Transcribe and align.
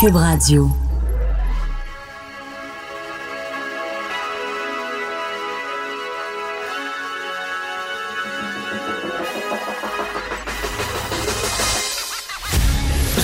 Cube 0.00 0.14
Radio. 0.14 0.70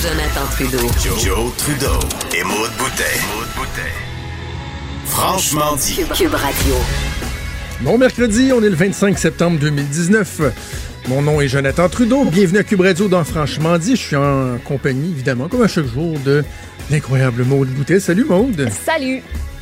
Jonathan 0.01 0.45
Trudeau. 0.51 0.77
Joe, 1.17 1.51
Trudeau 1.57 1.87
et 2.35 2.43
Maude 2.43 2.71
Boutet. 2.77 3.03
Franchement 5.05 5.77
dit. 5.77 5.95
Cube, 5.95 6.11
Cube 6.13 6.33
Radio. 6.33 6.75
Bon 7.81 7.97
mercredi, 7.97 8.51
on 8.51 8.61
est 8.61 8.69
le 8.69 8.75
25 8.75 9.17
septembre 9.17 9.59
2019. 9.59 10.41
Mon 11.07 11.21
nom 11.21 11.39
est 11.39 11.47
Jonathan 11.47 11.87
Trudeau. 11.87 12.25
Bienvenue 12.25 12.59
à 12.59 12.63
Cube 12.63 12.81
Radio 12.81 13.07
dans 13.07 13.23
Franchement 13.23 13.77
dit. 13.77 13.95
Je 13.95 14.01
suis 14.01 14.15
en 14.15 14.57
compagnie, 14.63 15.11
évidemment, 15.11 15.47
comme 15.47 15.61
à 15.61 15.67
chaque 15.67 15.85
jour, 15.85 16.17
de 16.19 16.43
l'incroyable 16.89 17.43
Maude 17.43 17.69
Boutet. 17.69 17.99
Salut 17.99 18.25
Maude. 18.25 18.69
Salut. 18.85 19.21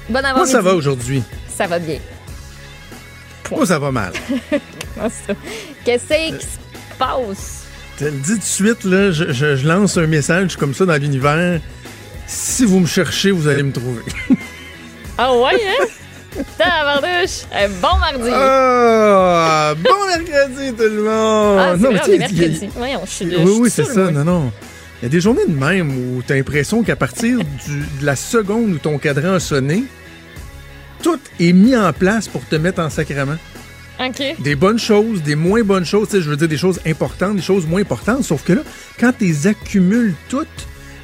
Bon 0.10 0.18
avant 0.20 0.34
Comment 0.34 0.46
ça 0.46 0.62
va 0.62 0.74
aujourd'hui? 0.76 1.22
Ça 1.54 1.68
va 1.68 1.80
bien. 1.80 2.00
Moi, 3.52 3.66
ça 3.66 3.78
va 3.78 3.92
mal? 3.92 4.14
Qu'est-ce 5.86 6.08
qui 6.14 6.46
se 6.46 6.58
passe? 6.98 7.66
Dis 8.00 8.34
tout 8.34 8.38
de 8.38 8.44
suite, 8.44 8.84
là, 8.86 9.12
je, 9.12 9.32
je- 9.32 9.56
je 9.56 9.68
lance 9.68 9.98
un 9.98 10.08
message 10.08 10.56
comme 10.56 10.74
ça 10.74 10.86
dans 10.86 10.96
l'univers. 11.00 11.60
Si 12.26 12.66
vous 12.66 12.80
me 12.80 12.88
cherchez, 12.88 13.32
vous 13.32 13.48
allez 13.48 13.64
me 13.64 13.72
trouver. 13.72 14.02
Ah 15.18 15.36
ouais, 15.36 15.52
hein? 15.56 15.86
Tabarnouche! 16.58 17.44
Un 17.54 17.70
bon 17.70 17.98
mardi! 18.00 18.30
Ah! 18.34 19.74
bon 19.78 19.90
mercredi, 20.08 20.74
tout 20.76 20.84
le 20.84 21.04
monde! 21.04 21.60
Ah, 21.60 21.76
Non, 21.78 21.90
vrai, 21.92 21.94
mais 21.94 22.00
tu 22.06 22.12
y 22.12 22.16
a- 22.16 22.18
mercredi. 22.20 22.70
Voyons, 22.76 23.02
je 23.06 23.10
suis 23.12 23.26
de 23.26 23.38
Oui, 23.38 23.58
oui, 23.62 23.70
c'est 23.70 23.86
ça. 23.86 24.12
Non, 24.12 24.24
non. 24.24 24.52
Il 25.02 25.06
y 25.06 25.08
a 25.08 25.10
des 25.10 25.22
journées 25.22 25.46
de 25.48 25.54
même 25.54 25.92
où 26.18 26.24
tu 26.26 26.32
as 26.32 26.36
l'impression 26.36 26.82
qu'à 26.84 26.96
partir 26.96 27.40
du- 27.40 27.80
de 28.00 28.06
la 28.06 28.16
seconde 28.16 28.72
où 28.74 28.78
ton 28.78 28.98
cadran 28.98 29.34
a 29.34 29.40
sonné, 29.40 29.84
tout 31.02 31.20
est 31.40 31.54
mis 31.54 31.76
en 31.76 31.92
place 31.94 32.28
pour 32.28 32.46
te 32.48 32.56
mettre 32.56 32.82
en 32.82 32.90
sacrement. 32.90 33.36
OK. 34.00 34.36
Des 34.40 34.56
bonnes 34.56 34.80
choses, 34.80 35.22
des 35.22 35.36
moins 35.36 35.62
bonnes 35.62 35.86
choses, 35.86 36.08
tu 36.10 36.16
sais, 36.18 36.22
je 36.24 36.30
veux 36.30 36.36
dire 36.38 36.48
des 36.48 36.58
choses 36.58 36.80
importantes, 36.86 37.36
des 37.36 37.42
choses 37.42 37.68
moins 37.68 37.82
importantes, 37.82 38.24
sauf 38.24 38.44
que 38.44 38.54
là, 38.54 38.62
quand 39.00 39.12
tu 39.18 39.26
les 39.26 39.48
accumules 39.48 40.16
toutes, 40.30 40.48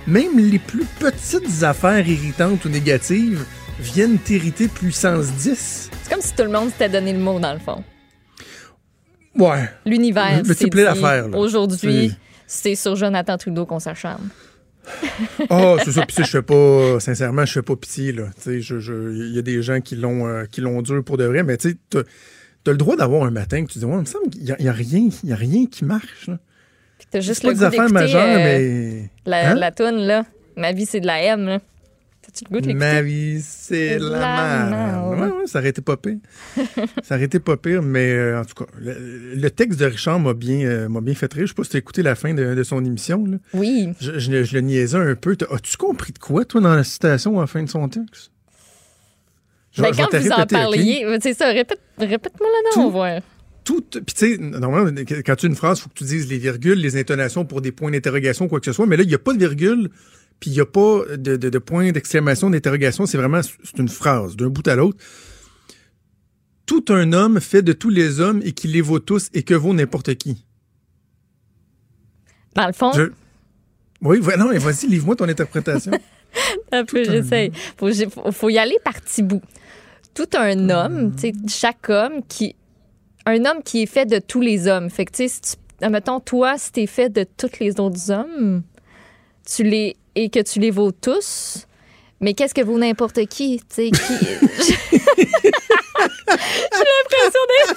même 0.07 0.37
les 0.39 0.57
plus 0.59 0.85
petites 0.99 1.63
affaires 1.63 2.07
irritantes 2.07 2.65
ou 2.65 2.69
négatives 2.69 3.43
viennent 3.79 4.17
t'irriter 4.17 4.67
puissance 4.67 5.27
10. 5.33 5.89
C'est 6.03 6.11
comme 6.11 6.21
si 6.21 6.33
tout 6.33 6.43
le 6.43 6.49
monde 6.49 6.69
s'était 6.71 6.89
donné 6.89 7.13
le 7.13 7.19
mot, 7.19 7.39
dans 7.39 7.53
le 7.53 7.59
fond. 7.59 7.83
Ouais. 9.37 9.69
L'univers, 9.85 10.41
Mais 10.45 10.53
c'est 10.53 10.67
plein 10.69 10.83
d'affaires. 10.85 11.27
Aujourd'hui, 11.33 12.11
C'est- 12.47 12.75
sur 12.75 12.95
Jonathan 12.95 13.37
Trudeau 13.37 13.65
qu'on 13.65 13.79
s'acharne. 13.79 14.29
Ah, 15.51 15.75
c'est 15.83 15.91
ça. 15.91 16.05
Puis 16.05 16.15
sais, 16.15 16.23
je 16.23 16.29
fais 16.31 16.41
pas, 16.41 16.99
sincèrement, 16.99 17.45
je 17.45 17.53
fais 17.53 17.61
pas 17.61 17.75
pitié, 17.75 18.11
là. 18.11 18.23
Tu 18.35 18.41
sais, 18.41 18.61
je, 18.61 18.79
je, 18.79 19.13
il 19.27 19.35
y 19.35 19.37
a 19.39 19.43
des 19.43 19.61
gens 19.61 19.81
qui 19.81 19.95
l'ont, 19.95 20.27
euh, 20.27 20.45
qui 20.45 20.61
l'ont 20.61 20.81
dur 20.81 21.03
pour 21.03 21.17
de 21.17 21.25
vrai, 21.25 21.43
mais 21.43 21.57
tu 21.57 21.69
sais, 21.69 21.77
t'as, 21.89 22.71
le 22.71 22.77
droit 22.77 22.95
d'avoir 22.95 23.23
un 23.23 23.31
matin 23.31 23.63
que 23.65 23.71
tu 23.71 23.77
dis, 23.79 23.85
ouais, 23.85 23.93
il 23.93 23.99
me 23.99 24.05
semble 24.05 24.29
qu'il 24.31 24.43
y 24.43 24.51
a, 24.51 24.55
il 24.59 24.67
rien, 24.69 25.09
il 25.23 25.29
y 25.29 25.33
a 25.33 25.35
rien 25.35 25.67
qui 25.67 25.85
marche, 25.85 26.27
là. 26.27 26.39
Puis 26.97 27.07
t'as 27.11 27.19
juste 27.19 27.41
C'est 27.41 27.47
pas 27.47 27.49
le 27.49 27.53
des 27.53 27.59
goût 27.59 27.65
affaires 27.67 27.89
majeures, 27.91 28.21
euh, 28.25 28.35
mais. 28.37 29.09
la, 29.27 29.51
Hein? 29.51 29.55
la 29.55 29.71
toune, 29.71 29.97
là. 29.99 30.25
Ma 30.57 30.71
vie, 30.73 30.85
c'est 30.87 30.99
de 31.01 31.07
la 31.07 31.21
M, 31.21 31.45
là. 31.45 31.59
T'as-tu 32.31 32.43
le 32.45 32.49
goût 32.55 32.61
de 32.61 32.67
l'écouter? 32.67 32.85
Ma 32.85 33.01
vie, 33.01 33.41
c'est 33.41 33.97
la 33.97 34.19
la 34.19 34.69
merde. 34.69 35.19
Ouais, 35.19 35.37
ouais, 35.39 35.47
ça 35.47 35.59
aurait 35.59 35.69
été 35.69 35.81
pas 35.81 35.97
pire. 35.97 36.17
ça 37.03 37.15
aurait 37.15 37.23
été 37.25 37.39
pas 37.39 37.57
pire, 37.57 37.81
mais 37.81 38.11
euh, 38.13 38.39
en 38.41 38.45
tout 38.45 38.63
cas, 38.63 38.69
le, 38.79 39.33
le 39.35 39.51
texte 39.51 39.79
de 39.79 39.85
Richard 39.85 40.19
m'a 40.19 40.33
bien, 40.33 40.59
euh, 40.67 40.89
m'a 40.89 41.01
bien 41.01 41.15
fait 41.15 41.31
rire. 41.33 41.43
Je 41.45 41.47
sais 41.51 41.55
pas 41.55 41.63
si 41.63 41.71
tu 41.71 41.77
as 41.77 41.79
écouté 41.79 42.03
la 42.03 42.13
fin 42.15 42.33
de, 42.33 42.53
de 42.53 42.63
son 42.63 42.83
émission, 42.85 43.25
là. 43.25 43.37
Oui. 43.53 43.89
Je, 43.99 44.19
je 44.19 44.31
le- 44.31 44.43
je 44.43 44.53
le 44.53 44.61
niaisais 44.61 44.97
un 44.97 45.15
peu. 45.15 45.35
T'as- 45.35 45.53
As-tu 45.53 45.77
compris 45.77 46.13
de 46.13 46.19
quoi, 46.19 46.45
toi, 46.45 46.61
dans 46.61 46.75
la 46.75 46.83
citation 46.83 47.37
à 47.39 47.41
la 47.41 47.47
fin 47.47 47.63
de 47.63 47.69
son 47.69 47.87
texte? 47.89 48.31
Je 49.71 49.81
Ben, 49.81 49.91
quand 49.95 50.17
vous 50.17 50.31
en 50.31 50.45
parliez, 50.45 51.05
c'est 51.21 51.33
ça, 51.35 51.47
répète, 51.47 51.79
répète-moi 51.97 52.49
Tout- 52.73 52.79
non, 52.79 52.85
on 52.87 52.89
va 52.89 52.91
voir. 52.91 53.21
tout. 53.63 53.81
Puis, 53.81 54.01
tu 54.15 54.35
sais, 54.35 54.37
normalement, 54.37 54.89
quand 55.25 55.35
tu 55.35 55.45
as 55.45 55.49
une 55.49 55.55
phrase, 55.55 55.77
il 55.77 55.81
faut 55.83 55.89
que 55.89 55.93
tu 55.95 56.03
dises 56.05 56.27
les 56.27 56.39
virgules, 56.39 56.79
les 56.79 56.97
intonations 56.97 57.45
pour 57.45 57.61
des 57.61 57.71
points 57.71 57.91
d'interrogation, 57.91 58.47
quoi 58.47 58.59
que 58.59 58.65
ce 58.65 58.71
soit. 58.73 58.87
Mais 58.87 58.97
là, 58.97 59.03
il 59.03 59.09
n'y 59.09 59.13
a 59.15 59.19
pas 59.19 59.33
de 59.33 59.37
virgule, 59.39 59.89
puis 60.39 60.51
il 60.51 60.53
n'y 60.53 60.59
a 60.61 60.65
pas 60.65 61.01
de, 61.17 61.35
de, 61.37 61.49
de 61.49 61.57
point 61.59 61.91
d'exclamation, 61.91 62.49
d'interrogation. 62.49 63.05
C'est 63.05 63.17
vraiment 63.17 63.41
c'est 63.43 63.77
une 63.77 63.89
phrase, 63.89 64.35
d'un 64.35 64.47
bout 64.49 64.67
à 64.67 64.75
l'autre. 64.75 64.97
Tout 66.65 66.85
un 66.89 67.13
homme 67.13 67.39
fait 67.41 67.61
de 67.63 67.73
tous 67.73 67.89
les 67.89 68.19
hommes 68.19 68.41
et 68.43 68.51
qui 68.53 68.67
les 68.67 68.81
vaut 68.81 68.99
tous 68.99 69.29
et 69.33 69.43
que 69.43 69.53
vaut 69.55 69.73
n'importe 69.73 70.15
qui. 70.15 70.45
Dans 72.55 72.67
le 72.67 72.73
fond, 72.73 72.91
Je- 72.93 73.11
Oui, 74.01 74.19
non, 74.37 74.49
mais 74.49 74.57
vas-y, 74.59 74.87
livre-moi 74.87 75.15
ton 75.15 75.27
interprétation. 75.27 75.91
un 76.71 76.85
peu, 76.85 77.01
un 77.01 77.03
j'essaye. 77.03 77.51
Faut, 77.77 77.89
faut, 78.31 78.49
y 78.49 78.57
aller 78.57 78.77
par 78.83 78.93
petits 79.01 79.23
bouts. 79.23 79.41
Tout 80.13 80.27
un 80.37 80.69
homme, 80.69 81.13
tu 81.15 81.21
sais, 81.29 81.33
chaque 81.47 81.89
homme 81.89 82.21
qui. 82.27 82.55
Un 83.25 83.45
homme 83.45 83.61
qui 83.63 83.83
est 83.83 83.85
fait 83.85 84.05
de 84.05 84.19
tous 84.19 84.41
les 84.41 84.67
hommes. 84.67 84.89
Fait 84.89 85.05
que, 85.05 85.11
tu 85.11 85.27
sais, 85.27 85.27
si 85.27 85.41
tu- 85.41 85.85
admettons, 85.85 86.19
toi, 86.19 86.57
si 86.57 86.71
t'es 86.71 86.87
fait 86.87 87.09
de 87.09 87.25
tous 87.37 87.59
les 87.59 87.79
autres 87.79 88.11
hommes, 88.11 88.63
tu 89.45 89.63
les. 89.63 89.97
Et 90.19 90.29
que 90.29 90.41
tu 90.41 90.59
les 90.59 90.69
vaux 90.69 90.91
tous, 90.91 91.65
mais 92.19 92.33
qu'est-ce 92.33 92.53
que 92.53 92.59
vaut 92.61 92.77
n'importe 92.77 93.25
qui? 93.27 93.61
Tu 93.69 93.75
sais, 93.75 93.89
qui. 93.89 93.99
J'ai 94.99 95.07
l'impression 96.27 97.43
d'être. 97.47 97.75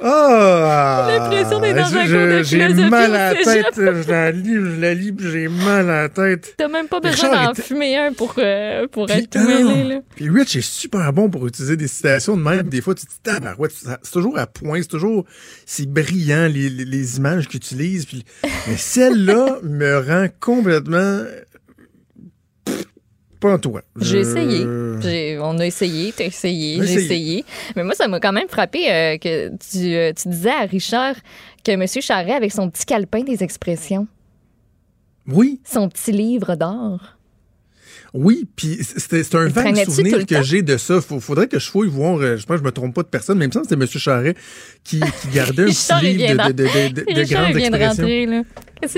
Ah! 0.00 1.08
l'impression 1.08 1.60
d'être 1.60 1.76
dans 1.76 1.96
un 1.96 2.42
J'ai 2.42 2.68
mal 2.88 3.14
à 3.14 3.34
la 3.34 3.42
tête. 3.42 3.66
Je 3.76 4.08
la 4.10 4.30
lis, 4.30 4.54
je 4.54 4.80
la 4.80 4.94
lis, 4.94 5.12
j'ai 5.18 5.48
mal 5.48 5.90
à 5.90 6.02
la 6.02 6.08
tête. 6.08 6.54
T'as 6.56 6.68
même 6.68 6.86
pas 6.88 7.00
besoin 7.00 7.30
d'en 7.44 7.52
était- 7.52 7.62
fumer 7.62 7.96
un 7.96 8.12
pour, 8.12 8.34
euh, 8.38 8.86
pour 8.86 9.06
Puis, 9.06 9.18
être 9.18 9.30
tout 9.30 9.38
ah, 9.42 9.46
mêlé, 9.46 9.84
là. 9.84 10.00
Puis 10.14 10.28
Rich 10.30 10.56
est 10.56 10.60
super 10.60 11.12
bon 11.12 11.28
pour 11.28 11.46
utiliser 11.46 11.76
des 11.76 11.88
citations 11.88 12.36
de 12.36 12.42
même. 12.42 12.68
Des 12.68 12.80
fois, 12.80 12.94
tu 12.94 13.06
te 13.06 13.10
dis, 13.10 13.18
tabarouette, 13.22 13.72
ça- 13.72 13.98
c'est 14.02 14.12
toujours 14.12 14.38
à 14.38 14.46
point, 14.46 14.80
c'est 14.82 14.88
toujours, 14.88 15.24
c'est 15.66 15.86
brillant, 15.90 16.46
les, 16.46 16.70
les, 16.70 16.84
les 16.84 17.16
images 17.16 17.48
qu'il 17.48 17.56
utilise. 17.58 18.06
Puis, 18.06 18.24
mais 18.68 18.76
celle-là 18.76 19.58
me 19.64 19.98
rend 19.98 20.28
complètement, 20.40 21.22
pas 23.40 23.54
en 23.54 23.58
toi. 23.58 23.82
J'ai 24.00 24.22
Je- 24.24 24.98
essayé. 24.98 25.38
On 25.40 25.58
a 25.58 25.66
essayé, 25.66 26.12
t'as 26.16 26.24
essayé, 26.24 26.76
j'ai 26.76 26.82
essayé. 26.94 27.04
essayé. 27.04 27.44
Mais 27.76 27.84
moi, 27.84 27.94
ça 27.94 28.08
m'a 28.08 28.20
quand 28.20 28.32
même 28.32 28.48
frappé 28.48 28.90
euh, 28.90 29.16
que 29.18 29.48
tu, 29.56 29.94
euh, 29.94 30.12
tu 30.12 30.28
disais 30.28 30.50
à 30.50 30.62
Richard 30.62 31.14
que 31.64 31.72
M. 31.72 31.84
Charret, 31.86 32.32
avec 32.32 32.52
son 32.52 32.68
petit 32.70 32.84
calepin 32.84 33.22
des 33.22 33.42
expressions, 33.42 34.06
Oui, 35.26 35.60
son 35.64 35.88
petit 35.88 36.12
livre 36.12 36.54
d'or, 36.56 37.17
oui, 38.14 38.46
puis 38.56 38.78
c'était 38.82 39.22
c'est 39.22 39.34
un 39.36 39.48
vague 39.48 39.84
souvenir 39.84 40.24
que 40.26 40.42
j'ai 40.42 40.62
de 40.62 40.76
ça. 40.76 41.00
Faut, 41.00 41.20
faudrait 41.20 41.46
que 41.46 41.58
je 41.58 41.68
fouille 41.68 41.88
voir, 41.88 42.16
euh, 42.20 42.36
je 42.36 42.46
pense 42.46 42.56
que 42.56 42.62
je 42.62 42.64
me 42.64 42.72
trompe 42.72 42.94
pas 42.94 43.02
de 43.02 43.08
personne, 43.08 43.38
même 43.38 43.52
ça, 43.52 43.60
c'était 43.62 43.74
M. 43.74 43.86
Charret 43.86 44.34
qui, 44.84 45.00
qui 45.00 45.28
gardait 45.34 45.64
un 45.64 45.66
petit 45.66 46.04
livre 46.16 46.48
de, 46.48 46.52
de, 46.52 46.62
de, 46.62 47.14
de, 47.14 47.30
grandes 47.30 47.50
il 47.50 47.56
vient 47.56 47.70
de 47.70 47.76
expressions. 47.76 48.04
rentrer, 48.04 48.26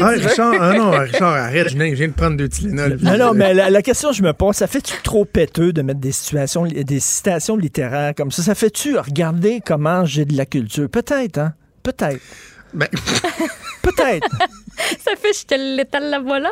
Ah? 0.00 0.09
Richard, 0.10 0.54
ah 0.60 0.75
non, 0.75 0.91
Richard, 0.98 1.32
arrête, 1.34 1.69
je 1.71 1.76
viens, 1.76 1.91
je 1.91 1.94
viens 1.94 2.09
de 2.09 2.12
prendre 2.12 2.37
deux 2.37 2.48
Tylenol. 2.48 2.98
Non, 3.03 3.19
non, 3.19 3.34
mais 3.34 3.54
la, 3.54 3.71
la 3.71 3.82
question 3.82 4.10
que 4.10 4.16
je 4.16 4.22
me 4.22 4.32
pose, 4.32 4.56
ça 4.56 4.66
fait-tu 4.66 4.94
trop 5.03 5.25
péteux 5.25 5.72
de 5.72 5.82
mettre 5.82 6.00
des 6.00 6.12
situations, 6.12 6.65
des 6.66 7.00
citations 7.00 7.56
littéraires 7.56 8.15
comme 8.15 8.31
ça? 8.31 8.42
Ça 8.42 8.54
fait-tu 8.54 8.97
regarder 8.98 9.60
comment 9.65 10.04
j'ai 10.04 10.25
de 10.25 10.37
la 10.37 10.47
culture? 10.47 10.88
Peut-être, 10.88 11.38
hein? 11.38 11.54
Peut-être. 11.82 12.21
Ben, 12.75 12.88
Peut-être. 13.82 14.28
Ça 15.04 15.10
fait 15.20 15.32
je 15.38 15.44
te 15.47 15.76
l'étale 15.76 16.08
la 16.08 16.20
voilà? 16.20 16.48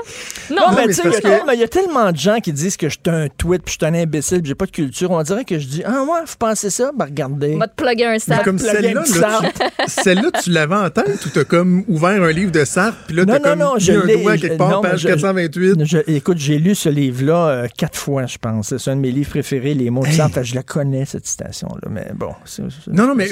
Non, 0.50 0.56
Non, 0.56 0.62
mais 0.76 0.86
mais 0.86 0.88
tu 0.88 0.94
sais, 0.94 1.02
c'est 1.02 1.08
il 1.08 1.12
y, 1.12 1.16
a 1.16 1.20
que- 1.20 1.22
tellement- 1.38 1.52
il 1.52 1.60
y 1.60 1.62
a 1.62 1.68
tellement 1.68 2.12
de 2.12 2.16
gens 2.18 2.40
qui 2.40 2.52
disent 2.52 2.76
que 2.76 2.88
je 2.90 2.96
suis 3.02 3.14
un 3.14 3.28
tweet, 3.28 3.62
puis 3.62 3.74
je 3.80 3.86
suis 3.86 3.94
un 3.94 3.98
imbécile, 3.98 4.40
puis 4.42 4.48
j'ai 4.48 4.54
pas 4.54 4.66
de 4.66 4.70
culture. 4.70 5.10
On 5.10 5.22
dirait 5.22 5.44
que 5.46 5.58
je 5.58 5.66
dis, 5.66 5.82
ah 5.84 6.02
ouais, 6.02 6.20
vous 6.26 6.34
pensez 6.38 6.68
ça? 6.68 6.90
Ben 6.94 7.06
regardez. 7.06 7.52
on 7.54 7.58
va 7.58 7.68
te 7.68 7.74
plugger 7.82 8.04
un 8.04 8.18
sac. 8.18 8.44
comme 8.44 8.58
celle-là, 8.58 9.02
celle-là, 9.86 10.30
tu 10.42 10.50
l'avais 10.50 10.74
en 10.74 10.90
tête 10.90 11.24
ou 11.24 11.30
t'as 11.30 11.44
comme 11.44 11.84
ouvert 11.88 12.22
un 12.22 12.30
livre 12.32 12.52
de 12.52 12.64
Sartre, 12.66 12.98
puis 13.06 13.16
là, 13.16 13.24
Non, 13.24 13.32
t'as 13.34 13.38
non, 13.38 13.44
comme 13.50 13.58
non, 13.60 13.74
mis 13.76 13.80
je 13.80 13.92
un 13.92 14.04
l'ai- 14.04 14.16
doigt 14.18 14.36
je- 14.36 14.40
quelque 14.42 14.56
part, 14.58 14.70
non, 14.70 14.82
mais 14.82 14.90
page 14.90 15.00
je- 15.00 15.08
428. 15.08 15.84
Je- 15.86 15.98
écoute, 16.14 16.38
j'ai 16.38 16.58
lu 16.58 16.74
ce 16.74 16.88
livre-là 16.90 17.48
euh, 17.48 17.66
quatre 17.78 17.96
fois, 17.98 18.26
je 18.26 18.36
pense. 18.36 18.76
C'est 18.76 18.90
un 18.90 18.96
de 18.96 19.00
mes 19.00 19.10
livres 19.10 19.30
préférés, 19.30 19.72
Les 19.74 19.88
mots 19.90 20.04
de 20.04 20.12
Sartre. 20.12 20.42
Je 20.42 20.54
la 20.54 20.62
connais, 20.62 21.06
cette 21.06 21.26
citation-là. 21.26 21.88
Mais 21.90 22.08
bon. 22.14 22.32
Non, 22.88 23.06
non, 23.06 23.14
mais 23.14 23.28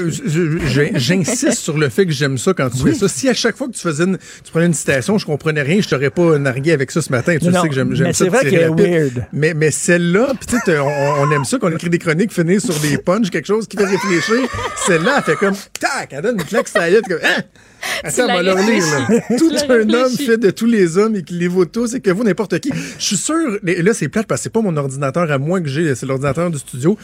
j'insiste 0.95 1.59
sur 1.59 1.77
le 1.77 1.89
fait 1.91 2.07
que 2.07 2.13
j'aime 2.13 2.39
ça 2.39 2.55
quand 2.55 2.71
tu 2.71 2.76
ça. 2.95 3.09
Si 3.09 3.29
à 3.29 3.35
chaque 3.35 3.57
fois 3.57 3.67
que 3.69 3.73
tu 3.73 3.81
faisais 3.81 4.05
une, 4.05 4.19
tu 4.45 4.51
prenais 4.51 4.67
une 4.67 4.75
citation, 4.75 5.19
je 5.19 5.27
comprenais 5.27 5.63
rien, 5.63 5.81
je 5.81 5.89
t'aurais 5.89 6.11
pas 6.11 6.39
nargué 6.39 6.73
avec 6.73 6.91
ça 6.91 7.03
ce 7.03 7.11
matin. 7.11 7.37
Tu 7.39 7.49
Non, 7.49 7.63
sais 7.63 7.69
que 7.69 7.75
j'aime 7.75 7.95
ça. 7.97 8.13
c'est 8.13 8.29
vrai 8.29 8.49
qu'elle 8.49 8.55
est 8.55 8.69
weird. 8.69 9.27
Mais, 9.33 9.55
mais 9.55 9.71
celle-là, 9.71 10.33
puis 10.39 10.59
tu 10.65 10.71
on, 10.79 10.87
on 11.23 11.31
aime 11.33 11.45
ça 11.45 11.59
qu'on 11.59 11.71
écrit 11.73 11.91
des 11.91 11.99
chroniques, 11.99 12.33
finir 12.33 12.61
sur 12.61 12.75
des 12.81 12.99
punchs, 12.99 13.31
quelque 13.31 13.47
chose 13.47 13.67
qui 13.67 13.77
fait 13.77 13.85
réfléchir. 13.85 14.49
Celle-là, 14.87 15.17
elle 15.19 15.23
fait 15.25 15.37
comme, 15.37 15.55
tac, 15.81 16.09
elle 16.11 16.23
donne 16.23 16.37
une 16.39 16.45
claque 16.45 16.69
sur 16.69 16.79
la 16.81 16.91
gueule, 16.91 17.03
comme, 17.03 17.19
hein? 17.23 17.43
Attends, 18.03 18.27
va 18.27 18.43
leur 18.43 18.59
lire, 18.59 18.85
là. 18.85 19.21
Tout 19.39 19.53
un 19.69 19.91
homme 19.95 20.13
fait 20.17 20.39
de 20.39 20.51
tous 20.51 20.67
les 20.67 20.99
hommes 20.99 21.15
et 21.17 21.23
qui 21.23 21.35
les 21.35 21.49
vaut 21.49 21.65
tous 21.67 21.95
et 21.95 22.01
que 22.01 22.11
vous 22.11 22.25
n'importe 22.25 22.59
qui. 22.59 22.71
Je 22.99 23.05
suis 23.05 23.17
sûr, 23.17 23.59
là, 23.63 23.95
c'est 23.95 24.09
plate 24.09 24.27
parce 24.27 24.41
que 24.41 24.45
c'est 24.45 24.53
pas 24.53 24.61
mon 24.61 24.77
ordinateur 24.77 25.31
à 25.31 25.39
moi 25.39 25.61
que 25.61 25.69
j'ai, 25.69 25.95
c'est 25.95 26.07
l'ordinateur 26.07 26.51
du 26.51 26.59
studio. 26.59 26.99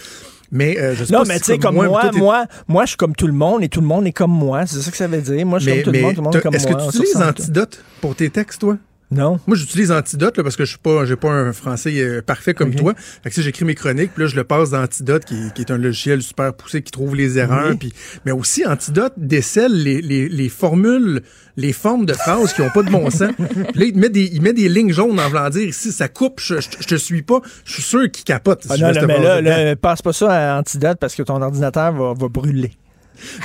Mais 0.54 0.78
euh, 0.78 0.94
je 0.94 1.04
sais 1.04 1.12
Non, 1.12 1.20
pas 1.20 1.24
mais 1.28 1.38
tu 1.38 1.46
sais, 1.46 1.58
comme 1.58 1.74
moi, 1.76 2.10
moi, 2.14 2.44
moi, 2.68 2.84
je 2.84 2.88
suis 2.90 2.96
comme 2.98 3.16
tout 3.16 3.26
le 3.26 3.32
monde 3.32 3.62
et 3.64 3.70
tout 3.70 3.80
le 3.80 3.86
monde 3.86 4.06
est 4.06 4.12
comme 4.12 4.30
moi. 4.30 4.66
C'est 4.66 4.80
ça 4.82 4.90
que 4.90 4.96
ça 4.98 5.08
veut 5.08 5.20
dire. 5.22 5.46
Moi, 5.46 5.58
je 5.58 5.70
suis 5.70 5.82
comme 5.82 5.92
tout 5.92 5.98
le 5.98 6.02
monde, 6.02 6.14
tout 6.14 6.20
le 6.20 6.24
monde 6.24 6.36
est 6.36 6.40
comme 6.42 6.54
est-ce 6.54 6.68
moi. 6.68 6.76
que 6.78 6.82
tu 6.82 6.88
utilises. 6.98 7.16
Antidote 7.16 7.82
pour 8.02 8.14
tes 8.14 8.28
textes, 8.28 8.60
toi? 8.60 8.76
Non? 9.12 9.38
Moi, 9.46 9.56
j'utilise 9.56 9.92
Antidote 9.92 10.36
là, 10.36 10.42
parce 10.42 10.56
que 10.56 10.64
je 10.64 10.70
suis 10.70 10.78
pas, 10.78 11.04
j'ai 11.04 11.16
pas 11.16 11.30
un 11.30 11.52
français 11.52 11.92
euh, 12.00 12.22
parfait 12.22 12.54
comme 12.54 12.70
Ok. 12.70 12.76
toi. 12.76 12.94
Fait 13.22 13.28
que 13.28 13.34
si 13.34 13.42
j'écris 13.42 13.64
mes 13.64 13.74
chroniques, 13.74 14.12
puis 14.14 14.24
là, 14.24 14.28
je 14.28 14.36
le 14.36 14.44
passe 14.44 14.70
dans 14.70 14.82
Antidote, 14.82 15.24
qui, 15.24 15.36
qui 15.54 15.62
est 15.62 15.70
un 15.70 15.78
logiciel 15.78 16.22
super 16.22 16.54
poussé 16.54 16.82
qui 16.82 16.90
trouve 16.90 17.14
les 17.14 17.38
erreurs. 17.38 17.70
Oui. 17.70 17.76
Puis, 17.76 17.92
mais 18.24 18.32
aussi, 18.32 18.66
Antidote 18.66 19.12
décèle 19.16 19.72
les, 19.82 20.00
les, 20.00 20.28
les 20.28 20.48
formules, 20.48 21.20
les 21.56 21.72
formes 21.72 22.06
de 22.06 22.14
phrases 22.14 22.52
qui 22.54 22.62
ont 22.62 22.70
pas 22.70 22.82
de 22.82 22.90
bon 22.90 23.10
sens. 23.10 23.32
Puis 23.36 23.80
là, 23.80 23.84
il 23.86 23.96
met 23.98 24.08
des, 24.08 24.30
il 24.32 24.40
met 24.40 24.52
des 24.54 24.68
lignes 24.68 24.92
jaunes 24.92 25.20
en 25.20 25.28
voulant 25.28 25.50
dire 25.50 25.68
ici, 25.68 25.92
ça 25.92 26.08
coupe, 26.08 26.40
je, 26.40 26.60
je, 26.60 26.68
je 26.80 26.86
te 26.86 26.94
suis 26.94 27.22
pas. 27.22 27.40
Je 27.64 27.74
suis 27.74 27.82
sûr 27.82 28.10
qu'il 28.10 28.24
capote. 28.24 28.62
si 28.62 28.68
Ah 28.70 28.76
je 28.76 28.84
non, 28.84 28.94
cette 28.94 29.04
mais 29.04 29.20
là, 29.22 29.40
là, 29.40 29.76
passe 29.76 30.00
pas 30.00 30.12
ça 30.12 30.54
à 30.54 30.58
Antidote 30.58 30.96
parce 31.00 31.14
que 31.14 31.22
ton 31.22 31.40
ordinateur 31.42 31.92
va, 31.92 32.14
va 32.18 32.28
brûler. 32.28 32.72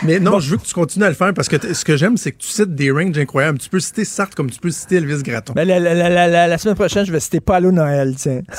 Mais 0.03 0.19
non, 0.19 0.39
je 0.39 0.49
veux 0.51 0.57
que 0.57 0.65
tu 0.65 0.73
continues 0.73 1.05
à 1.05 1.09
le 1.09 1.15
faire 1.15 1.33
parce 1.33 1.47
que 1.49 1.73
ce 1.73 1.85
que 1.85 1.97
j'aime, 1.97 2.17
c'est 2.17 2.31
que 2.31 2.37
tu 2.37 2.47
cites 2.47 2.73
des 2.75 2.91
ranges 2.91 3.17
incroyables. 3.17 3.59
Tu 3.59 3.69
peux 3.69 3.79
citer 3.79 4.05
Sartre 4.05 4.35
comme 4.35 4.49
tu 4.49 4.59
peux 4.59 4.71
citer 4.71 4.95
Elvis 4.97 5.23
Gratton. 5.23 5.53
Ben, 5.53 5.67
la, 5.67 5.79
la, 5.79 5.93
la, 5.93 6.09
la, 6.09 6.27
la- 6.27 6.47
la 6.47 6.57
semaine 6.57 6.75
prochaine, 6.75 7.05
je 7.05 7.11
vais 7.11 7.19
citer 7.19 7.39
Paulo 7.39 7.71
Noël, 7.71 8.15
tiens. 8.17 8.41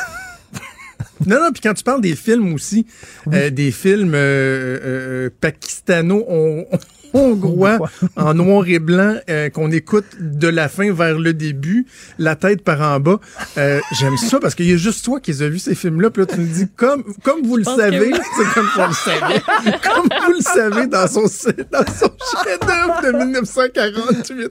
Non, 1.26 1.36
non, 1.36 1.50
puis 1.52 1.60
quand 1.60 1.74
tu 1.74 1.82
parles 1.82 2.00
des 2.00 2.14
films 2.14 2.52
aussi, 2.54 2.86
euh, 3.32 3.50
des 3.50 3.72
films 3.72 4.14
euh, 4.14 4.78
euh, 4.84 5.30
pakistano-hongrois 7.12 7.78
en 8.16 8.34
noir 8.34 8.64
et 8.68 8.78
blanc 8.78 9.16
euh, 9.28 9.48
qu'on 9.50 9.70
écoute 9.70 10.06
de 10.20 10.48
la 10.48 10.68
fin 10.68 10.92
vers 10.92 11.18
le 11.18 11.34
début, 11.34 11.86
la 12.18 12.36
tête 12.36 12.62
par 12.62 12.80
en 12.80 13.00
bas, 13.00 13.20
euh, 13.56 13.80
j'aime 13.98 14.16
ça 14.16 14.38
parce 14.40 14.54
qu'il 14.54 14.66
y 14.68 14.72
a 14.72 14.76
juste 14.76 15.04
toi 15.04 15.20
qui 15.20 15.30
as 15.42 15.48
vu 15.48 15.58
ces 15.58 15.74
films-là, 15.74 16.10
puis 16.10 16.22
là 16.22 16.26
tu 16.26 16.40
me 16.40 16.46
dis, 16.46 16.68
comme, 16.76 17.04
comme 17.22 17.42
vous 17.46 17.56
le 17.56 17.64
que 17.64 17.70
savez, 17.74 18.12
oui. 18.12 18.18
c'est 18.36 18.54
comme 18.54 18.68
vous 18.74 18.88
le 18.88 18.94
savez, 18.94 19.40
comme 19.82 20.08
vous 20.26 20.32
le 20.32 20.40
savez 20.42 20.86
dans 20.86 21.06
son, 21.06 21.22
dans 21.22 21.86
son 21.86 22.10
chef-d'œuvre 22.44 23.02
de 23.02 23.18
1948. 23.24 24.48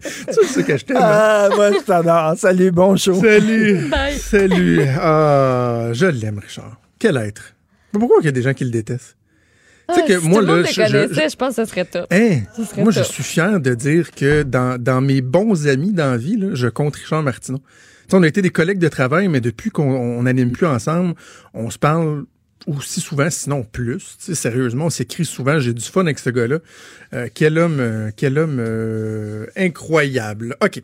c'est 0.00 0.44
ce 0.44 0.60
que 0.60 0.76
je 0.76 0.84
t'aime. 0.84 0.96
hein? 0.96 1.02
Ah, 1.02 1.48
moi, 1.54 1.72
je 1.72 1.78
t'adore. 1.84 2.34
Salut, 2.36 2.70
bon 2.70 2.96
show. 2.96 3.14
Salut. 3.14 3.88
Bye. 3.88 4.18
Salut. 4.18 4.82
Ah, 5.00 5.88
je 5.92 6.06
l'aime, 6.06 6.38
Richard. 6.38 6.76
Quel 6.98 7.16
être? 7.16 7.54
Mais 7.92 7.98
Pourquoi 7.98 8.18
il 8.20 8.26
y 8.26 8.28
a 8.28 8.32
des 8.32 8.42
gens 8.42 8.52
qui 8.54 8.64
le 8.64 8.70
détestent? 8.70 9.16
Tu 9.94 10.00
sais 10.00 10.04
Ah, 10.04 10.08
que 10.08 10.20
si 10.20 10.28
moi, 10.28 10.40
tout 10.40 10.46
le 10.46 10.52
monde 10.54 10.62
là, 10.64 10.68
je- 10.70 10.72
je- 10.74 10.82
connaissait, 11.06 11.28
je, 11.30 11.36
pense 11.36 11.56
que 11.56 11.64
ce 11.64 11.70
serait 11.70 11.84
top. 11.84 12.06
Hein? 12.12 12.40
Ce 12.56 12.64
serait 12.64 12.82
Moi, 12.82 12.92
je 12.92 13.02
suis 13.02 13.22
fier 13.22 13.60
de 13.60 13.74
dire 13.74 14.10
que 14.12 14.42
dans, 14.42 14.80
dans 14.80 15.00
mes 15.00 15.20
bons 15.20 15.66
amis 15.66 15.92
dans 15.92 16.10
la 16.12 16.16
vie, 16.16 16.36
là, 16.36 16.48
je 16.54 16.68
compte 16.68 16.96
Richard 16.96 17.22
Martineau. 17.22 17.58
Tu 17.58 17.64
sais, 18.10 18.16
on 18.16 18.22
a 18.22 18.26
été 18.28 18.42
des 18.42 18.50
collègues 18.50 18.78
de 18.78 18.88
travail, 18.88 19.28
mais 19.28 19.40
depuis 19.40 19.70
qu'on 19.70 20.22
n'anime 20.22 20.50
plus 20.52 20.66
ensemble, 20.66 21.14
on 21.54 21.70
se 21.70 21.78
parle 21.78 22.24
aussi 22.66 23.00
souvent, 23.00 23.30
sinon 23.30 23.62
plus. 23.62 23.98
Tu 24.18 24.24
sais, 24.26 24.34
sérieusement, 24.34 24.86
on 24.86 24.90
s'écrit 24.90 25.24
souvent. 25.24 25.58
J'ai 25.60 25.72
du 25.72 25.84
fun 25.84 26.02
avec 26.02 26.18
ce 26.18 26.30
gars-là. 26.30 26.58
Euh, 27.14 27.28
quel 27.32 27.56
homme, 27.58 27.78
euh, 27.80 28.10
quel 28.16 28.38
homme 28.38 28.58
euh, 28.58 29.46
incroyable. 29.56 30.56
OK. 30.62 30.82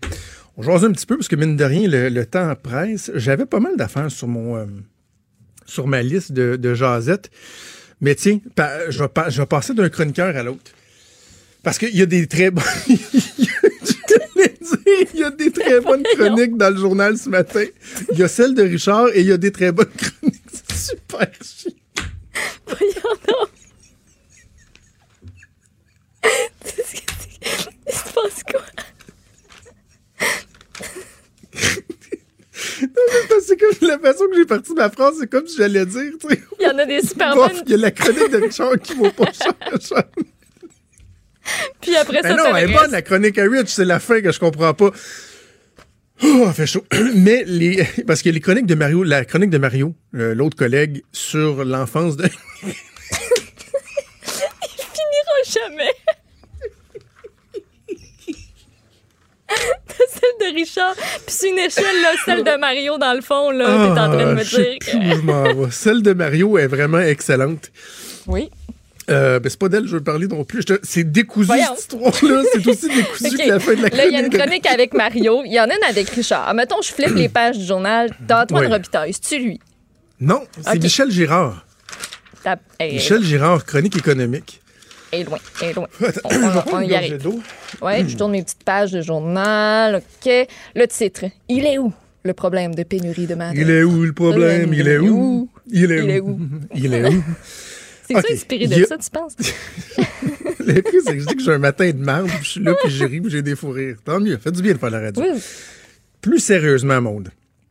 On 0.56 0.62
jase 0.62 0.84
un 0.84 0.92
petit 0.92 1.04
peu 1.04 1.16
parce 1.18 1.28
que 1.28 1.36
mine 1.36 1.56
de 1.56 1.64
rien, 1.64 1.86
le, 1.88 2.08
le 2.08 2.24
temps 2.24 2.54
presse. 2.60 3.10
J'avais 3.14 3.44
pas 3.44 3.60
mal 3.60 3.76
d'affaires 3.76 4.10
sur 4.10 4.26
mon 4.28 4.66
sur 5.66 5.86
ma 5.88 6.00
liste 6.02 6.32
de, 6.32 6.56
de 6.56 6.74
jasettes. 6.74 7.28
Mais 8.00 8.14
tiens, 8.14 8.38
je, 8.88 8.98
vais 9.02 9.08
pa- 9.08 9.30
je 9.30 9.40
vais 9.40 9.46
passer 9.46 9.72
d'un 9.74 9.88
chroniqueur 9.88 10.36
à 10.36 10.42
l'autre. 10.42 10.70
Parce 11.62 11.78
qu'il 11.78 11.96
y 11.96 12.02
a 12.02 12.06
des 12.06 12.26
très 12.26 12.50
bonnes. 12.50 12.64
Il 15.14 15.20
y 15.20 15.24
a 15.24 15.30
des 15.30 15.50
très 15.50 15.80
bonnes 15.80 16.02
chroniques 16.14 16.56
dans 16.56 16.70
le 16.72 16.76
journal 16.78 17.16
ce 17.18 17.28
matin. 17.28 17.64
Il 18.12 18.18
y 18.18 18.22
a 18.22 18.28
celle 18.28 18.54
de 18.54 18.62
Richard 18.62 19.08
et 19.14 19.20
il 19.20 19.26
y 19.26 19.32
a 19.32 19.36
des 19.36 19.50
très 19.50 19.72
bonnes 19.72 19.86
chroniques. 19.96 20.42
C'est 20.52 20.96
super 20.96 21.28
chiant. 21.42 21.72
Voyons 22.66 23.16
donc. 23.26 23.48
Qu'est-ce 26.64 26.92
que 27.00 27.12
c'est? 27.20 27.70
Il 27.88 27.92
se 27.94 28.02
passe 28.04 28.42
quoi? 28.50 28.62
C'est 33.46 33.56
comme 33.56 33.88
la 33.88 33.98
façon 33.98 34.24
que 34.26 34.36
j'ai 34.36 34.46
parti 34.46 34.72
ma 34.74 34.90
phrase, 34.90 35.16
c'est 35.20 35.30
comme 35.30 35.46
si 35.46 35.58
j'allais 35.58 35.86
dire, 35.86 36.12
tu 36.20 36.28
sais. 36.28 36.40
Il 36.58 36.66
y 36.66 36.68
en 36.68 36.78
a 36.78 36.84
des 36.86 37.00
super 37.06 37.34
bonnes. 37.34 37.62
il 37.66 37.72
y 37.72 37.74
a 37.74 37.76
la 37.76 37.90
chronique 37.90 38.30
de 38.30 38.38
Richard 38.38 38.78
qui 38.82 38.94
vaut 38.94 39.10
pas 39.10 39.30
cher. 39.32 39.52
Puis 41.80 41.94
après 41.96 42.22
ça, 42.22 42.28
Ben 42.28 42.36
non, 42.36 42.56
elle 42.56 42.66
le 42.66 42.72
est 42.72 42.74
bonne, 42.74 42.90
la 42.90 43.02
chronique 43.02 43.38
à 43.38 43.44
Rich, 43.44 43.68
c'est 43.68 43.84
la 43.84 44.00
fin 44.00 44.20
que 44.20 44.32
je 44.32 44.40
comprends 44.40 44.74
pas. 44.74 44.90
Oh, 46.22 46.50
fait 46.52 46.66
chaud. 46.66 46.84
Mais 47.14 47.44
les, 47.46 47.86
parce 48.06 48.22
que 48.22 48.30
les 48.30 48.40
chroniques 48.40 48.66
de 48.66 48.74
Mario, 48.74 49.02
la 49.04 49.24
chronique 49.24 49.50
de 49.50 49.58
Mario, 49.58 49.94
euh, 50.14 50.34
l'autre 50.34 50.56
collègue, 50.56 51.02
sur 51.12 51.64
l'enfance 51.64 52.16
de, 52.16 52.28
jamais. 55.46 55.92
celle 60.12 60.52
de 60.52 60.54
Richard, 60.54 60.94
puis 60.94 61.04
c'est 61.28 61.48
une 61.50 61.58
échelle, 61.58 62.02
là, 62.02 62.10
celle 62.24 62.44
de 62.44 62.56
Mario, 62.58 62.98
dans 62.98 63.14
le 63.14 63.20
fond, 63.22 63.50
là, 63.50 63.64
t'es 63.66 63.90
en 63.90 63.94
train 63.94 64.16
de 64.16 64.22
Ah, 64.22 64.34
me 64.34 64.44
dire 64.44 64.78
plus 64.80 64.90
que... 64.92 64.96
où 64.96 65.16
je 65.16 65.22
m'en 65.22 65.42
vais. 65.42 65.70
Celle 65.70 66.02
de 66.02 66.12
Mario 66.12 66.58
est 66.58 66.66
vraiment 66.66 67.00
excellente. 67.00 67.70
Oui. 68.26 68.50
Euh, 69.08 69.38
ben, 69.38 69.48
c'est 69.48 69.58
pas 69.58 69.68
d'elle 69.68 69.82
que 69.82 69.88
je 69.88 69.96
veux 69.96 70.02
parler 70.02 70.26
non 70.26 70.42
plus. 70.42 70.64
C'est 70.82 71.04
décousu, 71.04 71.46
Voyons. 71.46 71.64
cette 71.76 71.92
histoire-là. 71.94 72.42
C'est 72.52 72.66
aussi 72.66 72.88
décousu 72.88 73.36
que 73.38 73.48
la 73.48 73.60
fin 73.60 73.74
de 73.74 73.82
la 73.82 73.90
chronique. 73.90 73.96
Là, 73.96 74.06
il 74.06 74.12
y 74.12 74.16
a 74.16 74.20
une 74.26 74.30
chronique 74.30 74.66
avec 74.66 74.94
Mario. 74.94 75.42
Il 75.44 75.52
y 75.52 75.60
en 75.60 75.64
a 75.70 75.74
une 75.76 75.84
avec 75.88 76.08
Richard. 76.10 76.52
Mettons, 76.54 76.82
je 76.82 76.88
flippe 76.92 77.14
les 77.14 77.28
pages 77.28 77.56
du 77.56 77.64
journal 77.64 78.10
d'Antoine 78.20 78.64
Oui. 78.66 78.72
Robitaille. 78.72 79.12
C'est-tu 79.12 79.42
lui? 79.42 79.60
Non, 80.20 80.42
c'est. 80.60 80.82
Michel 80.82 81.10
Girard. 81.12 81.64
Michel 82.80 83.22
Girard, 83.22 83.64
chronique 83.64 83.96
économique. 83.96 84.60
Est 85.20 85.24
loin, 85.24 85.38
est 85.62 85.72
loin. 85.74 85.86
On, 86.24 86.80
je 86.80 86.86
y 86.86 86.94
arrive. 86.94 87.28
Ouais, 87.82 88.04
je 88.08 88.16
tourne 88.16 88.32
mes 88.32 88.42
petites 88.42 88.64
pages 88.64 88.92
de 88.92 89.02
journal. 89.02 89.96
OK. 89.96 90.32
Le 90.74 90.86
titre. 90.86 91.24
Il 91.48 91.66
est 91.66 91.78
où 91.78 91.92
le 92.24 92.34
problème 92.34 92.74
de 92.74 92.82
pénurie 92.82 93.26
de 93.26 93.34
main 93.34 93.52
Il 93.54 93.70
est 93.70 93.82
où 93.82 94.02
le 94.02 94.12
problème? 94.12 94.72
Il 94.74 94.88
est 94.88 94.98
où? 94.98 95.48
Il 95.68 95.92
est 95.92 96.20
où? 96.20 96.40
Il 96.74 96.94
est 96.94 97.08
où? 97.08 97.22
C'est 98.08 98.16
OK. 98.16 98.26
ça 98.26 98.34
inspiré 98.34 98.66
de 98.68 98.84
a- 98.84 98.86
ça, 98.86 98.98
tu 98.98 99.10
penses? 99.10 99.34
Le 100.66 100.80
pire, 100.80 101.00
c'est 101.04 101.14
que 101.14 101.20
je 101.20 101.26
dis 101.26 101.36
que 101.36 101.42
j'ai 101.42 101.52
un 101.52 101.58
matin 101.58 101.88
de 101.90 102.02
puis 102.26 102.36
je 102.42 102.48
suis 102.48 102.60
là, 102.60 102.74
puis 102.82 102.92
j'ai 102.92 103.06
ri, 103.06 103.20
puis 103.20 103.30
j'ai 103.30 103.42
des 103.42 103.54
fous 103.54 103.70
rires. 103.70 103.96
Tant 104.04 104.18
mieux, 104.20 104.36
fait 104.36 104.50
du 104.50 104.62
bien 104.62 104.72
de 104.74 104.78
faire 104.78 104.90
la 104.90 105.00
radio. 105.00 105.22
Oui. 105.22 105.40
Plus 106.20 106.40
sérieusement, 106.40 107.00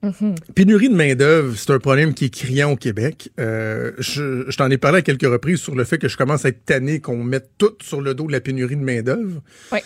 Maude. 0.01 0.35
Pénurie 0.53 0.89
de 0.89 0.95
main-d'œuvre, 0.95 1.55
c'est 1.57 1.71
un 1.71 1.79
problème 1.79 2.13
qui 2.13 2.25
est 2.25 2.29
criant 2.29 2.71
au 2.71 2.75
Québec. 2.75 3.31
Euh, 3.39 3.91
je 3.97 4.45
je 4.47 4.57
t'en 4.57 4.69
ai 4.69 4.77
parlé 4.77 4.99
à 4.99 5.01
quelques 5.01 5.23
reprises 5.23 5.59
sur 5.59 5.75
le 5.75 5.83
fait 5.83 5.97
que 5.97 6.07
je 6.07 6.17
commence 6.17 6.45
à 6.45 6.49
être 6.49 6.63
tanné 6.65 6.99
qu'on 6.99 7.23
mette 7.23 7.49
tout 7.57 7.73
sur 7.81 8.01
le 8.01 8.13
dos 8.13 8.27
de 8.27 8.31
la 8.31 8.41
pénurie 8.41 8.75
de 8.75 8.83
main-d'œuvre. 8.83 9.41
Oui. 9.71 9.79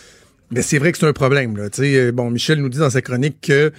Mais 0.51 0.61
c'est 0.61 0.79
vrai 0.79 0.91
que 0.91 0.97
c'est 0.97 1.05
un 1.05 1.13
problème. 1.13 1.57
Là. 1.57 2.11
Bon, 2.11 2.31
Michel 2.31 2.59
nous 2.59 2.69
dit 2.69 2.79
dans 2.79 2.89
sa 2.89 3.01
chronique 3.01 3.41
que 3.41 3.71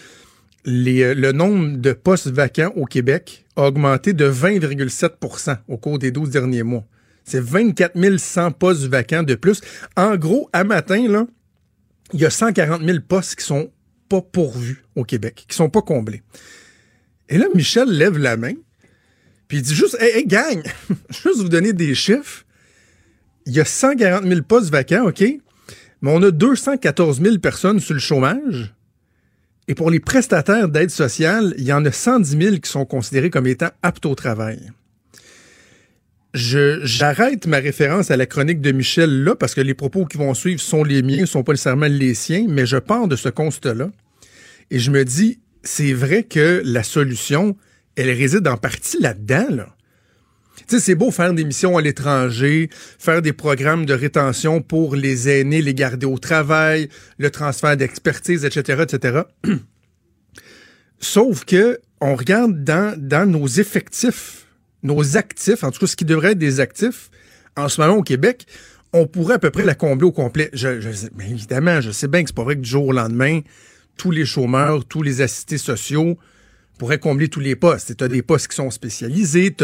les, 0.64 1.02
euh, 1.02 1.14
le 1.14 1.32
nombre 1.32 1.76
de 1.76 1.92
postes 1.92 2.28
vacants 2.28 2.72
au 2.76 2.84
Québec 2.84 3.44
a 3.56 3.66
augmenté 3.66 4.12
de 4.12 4.30
20,7% 4.30 5.56
au 5.68 5.76
cours 5.76 5.98
des 5.98 6.10
12 6.10 6.30
derniers 6.30 6.62
mois. 6.62 6.84
C'est 7.24 7.40
24 7.40 7.96
100 8.16 8.52
postes 8.52 8.86
vacants 8.86 9.22
de 9.22 9.34
plus. 9.34 9.60
En 9.96 10.16
gros, 10.16 10.48
à 10.52 10.64
matin, 10.64 11.06
là, 11.08 11.26
il 12.12 12.20
y 12.20 12.24
a 12.24 12.30
140 12.30 12.82
000 12.82 12.98
postes 13.06 13.36
qui 13.36 13.44
sont 13.44 13.70
pas 14.10 14.20
pourvus 14.20 14.84
au 14.96 15.04
Québec, 15.04 15.46
qui 15.48 15.56
sont 15.56 15.70
pas 15.70 15.80
comblés. 15.80 16.22
Et 17.30 17.38
là, 17.38 17.46
Michel 17.54 17.88
lève 17.88 18.18
la 18.18 18.36
main, 18.36 18.54
puis 19.48 19.58
il 19.58 19.62
dit 19.62 19.74
juste, 19.74 19.96
hey, 20.00 20.18
hey, 20.18 20.26
gang, 20.26 20.62
juste 21.10 21.38
vous 21.38 21.48
donner 21.48 21.72
des 21.72 21.94
chiffres. 21.94 22.44
Il 23.46 23.54
y 23.54 23.60
a 23.60 23.64
140 23.64 24.24
000 24.24 24.42
postes 24.42 24.70
vacants, 24.70 25.06
OK? 25.06 25.20
Mais 25.20 26.10
on 26.10 26.22
a 26.22 26.30
214 26.30 27.22
000 27.22 27.38
personnes 27.38 27.80
sur 27.80 27.94
le 27.94 28.00
chômage. 28.00 28.74
Et 29.68 29.74
pour 29.74 29.90
les 29.90 30.00
prestataires 30.00 30.68
d'aide 30.68 30.90
sociale, 30.90 31.54
il 31.56 31.64
y 31.64 31.72
en 31.72 31.84
a 31.84 31.92
110 31.92 32.36
000 32.36 32.56
qui 32.56 32.68
sont 32.68 32.84
considérés 32.84 33.30
comme 33.30 33.46
étant 33.46 33.70
aptes 33.82 34.06
au 34.06 34.14
travail. 34.16 34.72
Je, 36.32 36.80
j'arrête 36.84 37.46
ma 37.46 37.58
référence 37.58 38.10
à 38.10 38.16
la 38.16 38.26
chronique 38.26 38.60
de 38.60 38.70
Michel 38.70 39.24
là 39.24 39.34
parce 39.34 39.54
que 39.54 39.60
les 39.60 39.74
propos 39.74 40.04
qui 40.04 40.16
vont 40.16 40.32
suivre 40.34 40.60
sont 40.60 40.84
les 40.84 41.02
miens, 41.02 41.26
sont 41.26 41.42
pas 41.42 41.52
nécessairement 41.52 41.88
les 41.88 42.14
siens, 42.14 42.46
mais 42.48 42.66
je 42.66 42.76
pars 42.76 43.08
de 43.08 43.16
ce 43.16 43.28
constat-là 43.28 43.90
et 44.70 44.78
je 44.78 44.90
me 44.90 45.04
dis, 45.04 45.40
c'est 45.62 45.92
vrai 45.92 46.22
que 46.22 46.62
la 46.64 46.82
solution, 46.82 47.56
elle 47.96 48.10
réside 48.10 48.46
en 48.46 48.56
partie 48.56 49.00
là-dedans, 49.00 49.46
là. 49.50 49.76
Tu 50.68 50.76
sais, 50.76 50.80
c'est 50.80 50.94
beau 50.94 51.10
faire 51.10 51.32
des 51.32 51.44
missions 51.44 51.76
à 51.78 51.82
l'étranger, 51.82 52.68
faire 52.98 53.22
des 53.22 53.32
programmes 53.32 53.86
de 53.86 53.94
rétention 53.94 54.62
pour 54.62 54.94
les 54.94 55.28
aînés, 55.28 55.62
les 55.62 55.74
garder 55.74 56.06
au 56.06 56.18
travail, 56.18 56.88
le 57.18 57.30
transfert 57.30 57.76
d'expertise, 57.76 58.44
etc., 58.44 58.82
etc. 58.82 59.22
Sauf 61.00 61.44
que 61.44 61.80
on 62.00 62.14
regarde 62.14 62.62
dans, 62.62 62.94
dans 62.96 63.28
nos 63.28 63.46
effectifs, 63.46 64.46
nos 64.82 65.16
actifs, 65.16 65.62
en 65.64 65.70
tout 65.70 65.80
cas 65.80 65.86
ce 65.86 65.96
qui 65.96 66.04
devrait 66.04 66.32
être 66.32 66.38
des 66.38 66.60
actifs, 66.60 67.10
en 67.56 67.68
ce 67.68 67.80
moment 67.80 67.96
au 67.96 68.02
Québec, 68.02 68.46
on 68.92 69.06
pourrait 69.06 69.34
à 69.34 69.38
peu 69.38 69.50
près 69.50 69.64
la 69.64 69.74
combler 69.74 70.06
au 70.06 70.12
complet. 70.12 70.50
Je, 70.52 70.80
je 70.80 70.88
mais 71.16 71.30
évidemment, 71.30 71.80
je 71.80 71.90
sais 71.90 72.08
bien 72.08 72.22
que 72.22 72.28
c'est 72.28 72.34
pas 72.36 72.44
vrai 72.44 72.56
que 72.56 72.60
du 72.62 72.68
jour 72.68 72.86
au 72.86 72.92
lendemain, 72.92 73.40
tous 73.96 74.10
les 74.10 74.24
chômeurs, 74.24 74.84
tous 74.84 75.02
les 75.02 75.20
assistés 75.20 75.58
sociaux 75.58 76.18
pourrait 76.78 76.98
combler 76.98 77.28
tous 77.28 77.40
les 77.40 77.56
postes. 77.56 77.96
Tu 77.96 78.02
as 78.04 78.08
des 78.08 78.22
postes 78.22 78.48
qui 78.48 78.56
sont 78.56 78.70
spécialisés. 78.70 79.54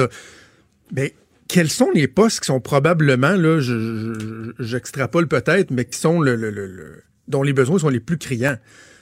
Ben, 0.93 1.09
quels 1.49 1.71
sont 1.71 1.91
les 1.95 2.07
postes 2.09 2.41
qui 2.41 2.47
sont 2.47 2.61
probablement, 2.61 3.33
là, 3.37 3.61
je- 3.61 4.15
je- 4.59 4.63
j'extrapole 4.63 5.27
peut-être, 5.27 5.71
mais 5.71 5.85
qui 5.87 5.99
sont 5.99 6.21
le- 6.21 7.03
dont 7.29 7.43
les 7.43 7.53
besoins 7.53 7.79
sont 7.79 7.89
les 7.89 8.01
plus 8.01 8.19
criants? 8.19 8.59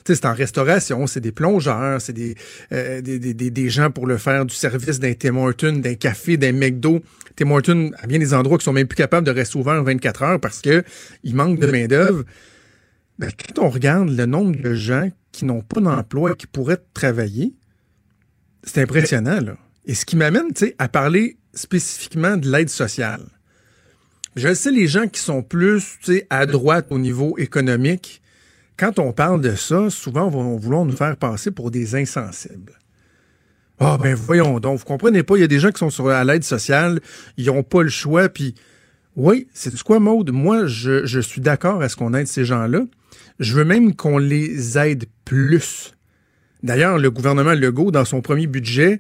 C'est 0.06 0.26
en 0.26 0.34
restauration, 0.34 1.06
c'est 1.06 1.20
des 1.20 1.32
plongeurs, 1.32 2.00
c'est 2.00 2.12
des, 2.12 2.34
euh, 2.73 3.00
des, 3.00 3.68
gens 3.70 3.90
pour 3.90 4.06
le 4.06 4.18
faire 4.18 4.44
du 4.44 4.54
service 4.54 5.00
d'un 5.00 5.14
Tim 5.14 5.37
Hortons, 5.37 5.78
d'un 5.78 5.94
café, 5.94 6.37
d'un 6.37 6.52
McDo. 6.52 7.00
Tim 7.37 7.50
Hortons, 7.50 7.90
à 7.99 8.06
bien 8.06 8.18
des 8.18 8.34
endroits 8.34 8.58
qui 8.58 8.64
sont 8.64 8.75
même 8.75 8.87
plus 8.87 8.96
capables 8.96 9.26
de 9.26 9.32
rester 9.32 9.58
ouverts 9.58 9.82
24 9.82 10.23
heures 10.23 10.40
parce 10.40 10.61
que 10.61 10.84
il 11.23 11.34
manque 11.34 11.58
de 11.58 11.66
main-d'œuvre. 11.66 12.25
Ben, 13.18 13.30
quand 13.30 13.62
on 13.62 13.70
regarde 13.70 14.11
le 14.11 14.26
nombre 14.26 14.61
de 14.61 14.75
gens 14.75 15.08
qui 15.32 15.46
n'ont 15.46 15.62
pas 15.62 15.80
d'emploi 15.80 16.32
et 16.32 16.37
qui 16.37 16.46
pourraient 16.46 16.82
travailler, 16.92 17.54
c'est 18.62 18.82
impressionnant. 18.82 19.40
Et 19.87 19.94
ce 19.94 20.04
qui 20.04 20.16
m'amène, 20.16 20.50
à 20.78 20.88
parler 20.88 21.38
spécifiquement 21.54 22.37
de 22.37 22.50
l'aide 22.50 22.68
sociale. 22.70 23.25
Je 24.37 24.52
sais, 24.52 24.70
les 24.70 24.88
gens 24.88 25.06
qui 25.06 25.20
sont 25.20 25.42
plus, 25.42 25.99
à 26.28 26.46
droite 26.46 26.87
au 26.90 26.99
niveau 26.99 27.38
économique, 27.38 28.20
quand 28.76 28.99
on 28.99 29.12
parle 29.12 29.40
de 29.40 29.54
ça, 29.54 29.90
souvent, 29.90 30.31
on 30.33 30.57
va 30.57 30.85
nous 30.85 30.97
faire 30.97 31.16
passer 31.16 31.50
pour 31.50 31.71
des 31.71 31.95
insensibles. 31.95 32.73
Ah, 33.81 33.99
ben, 34.00 34.14
voyons 34.14 34.61
donc, 34.61 34.78
vous 34.78 34.85
comprenez 34.85 35.23
pas, 35.23 35.37
il 35.37 35.40
y 35.40 35.45
a 35.45 35.49
des 35.49 35.59
gens 35.59 35.71
qui 35.71 35.78
sont 35.78 35.90
sur 35.90 36.09
à 36.09 36.23
l'aide 36.25 36.45
sociale, 36.45 37.00
ils 37.37 37.47
n'ont 37.47 37.64
pas 37.64 37.83
le 37.83 37.88
choix, 37.88 38.28
puis 38.28 38.54
oui, 39.16 39.49
c'est 39.52 39.81
quoi, 39.83 40.00
Maude? 40.00 40.31
Moi, 40.33 40.66
je, 40.66 41.07
je 41.07 41.21
suis 41.21 41.40
d'accord 41.40 41.83
à 41.83 41.88
ce 41.88 41.97
qu'on 41.97 42.14
aide 42.14 42.26
ces 42.26 42.45
gens-là. 42.45 42.83
Je 43.38 43.54
veux 43.54 43.64
même 43.64 43.95
qu'on 43.95 44.19
les 44.19 44.78
aide 44.78 45.04
plus. 45.25 45.93
D'ailleurs, 46.62 46.99
le 46.99 47.11
gouvernement 47.11 47.54
Legault, 47.54 47.90
dans 47.90 48.04
son 48.04 48.23
premier 48.23 48.47
budget, 48.47 48.99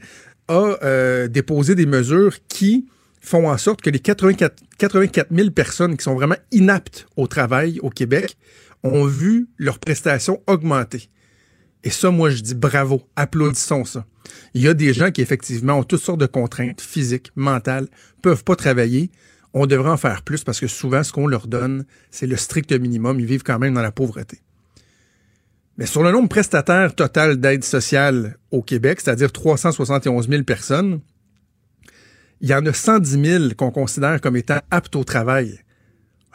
a 0.48 0.76
euh, 0.82 1.28
déposé 1.28 1.74
des 1.74 1.86
mesures 1.86 2.36
qui 2.48 2.86
font 3.20 3.48
en 3.48 3.56
sorte 3.56 3.80
que 3.80 3.90
les 3.90 3.98
84, 3.98 4.54
84 4.78 5.28
000 5.34 5.50
personnes 5.50 5.96
qui 5.96 6.04
sont 6.04 6.14
vraiment 6.14 6.36
inaptes 6.52 7.06
au 7.16 7.26
travail 7.26 7.80
au 7.80 7.90
Québec 7.90 8.36
ont 8.84 9.06
vu 9.06 9.48
leurs 9.58 9.78
prestations 9.78 10.42
augmenter. 10.46 11.08
Et 11.82 11.90
ça, 11.90 12.10
moi, 12.10 12.30
je 12.30 12.42
dis 12.42 12.54
bravo, 12.54 13.02
applaudissons 13.16 13.84
ça. 13.84 14.06
Il 14.54 14.62
y 14.62 14.68
a 14.68 14.74
des 14.74 14.94
gens 14.94 15.10
qui, 15.10 15.20
effectivement, 15.20 15.78
ont 15.78 15.84
toutes 15.84 16.00
sortes 16.00 16.20
de 16.20 16.26
contraintes 16.26 16.80
physiques, 16.80 17.30
mentales, 17.36 17.88
peuvent 18.22 18.44
pas 18.44 18.56
travailler. 18.56 19.10
On 19.52 19.66
devrait 19.66 19.90
en 19.90 19.96
faire 19.96 20.22
plus 20.22 20.44
parce 20.44 20.60
que 20.60 20.66
souvent, 20.66 21.02
ce 21.02 21.12
qu'on 21.12 21.26
leur 21.26 21.46
donne, 21.46 21.84
c'est 22.10 22.26
le 22.26 22.36
strict 22.36 22.72
minimum. 22.72 23.20
Ils 23.20 23.26
vivent 23.26 23.42
quand 23.42 23.58
même 23.58 23.74
dans 23.74 23.82
la 23.82 23.92
pauvreté. 23.92 24.40
Mais 25.76 25.86
sur 25.86 26.02
le 26.02 26.12
nombre 26.12 26.28
prestataire 26.28 26.94
total 26.94 27.38
d'aide 27.38 27.64
sociale 27.64 28.38
au 28.50 28.62
Québec, 28.62 29.00
c'est-à-dire 29.00 29.32
371 29.32 30.28
000 30.28 30.42
personnes, 30.44 31.00
il 32.40 32.48
y 32.48 32.54
en 32.54 32.64
a 32.64 32.72
110 32.72 33.24
000 33.24 33.44
qu'on 33.56 33.70
considère 33.70 34.20
comme 34.20 34.36
étant 34.36 34.60
aptes 34.70 34.96
au 34.96 35.04
travail. 35.04 35.60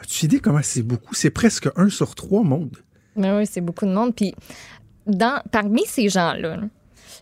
As-tu 0.00 0.24
idée 0.26 0.40
comment 0.40 0.60
c'est 0.62 0.82
beaucoup? 0.82 1.14
C'est 1.14 1.30
presque 1.30 1.68
un 1.76 1.88
sur 1.88 2.14
trois 2.14 2.42
monde. 2.42 2.76
Mais 3.16 3.30
oui, 3.36 3.46
c'est 3.46 3.60
beaucoup 3.60 3.86
de 3.86 3.92
monde. 3.92 4.14
Puis, 4.14 4.34
dans, 5.06 5.40
parmi 5.50 5.84
ces 5.86 6.08
gens-là, 6.08 6.56
là, 6.56 6.62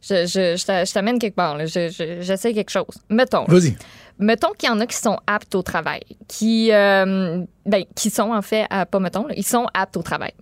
je, 0.02 0.26
je, 0.26 0.56
je 0.56 0.64
t'a- 0.64 0.84
je 0.84 0.92
t'amène 0.92 1.18
quelque 1.18 1.34
part. 1.34 1.56
là. 1.56 1.66
Je- 1.66 1.88
je- 1.88 2.20
J'essaie 2.20 2.52
quelque 2.54 2.70
chose. 2.70 2.86
Mettons. 3.10 3.44
Vas-y. 3.46 3.76
mettons 4.20 4.50
qu'il 4.56 4.68
y 4.68 4.72
en 4.72 4.78
a 4.80 4.86
qui 4.86 4.96
sont 4.96 5.18
aptes 5.26 5.54
au 5.54 5.62
travail, 5.62 6.02
qui, 6.28 6.72
euh, 6.72 7.44
ben, 7.66 7.84
qui 7.94 8.10
sont 8.10 8.32
en 8.32 8.42
fait, 8.42 8.66
à- 8.70 8.84
pas 8.86 8.98
mettons, 9.00 9.26
là, 9.26 9.34
ils 9.36 9.46
sont 9.46 9.66
aptes 9.74 9.96
au 9.96 10.02
travail. 10.02 10.32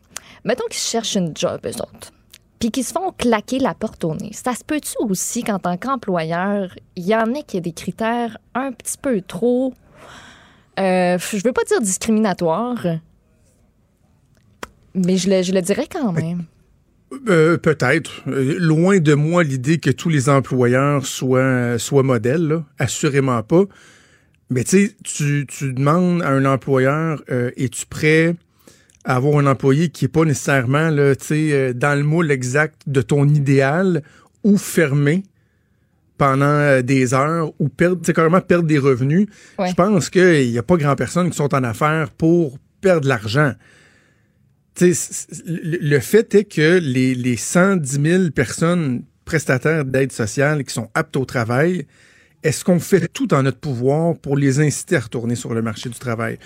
Mettons 0.44 0.64
qu'ils 0.70 0.80
cherchent 0.80 1.14
une 1.14 1.36
job, 1.36 1.60
eux 1.64 1.76
autres, 1.82 2.10
puis 2.58 2.70
qu'ils 2.70 2.84
se 2.84 2.92
font 2.92 3.12
claquer 3.12 3.58
la 3.58 3.74
porte 3.74 4.02
au 4.04 4.14
nez. 4.14 4.30
Ça 4.32 4.54
se 4.54 4.64
peut-tu 4.64 4.94
aussi 5.00 5.42
qu'en 5.42 5.58
tant 5.58 5.76
qu'employeur, 5.76 6.74
il 6.96 7.04
y 7.06 7.14
en 7.14 7.32
ait 7.34 7.42
qui 7.42 7.56
a 7.58 7.60
des 7.60 7.72
critères 7.72 8.38
un 8.54 8.72
petit 8.72 8.96
peu 9.00 9.20
trop, 9.20 9.74
euh, 10.78 11.18
je 11.18 11.42
veux 11.44 11.52
pas 11.52 11.64
dire 11.64 11.80
discriminatoires, 11.80 12.86
mais 14.94 15.16
je 15.16 15.30
le, 15.30 15.42
je 15.42 15.52
le 15.52 15.62
dirais 15.62 15.88
quand 15.90 16.12
même. 16.12 16.44
Euh, 17.28 17.56
Peut-être. 17.56 18.22
Euh, 18.28 18.56
loin 18.58 18.98
de 18.98 19.14
moi 19.14 19.44
l'idée 19.44 19.78
que 19.78 19.90
tous 19.90 20.08
les 20.08 20.28
employeurs 20.28 21.06
soient, 21.06 21.78
soient 21.78 22.02
modèles, 22.02 22.46
là. 22.46 22.64
assurément 22.78 23.42
pas. 23.42 23.64
Mais 24.50 24.64
tu 24.64 24.86
sais, 24.86 25.46
tu 25.48 25.72
demandes 25.72 26.22
à 26.22 26.28
un 26.28 26.44
employeur, 26.44 27.22
euh, 27.30 27.50
es-tu 27.56 27.86
prêt 27.86 28.36
à 29.04 29.16
avoir 29.16 29.38
un 29.38 29.46
employé 29.46 29.88
qui 29.88 30.04
est 30.04 30.08
pas 30.08 30.24
nécessairement 30.24 30.90
là, 30.90 31.14
euh, 31.30 31.72
dans 31.72 31.98
le 31.98 32.04
moule 32.04 32.30
exact 32.30 32.82
de 32.86 33.02
ton 33.02 33.28
idéal 33.28 34.02
ou 34.44 34.56
fermé? 34.56 35.24
Pendant 36.18 36.44
euh, 36.46 36.82
des 36.82 37.14
heures 37.14 37.52
ou 37.58 37.68
perdre, 37.68 38.00
carrément 38.12 38.40
perdre 38.40 38.66
des 38.66 38.78
revenus. 38.78 39.26
Ouais. 39.58 39.68
Je 39.68 39.74
pense 39.74 40.10
qu'il 40.10 40.50
n'y 40.50 40.58
a 40.58 40.62
pas 40.62 40.76
grand 40.76 40.96
personne 40.96 41.30
qui 41.30 41.36
sont 41.36 41.54
en 41.54 41.64
affaires 41.64 42.10
pour 42.10 42.58
perdre 42.80 43.02
de 43.02 43.08
l'argent. 43.08 43.52
Le 44.80 45.98
fait 46.00 46.34
est 46.34 46.44
que 46.44 46.78
les, 46.78 47.14
les 47.14 47.36
110 47.36 48.00
000 48.02 48.30
personnes 48.30 49.04
prestataires 49.24 49.84
d'aide 49.84 50.12
sociale 50.12 50.64
qui 50.64 50.72
sont 50.72 50.90
aptes 50.94 51.16
au 51.16 51.24
travail, 51.24 51.86
est-ce 52.42 52.64
qu'on 52.64 52.78
fait 52.78 53.08
tout 53.08 53.34
en 53.34 53.42
notre 53.42 53.58
pouvoir 53.58 54.16
pour 54.16 54.36
les 54.36 54.60
inciter 54.60 54.96
à 54.96 55.00
retourner 55.00 55.34
sur 55.34 55.52
le 55.52 55.62
marché 55.62 55.88
du 55.88 55.98
travail? 55.98 56.38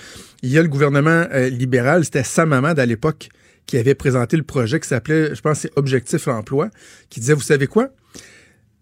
Il 0.42 0.50
y 0.50 0.58
a 0.58 0.62
le 0.62 0.68
gouvernement 0.68 1.26
euh, 1.32 1.48
libéral, 1.48 2.04
c'était 2.04 2.24
Sam 2.24 2.52
Hamad 2.52 2.78
à 2.78 2.86
l'époque, 2.86 3.28
qui 3.66 3.76
avait 3.76 3.94
présenté 3.94 4.36
le 4.36 4.42
projet 4.42 4.80
qui 4.80 4.88
s'appelait, 4.88 5.34
je 5.34 5.40
pense, 5.40 5.60
c'est 5.60 5.70
Objectif 5.76 6.26
Emploi, 6.28 6.70
qui 7.10 7.20
disait, 7.20 7.34
vous 7.34 7.42
savez 7.42 7.66
quoi? 7.66 7.90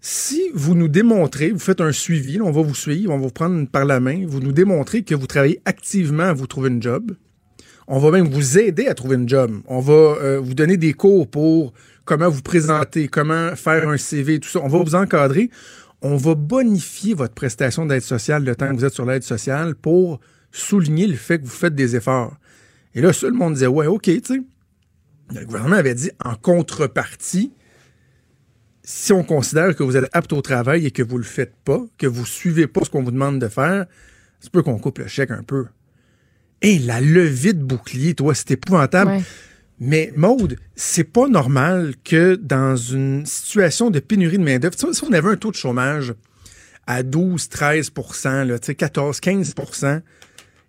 Si 0.01 0.51
vous 0.55 0.75
nous 0.75 0.89
démontrez, 0.89 1.51
vous 1.51 1.59
faites 1.59 1.81
un 1.81 1.93
suivi, 1.93 2.41
on 2.41 2.53
va 2.53 2.63
vous 2.63 2.75
suivre, 2.75 3.13
on 3.13 3.19
va 3.19 3.25
vous 3.25 3.33
prendre 3.33 3.67
par 3.69 3.85
la 3.85 3.99
main, 3.99 4.25
vous 4.27 4.41
nous 4.41 4.53
démontrez 4.53 5.03
que 5.03 5.15
vous 5.15 5.27
travaillez 5.27 5.61
activement 5.65 6.25
à 6.25 6.33
vous 6.33 6.47
trouver 6.47 6.71
une 6.71 6.83
job, 6.83 7.13
on 7.91 7.99
va 7.99 8.11
même 8.11 8.29
vous 8.29 8.59
aider 8.59 8.87
à 8.87 8.95
trouver 8.95 9.17
une 9.17 9.29
job. 9.29 9.63
On 9.67 9.81
va 9.81 9.93
euh, 9.95 10.39
vous 10.39 10.53
donner 10.53 10.77
des 10.77 10.93
cours 10.93 11.27
pour 11.27 11.73
comment 12.05 12.29
vous 12.29 12.43
présenter, 12.43 13.09
comment 13.09 13.57
faire 13.57 13.89
un 13.89 13.97
CV, 13.97 14.39
tout 14.41 14.49
ça. 14.49 14.61
On 14.63 14.69
va 14.69 14.79
vous 14.79 14.95
encadrer. 14.95 15.51
On 16.03 16.17
va 16.17 16.35
bonifier 16.35 17.15
votre 17.15 17.33
prestation 17.33 17.87
d'aide 17.87 18.03
sociale 18.03 18.45
le 18.45 18.55
temps 18.55 18.69
que 18.69 18.75
vous 18.75 18.85
êtes 18.85 18.93
sur 18.93 19.07
l'aide 19.07 19.23
sociale 19.23 19.75
pour 19.75 20.21
souligner 20.53 21.07
le 21.07 21.17
fait 21.17 21.39
que 21.39 21.45
vous 21.45 21.51
faites 21.51 21.75
des 21.75 21.97
efforts. 21.97 22.37
Et 22.95 23.01
là, 23.01 23.13
ça, 23.15 23.27
le 23.27 23.33
monde 23.33 23.55
disait, 23.55 23.67
ouais, 23.67 23.87
OK, 23.87 24.03
tu 24.03 24.21
sais. 24.23 24.41
Le 25.35 25.47
gouvernement 25.47 25.77
avait 25.77 25.95
dit, 25.95 26.11
en 26.23 26.35
contrepartie, 26.35 27.53
si 28.91 29.13
on 29.13 29.23
considère 29.23 29.77
que 29.77 29.83
vous 29.83 29.99
êtes 29.99 30.09
apte 30.15 30.33
au 30.33 30.41
travail 30.41 30.87
et 30.87 30.91
que 30.91 31.03
vous 31.03 31.19
le 31.19 31.25
faites 31.25 31.55
pas, 31.63 31.85
que 31.99 32.07
vous 32.07 32.25
suivez 32.25 32.67
pas 32.67 32.83
ce 32.85 32.89
qu'on 32.89 33.03
vous 33.03 33.11
demande 33.11 33.39
de 33.39 33.49
faire, 33.49 33.85
c'est 34.41 34.51
peu 34.51 34.63
qu'on 34.63 34.79
coupe 34.79 34.97
le 34.97 35.07
chèque 35.07 35.31
un 35.31 35.43
peu. 35.43 35.67
Et 36.63 36.79
la 36.79 37.03
levée 37.03 37.53
de 37.53 37.63
bouclier, 37.63 38.15
toi, 38.15 38.35
c'est 38.35 38.53
épouvantable. 38.53 39.11
Ouais. 39.11 39.23
Mais 39.79 40.11
Maude, 40.17 40.57
c'est 40.75 41.05
pas 41.05 41.29
normal 41.29 41.97
que 42.03 42.37
dans 42.37 42.77
une 42.77 43.27
situation 43.27 43.91
de 43.91 44.01
pénurie 44.01 44.39
de 44.39 44.43
main-d'œuvre, 44.43 44.75
si 44.79 45.05
on 45.05 45.13
avait 45.13 45.33
un 45.33 45.37
taux 45.37 45.51
de 45.51 45.57
chômage 45.57 46.15
à 46.87 47.03
12, 47.03 47.47
13 47.51 47.93
là, 48.25 48.59
tu 48.59 48.67
sais, 48.69 48.75
14, 48.75 49.21
15 49.21 49.55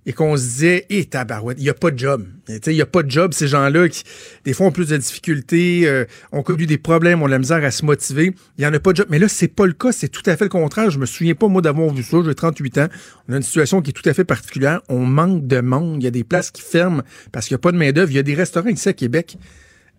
et 0.10 0.12
qu'on 0.12 0.36
se 0.38 0.42
disait, 0.42 0.88
hé, 0.89 1.06
tabarouette, 1.06 1.60
il 1.60 1.66
n'y 1.66 1.70
a 1.70 1.75
pas 1.75 1.92
de 1.92 2.00
job. 2.00 2.25
Il 2.48 2.74
n'y 2.74 2.82
a 2.82 2.88
pas 2.88 3.04
de 3.04 3.12
job. 3.12 3.32
Ces 3.32 3.48
gens-là, 3.48 3.88
qui, 3.89 4.04
des 4.44 4.54
fois, 4.54 4.66
ont 4.66 4.72
plus 4.72 4.88
de 4.88 4.98
difficultés, 4.98 5.88
euh, 5.88 6.06
ont 6.32 6.42
connu 6.42 6.66
des 6.66 6.80
problèmes, 6.80 7.22
ont 7.22 7.28
de 7.28 7.32
la 7.32 7.38
misère 7.38 7.63
à 7.63 7.70
se 7.70 7.86
motiver. 7.86 8.34
Il 8.58 8.62
n'y 8.62 8.66
en 8.66 8.74
a 8.74 8.80
pas 8.80 8.92
de 8.92 8.98
job. 8.98 9.06
Mais 9.12 9.20
là, 9.20 9.28
c'est 9.28 9.48
pas 9.48 9.68
le 9.68 9.74
cas. 9.74 9.92
C'est 9.92 10.08
tout 10.08 10.24
à 10.25 10.36
fait 10.36 10.46
le 10.46 10.50
contraire. 10.50 10.89
Je 10.89 10.98
me 10.98 11.06
souviens 11.06 11.36
pas, 11.36 11.48
moi, 11.48 11.62
d'avoir 11.62 11.94
vu 11.94 12.01
ça. 12.01 12.18
J'ai 12.25 12.34
38 12.34 12.78
ans. 12.80 12.88
On 13.28 13.34
a 13.34 13.38
une 13.38 13.44
situation 13.44 13.84
qui 13.84 13.92
est 13.92 13.94
tout 13.94 14.10
à 14.10 14.16
fait 14.16 14.24
particulière. 14.24 14.82
On 14.89 15.06
manque 15.06 15.46
de 15.46 15.62
monde. 15.62 16.01
Il 16.01 16.06
y 16.06 16.08
a 16.08 16.12
des 16.12 16.24
places 16.24 16.50
qui 16.50 16.63
ferment 16.63 17.04
parce 17.32 17.46
qu'il 17.46 17.54
n'y 17.54 17.60
a 17.60 17.62
pas 17.62 17.72
de 17.72 17.78
main-d'œuvre. 17.78 18.10
Il 18.10 18.16
y 18.16 18.20
a 18.20 18.24
des 18.24 18.34
restaurants 18.34 18.70
ici 18.70 18.89
à 18.89 18.94
Québec 18.94 19.38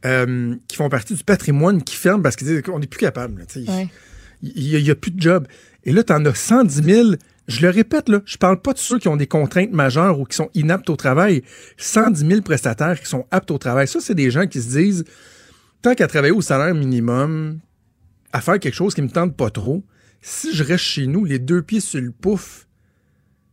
euh, 0.07 0.57
qui 0.67 0.77
font 0.77 0.89
partie 0.89 1.15
du 1.15 1.23
patrimoine 1.23 1.85
qui 1.85 1.95
ferment 1.95 2.25
parce 2.25 2.35
qu'on 2.35 2.81
n'est 2.81 2.89
plus 2.89 2.99
capable. 2.99 3.47
Ouais. 3.55 3.89
Il 4.43 4.83
n'y 4.83 4.91
a, 4.91 4.97
plus 4.97 5.13
de 5.13 5.23
job. 5.23 5.47
Et 5.85 5.93
là, 5.93 6.03
tu 6.03 6.13
en 6.13 6.25
as 6.25 6.35
110 6.35 6.83
000. 6.83 7.11
Je 7.51 7.63
le 7.63 7.71
répète, 7.71 8.09
là, 8.09 8.23
je 8.27 8.37
parle 8.39 8.61
pas 8.63 8.73
de 8.73 8.79
ceux 8.79 8.99
qui 9.01 9.09
ont 9.09 9.17
des 9.17 9.27
contraintes 9.27 9.73
majeures 9.73 10.21
ou 10.21 10.25
qui 10.25 10.37
sont 10.37 10.51
inaptes 10.55 10.89
au 10.89 10.95
travail. 10.97 11.43
110 11.79 12.27
000 12.27 12.41
prestataires 12.43 13.01
qui 13.01 13.07
sont 13.09 13.27
aptes 13.33 13.51
au 13.51 13.59
travail. 13.59 13.89
Ça, 13.89 13.99
c'est 14.01 14.15
des 14.15 14.31
gens 14.31 14.47
qui 14.47 14.63
se 14.63 14.69
disent, 14.79 15.05
tant 15.83 15.95
qu'à 15.95 16.07
travailler 16.07 16.33
au 16.33 16.41
salaire 16.43 16.75
minimum, 16.75 17.59
à 18.33 18.41
faire 18.41 18.61
quelque 18.61 18.75
chose 18.75 18.95
qui 18.95 19.03
me 19.03 19.09
tente 19.11 19.37
pas 19.37 19.51
trop, 19.51 19.83
si 20.23 20.55
je 20.55 20.63
reste 20.63 20.85
chez 20.85 21.07
nous, 21.09 21.25
les 21.25 21.41
deux 21.41 21.61
pieds 21.63 21.81
sur 21.81 22.01
le 22.01 22.13
pouf, 22.13 22.69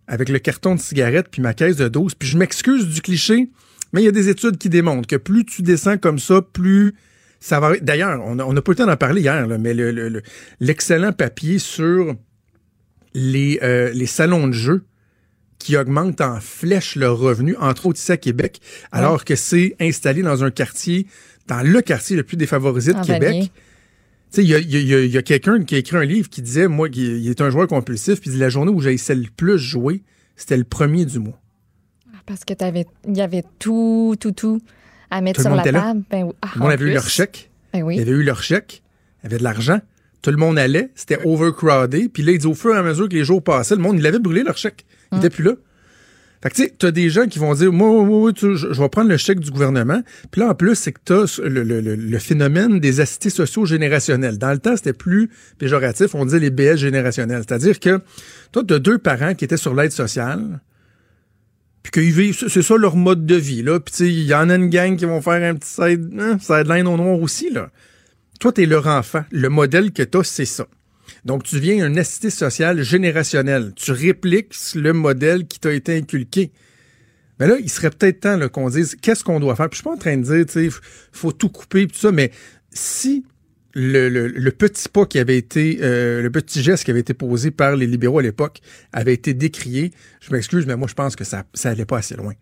avec 0.08 0.30
le 0.30 0.38
carton 0.40 0.76
de 0.76 0.80
cigarette 0.80 1.28
puis 1.32 1.42
ma 1.42 1.54
caisse 1.56 1.78
de 1.78 1.88
dose, 1.88 2.14
puis 2.14 2.28
je 2.30 2.38
m'excuse 2.38 2.88
du 2.88 3.02
cliché, 3.02 3.50
mais 3.94 4.02
il 4.02 4.06
y 4.06 4.10
a 4.10 4.12
des 4.12 4.30
études 4.30 4.58
qui 4.58 4.70
démontrent 4.70 5.08
que 5.08 5.16
plus 5.16 5.44
tu 5.44 5.64
descends 5.64 5.98
comme 5.98 6.20
ça, 6.20 6.42
plus 6.42 6.94
ça 7.40 7.60
va. 7.60 7.78
D'ailleurs, 7.78 8.22
on 8.24 8.36
n'a 8.36 8.62
pas 8.62 8.72
eu 8.72 8.74
le 8.74 8.76
temps 8.76 8.86
d'en 8.86 8.96
parler 8.98 9.22
hier, 9.22 9.48
mais 9.60 9.74
le- 9.74 9.92
le- 9.92 10.10
le- 10.10 10.22
l'excellent 10.60 11.14
papier 11.14 11.58
sur 11.60 12.16
les, 13.20 13.60
euh, 13.64 13.92
les 13.94 14.06
salons 14.06 14.48
de 14.48 14.54
jeu 14.54 14.86
qui 15.58 15.76
augmentent 15.76 16.22
en 16.22 16.40
flèche 16.40 16.96
leurs 16.96 17.18
revenus, 17.18 17.56
entre 17.60 17.88
autres 17.88 17.98
ici 18.00 18.12
à 18.12 18.18
Québec, 18.18 18.62
alors 18.92 19.26
que 19.26 19.36
c'est 19.36 19.76
installé 19.80 20.22
dans 20.22 20.44
un 20.44 20.52
quartier, 20.52 21.08
dans 21.48 21.62
le 21.68 21.82
quartier 21.82 22.16
le 22.16 22.22
plus 22.24 22.38
défavorisé 22.38 22.94
de 22.94 23.00
En 23.00 23.02
Québec. 23.02 23.22
Vanier. 23.30 23.52
Tu 24.32 24.42
sais, 24.42 24.44
il 24.44 24.50
y 24.50 24.56
a, 24.56 24.60
y 24.60 24.94
a- 24.94 25.20
y 25.20 25.24
quelqu'un 25.24 25.64
qui 25.64 25.74
a 25.76 25.78
écrit 25.80 25.98
un 25.98 26.04
livre 26.06 26.30
qui 26.30 26.42
disait, 26.44 26.68
moi, 26.68 26.90
il 26.94 27.28
est 27.28 27.42
un 27.42 27.50
joueur 27.50 27.68
compulsif, 27.68 28.22
puis 28.22 28.30
la 28.32 28.50
journée 28.50 28.72
où 28.72 28.80
j'ai 28.82 28.94
essayé 28.94 29.20
le 29.20 29.30
plus 29.36 29.58
jouer, 29.58 30.04
c'était 30.36 30.58
le 30.58 30.64
premier 30.64 31.06
du 31.06 31.18
mois. 31.20 31.42
Parce 32.28 32.44
que 32.46 32.54
t'avais, 32.54 32.86
il 33.08 33.18
y 33.18 33.22
avait 33.22 33.44
tout, 33.58 34.16
tout, 34.20 34.34
tout 34.34 34.62
à 35.10 35.22
mettre 35.22 35.38
Tout 35.38 35.48
sur 35.48 35.56
la 35.56 35.64
table. 35.64 36.04
Ben. 36.12 36.30
Ah, 36.42 36.50
en 36.60 36.68
avait 36.68 36.86
eu 36.86 36.94
leur 36.94 37.08
chèque. 37.10 37.50
Ben 37.74 37.80
Il 37.80 37.84
oui. 37.84 38.00
avait 38.00 38.12
eu 38.12 38.22
leur 38.24 38.44
chèque. 38.44 38.84
Il 39.24 39.28
avait 39.28 39.38
de 39.40 39.44
l'argent. 39.44 39.80
Tout 40.22 40.32
le 40.32 40.38
monde 40.38 40.58
allait. 40.58 40.90
C'était 40.96 41.20
overcrowded. 41.26 42.12
Puis 42.12 42.24
là, 42.24 42.32
il 42.32 42.40
dit, 42.40 42.48
au 42.48 42.54
fur 42.56 42.74
et 42.76 42.78
à 42.78 42.84
mesure 42.84 43.08
que 43.08 43.14
les 43.14 43.24
jours 43.24 43.44
passaient, 43.44 43.76
le 43.76 43.82
monde, 43.82 43.98
il 44.00 44.06
avait 44.08 44.20
brûlé 44.20 44.44
leur 44.44 44.58
chèque. 44.58 44.86
Il 45.12 45.20
était 45.20 45.30
plus 45.30 45.44
là. 45.44 45.54
Fait 46.44 46.50
que 46.50 46.56
tu 46.56 46.64
sais, 46.64 46.74
t'as 46.78 46.92
des 46.92 47.10
gens 47.10 47.26
qui 47.26 47.40
vont 47.40 47.54
dire, 47.56 47.72
moi, 47.74 47.90
moi, 47.90 48.04
moi, 48.06 48.34
tu- 48.34 48.56
je, 48.56 48.68
vais 48.68 48.90
prendre 48.90 49.10
le 49.10 49.18
chèque 49.18 49.40
du 49.40 49.50
gouvernement. 49.50 50.02
Puis 50.30 50.42
là, 50.42 50.50
en 50.50 50.54
plus, 50.56 50.76
c'est 50.76 50.92
que 50.92 51.00
t'as 51.04 51.26
le, 51.44 51.64
le, 51.64 51.82
le, 51.82 51.96
le 51.96 52.20
phénomène 52.20 52.80
des 52.80 53.00
assistés 53.00 53.32
sociaux 53.32 53.66
générationnels. 53.66 54.38
Dans 54.38 54.52
le 54.52 54.60
temps, 54.60 54.76
c'était 54.76 54.94
plus 54.94 55.30
péjoratif. 55.58 56.14
On 56.14 56.26
disait 56.26 56.40
les 56.40 56.52
BS 56.52 56.78
générationnels. 56.78 57.44
C'est-à-dire 57.48 57.80
que 57.80 58.02
toi, 58.52 58.64
t'as 58.68 58.78
deux 58.80 59.00
parents 59.00 59.34
qui 59.34 59.46
étaient 59.46 59.58
sur 59.58 59.74
l'aide 59.74 59.92
sociale. 59.92 60.60
Puis 61.82 61.92
qu'ils 61.92 62.12
vivent, 62.14 62.38
c'est 62.48 62.62
ça 62.62 62.76
leur 62.78 62.96
mode 62.98 63.26
de 63.26 63.36
vie, 63.36 63.64
là. 63.64 63.80
Puis 63.80 63.92
tu 63.94 63.98
sais, 64.06 64.14
il 64.14 64.24
y 64.24 64.34
en 64.36 64.50
a 64.50 64.56
une 64.56 64.70
gang 64.70 64.96
qui 64.96 65.06
vont 65.06 65.22
faire 65.22 65.42
un 65.42 65.56
petit 65.56 65.70
side, 65.70 66.12
hein, 66.20 66.38
sideline 66.40 66.86
au 66.88 66.98
noir 66.98 67.20
aussi, 67.20 67.50
là. 67.50 67.70
Toi, 68.40 68.52
t'es 68.52 68.66
leur 68.66 68.88
enfant. 68.88 69.24
Le 69.32 69.50
modèle 69.50 69.92
que 69.92 70.04
t'as, 70.04 70.24
c'est 70.24 70.46
ça. 70.46 70.68
Donc, 71.26 71.44
tu 71.44 71.56
deviens 71.56 71.86
un 71.86 71.96
assisté 71.98 72.30
social 72.30 72.82
générationnel. 72.84 73.74
Tu 73.76 73.92
répliques 73.92 74.54
le 74.76 74.94
modèle 74.94 75.48
qui 75.48 75.60
t'a 75.60 75.74
été 75.74 75.96
inculqué. 75.98 76.52
Mais 77.40 77.48
là, 77.48 77.56
il 77.60 77.70
serait 77.70 77.90
peut-être 77.90 78.22
temps 78.22 78.50
qu'on 78.50 78.70
dise 78.70 78.96
qu'est-ce 79.02 79.24
qu'on 79.24 79.40
doit 79.40 79.56
faire. 79.56 79.70
Puis 79.70 79.78
je 79.78 79.82
suis 79.82 79.90
pas 79.90 79.96
en 79.96 79.98
train 79.98 80.18
de 80.18 80.24
dire, 80.24 80.46
tu 80.46 80.72
faut 81.12 81.32
tout 81.32 81.50
couper 81.50 81.84
et 81.84 81.88
tout 81.88 81.98
ça, 81.98 82.12
mais 82.12 82.32
si 82.72 83.26
le, 83.74 84.50
petit 84.50 84.90
pas 84.90 85.06
qui 85.06 85.20
avait 85.20 85.38
été, 85.38 85.80
euh, 85.82 86.22
le 86.22 86.32
petit 86.32 86.64
geste 86.64 86.84
qui 86.84 86.92
avait 86.92 87.02
été 87.02 87.14
posé 87.14 87.52
par 87.52 87.76
les 87.76 87.86
libéraux 87.86 88.20
à 88.20 88.24
l'époque 88.24 88.60
avait 88.92 89.14
été 89.14 89.36
décrié, 89.36 89.92
je 90.20 90.32
m'excuse, 90.32 90.66
mais 90.66 90.76
moi, 90.76 90.88
je 90.88 90.96
pense 90.96 91.16
que 91.16 91.24
ça, 91.24 91.44
ça 91.54 91.70
allait 91.70 91.86
pas 91.86 92.00
assez 92.00 92.16
loin. 92.16 92.34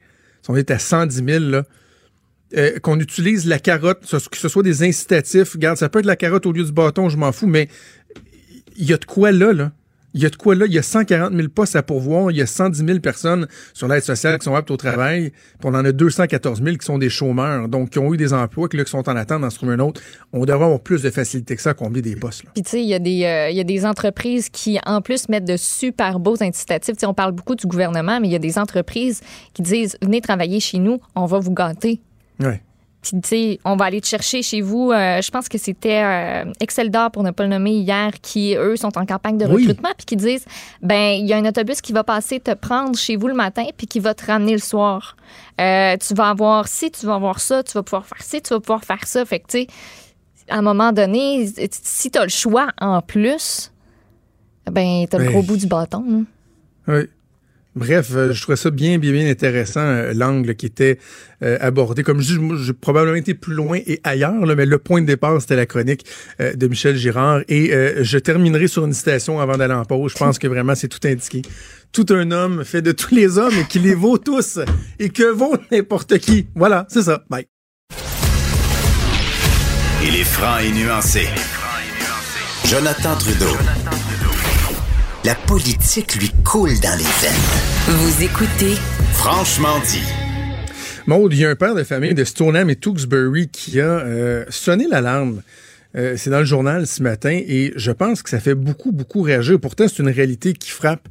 Si 0.42 0.50
on 0.50 0.56
est 0.56 0.72
à 0.72 0.80
110 0.80 1.24
000, 1.26 1.40
là, 1.46 1.66
euh, 2.56 2.80
qu'on 2.80 3.00
utilise 3.00 3.48
la 3.48 3.60
carotte, 3.60 4.02
que 4.02 4.38
ce 4.38 4.50
soit 4.50 4.64
des 4.64 4.84
incitatifs, 4.84 5.54
regarde, 5.54 5.78
ça 5.78 5.90
peut 5.90 6.00
être 6.00 6.06
la 6.06 6.16
carotte 6.16 6.46
au 6.46 6.52
lieu 6.52 6.64
du 6.64 6.72
bâton, 6.72 7.10
je 7.10 7.18
m'en 7.18 7.32
fous, 7.32 7.48
mais 7.48 7.70
il 8.78 8.86
y 8.86 8.94
a 8.94 8.98
de 8.98 9.06
quoi 9.06 9.32
là, 9.32 9.54
là. 9.54 9.72
Il 10.16 10.24
y 10.24 10.26
a 10.26 10.30
de 10.30 10.38
quoi 10.38 10.56
là. 10.56 10.66
Il 10.66 10.72
y 10.72 10.78
a 10.78 10.82
140 10.82 11.34
000 11.34 11.50
postes 11.50 11.76
à 11.76 11.84
pourvoir. 11.84 12.32
Il 12.32 12.38
y 12.38 12.42
a 12.42 12.46
110 12.46 12.86
000 12.86 13.00
personnes 13.00 13.48
sur 13.74 13.90
l'aide 13.90 14.02
sociale 14.02 14.40
qui 14.40 14.46
sont 14.46 14.56
aptes 14.56 14.72
au 14.72 14.78
travail. 14.78 15.32
Puis 15.60 15.66
on 15.66 15.76
en 15.76 15.84
a 15.84 15.92
214 15.92 16.64
000 16.64 16.78
qui 16.78 16.86
sont 16.86 16.98
des 16.98 17.10
chômeurs, 17.10 17.68
donc 17.68 17.90
qui 17.90 18.00
ont 18.00 18.14
eu 18.14 18.18
des 18.18 18.32
emplois, 18.32 18.70
qui, 18.70 18.78
là, 18.78 18.86
qui 18.86 18.92
sont 18.92 19.10
en 19.10 19.16
attente 19.18 19.42
d'en 19.42 19.50
trouver 19.50 19.74
un 19.74 19.80
autre. 19.80 20.02
On 20.32 20.46
devrait 20.46 20.64
avoir 20.64 20.80
plus 20.80 21.02
de 21.02 21.10
facilité 21.10 21.58
que 21.58 21.62
ça 21.62 21.72
à 21.72 21.74
combler 21.74 22.02
des 22.02 22.16
postes. 22.16 22.44
Puis, 22.54 22.64
tu 22.64 22.70
sais, 22.70 22.82
il 22.82 22.88
y, 22.88 22.94
a 22.94 23.00
des, 23.00 23.26
euh, 23.26 23.50
y 23.50 23.60
a 23.60 23.66
des 23.66 23.86
entreprises 23.86 24.48
qui, 24.48 24.80
en 24.86 25.02
plus, 25.02 25.28
mettent 25.28 25.44
de 25.44 25.58
super 25.58 26.18
beaux 26.22 26.42
incitatifs. 26.42 26.96
Tu 26.96 27.02
sais, 27.02 27.08
on 27.08 27.14
parle 27.14 27.34
beaucoup 27.34 27.56
du 27.56 27.68
gouvernement, 27.68 28.22
mais 28.22 28.30
il 28.30 28.32
y 28.32 28.38
a 28.38 28.40
des 28.40 28.58
entreprises 28.58 29.20
qui 29.54 29.64
disent 29.64 29.98
Venez 30.02 30.22
travailler 30.22 30.62
chez 30.62 30.80
nous, 30.80 31.02
on 31.16 31.26
va 31.26 31.40
vous 31.40 31.54
gâter. 31.54 32.00
Puis, 32.40 33.22
tu 33.22 33.28
sais, 33.28 33.60
on 33.64 33.76
va 33.76 33.86
aller 33.86 34.02
te 34.02 34.08
chercher 34.08 34.42
chez 34.42 34.62
vous. 34.62 34.92
euh, 34.92 35.22
je 35.22 35.30
pense 35.30 35.48
que 35.48 35.60
c'était 35.60 36.02
euh, 36.04 36.52
Excel 36.60 36.90
d'or, 36.90 37.12
pour 37.12 37.22
ne 37.22 37.30
pas 37.30 37.44
le 37.44 37.50
nommer 37.50 37.74
hier, 37.74 38.12
qui, 38.20 38.56
eux, 38.56 38.76
sont 38.78 38.98
en 38.98 39.06
campagne 39.06 39.38
de 39.38 39.46
Oui. 39.46 39.62
recrutement, 39.68 39.92
puis 39.96 40.06
qui 40.08 40.16
disent 40.16 40.46
ben 40.82 41.12
il 41.20 41.28
y 41.28 41.34
a 41.34 41.38
un 41.38 41.46
autobus 41.46 41.82
qui 41.82 41.94
va 41.94 42.04
passer 42.04 42.40
te 42.40 42.56
prendre 42.56 42.98
chez 42.98 43.16
vous 43.16 43.28
le 43.28 43.36
matin, 43.36 43.66
puis 43.78 43.86
qui 43.86 44.00
va 44.00 44.16
te 44.16 44.26
ramener 44.26 44.54
le 44.54 44.58
soir. 44.58 45.16
Euh, 45.62 45.96
tu 45.98 46.16
vas 46.16 46.30
avoir 46.30 46.68
ci, 46.68 46.90
tu 46.90 47.06
vas 47.06 47.14
avoir 47.14 47.40
ça, 47.42 47.62
tu 47.62 47.74
vas 47.74 47.84
pouvoir 47.84 48.08
faire 48.08 48.24
ci, 48.24 48.42
tu 48.42 48.50
vas 48.56 48.60
pouvoir 48.60 48.84
faire 48.84 49.06
ça. 49.06 49.24
Fait 49.24 49.40
que, 49.40 49.48
tu 49.50 49.60
sais, 49.60 49.68
à 50.50 50.58
un 50.58 50.62
moment 50.64 50.92
donné, 50.92 51.46
si 51.70 52.10
tu 52.10 52.18
as 52.18 52.24
le 52.24 52.30
choix 52.30 52.70
en 52.82 53.02
plus, 53.04 53.72
ben, 54.72 55.06
tu 55.08 55.16
as 55.16 55.20
le 55.20 55.26
Ouais. 55.26 55.32
gros 55.32 55.44
bout 55.44 55.58
du 55.58 55.68
bâton. 55.68 56.04
hein. 56.10 56.24
Oui. 56.88 57.04
Bref, 57.76 58.12
euh, 58.16 58.32
je 58.32 58.42
trouvais 58.42 58.56
ça 58.56 58.70
bien, 58.72 58.98
bien, 58.98 59.12
bien 59.12 59.30
intéressant, 59.30 59.82
euh, 59.82 60.14
l'angle 60.14 60.56
qui 60.56 60.66
était 60.66 60.98
euh, 61.44 61.58
abordé. 61.60 62.04
Comme 62.04 62.22
je 62.22 62.38
dis, 62.38 62.64
j'ai 62.64 62.72
probablement 62.72 63.18
été 63.18 63.34
plus 63.34 63.54
loin 63.54 63.80
et 63.86 64.00
ailleurs, 64.06 64.34
mais 64.56 64.66
le 64.66 64.78
point 64.78 65.02
de 65.02 65.06
départ, 65.06 65.42
c'était 65.42 65.58
la 65.58 65.66
chronique 65.66 66.06
de 66.40 66.68
Michel 66.68 66.96
Girard. 66.96 67.42
Et 67.50 67.72
je 68.02 68.18
terminerai 68.18 68.68
sur 68.68 68.86
une 68.86 68.94
citation 68.94 69.40
avant 69.40 69.58
d'aller 69.58 69.74
en 69.74 69.84
pause. 69.84 70.14
Je 70.14 70.18
pense 70.18 70.40
que 70.40 70.48
vraiment, 70.48 70.76
c'est 70.76 70.88
tout 70.88 71.06
indiqué. 71.06 71.42
Tout 71.92 72.06
un 72.10 72.32
homme 72.32 72.64
fait 72.64 72.82
de 72.82 72.92
tous 72.92 73.14
les 73.14 73.38
hommes 73.38 73.54
et 73.60 73.66
qui 73.68 73.80
les 73.80 73.94
vaut 73.94 74.18
tous 74.18 74.60
et 75.00 75.10
que 75.10 75.24
vaut 75.24 75.56
n'importe 75.72 76.18
qui. 76.20 76.48
Voilà, 76.56 76.86
c'est 76.90 77.04
ça. 77.04 77.24
Bye. 77.30 77.46
Il 80.04 80.16
est 80.16 80.24
franc 80.24 80.60
et 80.60 80.72
nuancé. 80.72 81.28
Jonathan 82.66 83.16
Trudeau. 83.18 83.58
La 85.26 85.34
politique 85.34 86.16
lui 86.16 86.32
coule 86.44 86.80
dans 86.82 86.96
les 86.98 87.04
veines. 87.04 87.75
Vous 87.88 88.24
écoutez 88.24 88.74
Franchement 89.14 89.78
dit. 89.88 90.02
Maud, 91.08 91.32
il 91.34 91.40
y 91.40 91.46
a 91.46 91.50
un 91.52 91.56
père 91.56 91.76
de 91.76 91.84
famille 91.84 92.14
de 92.16 92.24
Stoneham 92.24 92.70
et 92.70 92.76
Tewksbury 92.76 93.48
qui 93.50 93.80
a 93.80 94.00
euh, 94.00 94.46
sonné 94.50 94.88
l'alarme. 94.90 95.42
Euh, 95.96 96.16
c'est 96.18 96.30
dans 96.32 96.40
le 96.40 96.46
journal 96.46 96.88
ce 96.88 97.04
matin 97.04 97.30
et 97.32 97.74
je 97.76 97.92
pense 97.92 98.22
que 98.24 98.30
ça 98.30 98.40
fait 98.40 98.56
beaucoup, 98.56 98.92
beaucoup 98.92 99.22
réagir. 99.22 99.60
Pourtant, 99.60 99.88
c'est 99.88 100.02
une 100.02 100.10
réalité 100.10 100.54
qui 100.54 100.72
frappe 100.72 101.08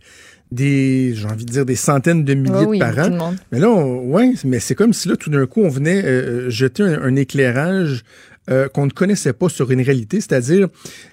des, 0.50 1.12
j'ai 1.14 1.26
envie 1.26 1.44
de 1.44 1.52
dire, 1.52 1.64
des 1.64 1.76
centaines 1.76 2.24
de 2.24 2.34
milliers 2.34 2.66
oui, 2.66 2.78
de 2.78 2.84
parents. 2.84 3.34
Mais 3.52 3.60
là, 3.60 3.70
on- 3.70 4.10
ouais, 4.10 4.32
mais 4.44 4.58
c'est 4.60 4.74
comme 4.74 4.92
si 4.92 5.08
là, 5.08 5.16
tout 5.16 5.30
d'un 5.30 5.46
coup, 5.46 5.62
on 5.62 5.68
venait 5.68 6.04
euh, 6.04 6.50
jeter 6.50 6.82
un, 6.82 7.02
un 7.02 7.16
éclairage 7.16 8.04
euh, 8.50 8.68
qu'on 8.68 8.84
ne 8.86 8.90
connaissait 8.90 9.32
pas 9.32 9.48
sur 9.48 9.70
une 9.70 9.80
réalité, 9.80 10.20
c'est-à-dire 10.20 10.68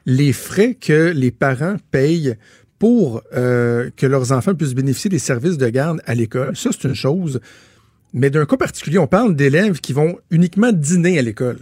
les 0.06 0.34
frais 0.34 0.74
que 0.74 1.12
les 1.16 1.32
parents 1.32 1.78
payent 1.92 2.36
pour 2.82 3.22
euh, 3.36 3.92
que 3.96 4.08
leurs 4.08 4.32
enfants 4.32 4.56
puissent 4.56 4.74
bénéficier 4.74 5.08
des 5.12 5.20
services 5.20 5.56
de 5.60 5.70
garde 5.70 6.02
à 6.08 6.16
l'école. 6.16 6.58
Ça, 6.58 6.72
c'est 6.72 6.88
une 6.88 6.96
chose. 6.96 7.40
Mais 8.12 8.32
d'un 8.32 8.48
cas 8.48 8.58
particulier, 8.58 8.98
on 8.98 9.06
parle 9.06 9.36
d'élèves 9.36 9.80
qui 9.82 9.94
vont 9.94 10.18
uniquement 10.32 10.72
dîner 10.72 11.20
à 11.20 11.22
l'école. 11.22 11.60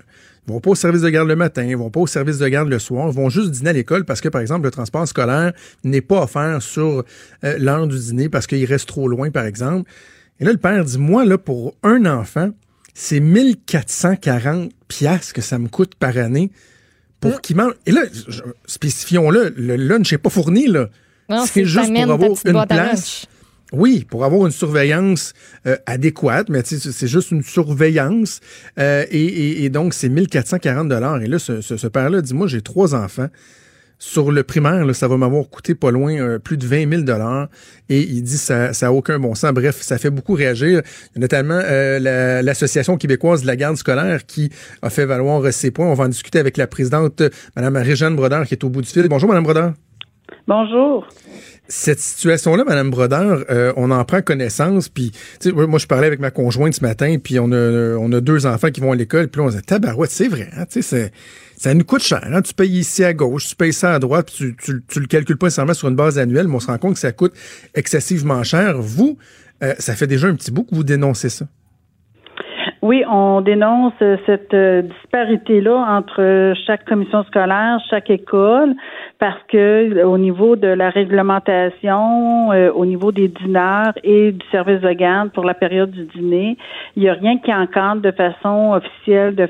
Ils 0.47 0.53
vont 0.53 0.61
pas 0.61 0.69
au 0.69 0.75
service 0.75 1.01
de 1.01 1.09
garde 1.09 1.27
le 1.27 1.35
matin, 1.35 1.65
ils 1.65 1.75
vont 1.75 1.89
pas 1.89 1.99
au 1.99 2.07
service 2.07 2.37
de 2.37 2.47
garde 2.47 2.69
le 2.69 2.79
soir, 2.79 3.09
ils 3.09 3.13
vont 3.15 3.29
juste 3.29 3.51
dîner 3.51 3.71
à 3.71 3.73
l'école 3.73 4.05
parce 4.05 4.21
que, 4.21 4.29
par 4.29 4.39
exemple, 4.39 4.63
le 4.63 4.71
transport 4.71 5.05
scolaire 5.09 5.51
n'est 5.83 5.99
pas 5.99 6.23
offert 6.23 6.61
sur 6.61 7.03
euh, 7.43 7.57
l'heure 7.59 7.85
du 7.85 7.97
dîner 7.99 8.29
parce 8.29 8.47
qu'il 8.47 8.63
reste 8.63 8.87
trop 8.87 9.09
loin, 9.09 9.29
par 9.29 9.43
exemple. 9.43 9.91
Et 10.39 10.45
là, 10.45 10.53
le 10.53 10.57
père 10.57 10.85
dit, 10.85 10.97
moi, 10.97 11.25
là, 11.25 11.37
pour 11.37 11.75
un 11.83 12.05
enfant, 12.05 12.51
c'est 12.93 13.19
1440 13.19 14.71
piastres 14.87 15.33
que 15.33 15.41
ça 15.41 15.59
me 15.59 15.67
coûte 15.67 15.95
par 15.95 16.17
année 16.17 16.49
pour 17.19 17.41
qu'il 17.41 17.57
mange. 17.57 17.73
Et 17.85 17.91
là, 17.91 18.03
je- 18.13 18.39
spécifions-le, 18.65 19.53
le 19.57 19.75
lunch 19.75 20.13
n'est 20.13 20.17
pas 20.17 20.29
fourni, 20.29 20.67
là. 20.67 20.89
Non, 21.29 21.45
C'est 21.45 21.65
juste 21.65 21.89
pour 22.05 22.13
avoir 22.13 22.29
une 22.45 22.53
place. 22.89 23.25
Oui, 23.71 24.03
pour 24.09 24.25
avoir 24.25 24.45
une 24.47 24.51
surveillance 24.51 25.33
euh, 25.67 25.77
adéquate, 25.85 26.49
mais 26.49 26.61
c'est 26.65 27.07
juste 27.07 27.29
une 27.29 27.43
surveillance. 27.43 28.39
euh, 28.79 29.05
et, 29.11 29.23
et- 29.23 29.63
et 29.65 29.69
donc, 29.69 29.93
c'est 29.93 30.09
1440 30.09 30.89
dollars. 30.89 31.21
Et 31.21 31.27
là, 31.27 31.37
ce, 31.37 31.61
ce- 31.61 31.77
ce 31.77 31.85
père-là 31.87 32.21
dit, 32.21 32.33
moi, 32.33 32.47
j'ai 32.47 32.61
trois 32.61 32.95
enfants. 32.95 33.27
Sur 34.01 34.31
le 34.31 34.43
primaire, 34.43 34.85
là, 34.85 34.93
ça 34.93 35.09
va 35.09 35.17
m'avoir 35.17 35.49
coûté 35.49 35.75
pas 35.75 35.91
loin 35.91 36.13
euh, 36.15 36.39
plus 36.39 36.55
de 36.57 36.65
20 36.65 36.89
000 36.89 37.01
dollars. 37.03 37.49
Et 37.89 37.99
il 38.01 38.23
dit, 38.23 38.37
ça 38.37 38.71
ça 38.73 38.87
a 38.87 38.91
aucun 38.91 39.19
bon 39.19 39.35
sens. 39.35 39.51
Bref, 39.51 39.81
ça 39.81 39.97
fait 39.97 40.09
beaucoup 40.09 40.33
réagir. 40.35 40.81
Il 41.11 41.15
y 41.15 41.17
a 41.17 41.19
notamment 41.19 41.59
la- 41.59 42.41
l'Association 42.41 42.95
québécoise 42.97 43.41
de 43.41 43.47
la 43.47 43.57
garde 43.57 43.75
scolaire 43.75 44.25
qui 44.25 44.49
a 44.81 44.89
fait 44.89 45.05
valoir 45.05 45.51
ses 45.53 45.69
points. 45.71 45.87
On 45.87 45.95
va 45.95 46.05
en 46.05 46.09
discuter 46.09 46.39
avec 46.39 46.55
la 46.57 46.65
présidente, 46.65 47.21
Mme 47.57 47.75
Réjeanne 47.75 48.15
Brodeur, 48.15 48.47
qui 48.47 48.53
est 48.55 48.63
au 48.63 48.69
bout 48.69 48.81
du 48.81 48.87
fil. 48.89 49.05
Bonjour, 49.09 49.27
Mme 49.29 49.43
Brodeur. 49.43 49.73
Bonjour. 50.47 51.07
Cette 51.67 51.99
situation-là, 51.99 52.63
Madame 52.65 52.89
Brodeur, 52.89 53.45
euh, 53.49 53.73
on 53.77 53.91
en 53.91 54.03
prend 54.03 54.21
connaissance. 54.21 54.89
Puis, 54.89 55.11
moi, 55.53 55.77
je 55.77 55.85
parlais 55.85 56.07
avec 56.07 56.19
ma 56.19 56.31
conjointe 56.31 56.73
ce 56.73 56.81
matin, 56.81 57.17
puis 57.23 57.39
on 57.39 57.51
a, 57.51 57.95
on 57.97 58.11
a 58.11 58.21
deux 58.21 58.45
enfants 58.47 58.71
qui 58.71 58.81
vont 58.81 58.91
à 58.91 58.95
l'école. 58.95 59.27
Puis 59.27 59.41
on 59.41 59.51
se 59.51 59.57
dit, 59.57 59.61
tabarouette, 59.61 60.11
c'est 60.11 60.27
vrai. 60.27 60.49
Hein, 60.57 60.65
ça 61.57 61.73
nous 61.73 61.83
coûte 61.83 62.01
cher. 62.01 62.21
Hein, 62.23 62.41
tu 62.41 62.53
payes 62.53 62.79
ici 62.79 63.03
à 63.03 63.13
gauche, 63.13 63.49
tu 63.49 63.55
payes 63.55 63.73
ça 63.73 63.93
à 63.93 63.99
droite, 63.99 64.31
tu, 64.33 64.55
tu, 64.55 64.81
tu 64.87 64.99
le 64.99 65.07
calcules 65.07 65.37
pas 65.37 65.47
nécessairement 65.47 65.73
sur 65.73 65.89
une 65.89 65.95
base 65.95 66.17
annuelle, 66.17 66.47
mais 66.47 66.55
on 66.55 66.59
se 66.59 66.67
rend 66.67 66.77
compte 66.77 66.93
que 66.93 66.99
ça 66.99 67.11
coûte 67.11 67.33
excessivement 67.75 68.43
cher. 68.43 68.81
Vous, 68.81 69.17
euh, 69.61 69.75
ça 69.77 69.95
fait 69.95 70.07
déjà 70.07 70.27
un 70.27 70.35
petit 70.35 70.51
bout 70.51 70.63
que 70.63 70.73
vous 70.73 70.83
dénoncez 70.83 71.29
ça. 71.29 71.45
Oui, 72.81 73.03
on 73.09 73.41
dénonce 73.41 73.91
euh, 74.01 74.15
cette 74.25 74.53
euh, 74.53 74.83
disparité-là 74.83 75.75
entre 75.75 76.21
euh, 76.21 76.53
chaque 76.65 76.85
commission 76.85 77.23
scolaire, 77.23 77.77
chaque 77.89 78.09
école, 78.09 78.73
parce 79.19 79.41
que 79.49 80.01
au 80.05 80.17
niveau 80.17 80.55
de 80.55 80.67
la 80.67 80.89
réglementation, 80.89 82.47
au 82.49 82.85
niveau 82.85 83.11
des 83.11 83.27
dîneurs 83.27 83.91
et 84.03 84.31
du 84.31 84.45
service 84.49 84.79
de 84.79 84.93
garde 84.93 85.31
pour 85.31 85.43
la 85.43 85.53
période 85.53 85.91
du 85.91 86.05
dîner, 86.05 86.57
il 86.95 87.03
n'y 87.03 87.09
a 87.09 87.13
rien 87.13 87.37
qui 87.37 87.53
encadre 87.53 88.01
de 88.01 88.11
façon 88.11 88.71
officielle, 88.73 89.35
de 89.35 89.49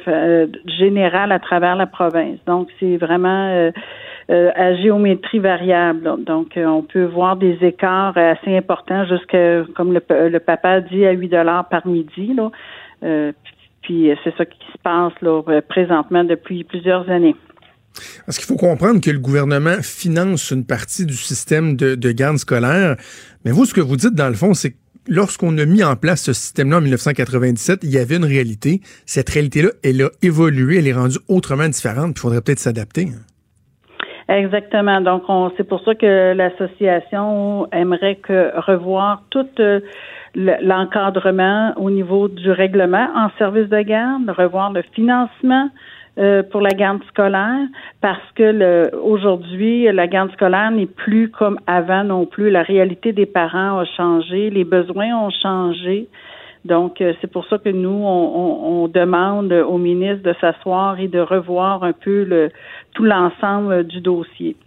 générale 0.65 1.31
à 1.31 1.37
travers 1.37 1.75
la 1.75 1.85
province. 1.85 2.39
Donc, 2.47 2.69
c'est 2.79 2.97
vraiment 2.97 3.71
à 4.29 4.75
géométrie 4.75 5.39
variable. 5.39 6.23
Donc, 6.23 6.57
on 6.57 6.81
peut 6.81 7.05
voir 7.05 7.35
des 7.35 7.57
écarts 7.61 8.17
assez 8.17 8.57
importants 8.57 9.05
jusqu'à, 9.05 9.61
comme 9.75 9.93
le, 9.93 10.29
le 10.29 10.39
papa 10.39 10.81
dit, 10.81 11.05
à 11.05 11.11
8 11.11 11.27
dollars 11.27 11.69
par 11.69 11.85
midi. 11.85 12.33
Là. 12.33 12.49
Euh, 13.03 13.31
puis 13.81 14.11
euh, 14.11 14.15
c'est 14.23 14.35
ça 14.37 14.45
qui 14.45 14.59
se 14.71 14.77
passe 14.83 15.13
là, 15.21 15.41
euh, 15.47 15.61
présentement 15.67 16.23
depuis 16.23 16.63
plusieurs 16.63 17.09
années. 17.09 17.35
Parce 18.25 18.37
qu'il 18.37 18.45
faut 18.47 18.55
comprendre 18.55 19.01
que 19.01 19.09
le 19.09 19.19
gouvernement 19.19 19.81
finance 19.81 20.51
une 20.51 20.65
partie 20.65 21.05
du 21.05 21.13
système 21.15 21.75
de, 21.75 21.95
de 21.95 22.11
garde 22.11 22.37
scolaire. 22.37 22.95
Mais 23.45 23.51
vous, 23.51 23.65
ce 23.65 23.73
que 23.73 23.81
vous 23.81 23.95
dites, 23.97 24.13
dans 24.13 24.27
le 24.27 24.35
fond, 24.35 24.53
c'est 24.53 24.71
que 24.71 24.77
lorsqu'on 25.07 25.57
a 25.57 25.65
mis 25.65 25.83
en 25.83 25.95
place 25.95 26.21
ce 26.23 26.33
système-là 26.33 26.77
en 26.77 26.81
1997, 26.81 27.79
il 27.83 27.89
y 27.89 27.97
avait 27.97 28.17
une 28.17 28.25
réalité. 28.25 28.81
Cette 29.05 29.29
réalité-là, 29.29 29.69
elle 29.83 30.01
a 30.03 30.09
évolué, 30.21 30.77
elle 30.77 30.87
est 30.87 30.93
rendue 30.93 31.17
autrement 31.27 31.67
différente, 31.67 32.13
puis 32.13 32.17
il 32.17 32.21
faudrait 32.21 32.41
peut-être 32.41 32.59
s'adapter. 32.59 33.07
hein. 33.09 33.21
Exactement. 34.31 35.01
Donc, 35.01 35.23
on, 35.27 35.51
c'est 35.57 35.67
pour 35.67 35.83
ça 35.83 35.95
que 35.95 36.33
l'association 36.33 37.67
aimerait 37.71 38.17
que 38.17 38.51
revoir 38.61 39.23
tout 39.31 39.47
le- 39.57 39.83
l'encadrement 40.35 41.73
au 41.77 41.89
niveau 41.89 42.27
du 42.27 42.51
règlement 42.51 43.07
en 43.15 43.29
service 43.37 43.69
de 43.69 43.81
garde, 43.81 44.29
revoir 44.29 44.71
le 44.71 44.81
financement 44.93 45.69
euh, 46.17 46.43
pour 46.43 46.61
la 46.61 46.71
garde 46.71 47.01
scolaire, 47.07 47.65
parce 48.01 48.19
que 48.35 48.93
aujourd'hui, 48.97 49.89
la 49.91 50.07
garde 50.07 50.31
scolaire 50.33 50.71
n'est 50.71 50.85
plus 50.85 51.29
comme 51.29 51.59
avant 51.67 52.03
non 52.03 52.25
plus. 52.25 52.49
La 52.49 52.63
réalité 52.63 53.13
des 53.13 53.25
parents 53.25 53.79
a 53.79 53.85
changé, 53.85 54.49
les 54.49 54.65
besoins 54.65 55.15
ont 55.15 55.29
changé. 55.29 56.07
Donc, 56.65 56.99
euh, 56.99 57.13
c'est 57.21 57.31
pour 57.31 57.45
ça 57.45 57.57
que 57.57 57.69
nous, 57.69 57.89
on, 57.89 58.31
on- 58.35 58.83
on 58.83 58.87
demande 58.89 59.51
au 59.53 59.77
ministre 59.77 60.23
de 60.23 60.33
s'asseoir 60.41 60.99
et 60.99 61.07
de 61.07 61.19
revoir 61.19 61.83
un 61.83 61.93
peu 61.93 62.23
le, 62.25 62.49
tout 62.93 63.05
l'ensemble 63.05 63.85
du 63.85 64.01
dossier. 64.01 64.57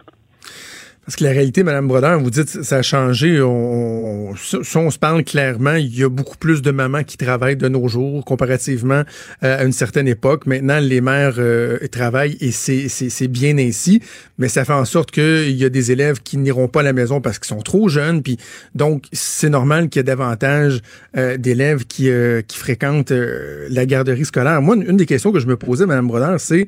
Parce 1.05 1.17
que 1.17 1.25
la 1.25 1.31
réalité, 1.31 1.63
Madame 1.63 1.85
Brodeur, 1.89 2.17
vous 2.21 2.29
dites 2.29 2.63
ça 2.63 2.77
a 2.77 2.81
changé. 2.81 3.41
On, 3.41 4.29
on- 4.31 4.33
on 4.75 4.89
se 4.91 4.97
parle 4.97 5.23
clairement, 5.25 5.73
il 5.75 5.93
y 5.97 6.03
a 6.03 6.09
beaucoup 6.09 6.37
plus 6.37 6.61
de 6.61 6.71
mamans 6.71 7.03
qui 7.03 7.17
travaillent 7.17 7.57
de 7.57 7.67
nos 7.67 7.87
jours 7.89 8.23
comparativement 8.23 9.03
euh, 9.43 9.59
à 9.59 9.63
une 9.65 9.73
certaine 9.73 10.07
époque. 10.07 10.45
Maintenant, 10.45 10.79
les 10.79 11.01
mères 11.01 11.35
euh, 11.39 11.77
travaillent 11.91 12.37
et 12.39 12.51
c'est 12.51 13.27
bien 13.27 13.57
ainsi, 13.57 14.01
mais 14.37 14.47
ça 14.47 14.63
fait 14.63 14.73
en 14.73 14.85
sorte 14.85 15.11
qu'il 15.11 15.51
y 15.51 15.65
a 15.65 15.69
des 15.69 15.91
élèves 15.91 16.21
qui 16.23 16.37
n'iront 16.37 16.69
pas 16.69 16.79
à 16.79 16.83
la 16.83 16.93
maison 16.93 17.19
parce 17.19 17.37
qu'ils 17.37 17.49
sont 17.49 17.61
trop 17.61 17.89
jeunes. 17.89 18.23
Puis 18.23 18.37
donc, 18.73 19.03
c'est 19.11 19.49
normal 19.49 19.89
qu'il 19.89 19.99
y 19.99 20.01
ait 20.01 20.03
davantage 20.05 20.79
euh, 21.17 21.35
d'élèves 21.37 21.85
qui, 21.85 22.09
euh, 22.09 22.41
qui 22.41 22.57
fréquentent 22.57 23.11
euh, 23.11 23.67
la 23.69 23.85
garderie 23.85 24.23
scolaire. 24.25 24.61
Moi, 24.61 24.77
une, 24.77 24.83
une 24.91 24.97
des 24.97 25.05
questions 25.05 25.33
que 25.33 25.39
je 25.39 25.47
me 25.47 25.57
posais, 25.57 25.85
Madame 25.85 26.07
Brodeur, 26.07 26.39
c'est 26.39 26.67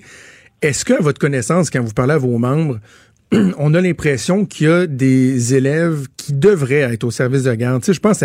est-ce 0.62 0.84
que, 0.86 0.94
à 0.94 1.02
votre 1.02 1.20
connaissance, 1.20 1.70
quand 1.70 1.82
vous 1.84 1.94
parlez 1.94 2.14
à 2.14 2.18
vos 2.18 2.38
membres, 2.38 2.80
on 3.58 3.74
a 3.74 3.82
l'impression 3.82 4.46
qu'il 4.46 4.68
y 4.68 4.70
a 4.70 4.88
des 4.88 5.56
élèves 5.56 6.08
qui 6.16 6.34
devraient 6.34 6.94
être 6.94 7.04
au 7.04 7.12
service 7.12 7.44
de 7.44 7.54
garde. 7.54 7.82
Tu 7.82 7.88
sais, 7.88 7.94
je 7.94 8.00
pense 8.00 8.24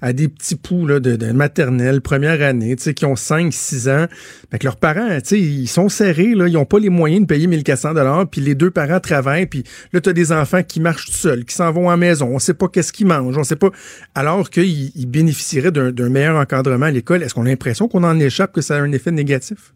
à, 0.00 0.12
des 0.12 0.28
petits 0.28 0.56
poux 0.56 0.86
de, 0.86 1.32
maternelle, 1.32 2.00
première 2.00 2.42
année, 2.42 2.74
tu 2.76 2.82
sais, 2.82 2.94
qui 2.94 3.06
ont 3.06 3.16
5, 3.16 3.52
6 3.52 3.88
ans. 3.88 4.06
Fait 4.50 4.62
leurs 4.62 4.76
parents, 4.76 5.08
tu 5.20 5.28
sais, 5.28 5.40
ils 5.40 5.68
sont 5.68 5.88
serrés, 5.88 6.34
là, 6.34 6.48
ils 6.48 6.54
n'ont 6.54 6.64
pas 6.64 6.78
les 6.78 6.88
moyens 6.88 7.22
de 7.22 7.26
payer 7.26 7.46
1400 7.46 7.94
dollars, 7.94 8.26
puis 8.28 8.40
les 8.40 8.54
deux 8.54 8.70
parents 8.70 9.00
travaillent, 9.00 9.46
puis 9.46 9.64
là, 9.92 10.00
tu 10.00 10.08
as 10.08 10.12
des 10.12 10.32
enfants 10.32 10.62
qui 10.62 10.80
marchent 10.80 11.06
tout 11.06 11.12
seuls, 11.12 11.44
qui 11.44 11.54
s'en 11.54 11.70
vont 11.72 11.88
à 11.88 11.92
la 11.92 11.96
maison, 11.96 12.30
on 12.32 12.38
sait 12.38 12.54
pas 12.54 12.68
qu'est-ce 12.68 12.92
qu'ils 12.92 13.06
mangent, 13.06 13.36
on 13.36 13.44
sait 13.44 13.56
pas... 13.56 13.70
Alors 14.14 14.50
qu'ils 14.50 14.90
ils 14.96 15.06
bénéficieraient 15.06 15.72
d'un 15.72 16.08
meilleur 16.08 16.36
encadrement 16.36 16.86
à 16.86 16.90
l'école, 16.90 17.22
est-ce 17.22 17.34
qu'on 17.34 17.46
a 17.46 17.48
l'impression 17.48 17.88
qu'on 17.88 18.04
en 18.04 18.18
échappe, 18.18 18.52
que 18.52 18.60
ça 18.60 18.76
a 18.76 18.80
un 18.80 18.92
effet 18.92 19.12
négatif? 19.12 19.72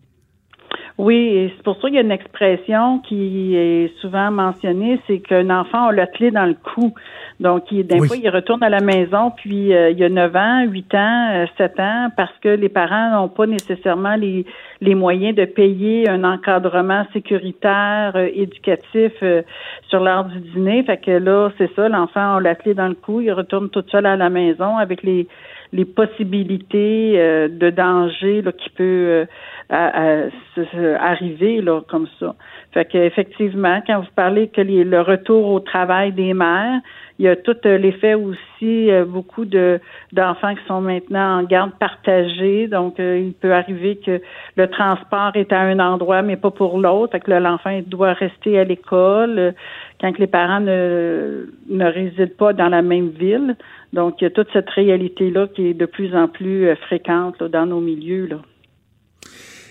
Oui, 0.96 1.16
et 1.16 1.52
c'est 1.56 1.62
pour 1.64 1.74
ça 1.80 1.88
qu'il 1.88 1.94
y 1.94 1.98
a 1.98 2.02
une 2.02 2.12
expression 2.12 3.00
qui 3.00 3.56
est 3.56 3.92
souvent 4.00 4.30
mentionnée, 4.30 5.00
c'est 5.08 5.18
qu'un 5.18 5.50
enfant 5.50 5.88
a 5.88 5.92
la 5.92 6.06
clé 6.06 6.30
dans 6.30 6.46
le 6.46 6.54
cou. 6.54 6.94
Donc, 7.40 7.64
il, 7.72 7.84
d'un 7.84 7.98
Oui. 7.98 8.06
fois, 8.06 8.16
il 8.16 8.28
retourne 8.28 8.62
à 8.62 8.68
la 8.68 8.78
maison, 8.78 9.32
puis 9.32 9.74
euh, 9.74 9.90
il 9.90 9.98
y 9.98 10.04
a 10.04 10.08
9 10.08 10.36
ans, 10.36 10.64
8 10.68 10.94
ans, 10.94 11.30
euh, 11.32 11.46
7 11.58 11.80
ans, 11.80 12.08
parce 12.16 12.32
que 12.40 12.48
les 12.48 12.68
parents 12.68 13.10
n'ont 13.10 13.28
pas 13.28 13.46
nécessairement 13.46 14.14
les, 14.14 14.46
les 14.80 14.94
moyens 14.94 15.34
de 15.34 15.44
payer 15.46 16.08
un 16.08 16.22
encadrement 16.22 17.04
sécuritaire, 17.12 18.12
euh, 18.14 18.28
éducatif 18.32 19.12
euh, 19.24 19.42
sur 19.88 19.98
l'heure 19.98 20.26
du 20.26 20.38
dîner. 20.38 20.84
Fait 20.84 20.98
que 20.98 21.10
là, 21.10 21.50
c'est 21.58 21.74
ça, 21.74 21.88
l'enfant 21.88 22.36
a 22.36 22.40
la 22.40 22.54
clé 22.54 22.72
dans 22.72 22.88
le 22.88 22.94
cou, 22.94 23.20
il 23.20 23.32
retourne 23.32 23.68
tout 23.68 23.84
seul 23.90 24.06
à 24.06 24.14
la 24.14 24.30
maison 24.30 24.76
avec 24.76 25.02
les 25.02 25.26
les 25.72 25.84
possibilités 25.84 27.14
euh, 27.16 27.48
de 27.48 27.70
danger 27.70 28.42
là, 28.42 28.52
qui 28.52 28.70
peut 28.70 29.24
euh, 29.72 30.96
arriver 31.00 31.60
là, 31.60 31.80
comme 31.88 32.06
ça. 32.20 32.34
Fait 32.72 32.84
que 32.84 32.98
effectivement, 32.98 33.80
quand 33.86 34.00
vous 34.00 34.06
parlez 34.14 34.48
que 34.48 34.60
les- 34.60 34.84
le 34.84 35.00
retour 35.00 35.46
au 35.52 35.60
travail 35.60 36.12
des 36.12 36.34
mères, 36.34 36.80
il 37.18 37.24
y 37.26 37.28
a 37.28 37.36
tout 37.36 37.56
euh, 37.66 37.78
l'effet 37.78 38.14
aussi 38.14 38.90
euh, 38.90 39.04
beaucoup 39.04 39.44
de 39.44 39.78
d'enfants 40.12 40.54
qui 40.54 40.64
sont 40.66 40.80
maintenant 40.80 41.38
en 41.38 41.42
garde 41.44 41.70
partagée. 41.78 42.66
Donc, 42.66 42.98
euh, 42.98 43.18
il 43.18 43.32
peut 43.34 43.52
arriver 43.52 44.00
que 44.04 44.20
le 44.56 44.66
transport 44.66 45.30
est 45.36 45.52
à 45.52 45.60
un 45.60 45.78
endroit, 45.78 46.22
mais 46.22 46.36
pas 46.36 46.50
pour 46.50 46.78
l'autre. 46.78 47.16
Que 47.18 47.30
l'enfant 47.30 47.80
doit 47.86 48.14
rester 48.14 48.58
à 48.58 48.64
l'école 48.64 49.54
quand 50.00 50.18
les 50.18 50.26
parents 50.26 50.60
ne, 50.60 51.46
ne 51.70 51.84
résident 51.86 52.32
pas 52.36 52.52
dans 52.52 52.68
la 52.68 52.82
même 52.82 53.10
ville. 53.10 53.54
Donc, 53.94 54.20
il 54.20 54.24
y 54.24 54.26
a 54.26 54.30
toute 54.30 54.48
cette 54.52 54.68
réalité-là 54.70 55.46
qui 55.54 55.68
est 55.68 55.74
de 55.74 55.86
plus 55.86 56.14
en 56.16 56.26
plus 56.26 56.66
euh, 56.66 56.74
fréquente 56.74 57.40
là, 57.40 57.48
dans 57.48 57.64
nos 57.64 57.80
milieux. 57.80 58.26
Là. 58.26 58.38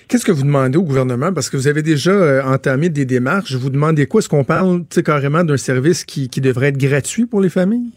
Qu'est-ce 0.07 0.25
que 0.25 0.31
vous 0.31 0.43
demandez 0.43 0.77
au 0.77 0.83
gouvernement? 0.83 1.33
Parce 1.33 1.49
que 1.49 1.57
vous 1.57 1.67
avez 1.67 1.81
déjà 1.81 2.11
euh, 2.11 2.41
entamé 2.43 2.87
des 2.87 3.05
démarches. 3.05 3.53
Vous 3.55 3.69
demandez 3.69 4.05
quoi? 4.05 4.19
Est-ce 4.19 4.29
qu'on 4.29 4.45
parle 4.45 4.83
carrément 5.05 5.43
d'un 5.43 5.57
service 5.57 6.05
qui, 6.05 6.29
qui 6.29 6.39
devrait 6.39 6.69
être 6.69 6.77
gratuit 6.77 7.25
pour 7.25 7.41
les 7.41 7.49
familles? 7.49 7.91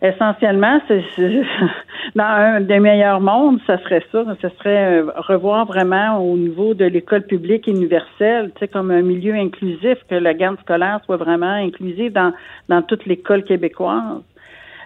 Essentiellement, 0.00 0.80
c'est 0.86 1.02
dans 2.14 2.22
un 2.22 2.60
des 2.60 2.78
meilleurs 2.78 3.20
mondes, 3.20 3.58
ça 3.66 3.78
serait 3.78 4.04
ça. 4.12 4.24
Ce 4.40 4.48
serait 4.58 5.00
euh, 5.00 5.10
revoir 5.16 5.66
vraiment 5.66 6.18
au 6.18 6.36
niveau 6.36 6.74
de 6.74 6.84
l'école 6.84 7.22
publique 7.22 7.66
universelle, 7.66 8.52
comme 8.72 8.92
un 8.92 9.02
milieu 9.02 9.34
inclusif, 9.34 9.98
que 10.08 10.14
la 10.14 10.34
garde 10.34 10.60
scolaire 10.60 11.00
soit 11.04 11.16
vraiment 11.16 11.50
inclusive 11.50 12.12
dans, 12.12 12.32
dans 12.68 12.82
toute 12.82 13.06
l'école 13.06 13.42
québécoise. 13.42 14.22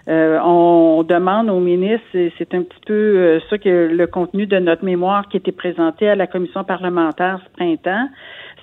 Euh, 0.09 0.37
on 0.43 1.03
demande 1.03 1.49
au 1.49 1.59
ministre, 1.59 2.05
c'est 2.11 2.53
un 2.53 2.63
petit 2.63 2.79
peu 2.85 2.93
euh, 2.93 3.39
ça 3.49 3.57
que 3.57 3.87
le 3.87 4.05
contenu 4.05 4.45
de 4.45 4.59
notre 4.59 4.83
mémoire 4.83 5.29
qui 5.29 5.37
était 5.37 5.53
présenté 5.53 6.09
à 6.09 6.15
la 6.15 6.27
commission 6.27 6.65
parlementaire 6.65 7.39
ce 7.45 7.49
printemps, 7.53 8.09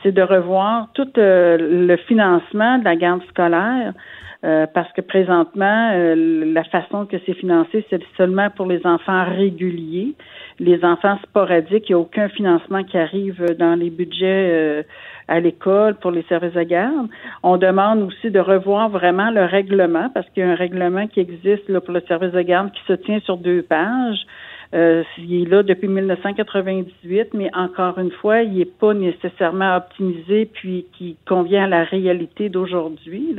c'est 0.02 0.12
de 0.12 0.20
revoir 0.22 0.88
tout 0.92 1.08
euh, 1.16 1.56
le 1.58 1.96
financement 1.96 2.78
de 2.78 2.84
la 2.84 2.96
garde 2.96 3.22
scolaire. 3.30 3.94
euh, 4.42 4.66
parce 4.72 4.90
que 4.92 5.02
présentement, 5.02 5.90
euh, 5.92 6.14
la 6.54 6.64
façon 6.64 7.04
que 7.04 7.16
c'est 7.26 7.34
financé, 7.34 7.84
c'est 7.90 8.00
seulement 8.16 8.48
pour 8.50 8.66
les 8.66 8.84
enfants 8.86 9.24
réguliers. 9.24 10.14
Les 10.58 10.82
enfants 10.82 11.18
sporadiques, 11.24 11.90
il 11.90 11.92
n'y 11.92 11.96
a 11.96 11.98
aucun 11.98 12.28
financement 12.30 12.82
qui 12.84 12.96
arrive 12.96 13.44
dans 13.58 13.74
les 13.74 13.90
budgets 13.90 14.24
euh, 14.50 14.82
à 15.30 15.40
l'école 15.40 15.94
pour 15.94 16.10
les 16.10 16.22
services 16.24 16.52
de 16.52 16.62
garde. 16.64 17.08
On 17.42 17.56
demande 17.56 18.02
aussi 18.02 18.30
de 18.30 18.40
revoir 18.40 18.90
vraiment 18.90 19.30
le 19.30 19.44
règlement, 19.44 20.10
parce 20.12 20.28
qu'il 20.30 20.42
y 20.42 20.46
a 20.46 20.50
un 20.50 20.56
règlement 20.56 21.06
qui 21.06 21.20
existe 21.20 21.68
là, 21.68 21.80
pour 21.80 21.94
le 21.94 22.02
service 22.02 22.32
de 22.32 22.42
garde 22.42 22.72
qui 22.72 22.82
se 22.86 22.92
tient 22.92 23.20
sur 23.20 23.38
deux 23.38 23.62
pages. 23.62 24.26
Euh, 24.74 25.02
il 25.18 25.42
est 25.42 25.48
là 25.48 25.62
depuis 25.62 25.88
1998, 25.88 27.34
mais 27.34 27.50
encore 27.54 27.98
une 27.98 28.10
fois, 28.10 28.42
il 28.42 28.58
n'est 28.58 28.64
pas 28.64 28.92
nécessairement 28.92 29.76
optimisé 29.76 30.46
puis 30.46 30.86
qui 30.92 31.16
convient 31.26 31.64
à 31.64 31.68
la 31.68 31.84
réalité 31.84 32.48
d'aujourd'hui. 32.48 33.34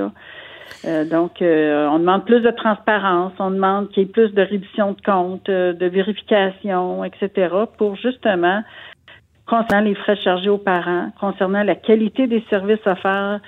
Euh, 0.85 1.05
donc, 1.05 1.41
euh, 1.41 1.87
on 1.89 1.99
demande 1.99 2.25
plus 2.25 2.41
de 2.41 2.51
transparence, 2.51 3.33
on 3.39 3.51
demande 3.51 3.89
qu'il 3.89 4.03
y 4.03 4.05
ait 4.05 4.09
plus 4.09 4.33
de 4.33 4.41
reddition 4.41 4.93
de 4.93 5.01
comptes, 5.01 5.49
euh, 5.49 5.73
de 5.73 5.85
vérification, 5.85 7.03
etc., 7.03 7.53
pour 7.77 7.95
justement 7.95 8.63
concernant 9.51 9.83
les 9.83 9.95
frais 9.95 10.15
chargés 10.15 10.49
aux 10.49 10.57
parents, 10.57 11.11
concernant 11.19 11.61
la 11.61 11.75
qualité 11.75 12.25
des 12.25 12.41
services 12.49 12.85
offerts 12.85 13.41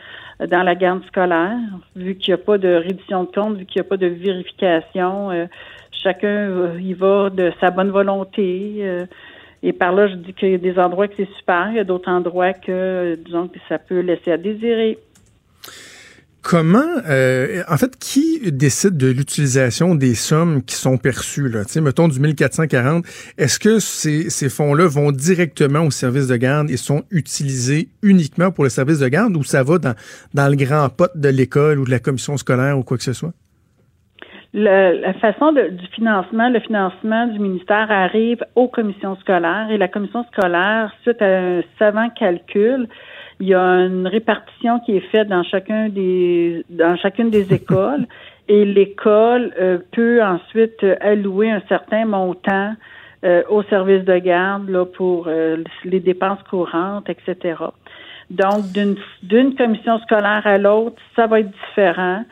dans 0.46 0.62
la 0.62 0.76
garde 0.76 1.02
scolaire, 1.06 1.58
vu 1.96 2.16
qu'il 2.16 2.34
n'y 2.34 2.42
a 2.42 2.44
pas 2.44 2.58
de 2.58 2.76
reddition 2.76 3.24
de 3.24 3.30
compte, 3.30 3.56
vu 3.56 3.66
qu'il 3.66 3.82
n'y 3.82 3.88
a 3.88 3.90
pas 3.90 3.96
de 3.96 4.08
vérification, 4.08 5.32
euh, 5.32 5.46
chacun 5.92 6.28
euh, 6.28 6.78
y 6.82 6.94
va 6.94 7.30
de 7.30 7.54
sa 7.62 7.72
bonne 7.72 7.90
volonté. 7.90 8.80
euh, 8.82 9.06
et 9.66 9.72
par 9.72 9.94
là, 9.94 10.08
je 10.08 10.16
dis 10.16 10.34
qu'il 10.34 10.50
y 10.50 10.56
a 10.56 10.58
des 10.58 10.78
endroits 10.78 11.08
que 11.08 11.14
c'est 11.16 11.34
super, 11.38 11.70
il 11.70 11.78
y 11.78 11.80
a 11.80 11.86
d'autres 11.86 12.12
endroits 12.12 12.52
que, 12.52 12.70
euh, 12.70 13.16
disons, 13.16 13.48
que 13.48 13.60
ça 13.70 13.80
peut 13.80 14.02
laisser 14.02 14.34
à 14.34 14.38
désirer. 14.38 14.98
Comment, 16.44 16.84
euh, 17.10 17.64
en 17.70 17.78
fait, 17.78 17.98
qui 17.98 18.52
décide 18.52 18.98
de 18.98 19.08
l'utilisation 19.08 19.96
des 19.96 20.14
sommes 20.14 20.62
qui 20.62 20.76
sont 20.76 20.98
perçues, 20.98 21.48
là? 21.48 21.62
Mettons 21.82 22.10
du 22.10 22.20
1440. 22.20 23.06
Est-ce 23.38 23.60
que 23.60 23.80
ces, 23.80 24.50
fonds-là 24.50 24.86
vont 24.88 25.14
directement 25.14 25.84
au 25.84 25.92
service 25.92 26.28
de 26.28 26.36
garde 26.36 26.70
et 26.70 26.76
sont 26.76 27.04
utilisés 27.12 27.88
uniquement 28.02 28.52
pour 28.52 28.66
le 28.66 28.70
service 28.70 29.00
de 29.00 29.08
garde 29.08 29.38
ou 29.38 29.44
ça 29.44 29.64
va 29.64 29.78
dans, 29.78 29.96
dans 30.34 30.50
le 30.50 30.58
grand 30.58 30.90
pot 30.90 31.10
de 31.16 31.30
l'école 31.30 31.80
ou 31.80 31.86
de 31.86 31.92
la 31.92 32.00
commission 32.00 32.36
scolaire 32.36 32.78
ou 32.78 32.84
quoi 32.84 32.98
que 32.98 33.04
ce 33.04 33.14
soit? 33.14 33.32
La 34.54 35.14
façon 35.16 35.52
de- 35.52 35.70
du 35.70 35.88
financement, 35.96 36.50
le 36.50 36.60
financement 36.60 37.26
du 37.28 37.40
ministère 37.40 37.90
arrive 37.90 38.44
aux 38.56 38.68
commissions 38.68 39.16
scolaires 39.16 39.72
et 39.72 39.78
la 39.78 39.88
commission 39.88 40.24
scolaire, 40.32 40.94
suite 41.02 41.22
à 41.22 41.26
un 41.26 41.62
savant 41.80 42.10
calcul, 42.12 42.88
il 43.44 43.50
y 43.50 43.54
a 43.54 43.62
une 43.62 44.08
répartition 44.08 44.80
qui 44.80 44.96
est 44.96 45.08
faite 45.12 45.28
dans 45.28 45.44
chacun 45.44 45.90
des 45.90 46.64
dans 46.70 46.96
chacune 46.96 47.30
des 47.30 47.54
écoles 47.60 48.06
et 48.48 48.64
l'école 48.64 49.54
euh, 49.60 49.80
peut 49.92 50.24
ensuite 50.24 50.82
euh, 50.84 50.96
allouer 51.02 51.52
un 51.52 51.62
certain 51.68 52.06
montant 52.06 52.74
euh, 53.26 53.44
au 53.50 53.62
service 53.64 54.06
de 54.06 54.18
garde 54.18 54.70
là, 54.70 54.86
pour 54.86 55.26
euh, 55.28 55.58
les 55.84 56.00
dépenses 56.00 56.42
courantes, 56.50 57.10
etc. 57.10 57.56
Donc, 58.30 58.72
d'une 58.72 58.96
d'une 59.22 59.56
commission 59.56 60.00
scolaire 60.00 60.46
à 60.46 60.58
l'autre, 60.58 61.02
ça 61.16 61.28
va 61.28 61.42
être 61.42 61.52
différent. 61.68 62.24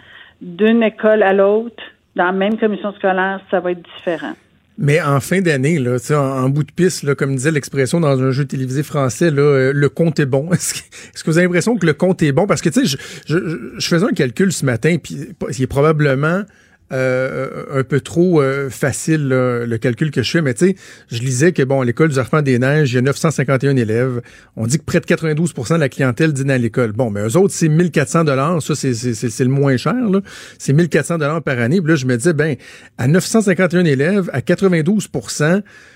D'une 0.42 0.82
école 0.82 1.24
à 1.24 1.34
l'autre, 1.34 1.84
dans 2.16 2.26
la 2.26 2.32
même 2.32 2.58
commission 2.58 2.94
scolaire, 2.94 3.42
ça 3.52 3.60
va 3.60 3.72
être 3.72 3.84
différent. 3.96 4.34
Mais 4.78 5.02
en 5.02 5.20
fin 5.20 5.42
d'année, 5.42 5.78
là, 5.80 5.98
en, 6.12 6.16
en 6.16 6.50
bout 6.50 6.64
de 6.64 6.72
piste, 6.72 7.04
là, 7.04 7.14
comme 7.14 7.36
disait 7.36 7.52
l'expression 7.52 8.00
dans 8.00 8.22
un 8.22 8.32
jeu 8.32 8.46
télévisé 8.46 8.84
français, 8.84 9.30
là, 9.30 9.42
euh, 9.42 9.74
le 9.74 9.90
compte 9.90 10.20
est 10.20 10.26
bon. 10.26 10.50
Est-ce 10.54 10.74
que, 10.74 10.80
que 10.80 11.26
vous 11.26 11.38
avez 11.38 11.46
l'impression 11.46 11.78
que 11.78 11.86
le 11.86 11.94
compte 11.94 12.22
est 12.24 12.32
bon? 12.32 12.48
Parce 12.48 12.62
que, 12.62 12.70
tu 12.70 12.86
sais, 12.86 12.98
je, 13.26 13.38
je, 13.38 13.80
je 13.80 13.88
faisais 13.88 14.06
un 14.06 14.14
calcul 14.14 14.52
ce 14.52 14.66
matin, 14.66 14.98
puis 15.02 15.18
il 15.50 15.64
est 15.64 15.68
probablement 15.68 16.44
euh, 16.92 17.64
un 17.72 17.84
peu 17.84 18.02
trop 18.02 18.42
euh, 18.42 18.70
facile 18.70 19.30
le 19.30 19.78
calcul 19.78 20.12
que 20.12 20.24
je 20.24 20.32
fais, 20.32 20.42
mais 20.42 20.54
tu 20.54 20.68
sais, 20.68 20.76
je 21.10 21.20
lisais 21.20 21.52
que 21.52 21.64
bon, 21.64 21.82
l'école 21.82 22.10
du 22.10 22.20
Arfan 22.20 22.42
des 22.42 22.60
Neiges, 22.60 22.92
il 22.92 22.96
y 22.96 22.98
a 22.98 23.02
951 23.02 23.76
élèves. 23.76 24.22
On 24.56 24.68
dit 24.68 24.78
que 24.78 24.84
près 24.84 25.00
de 25.00 25.06
92% 25.06 25.76
de 25.76 25.80
la 25.80 25.90
clientèle 25.90 26.34
dîne 26.34 26.52
à 26.52 26.58
l'école. 26.58 26.92
Bon, 26.92 27.10
mais 27.10 27.22
eux 27.22 27.38
autres, 27.38 27.54
c'est 27.54 27.70
1400 27.70 28.26
dollars. 28.26 28.62
Ça, 28.62 28.76
c'est, 28.76 28.92
le 29.40 29.48
moins 29.48 29.78
cher. 29.78 29.94
Là. 29.94 30.22
C'est 30.58 30.74
1400 30.74 31.18
dollars 31.18 31.42
par 31.42 31.60
année. 31.60 31.82
Puis 31.82 31.90
là, 31.90 31.96
je 31.96 32.06
me 32.06 32.18
disais, 32.18 32.34
ben, 32.34 32.56
à 32.98 33.08
951 33.08 33.86
élèves, 33.86 34.30
à 34.34 34.42
92 34.42 35.08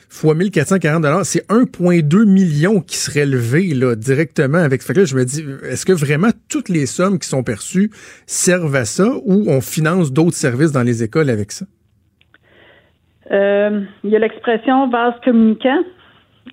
fois 0.10 0.36
1440 0.36 1.02
dollars, 1.02 1.26
c'est 1.26 1.46
1,2 1.50 2.26
million 2.26 2.80
qui 2.82 2.98
serait 2.98 3.26
levé 3.26 3.74
là, 3.74 3.96
directement 3.96 4.60
avec. 4.60 4.82
Fait 4.82 4.94
que 4.94 5.00
là, 5.00 5.06
je 5.06 5.16
me 5.16 5.26
dis, 5.26 5.46
est-ce 5.70 5.86
que 5.86 5.94
vraiment 5.94 6.30
toutes 6.50 6.70
les 6.70 6.86
sommes 6.86 7.20
qui 7.20 7.28
sont 7.28 7.44
perçues 7.44 7.92
servent 8.26 8.76
à 8.76 8.86
ça 8.86 9.08
ou 9.26 9.46
on 9.50 9.62
finance 9.62 10.12
d'autres 10.14 10.36
services 10.38 10.72
dans 10.72 10.84
les 10.84 11.04
écoles 11.04 11.30
avec 11.30 11.52
ça? 11.52 11.66
Euh, 13.32 13.82
il 14.04 14.10
y 14.12 14.16
a 14.16 14.20
l'expression 14.20 14.90
vase 14.90 15.16
communicant. 15.24 15.80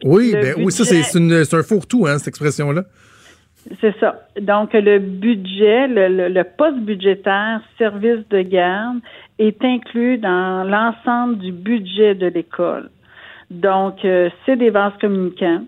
Oui, 0.04 0.32
ben, 0.32 0.54
oui, 0.58 0.72
ça, 0.72 0.84
c'est, 0.84 1.54
un 1.54 1.62
fourre-tout, 1.62 2.06
hein, 2.06 2.18
cette 2.18 2.28
expression-là. 2.28 2.84
C'est 3.80 3.94
ça. 4.00 4.26
Donc, 4.40 4.70
le 4.72 4.98
budget, 4.98 5.86
le, 5.86 6.08
le- 6.08 6.28
le 6.28 6.44
poste 6.44 6.78
budgétaire 6.78 7.60
service 7.78 8.26
de 8.30 8.40
garde 8.42 8.98
est 9.38 9.62
inclus 9.64 10.18
dans 10.18 10.64
l'ensemble 10.64 11.38
du 11.38 11.52
budget 11.52 12.14
de 12.14 12.26
l'école. 12.26 12.90
Donc, 13.52 14.04
euh, 14.04 14.30
c'est 14.44 14.56
des 14.56 14.70
vases 14.70 14.96
communicants. 15.00 15.62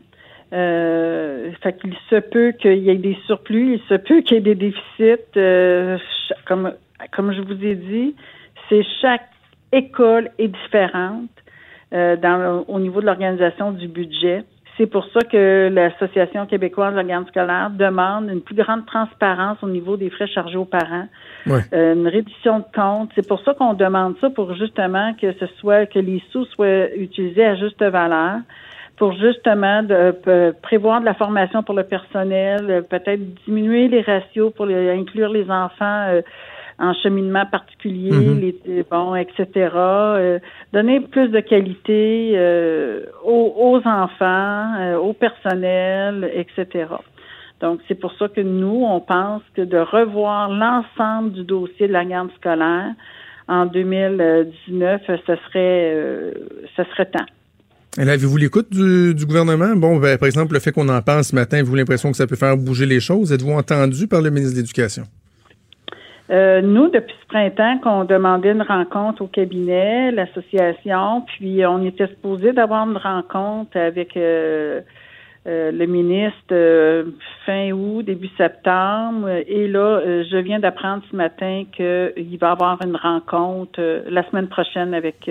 Euh, 0.52 1.50
fait 1.62 1.78
qu'il 1.80 1.94
se 2.08 2.16
peut 2.16 2.52
qu'il 2.52 2.78
y 2.78 2.90
ait 2.90 2.96
des 2.96 3.16
surplus, 3.26 3.74
il 3.74 3.80
se 3.88 3.94
peut 3.94 4.20
qu'il 4.22 4.36
y 4.36 4.38
ait 4.38 4.40
des 4.40 4.54
déficits. 4.54 5.36
euh, 5.36 5.98
comme, 6.46 6.72
comme 7.12 7.32
je 7.32 7.40
vous 7.42 7.64
ai 7.64 7.74
dit, 7.74 8.14
c'est 8.68 8.84
chaque 9.02 9.28
école 9.72 10.30
est 10.38 10.48
différente 10.48 11.30
euh, 11.92 12.16
dans, 12.16 12.64
au 12.68 12.78
niveau 12.78 13.00
de 13.00 13.06
l'organisation 13.06 13.72
du 13.72 13.88
budget. 13.88 14.44
C'est 14.76 14.86
pour 14.86 15.06
ça 15.12 15.20
que 15.20 15.70
l'Association 15.72 16.46
québécoise 16.46 16.92
de 16.92 16.96
la 16.96 17.04
garde 17.04 17.28
scolaire 17.28 17.70
demande 17.70 18.28
une 18.28 18.40
plus 18.40 18.56
grande 18.56 18.84
transparence 18.86 19.58
au 19.62 19.68
niveau 19.68 19.96
des 19.96 20.10
frais 20.10 20.26
chargés 20.26 20.56
aux 20.56 20.64
parents, 20.64 21.06
Ouais. 21.46 21.60
euh, 21.72 21.94
une 21.94 22.08
réduction 22.08 22.58
de 22.58 22.64
compte. 22.74 23.10
C'est 23.14 23.28
pour 23.28 23.40
ça 23.42 23.54
qu'on 23.54 23.74
demande 23.74 24.16
ça 24.20 24.30
pour 24.30 24.52
justement 24.54 25.12
que 25.14 25.32
ce 25.34 25.46
soit 25.60 25.86
que 25.86 26.00
les 26.00 26.20
sous 26.32 26.44
soient 26.46 26.92
utilisés 26.96 27.44
à 27.44 27.54
juste 27.54 27.80
valeur, 27.82 28.38
pour 28.96 29.12
justement 29.12 29.82
de, 29.82 30.12
p- 30.12 30.52
prévoir 30.62 31.00
de 31.00 31.04
la 31.04 31.14
formation 31.14 31.62
pour 31.62 31.74
le 31.74 31.82
personnel, 31.84 32.66
euh, 32.70 32.80
peut-être 32.82 33.20
diminuer 33.44 33.88
les 33.88 34.00
ratios 34.02 34.52
pour 34.54 34.66
les- 34.66 34.90
inclure 34.90 35.30
les 35.32 35.50
enfants. 35.50 36.06
euh, 36.08 36.22
en 36.78 36.92
cheminement 36.94 37.46
particulier, 37.46 38.10
Mhm. 38.12 38.40
les, 38.40 38.56
euh, 38.68 38.82
bon, 38.90 39.14
etc. 39.14 39.46
euh, 39.76 40.38
donner 40.72 41.00
plus 41.00 41.28
de 41.28 41.40
qualité 41.40 42.32
euh, 42.34 43.00
aux, 43.24 43.54
aux 43.56 43.88
enfants, 43.88 44.74
euh, 44.80 44.96
au 44.96 45.12
personnel, 45.12 46.30
etc. 46.34 46.86
Donc, 47.60 47.80
c'est 47.88 47.94
pour 47.98 48.12
ça 48.18 48.28
que 48.28 48.40
nous, 48.40 48.84
on 48.84 49.00
pense 49.00 49.42
que 49.54 49.62
de 49.62 49.78
revoir 49.78 50.50
l'ensemble 50.50 51.32
du 51.32 51.44
dossier 51.44 51.86
de 51.88 51.92
la 51.92 52.04
garde 52.04 52.30
scolaire 52.36 52.90
en 53.46 53.66
2019, 53.66 55.02
ce 55.06 55.16
serait, 55.16 55.92
euh, 55.94 56.32
ce 56.76 56.82
serait 56.84 57.06
temps. 57.06 57.24
Et 57.96 58.04
là, 58.04 58.12
avez-vous 58.12 58.36
l'écoute 58.36 58.70
du, 58.72 59.14
du 59.14 59.24
gouvernement? 59.24 59.76
Bon, 59.76 59.98
ben, 59.98 60.18
par 60.18 60.26
exemple, 60.26 60.52
le 60.54 60.58
fait 60.60 60.72
qu'on 60.72 60.88
en 60.88 61.00
parle 61.00 61.22
ce 61.22 61.34
matin, 61.34 61.58
avez-vous 61.58 61.76
l'impression 61.76 62.10
que 62.10 62.16
ça 62.16 62.26
peut 62.26 62.34
faire 62.36 62.56
bouger 62.56 62.86
les 62.86 62.98
choses? 62.98 63.32
Êtes-vous 63.32 63.52
entendu 63.52 64.08
par 64.08 64.20
le 64.20 64.30
ministre 64.30 64.54
de 64.56 64.60
l'Éducation? 64.60 65.04
Euh, 66.30 66.62
nous, 66.62 66.88
depuis 66.88 67.14
ce 67.20 67.26
printemps, 67.26 67.78
qu'on 67.82 68.04
demandait 68.04 68.52
une 68.52 68.62
rencontre 68.62 69.22
au 69.22 69.26
cabinet, 69.26 70.10
l'association, 70.10 71.22
puis 71.22 71.64
on 71.66 71.84
était 71.84 72.06
supposé 72.06 72.52
d'avoir 72.52 72.88
une 72.88 72.96
rencontre 72.96 73.76
avec 73.76 74.16
euh, 74.16 74.80
euh, 75.46 75.70
le 75.70 75.86
ministre 75.86 77.04
fin 77.44 77.72
août, 77.72 78.02
début 78.02 78.30
septembre. 78.38 79.28
Et 79.46 79.68
là, 79.68 80.00
je 80.24 80.36
viens 80.38 80.60
d'apprendre 80.60 81.02
ce 81.10 81.16
matin 81.16 81.64
qu'il 81.76 82.38
va 82.40 82.48
y 82.48 82.52
avoir 82.52 82.78
une 82.82 82.96
rencontre 82.96 84.04
la 84.08 84.26
semaine 84.30 84.48
prochaine 84.48 84.94
avec 84.94 85.30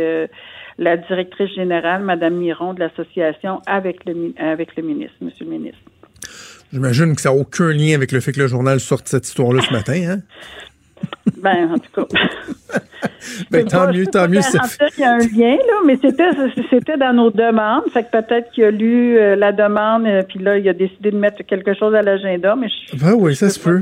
la 0.77 0.97
directrice 0.97 1.53
générale, 1.55 2.03
Madame 2.03 2.35
Miron, 2.35 2.75
de 2.75 2.81
l'association, 2.81 3.61
avec 3.65 4.05
le, 4.05 4.33
avec 4.37 4.75
le 4.75 4.83
ministre, 4.83 5.15
Monsieur 5.21 5.45
le 5.45 5.51
ministre. 5.51 5.79
J'imagine 6.71 7.15
que 7.15 7.21
ça 7.21 7.29
n'a 7.29 7.35
aucun 7.35 7.71
lien 7.71 7.95
avec 7.95 8.11
le 8.11 8.19
fait 8.19 8.31
que 8.31 8.39
le 8.39 8.47
journal 8.47 8.79
sorte 8.79 9.07
cette 9.07 9.27
histoire-là 9.27 9.61
ce 9.61 9.71
matin, 9.71 9.93
hein? 9.93 10.19
Ben, 11.41 11.71
en 11.73 11.77
tout 11.79 11.91
cas. 12.05 12.19
Ben, 13.51 13.65
tant 13.65 13.85
pas- 13.85 13.91
mieux, 13.91 14.05
tant 14.07 14.27
mieux. 14.27 14.41
ça 14.41 14.57
garantir 14.57 14.87
qu'il 14.87 15.01
y 15.01 15.05
a 15.05 15.13
un 15.13 15.17
lien, 15.17 15.55
là, 15.55 15.73
mais 15.85 15.97
c'était, 16.01 16.29
c'était 16.69 16.97
dans 16.97 17.13
nos 17.13 17.31
demandes. 17.31 17.83
Fait 17.91 18.03
que 18.03 18.11
peut-être 18.11 18.51
qu'il 18.51 18.63
a 18.65 18.71
lu 18.71 19.17
euh, 19.17 19.35
la 19.35 19.51
demande, 19.51 20.05
euh, 20.05 20.23
puis 20.27 20.39
là, 20.39 20.57
il 20.57 20.67
a 20.67 20.73
décidé 20.73 21.11
de 21.11 21.17
mettre 21.17 21.41
quelque 21.43 21.73
chose 21.73 21.93
à 21.95 22.01
l'agenda, 22.01 22.55
mais 22.55 22.67
je, 22.69 22.97
Ben 22.97 23.13
oui, 23.13 23.35
ça 23.35 23.49
se 23.49 23.59
peut. 23.59 23.81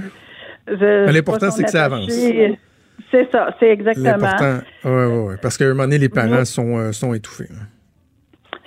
je 0.68 1.12
l'important, 1.12 1.52
c'est 1.52 1.64
que 1.64 1.72
ça 1.72 1.86
avance. 1.86 2.10
C'est 2.10 3.30
ça, 3.32 3.56
c'est 3.60 3.70
exactement. 3.70 4.06
L'important. 4.18 4.60
Ouais, 4.86 4.92
ouais, 5.06 5.24
ouais. 5.30 5.36
Parce 5.42 5.58
qu'à 5.58 5.66
un 5.66 5.70
moment 5.70 5.84
donné, 5.84 5.98
les 5.98 6.10
parents 6.10 6.40
Nous- 6.40 6.46
sont, 6.46 6.78
euh, 6.78 6.92
sont 6.92 7.14
étouffés. 7.14 7.48
hein. 7.52 7.66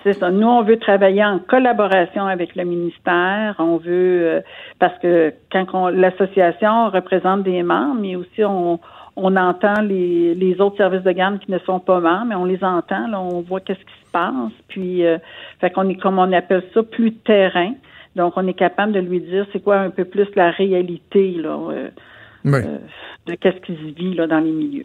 C'est 0.04 0.12
ça. 0.12 0.30
Nous, 0.30 0.46
on 0.46 0.62
veut 0.62 0.78
travailler 0.78 1.24
en 1.24 1.38
collaboration 1.38 2.26
avec 2.26 2.54
le 2.56 2.64
ministère. 2.64 3.56
On 3.58 3.78
veut 3.78 4.20
euh, 4.26 4.40
parce 4.78 4.96
que 4.98 5.32
quand 5.50 5.64
on- 5.72 5.88
l'association 5.88 6.90
représente 6.90 7.42
des 7.42 7.62
membres, 7.62 7.98
mais 8.00 8.14
aussi 8.14 8.44
on, 8.44 8.78
on 9.16 9.36
entend 9.36 9.80
les, 9.80 10.34
les 10.34 10.60
autres 10.60 10.76
services 10.76 11.02
de 11.02 11.10
garde 11.12 11.38
qui 11.38 11.50
ne 11.50 11.58
sont 11.60 11.80
pas 11.80 12.00
membres, 12.00 12.26
mais 12.28 12.34
on 12.34 12.44
les 12.44 12.62
entend. 12.62 13.06
Là, 13.08 13.18
on 13.18 13.40
voit 13.40 13.60
qu'est-ce 13.60 13.80
qui 13.80 14.04
se 14.04 14.10
passe. 14.12 14.52
Puis, 14.68 15.06
euh, 15.06 15.16
fait 15.60 15.70
qu'on 15.70 15.88
est 15.88 15.94
comme 15.96 16.18
on 16.18 16.30
appelle 16.32 16.62
ça 16.74 16.82
plus 16.82 17.14
terrain. 17.14 17.72
Donc, 18.14 18.34
on 18.36 18.46
est 18.46 18.54
capable 18.54 18.92
de 18.92 19.00
lui 19.00 19.20
dire 19.20 19.46
c'est 19.52 19.60
quoi 19.62 19.76
un 19.78 19.90
peu 19.90 20.04
plus 20.04 20.28
la 20.36 20.50
réalité 20.50 21.30
là, 21.32 21.58
euh, 21.70 21.88
euh, 22.66 22.78
de 23.26 23.34
qu'est-ce 23.36 23.60
qui 23.62 23.74
se 23.74 23.94
vit 23.94 24.14
là 24.14 24.26
dans 24.26 24.38
les 24.40 24.52
milieux. 24.52 24.84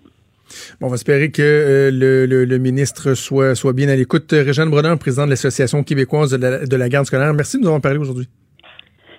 Bon, 0.80 0.88
on 0.88 0.90
va 0.90 0.96
espérer 0.96 1.32
que 1.32 1.42
euh, 1.42 1.92
le, 1.92 2.26
le- 2.26 2.46
le 2.46 2.58
ministre 2.58 3.14
soit, 3.14 3.56
soit 3.56 3.74
bien 3.74 3.90
à 3.90 3.96
l'écoute. 3.96 4.32
Euh, 4.34 4.44
Régine 4.44 4.66
Brodeur, 4.70 4.98
président 4.98 5.26
de 5.26 5.30
l'Association 5.32 5.84
québécoise 5.84 6.32
de 6.32 6.38
la, 6.38 6.66
de 6.66 6.76
la 6.76 6.90
garde 6.90 7.06
scolaire, 7.06 7.34
merci 7.34 7.58
de 7.58 7.62
nous 7.62 7.68
avoir 7.68 7.82
parlé 7.82 7.98
aujourd'hui. 8.00 8.28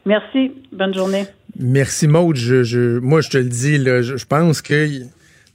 Merci. 0.06 0.52
Bonne 0.72 0.94
journée. 0.94 1.24
Merci, 1.58 2.08
Maude. 2.08 2.36
Je, 2.36 2.62
je, 2.62 2.98
moi, 2.98 3.20
je 3.20 3.28
te 3.30 3.38
le 3.38 3.44
dis, 3.44 3.76
là, 3.78 4.02
je, 4.02 4.16
je 4.16 4.24
pense 4.26 4.62
que 4.62 4.88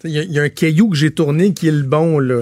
il 0.04 0.12
y, 0.12 0.20
a- 0.20 0.24
il 0.24 0.32
y 0.32 0.40
a 0.40 0.44
un 0.44 0.50
caillou 0.50 0.90
que 0.90 0.96
j'ai 0.98 1.12
tourné 1.12 1.54
qui 1.54 1.68
est 1.68 1.72
le 1.72 1.84
bon. 1.84 2.20
Là. 2.20 2.42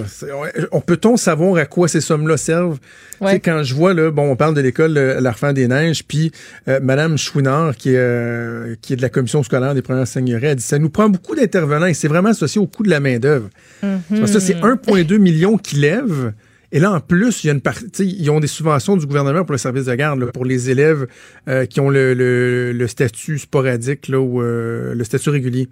On, 0.72 0.78
on 0.78 0.80
peut-on 0.80 1.16
savoir 1.16 1.56
à 1.56 1.64
quoi 1.66 1.88
ces 1.88 2.00
sommes-là 2.00 2.36
servent? 2.36 2.78
Ouais. 3.20 3.38
Quand 3.40 3.62
je 3.62 3.74
vois, 3.74 3.94
là, 3.94 4.10
bon, 4.10 4.30
on 4.30 4.36
parle 4.36 4.54
de 4.54 4.60
l'école 4.60 4.98
euh, 4.98 5.20
L'Arfan 5.20 5.52
des 5.52 5.68
Neiges, 5.68 6.04
puis 6.04 6.32
euh, 6.68 6.80
Madame 6.82 7.16
Chouinard, 7.16 7.76
qui 7.76 7.90
est, 7.90 7.96
euh, 7.96 8.74
qui 8.82 8.92
est 8.92 8.96
de 8.96 9.02
la 9.02 9.08
commission 9.08 9.42
scolaire 9.42 9.74
des 9.74 9.82
premières 9.82 10.06
seigneuries, 10.08 10.46
elle 10.46 10.56
dit 10.56 10.62
ça 10.62 10.78
nous 10.78 10.90
prend 10.90 11.08
beaucoup 11.08 11.34
d'intervenants 11.34 11.86
et 11.86 11.94
c'est 11.94 12.08
vraiment 12.08 12.30
associé 12.30 12.60
au 12.60 12.66
coût 12.66 12.82
de 12.82 12.90
la 12.90 13.00
main-d'œuvre. 13.00 13.48
Parce 13.80 14.32
que 14.32 14.40
c'est 14.40 14.54
1,2 14.60 15.16
million 15.18 15.56
qui 15.56 15.76
lèvent. 15.76 16.32
Et 16.72 16.80
là, 16.80 16.90
en 16.90 16.98
plus, 16.98 17.44
il 17.44 17.46
y 17.46 17.50
a 17.50 17.52
une 17.52 17.60
partie, 17.60 17.84
tu 17.88 18.02
sais, 18.02 18.06
ils 18.06 18.28
ont 18.30 18.40
des 18.40 18.48
subventions 18.48 18.96
du 18.96 19.06
gouvernement 19.06 19.44
pour 19.44 19.52
le 19.52 19.58
service 19.58 19.84
de 19.84 19.94
garde, 19.94 20.18
là, 20.18 20.26
pour 20.26 20.44
les 20.44 20.70
élèves 20.70 21.06
euh, 21.48 21.66
qui 21.66 21.78
ont 21.78 21.88
le, 21.88 22.14
le- 22.14 22.72
le 22.72 22.86
statut 22.88 23.38
sporadique 23.38 24.08
là, 24.08 24.18
ou 24.18 24.42
euh, 24.42 24.92
le 24.92 25.04
statut 25.04 25.30
régulier. 25.30 25.68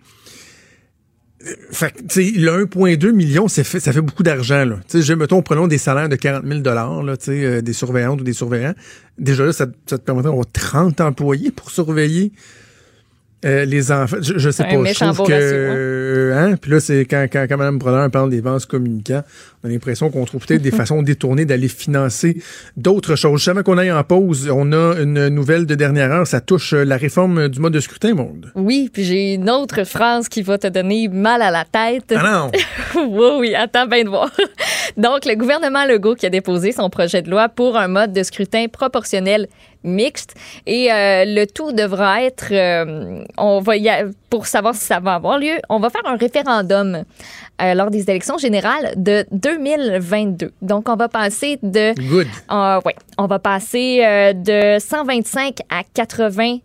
Fait 1.71 1.93
que, 1.93 2.21
le 2.21 2.67
1,2 2.67 3.13
million, 3.13 3.49
ça 3.49 3.65
fait, 3.65 3.81
ça 3.81 3.93
fait 3.93 4.01
beaucoup 4.01 4.23
d'argent. 4.23 4.65
là. 4.65 4.77
Tu 4.89 4.99
sais, 4.99 5.03
je, 5.03 5.13
mettons, 5.13 5.43
prenons 5.43 5.67
des 5.67 5.79
salaires 5.79 6.09
de 6.09 6.17
40 6.17 6.45
000 6.47 6.61
là, 6.63 7.17
euh, 7.29 7.61
des 7.61 7.73
surveillantes 7.73 8.21
ou 8.21 8.25
des 8.25 8.33
surveillants. 8.33 8.75
Déjà 9.19 9.45
là, 9.45 9.53
ça, 9.53 9.67
ça 9.87 9.99
te 9.99 10.05
permettrait 10.05 10.31
d'avoir 10.31 10.47
30 10.53 11.01
employés 11.01 11.51
pour 11.51 11.71
surveiller 11.71 12.33
euh, 13.45 13.65
les 13.65 13.91
enfants. 13.91 14.19
Je, 14.21 14.39
je 14.39 14.51
sais 14.51 14.63
Un 14.65 14.83
pas. 14.83 14.93
Je 14.93 15.13
trouve 15.13 15.27
que, 15.27 15.33
hein. 15.33 15.37
euh, 15.37 16.53
hein, 16.53 16.57
Puis 16.61 16.71
là, 16.71 16.81
c'est 16.81 17.05
quand, 17.05 17.27
quand, 17.33 17.47
quand 17.49 17.57
Mme 17.57 17.79
Brodeur 17.79 18.11
parle 18.11 18.31
des 18.31 18.41
vases 18.41 18.67
communicants, 18.67 19.23
on 19.63 19.69
a 19.69 19.73
l'impression 19.73 20.11
qu'on 20.11 20.25
trouve 20.25 20.47
peut-être 20.47 20.63
des 20.63 20.71
façons 20.83 21.03
détournées 21.03 21.45
d'aller 21.45 21.69
financer 21.69 22.41
d'autres 22.77 23.17
choses. 23.17 23.39
Juste 23.41 23.49
avant 23.49 23.63
qu'on 23.63 23.79
aille 23.79 23.91
en 23.91 24.05
pause, 24.05 24.49
on 24.53 24.73
a 24.73 24.95
une 25.01 25.29
nouvelle 25.29 25.67
de 25.67 25.75
dernière 25.75 26.13
heure. 26.13 26.27
Ça 26.27 26.41
touche 26.41 26.73
euh, 26.73 26.85
la 26.85 26.97
réforme 26.97 27.49
du 27.49 27.59
mode 27.59 27.73
de 27.73 27.81
scrutin, 27.81 28.15
monde. 28.15 28.53
Oui, 28.55 28.91
puis 28.93 29.03
j'ai 29.03 29.35
une 29.35 29.51
autre 29.51 29.85
phrase 29.85 30.29
qui 30.29 30.43
va 30.43 30.59
te 30.59 30.69
donner 30.69 31.09
mal 31.09 31.43
à 31.43 31.51
la 31.51 31.65
tête. 31.65 32.15
Ah 32.17 32.23
non! 32.23 32.51
oui, 33.09 33.31
oui, 33.41 33.55
attends 33.55 33.87
bien 33.87 34.05
de 34.05 34.09
voir. 34.09 34.31
Donc, 34.97 35.25
le 35.25 35.35
gouvernement 35.35 35.85
Legault 35.85 36.15
qui 36.15 36.27
a 36.27 36.31
déposé 36.31 36.73
son 36.73 36.91
projet 36.91 37.23
de 37.23 37.31
loi 37.31 37.49
pour 37.49 37.77
un 37.77 37.89
mode 37.89 38.13
de 38.13 38.23
scrutin 38.23 38.67
proportionnel 38.69 39.49
mixte. 39.85 40.35
Et 40.67 40.93
euh, 40.93 41.25
le 41.27 41.45
tout 41.47 41.73
devra 41.73 42.23
être, 42.23 42.49
euh, 42.53 43.25
on 43.37 43.61
va 43.61 43.77
y 43.77 43.89
a- 43.89 44.05
pour 44.31 44.47
savoir 44.47 44.75
si 44.75 44.85
ça 44.85 45.01
va 45.01 45.15
avoir 45.15 45.39
lieu, 45.39 45.59
on 45.69 45.79
va 45.79 45.91
faire 45.91 46.07
un 46.07 46.17
référendum 46.17 47.05
euh, 47.61 47.75
lors 47.75 47.91
des 47.91 48.09
élections 48.11 48.39
générales 48.39 48.95
de 48.97 49.27
2022. 49.33 50.53
Donc, 50.63 50.89
on 50.89 50.97
va 50.97 51.09
passer 51.09 51.59
de 51.63 51.93
Good. 52.09 52.27
ouais, 52.85 52.97
on 53.19 53.27
va 53.27 53.39
passer 53.39 53.99
de 54.35 54.79
125 54.79 55.59
à 55.71 55.83
80 55.95 56.59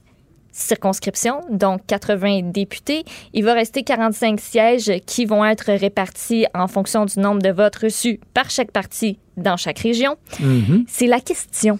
circonscriptions, 0.51 1.41
donc 1.51 1.81
80 1.87 2.41
députés. 2.51 3.03
Il 3.33 3.43
va 3.45 3.53
rester 3.53 3.83
45 3.83 4.39
sièges 4.39 4.91
qui 5.05 5.25
vont 5.25 5.45
être 5.45 5.71
répartis 5.71 6.47
en 6.55 6.67
fonction 6.67 7.05
du 7.05 7.19
nombre 7.19 7.41
de 7.43 7.49
votes 7.51 7.75
reçus 7.75 8.19
par 8.33 8.49
chaque 8.49 8.71
parti 8.71 9.19
dans 9.35 9.55
chaque 9.57 9.79
région. 9.79 10.15
Mhm. 10.39 10.85
C'est 10.87 11.05
la 11.07 11.19
question 11.19 11.77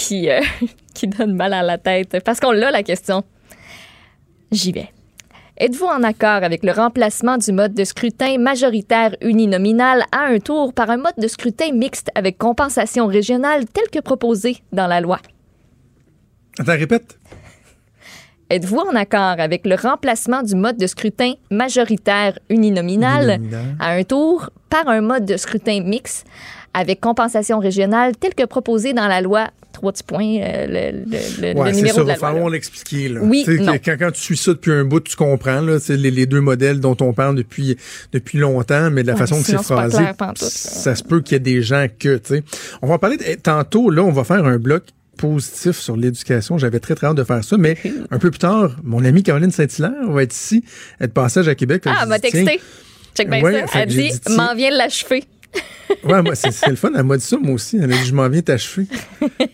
qui, 0.00 0.30
euh, 0.30 0.40
qui 0.94 1.06
donne 1.06 1.34
mal 1.34 1.52
à 1.52 1.62
la 1.62 1.78
tête, 1.78 2.16
parce 2.24 2.40
qu'on 2.40 2.52
l'a 2.52 2.70
la 2.70 2.82
question. 2.82 3.22
J'y 4.50 4.72
vais. 4.72 4.90
Êtes-vous 5.58 5.86
en 5.86 6.02
accord 6.02 6.42
avec 6.42 6.64
le 6.64 6.72
remplacement 6.72 7.36
du 7.36 7.52
mode 7.52 7.74
de 7.74 7.84
scrutin 7.84 8.38
majoritaire 8.38 9.14
uninominal 9.20 10.04
à 10.10 10.24
un 10.24 10.38
tour 10.38 10.72
par 10.72 10.88
un 10.88 10.96
mode 10.96 11.18
de 11.18 11.28
scrutin 11.28 11.72
mixte 11.72 12.10
avec 12.14 12.38
compensation 12.38 13.06
régionale 13.06 13.66
tel 13.66 13.84
que 13.92 14.00
proposé 14.00 14.56
dans 14.72 14.86
la 14.86 15.02
loi? 15.02 15.18
Attends, 16.58 16.72
répète. 16.72 17.18
Êtes-vous 18.48 18.78
en 18.78 18.96
accord 18.96 19.36
avec 19.38 19.66
le 19.66 19.74
remplacement 19.74 20.42
du 20.42 20.56
mode 20.56 20.78
de 20.78 20.86
scrutin 20.86 21.34
majoritaire 21.50 22.38
uninominal 22.48 23.38
Uninominal. 23.38 23.76
à 23.78 23.90
un 23.90 24.02
tour 24.02 24.50
par 24.70 24.88
un 24.88 25.02
mode 25.02 25.26
de 25.26 25.36
scrutin 25.36 25.82
mixte 25.82 26.26
avec 26.72 27.00
compensation 27.00 27.58
régionale 27.58 28.16
tel 28.16 28.34
que 28.34 28.46
proposé 28.46 28.94
dans 28.94 29.06
la 29.06 29.20
loi? 29.20 29.50
Trois 29.72 29.92
petits 29.92 30.02
points, 30.02 30.36
euh, 30.40 30.66
le, 30.66 30.98
le- 30.98 31.04
le- 31.40 31.52
le 31.54 31.58
Ouais, 31.58 31.70
c'est 31.70 31.76
numéro 31.76 31.96
ça, 31.98 32.02
de 32.02 32.08
la 32.08 32.16
loi. 32.16 32.32
là. 32.32 32.50
l'expliquer. 32.50 33.08
là. 33.08 33.20
Oui, 33.22 33.44
non. 33.60 33.74
Quand, 33.84 33.96
quand 33.98 34.10
tu 34.10 34.20
suis 34.20 34.36
ça 34.36 34.52
depuis 34.52 34.72
un 34.72 34.84
bout, 34.84 35.00
tu 35.00 35.16
comprends 35.16 35.60
là, 35.60 35.78
c'est 35.78 35.96
les, 35.96 36.10
les 36.10 36.26
deux 36.26 36.40
modèles 36.40 36.80
dont 36.80 36.96
on 37.00 37.12
parle 37.12 37.36
depuis, 37.36 37.76
depuis 38.12 38.38
longtemps, 38.38 38.90
mais 38.90 39.02
de 39.02 39.06
la 39.06 39.14
Ouais, 39.14 39.18
façon 39.20 39.36
que 39.40 39.46
c'est 39.46 39.62
phrasé, 39.62 39.96
clair 39.96 40.14
ça 40.36 40.94
se 40.94 41.02
peut 41.04 41.20
qu'il 41.22 41.34
y 41.34 41.36
ait 41.36 41.40
des 41.40 41.62
gens 41.62 41.86
que, 41.98 42.16
tu 42.16 42.34
sais. 42.34 42.42
On 42.82 42.88
va 42.88 42.94
en 42.94 42.98
parler 42.98 43.16
de- 43.16 43.24
eh, 43.26 43.36
tantôt, 43.36 43.90
là, 43.90 44.02
on 44.02 44.12
va 44.12 44.24
faire 44.24 44.44
un 44.44 44.58
bloc 44.58 44.82
positif 45.16 45.78
sur 45.78 45.96
l'éducation. 45.96 46.58
J'avais 46.58 46.80
très, 46.80 46.94
très 46.94 47.06
hâte 47.06 47.16
de 47.16 47.24
faire 47.24 47.44
ça, 47.44 47.56
mais 47.58 47.76
un 48.10 48.18
peu 48.18 48.30
plus 48.30 48.38
tard, 48.38 48.76
mon 48.82 49.04
amie 49.04 49.22
Caroline 49.22 49.50
Saint-Hilaire 49.50 50.08
va 50.10 50.22
être 50.22 50.34
ici, 50.34 50.64
de 51.00 51.06
passage 51.06 51.46
à 51.46 51.54
Québec. 51.54 51.82
Ah, 51.86 52.00
elle 52.02 52.08
m'a 52.08 52.18
texté. 52.18 52.60
Check 53.14 53.28
bien 53.28 53.42
Ouais, 53.42 53.64
ça. 53.66 53.80
Elle 53.82 53.88
dit, 53.88 54.08
dit, 54.10 54.36
m'en 54.36 54.54
vient 54.54 54.70
de 54.70 54.76
l'achever. 54.78 55.24
Ouais, 56.04 56.22
moi, 56.22 56.34
c'est 56.34 56.68
le 56.68 56.76
fun. 56.76 56.90
Elle 56.96 57.02
m'a 57.02 57.16
dit 57.16 57.24
ça, 57.24 57.36
moi 57.36 57.54
aussi. 57.54 57.78
Dit, 57.78 58.04
je 58.06 58.14
m'en 58.14 58.28
viens 58.28 58.42
t'achever. 58.42 58.86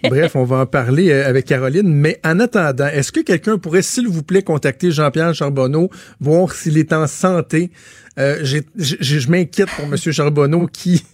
Bref, 0.04 0.36
on 0.36 0.44
va 0.44 0.58
en 0.58 0.66
parler 0.66 1.10
euh, 1.10 1.26
avec 1.26 1.46
Caroline. 1.46 1.88
Mais 1.92 2.20
en 2.24 2.38
attendant, 2.40 2.86
est-ce 2.86 3.10
que 3.10 3.20
quelqu'un 3.20 3.58
pourrait, 3.58 3.82
s'il 3.82 4.06
vous 4.06 4.22
plaît, 4.22 4.42
contacter 4.42 4.90
Jean-Pierre 4.90 5.34
Charbonneau, 5.34 5.90
voir 6.20 6.52
s'il 6.52 6.76
est 6.78 6.92
en 6.92 7.06
santé? 7.06 7.70
Euh, 8.18 8.44
je 8.44 9.30
m'inquiète 9.30 9.68
pour 9.76 9.86
M. 9.86 9.96
Charbonneau 9.96 10.66
qui, 10.66 11.04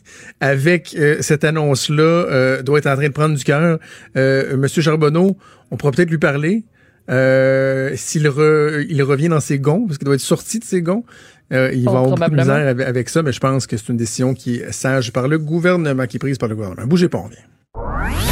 avec 0.40 0.94
euh, 0.98 1.16
cette 1.20 1.44
annonce-là, 1.44 2.62
doit 2.62 2.78
être 2.78 2.88
en 2.88 2.96
train 2.96 3.08
de 3.08 3.12
prendre 3.12 3.36
du 3.36 3.44
cœur. 3.44 3.78
M. 4.14 4.66
Charbonneau, 4.68 5.36
on 5.70 5.76
pourra 5.76 5.92
peut-être 5.92 6.10
lui 6.10 6.18
parler. 6.18 6.64
S'il 7.08 8.26
re- 8.28 8.86
il 8.88 9.02
revient 9.02 9.28
dans 9.28 9.40
ses 9.40 9.58
gonds, 9.58 9.86
parce 9.86 9.98
qu'il 9.98 10.04
doit 10.04 10.14
être 10.14 10.20
sorti 10.20 10.58
de 10.58 10.64
ses 10.64 10.82
gonds, 10.82 11.04
euh, 11.52 11.70
il 11.72 11.88
Oh, 11.88 11.92
va 11.92 11.98
avoir 12.00 12.16
beaucoup 12.16 12.30
de 12.30 12.36
misère 12.36 12.68
avec, 12.68 12.86
avec 12.86 13.08
ça, 13.08 13.22
mais 13.22 13.32
je 13.32 13.40
pense 13.40 13.66
que 13.66 13.76
c'est 13.76 13.88
une 13.88 13.96
décision 13.96 14.34
qui 14.34 14.56
est 14.56 14.72
sage 14.72 15.12
par 15.12 15.28
le 15.28 15.38
gouvernement, 15.38 16.06
qui 16.06 16.16
est 16.16 16.20
prise 16.20 16.38
par 16.38 16.48
le 16.48 16.54
gouvernement. 16.56 16.86
Bougez 16.86 17.08
pas, 17.08 17.18
on 17.18 17.28
vient. 17.28 17.38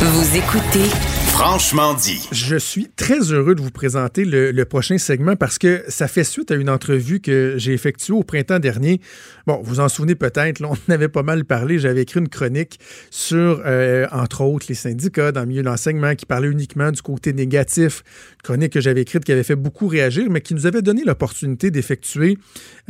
Vous 0.00 0.36
écoutez 0.36 0.88
Franchement 1.42 1.94
dit. 1.94 2.28
Je 2.32 2.56
suis 2.56 2.88
très 2.96 3.32
heureux 3.32 3.54
de 3.54 3.62
vous 3.62 3.70
présenter 3.70 4.26
le, 4.26 4.62
prochain 4.64 4.98
segment 4.98 5.36
parce 5.36 5.56
que 5.56 5.82
ça 5.88 6.06
fait 6.06 6.22
suite 6.22 6.50
à 6.50 6.54
une 6.54 6.68
entrevue 6.68 7.20
que 7.20 7.54
j'ai 7.56 7.72
effectuée 7.72 8.12
au 8.12 8.22
printemps 8.22 8.58
dernier. 8.58 9.00
Bon, 9.46 9.58
vous 9.64 9.80
en 9.80 9.88
souvenez 9.88 10.16
peut-être, 10.16 10.62
on 10.62 10.76
avait 10.92 11.08
pas 11.08 11.22
mal 11.22 11.46
parlé. 11.46 11.78
J'avais 11.78 12.02
écrit 12.02 12.20
une 12.20 12.28
chronique 12.28 12.78
sur, 13.10 13.62
euh, 13.64 14.06
entre 14.12 14.42
autres, 14.42 14.66
les 14.68 14.74
syndicats 14.74 15.32
dans 15.32 15.40
le 15.40 15.46
milieu 15.46 15.62
de 15.62 15.66
l'enseignement 15.66 16.14
qui 16.14 16.26
parlait 16.26 16.48
uniquement 16.48 16.92
du 16.92 17.00
côté 17.00 17.32
négatif. 17.32 18.04
Une 18.34 18.42
chronique 18.42 18.74
que 18.74 18.82
j'avais 18.82 19.00
écrite 19.00 19.24
qui 19.24 19.32
avait 19.32 19.42
fait 19.42 19.56
beaucoup 19.56 19.88
réagir, 19.88 20.26
mais 20.28 20.42
qui 20.42 20.54
nous 20.54 20.66
avait 20.66 20.82
donné 20.82 21.04
l'opportunité 21.04 21.70
d'effectuer 21.70 22.36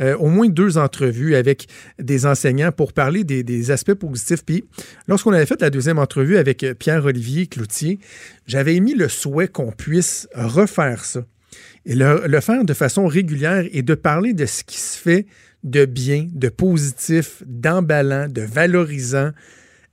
euh, 0.01 0.17
au 0.17 0.27
moins 0.27 0.49
deux 0.49 0.77
entrevues 0.77 1.35
avec 1.35 1.67
des 1.99 2.25
enseignants 2.25 2.73
pour 2.73 2.91
parler 2.91 3.23
des, 3.23 3.71
aspects 3.71 3.93
positifs. 3.93 4.43
Puis, 4.43 4.65
lorsqu'on 5.07 5.31
avait 5.31 5.45
fait 5.45 5.61
la 5.61 5.69
deuxième 5.69 5.99
entrevue 5.99 6.35
avec 6.35 6.65
Pierre-Olivier 6.79 7.47
Cloutier, 7.47 7.99
j'avais 8.47 8.75
émis 8.75 8.93
le 8.93 9.07
souhait 9.07 9.47
qu'on 9.47 9.71
puisse 9.71 10.27
refaire 10.33 11.05
ça 11.05 11.25
et 11.85 11.95
le, 11.95 12.39
faire 12.41 12.63
de 12.63 12.73
façon 12.73 13.07
régulière 13.07 13.65
et 13.71 13.81
de 13.81 13.95
parler 13.95 14.33
de 14.33 14.45
ce 14.45 14.63
qui 14.63 14.77
se 14.77 14.97
fait 14.97 15.25
de 15.63 15.85
bien, 15.85 16.27
de 16.31 16.49
positif, 16.49 17.43
d'emballant, 17.45 18.27
de 18.27 18.41
valorisant 18.41 19.31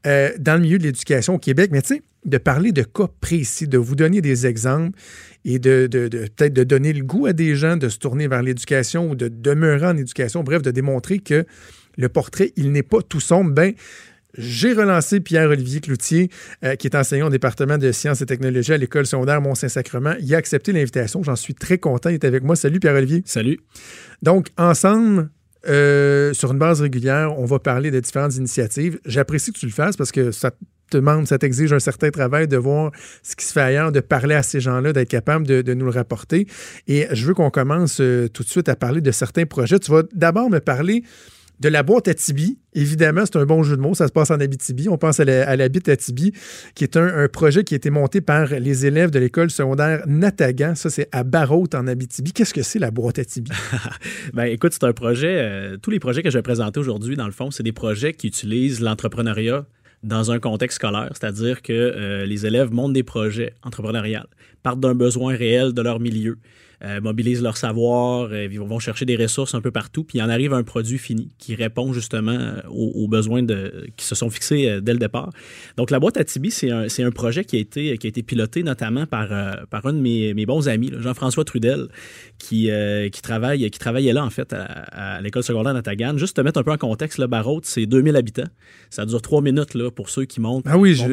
euh, 0.07 0.31
dans 0.39 0.55
le 0.55 0.61
milieu 0.61 0.79
de 0.79 0.85
l'éducation 0.85 1.35
au 1.35 1.39
Québec. 1.39 1.71
Mais 1.73 1.83
tu 1.83 1.95
sais, 1.97 2.03
de 2.25 2.39
parler 2.39 2.73
de 2.73 2.83
cas 2.83 3.09
précis, 3.21 3.69
de 3.69 3.79
vous 3.79 3.95
donner 3.95 4.21
des 4.21 4.47
exemples 4.47 4.99
et 5.45 5.59
de- 5.59 5.87
peut-être 5.87 6.53
de 6.53 6.65
donner 6.65 6.93
le 6.93 7.05
goût 7.05 7.27
à 7.27 7.33
des 7.33 7.55
gens 7.55 7.77
de 7.77 7.89
se 7.89 7.99
tourner 7.99 8.29
vers 8.29 8.43
l'éducation 8.43 9.11
ou 9.11 9.15
de 9.15 9.29
demeurer 9.29 9.87
en 9.87 9.97
éducation, 9.97 10.43
bref, 10.43 10.63
de 10.63 10.71
démontrer 10.71 11.19
que 11.19 11.45
le 11.97 12.09
portrait, 12.09 12.53
il 12.57 12.71
n'est 12.71 12.83
pas 12.83 13.03
tout 13.03 13.21
sombre. 13.21 13.51
Ben, 13.51 13.75
j'ai 14.37 14.73
relancé 14.73 15.21
Pierre-Olivier 15.21 15.81
Cloutier, 15.81 16.31
euh, 16.65 16.77
qui 16.77 16.87
est 16.87 16.97
enseignant 16.97 17.29
au 17.29 17.31
département 17.31 17.79
de 17.79 17.93
sciences 17.93 18.21
et 18.21 18.27
technologies 18.27 18.73
à 18.73 18.77
l'école 18.77 19.07
secondaire 19.07 19.41
Mont-Saint-Sacrement. 19.41 20.15
Il 20.21 20.35
a 20.35 20.39
accepté 20.39 20.73
l'invitation. 20.73 21.23
J'en 21.23 21.37
suis 21.37 21.55
très 21.55 21.79
content. 21.79 22.11
Il 22.11 22.15
est 22.15 22.25
avec 22.25 22.43
moi. 22.43 22.55
Salut 22.57 22.81
Pierre-Olivier. 22.81 23.23
Salut. 23.25 23.59
Donc, 24.23 24.49
ensemble, 24.59 25.31
euh, 25.67 26.33
sur 26.35 26.53
une 26.53 26.59
base 26.59 26.81
régulière, 26.81 27.39
on 27.39 27.47
va 27.47 27.59
parler 27.59 27.91
de 27.91 28.01
différentes 28.01 28.37
initiatives. 28.37 29.01
J'apprécie 29.07 29.53
que 29.53 29.59
tu 29.59 29.67
le 29.67 29.73
fasses 29.73 29.97
parce 29.97 30.13
que 30.13 30.31
ça 30.31 30.51
te 30.51 30.97
demande, 30.97 31.27
ça 31.27 31.39
t'exige 31.39 31.73
un 31.73 31.79
certain 31.79 32.11
travail 32.11 32.49
de 32.49 32.57
voir 32.57 32.93
ce 33.23 33.37
qui 33.37 33.45
se 33.45 33.53
fait 33.53 33.61
ailleurs, 33.61 33.93
de 33.93 34.01
parler 34.01 34.35
à 34.35 34.43
ces 34.43 34.61
gens-là, 34.61 34.93
d'être 34.93 35.09
capable 35.09 35.47
de, 35.47 35.63
de 35.63 35.75
nous 35.75 35.85
le 35.85 35.91
rapporter. 35.91 36.47
Et 36.87 37.07
je 37.13 37.27
veux 37.27 37.35
qu'on 37.35 37.51
commence 37.51 38.01
euh, 38.01 38.29
tout 38.29 38.43
de 38.43 38.49
suite 38.49 38.69
à 38.69 38.77
parler 38.77 39.01
de 39.01 39.11
certains 39.11 39.47
projets. 39.47 39.79
Tu 39.79 39.91
vas 39.91 40.03
d'abord 40.13 40.49
me 40.49 40.61
parler 40.61 41.03
de 41.61 41.69
la 41.69 41.83
boîte 41.83 42.09
à 42.09 42.15
Tibi. 42.15 42.59
Évidemment, 42.75 43.23
c'est 43.25 43.37
un 43.37 43.45
bon 43.45 43.63
jeu 43.63 43.77
de 43.77 43.81
mots. 43.81 43.95
Ça 43.95 44.07
se 44.07 44.13
passe 44.13 44.31
en 44.31 44.39
Abitibi. 44.41 44.89
On 44.89 44.99
pense 44.99 45.21
à 45.21 45.25
la, 45.25 45.49
à 45.49 45.53
à 45.53 45.97
Tibi, 45.97 46.33
qui 46.75 46.85
est 46.85 46.97
un, 46.97 47.29
projet 47.29 47.65
qui 47.65 47.75
a 47.75 47.77
été 47.77 47.91
monté 47.91 48.21
par 48.21 48.47
les 48.49 48.87
élèves 48.87 49.11
de 49.11 49.19
l'école 49.19 49.51
secondaire 49.51 50.03
Natagan. 50.07 50.75
Ça, 50.75 50.91
c'est 50.91 51.09
à 51.13 51.25
Barrault, 51.25 51.69
en 51.75 51.87
Abitibi. 51.87 52.33
Qu'est-ce 52.33 52.55
que 52.55 52.63
c'est 52.63 52.79
la 52.79 52.91
boîte 52.91 53.19
à 53.19 53.25
Tibi? 53.25 53.51
Ben, 54.35 54.45
écoute, 54.45 54.73
c'est 54.73 54.85
un 54.85 54.93
projet. 54.93 55.39
euh, 55.39 55.77
tous 55.77 55.91
les 55.91 55.99
projets 55.99 56.23
que 56.23 56.31
je 56.31 56.39
vais 56.39 56.43
présenter 56.43 56.79
aujourd'hui, 56.79 57.17
dans 57.17 57.27
le 57.27 57.33
fond, 57.33 57.51
c'est 57.51 57.63
des 57.63 57.73
projets 57.73 58.13
qui 58.13 58.27
utilisent 58.27 58.81
l'entrepreneuriat 58.81 59.67
dans 60.03 60.31
un 60.31 60.39
contexte 60.39 60.77
scolaire, 60.77 61.11
c'est-à-dire 61.13 61.63
que 61.63 61.73
euh, 61.73 62.25
les 62.25 62.47
élèves 62.47 62.73
montent 62.73 62.93
des 62.93 63.03
projets 63.03 63.55
entrepreneuriaux, 63.63 64.21
partent 64.63 64.81
d'un 64.81 64.95
besoin 64.95 65.35
réel 65.35 65.73
de 65.73 65.83
leur 65.83 65.99
milieu, 65.99 66.39
euh, 66.85 67.01
mobilisent 67.01 67.43
leur 67.43 67.57
savoir, 67.57 68.29
euh, 68.31 68.49
ils 68.51 68.61
vont 68.61 68.79
chercher 68.79 69.05
des 69.05 69.17
ressources 69.17 69.55
un 69.55 69.61
peu 69.61 69.71
partout, 69.71 70.05
puis 70.05 70.19
il 70.19 70.23
en 70.23 70.29
arrive 70.29 70.53
à 70.53 70.57
un 70.57 70.63
produit 70.63 70.99
fini 70.99 71.31
qui 71.39 71.55
répond 71.55 71.93
justement 71.93 72.33
euh, 72.33 72.61
aux, 72.71 73.05
aux 73.05 73.09
besoins 73.09 73.43
de, 73.43 73.89
qui 73.97 74.07
se 74.07 74.15
sont 74.15 74.31
fixés 74.31 74.81
dès 74.81 74.93
le 74.93 74.99
départ. 74.99 75.31
Donc, 75.77 75.91
la 75.91 75.99
boîte 75.99 76.17
à 76.17 76.25
Tibi, 76.25 76.51
c'est 76.51 76.71
un, 76.71 76.87
un 76.87 77.11
projet 77.11 77.45
qui 77.45 77.57
a 77.57 77.59
été, 77.59 77.99
qui 77.99 78.07
a 78.07 78.09
été 78.09 78.23
piloté 78.23 78.63
notamment 78.63 79.07
par, 79.07 79.29
par 79.71 79.87
un 79.87 79.93
de 79.93 79.99
mes, 79.99 80.35
mes 80.35 80.47
bons 80.47 80.69
amis, 80.69 80.93
Jean-François 80.99 81.45
Trudel, 81.45 81.89
qui, 82.39 82.71
qui, 83.13 83.23
travaille, 83.23 83.71
qui 83.71 83.79
travaillait 83.79 84.13
là, 84.13 84.25
en 84.25 84.31
fait, 84.31 84.53
à, 84.53 85.17
à 85.17 85.21
l'école 85.21 85.43
secondaire 85.43 85.75
Natagan. 85.75 86.17
Juste 86.17 86.37
te 86.37 86.41
mettre 86.41 86.61
un 86.61 86.63
peu 86.63 86.73
en 86.73 86.77
contexte, 86.77 87.19
le 87.19 87.27
Barrault, 87.27 87.61
c'est 87.65 87.87
2000 87.87 88.17
habitants. 88.17 88.49
Ça 88.91 89.05
dure 89.05 89.23
trois 89.23 89.43
minutes 89.43 89.75
là, 89.75 89.91
pour 89.91 90.09
ceux 90.11 90.25
qui 90.25 90.41
montent. 90.41 90.65
Ah 90.67 90.79
oui, 90.79 90.95
j'ai 90.95 91.09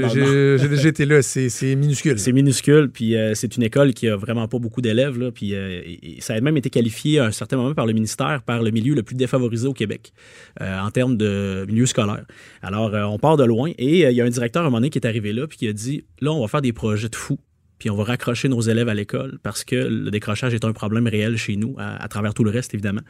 déjà 0.67 0.89
été 0.89 1.05
là. 1.05 1.21
C'est 1.21 1.75
minuscule. 1.75 2.19
C'est 2.19 2.31
minuscule, 2.31 2.89
puis 2.89 3.15
euh, 3.15 3.33
c'est 3.35 3.55
une 3.57 3.63
école 3.63 3.93
qui 3.93 4.07
a 4.07 4.15
vraiment 4.15 4.47
pas 4.47 4.59
beaucoup 4.59 4.81
d'élèves, 4.81 5.17
là, 5.19 5.31
euh, 5.55 5.81
et- 5.85 6.21
ça 6.21 6.33
a 6.33 6.41
même 6.41 6.57
été 6.57 6.69
qualifié 6.69 7.19
à 7.19 7.25
un 7.25 7.31
certain 7.31 7.57
moment 7.57 7.73
par 7.73 7.85
le 7.85 7.93
ministère 7.93 8.41
par 8.45 8.61
le 8.61 8.71
milieu 8.71 8.93
le 8.93 9.03
plus 9.03 9.15
défavorisé 9.15 9.67
au 9.67 9.73
Québec 9.73 10.13
euh, 10.61 10.79
en 10.79 10.91
termes 10.91 11.17
de 11.17 11.65
milieu 11.67 11.85
scolaire. 11.85 12.25
Alors, 12.61 12.93
euh, 12.93 13.03
on 13.03 13.17
part 13.17 13.37
de 13.37 13.43
loin 13.43 13.71
et 13.77 14.01
il 14.09 14.15
y 14.15 14.21
a 14.21 14.25
un 14.25 14.29
directeur 14.29 14.63
à 14.63 14.65
un 14.65 14.69
moment 14.69 14.77
donné 14.77 14.89
qui 14.89 14.99
est 14.99 15.07
arrivé 15.07 15.33
là, 15.33 15.47
puis 15.47 15.57
qui 15.57 15.67
a 15.67 15.73
dit 15.73 16.05
là, 16.21 16.31
on 16.31 16.41
va 16.41 16.47
faire 16.47 16.61
des 16.61 16.73
projets 16.73 17.09
de 17.09 17.15
fous. 17.15 17.39
Puis 17.79 17.89
on 17.89 17.95
va 17.95 18.05
raccrocher 18.05 18.47
nos 18.47 18.61
élèves 18.61 18.87
à 18.87 18.93
l'école 18.93 19.37
parce 19.43 19.65
que 19.65 19.75
le 19.75 20.09
décrochage 20.09 20.53
est 20.53 20.63
un 20.63 20.71
problème 20.71 21.07
réel 21.07 21.35
chez 21.37 21.57
nous, 21.57 21.75
à, 21.77 22.07
travers 22.07 22.33
tout 22.33 22.45
le 22.45 22.51
reste, 22.51 22.73
évidemment. 22.73 23.01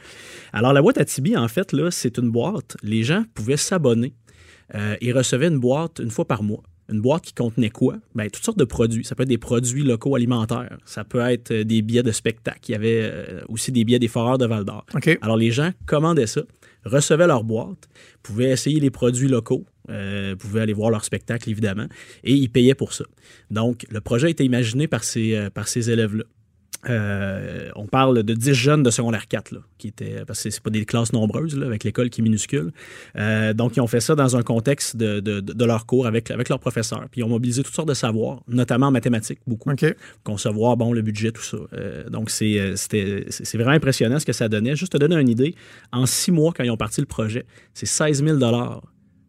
Alors, 0.53 0.73
la 0.73 0.81
boîte 0.81 0.97
à 0.97 1.05
Tibi, 1.05 1.37
en 1.37 1.47
fait, 1.47 1.71
là, 1.71 1.91
c'est 1.91 2.17
une 2.17 2.31
boîte. 2.31 2.75
Les 2.81 3.03
gens 3.03 3.25
pouvaient 3.35 3.57
s'abonner 3.57 4.15
et 5.01 5.11
recevaient 5.11 5.49
une 5.49 5.59
boîte 5.59 5.99
une 5.99 6.09
fois 6.09 6.27
par 6.27 6.41
mois. 6.41 6.63
Une 6.89 7.01
boîte 7.01 7.23
qui 7.23 7.33
contenait 7.33 7.69
quoi? 7.69 7.97
Ben, 8.13 8.29
toutes 8.29 8.43
sortes 8.43 8.59
de 8.59 8.65
produits. 8.65 9.03
Ça 9.03 9.15
peut 9.15 9.23
être 9.23 9.29
des 9.29 9.37
produits 9.37 9.83
locaux 9.83 10.15
alimentaires. 10.15 10.77
Ça 10.85 11.03
peut 11.03 11.19
être 11.19 11.51
euh, 11.51 11.63
des 11.63 11.81
billets 11.81 12.03
de 12.03 12.11
spectacle. 12.11 12.59
Il 12.69 12.71
y 12.73 12.75
avait 12.75 13.01
euh, 13.01 13.41
aussi 13.49 13.71
des 13.71 13.83
billets 13.83 13.99
des 13.99 14.07
foreurs 14.07 14.37
de 14.37 14.45
Val 14.45 14.65
d'Or. 14.65 14.85
Alors, 15.21 15.37
les 15.37 15.51
gens 15.51 15.71
commandaient 15.87 16.27
ça, 16.27 16.41
recevaient 16.85 17.27
leur 17.27 17.43
boîte, 17.43 17.89
pouvaient 18.21 18.51
essayer 18.51 18.79
les 18.79 18.91
produits 18.91 19.27
locaux, 19.27 19.65
euh, 19.89 20.35
pouvaient 20.35 20.61
aller 20.61 20.73
voir 20.73 20.91
leur 20.91 21.03
spectacle, 21.03 21.49
évidemment, 21.49 21.87
et 22.23 22.33
ils 22.33 22.49
payaient 22.49 22.75
pour 22.75 22.93
ça. 22.93 23.05
Donc, 23.49 23.85
le 23.89 24.01
projet 24.01 24.27
a 24.27 24.29
été 24.29 24.43
imaginé 24.43 24.87
par 24.87 25.03
ces, 25.03 25.49
par 25.53 25.67
ces 25.67 25.89
élèves-là. 25.89 26.23
Euh, 26.89 27.69
on 27.75 27.87
parle 27.87 28.23
de 28.23 28.33
10 28.33 28.53
jeunes 28.53 28.83
de 28.83 28.89
secondaire 28.89 29.27
4, 29.27 29.51
là, 29.51 29.59
qui 29.77 29.87
étaient, 29.87 30.23
parce 30.25 30.43
que 30.43 30.49
c'est 30.49 30.61
pas 30.61 30.69
des 30.69 30.85
classes 30.85 31.13
nombreuses, 31.13 31.57
là, 31.57 31.65
avec 31.65 31.83
l'école 31.83 32.09
qui 32.09 32.21
est 32.21 32.23
minuscule. 32.23 32.71
Euh, 33.15 33.53
donc, 33.53 33.75
ils 33.77 33.81
ont 33.81 33.87
fait 33.87 33.99
ça 33.99 34.15
dans 34.15 34.35
un 34.35 34.43
contexte 34.43 34.95
de, 34.95 35.19
de, 35.19 35.39
de 35.39 35.65
leur 35.65 35.85
cours 35.85 36.07
avec, 36.07 36.31
avec 36.31 36.49
leurs 36.49 36.59
professeurs. 36.59 37.05
Puis, 37.11 37.21
ils 37.21 37.23
ont 37.23 37.29
mobilisé 37.29 37.63
toutes 37.63 37.75
sortes 37.75 37.89
de 37.89 37.93
savoirs, 37.93 38.41
notamment 38.47 38.87
en 38.87 38.91
mathématiques, 38.91 39.39
beaucoup. 39.47 39.71
OK. 39.71 39.85
Concevoir, 40.23 40.77
bon, 40.77 40.93
le 40.93 41.01
budget, 41.01 41.31
tout 41.31 41.41
ça. 41.41 41.57
Euh, 41.73 42.09
donc, 42.09 42.29
c'est, 42.29 42.75
c'était, 42.75 43.25
c'est 43.29 43.45
c'est 43.45 43.57
vraiment 43.57 43.75
impressionnant 43.75 44.19
ce 44.19 44.25
que 44.25 44.33
ça 44.33 44.49
donnait. 44.49 44.75
Juste 44.75 44.91
te 44.91 44.97
donner 44.97 45.15
une 45.15 45.29
idée, 45.29 45.55
en 45.91 46.05
six 46.05 46.31
mois, 46.31 46.51
quand 46.55 46.63
ils 46.63 46.71
ont 46.71 46.77
parti 46.77 46.99
le 46.99 47.07
projet, 47.07 47.45
c'est 47.73 47.85
16 47.85 48.23
000 48.23 48.37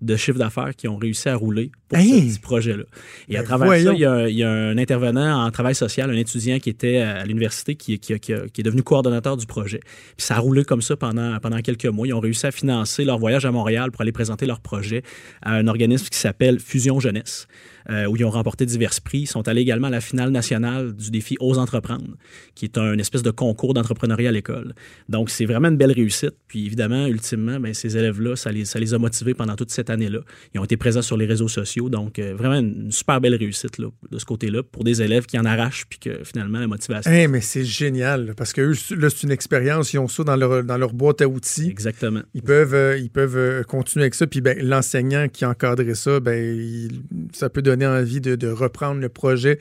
de 0.03 0.15
chiffre 0.17 0.39
d'affaires 0.39 0.77
qui 0.77 0.89
ont 0.89 0.97
réussi 0.97 1.29
à 1.29 1.37
rouler 1.37 1.71
pour 1.89 1.99
Hey! 1.99 2.29
ce 2.31 2.35
petit 2.35 2.41
projet-là. 2.41 2.85
Et 3.29 3.37
à 3.37 3.41
Ben, 3.41 3.47
travers 3.47 3.67
voyons. 3.67 3.91
ça, 3.91 3.95
il 3.95 4.01
y, 4.01 4.05
a, 4.05 4.13
un- 4.13 4.27
il 4.29 4.37
y 4.37 4.43
a 4.43 4.51
un 4.51 4.77
intervenant 4.79 5.45
en 5.45 5.51
travail 5.51 5.75
social, 5.75 6.11
un 6.11 6.17
étudiant 6.17 6.59
qui 6.59 6.69
était 6.71 6.99
à 6.99 7.25
l'université, 7.25 7.75
qui, 7.77 7.99
qui, 7.99 8.13
a- 8.15 8.19
qui 8.19 8.33
a- 8.35 8.47
qui 8.49 8.61
est 8.61 8.65
devenu 8.65 8.83
coordonnateur 8.83 9.37
du 9.37 9.47
projet. 9.47 9.81
Puis 10.17 10.27
ça 10.27 10.37
a 10.37 10.39
roulé 10.39 10.65
comme 10.65 10.83
ça 10.83 10.97
pendant, 10.97 11.39
pendant 11.39 11.61
quelques 11.61 11.87
mois. 11.87 12.07
Ils 12.07 12.13
ont 12.15 12.21
réussi 12.21 12.47
à 12.47 12.51
financer 12.51 13.05
leur 13.05 13.19
voyage 13.19 13.47
à 13.47 13.51
Montréal 13.53 13.91
pour 13.91 14.03
aller 14.03 14.13
présenter 14.13 14.47
leur 14.47 14.61
projet 14.61 15.03
à 15.43 15.55
un 15.55 15.67
organisme 15.67 16.07
qui 16.11 16.19
s'appelle 16.19 16.61
Fusion 16.61 17.01
Jeunesse, 17.01 17.47
euh, 17.91 18.07
où 18.07 18.17
ils 18.17 18.25
ont 18.25 18.31
remporté 18.31 18.67
divers 18.67 18.91
prix. 19.05 19.21
Ils 19.21 19.27
sont 19.27 19.47
allés 19.49 19.61
également 19.63 19.87
à 19.89 19.91
la 19.91 20.01
finale 20.01 20.31
nationale 20.31 20.95
du 20.95 21.11
défi 21.11 21.37
Ose 21.41 21.59
entreprendre, 21.59 22.17
qui 22.55 22.65
est 22.65 22.79
un 22.79 22.99
espèce 22.99 23.23
de 23.23 23.31
concours 23.31 23.75
d'entrepreneuriat 23.75 24.31
à 24.31 24.33
l'école. 24.33 24.75
Donc, 25.09 25.31
c'est 25.31 25.45
vraiment 25.45 25.69
une 25.69 25.77
belle 25.77 25.93
réussite. 25.93 26.35
Puis, 26.49 26.67
évidemment, 26.67 27.07
ultimement, 27.07 27.61
ben, 27.61 27.75
ces 27.75 27.97
élèves-là, 27.97 28.37
ça 28.37 28.51
les, 28.51 28.65
ça 28.65 28.79
les 28.79 28.95
a 28.95 28.99
motivés 28.99 29.35
pendant 29.35 29.57
toute 29.57 29.71
cette 29.71 29.91
année-là. 29.91 30.21
Ils 30.55 30.61
ont 30.61 30.65
été 30.65 30.77
présents 30.77 31.03
sur 31.03 31.17
les 31.17 31.27
réseaux 31.27 31.49
sociaux. 31.49 31.89
Donc, 31.89 32.19
euh, 32.19 32.35
vraiment 32.35 32.59
une 32.59 32.91
super 32.93 33.21
belle 33.21 33.35
réussite 33.35 33.79
là, 33.79 33.89
de 34.11 34.19
ce 34.19 34.25
côté-là 34.25 34.63
pour 34.63 34.83
des 34.85 35.03
élèves 35.03 35.27
qui 35.27 35.39
en 35.39 35.45
arrachent 35.45 35.85
puis 35.89 35.99
que 35.99 36.25
finalement, 36.25 36.59
la 36.59 36.67
motivation. 36.67 37.11
Hey, 37.11 37.29
mais 37.29 37.41
c'est 37.41 37.65
génial, 37.65 38.35
parce 38.37 38.53
que 38.53 38.61
eux, 38.63 38.97
là, 38.97 39.11
c'est 39.11 39.23
une 39.25 39.31
expérience, 39.33 39.93
ils 39.93 39.99
ont 39.99 40.09
ça 40.09 40.25
dans 40.25 40.37
leur, 40.37 40.65
dans 40.65 40.79
leur 40.79 40.93
boîte 40.93 41.21
à 41.21 41.29
outils. 41.29 41.69
Exactement. 41.69 42.23
Ils 42.35 42.43
peuvent, 42.43 42.75
euh, 42.75 42.99
ils 42.99 43.11
peuvent 43.11 43.65
continuer 43.67 44.05
avec 44.05 44.15
ça. 44.15 44.27
Puis 44.27 44.41
ben, 44.41 44.57
l'enseignant 44.61 45.29
qui 45.29 45.45
encadrait 45.45 45.95
ça, 45.95 46.21
ben, 46.21 46.35
il- 46.59 47.03
ça 47.33 47.51
peut 47.51 47.63
donner 47.63 47.76
envie 47.85 48.21
de, 48.21 48.37
de 48.37 48.49
reprendre 48.49 49.01
le 49.01 49.09
projet, 49.09 49.59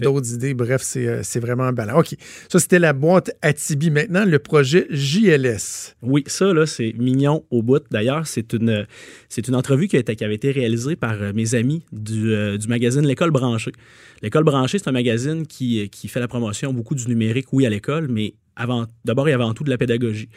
d'autres 0.00 0.34
idées. 0.34 0.54
Bref, 0.54 0.82
c'est 0.82 1.08
euh, 1.08 1.40
vraiment 1.40 1.72
ballant. 1.72 2.00
OK. 2.00 2.14
Ça, 2.48 2.58
c'était 2.58 2.78
la 2.78 2.92
boîte 2.92 3.30
à 3.42 3.52
Tibi. 3.52 3.90
Maintenant, 3.90 4.24
le 4.24 4.38
projet 4.38 4.86
JLS. 4.90 5.96
Oui, 6.02 6.24
ça, 6.26 6.52
là, 6.52 6.66
c'est 6.66 6.92
mignon 6.98 7.44
au 7.50 7.62
bout. 7.62 7.82
D'ailleurs, 7.90 8.26
c'est 8.26 8.52
une, 8.52 8.86
une 9.46 9.54
entrevue 9.54 9.88
qui, 9.88 9.96
a 9.96 10.00
été, 10.00 10.14
qui 10.14 10.24
avait 10.24 10.34
été 10.34 10.50
réalisée 10.50 10.96
par 10.96 11.20
euh, 11.22 11.32
mes 11.34 11.54
amis 11.54 11.84
du, 11.92 12.32
euh, 12.32 12.58
du 12.58 12.68
magazine 12.68 13.06
L'École 13.06 13.30
branchée. 13.30 13.72
L'École 14.22 14.44
branchée, 14.44 14.78
c'est 14.78 14.88
un 14.88 14.92
magazine 14.92 15.46
qui, 15.46 15.88
qui 15.90 16.08
fait 16.08 16.20
la 16.20 16.28
promotion 16.28 16.72
beaucoup 16.72 16.94
du 16.94 17.06
numérique, 17.08 17.46
oui, 17.52 17.66
à 17.66 17.70
l'école, 17.70 18.08
mais 18.08 18.34
avant, 18.58 18.86
d'abord 19.04 19.28
et 19.28 19.32
avant 19.32 19.54
tout 19.54 19.64
de 19.64 19.70
la 19.70 19.78
pédagogie. 19.78 20.28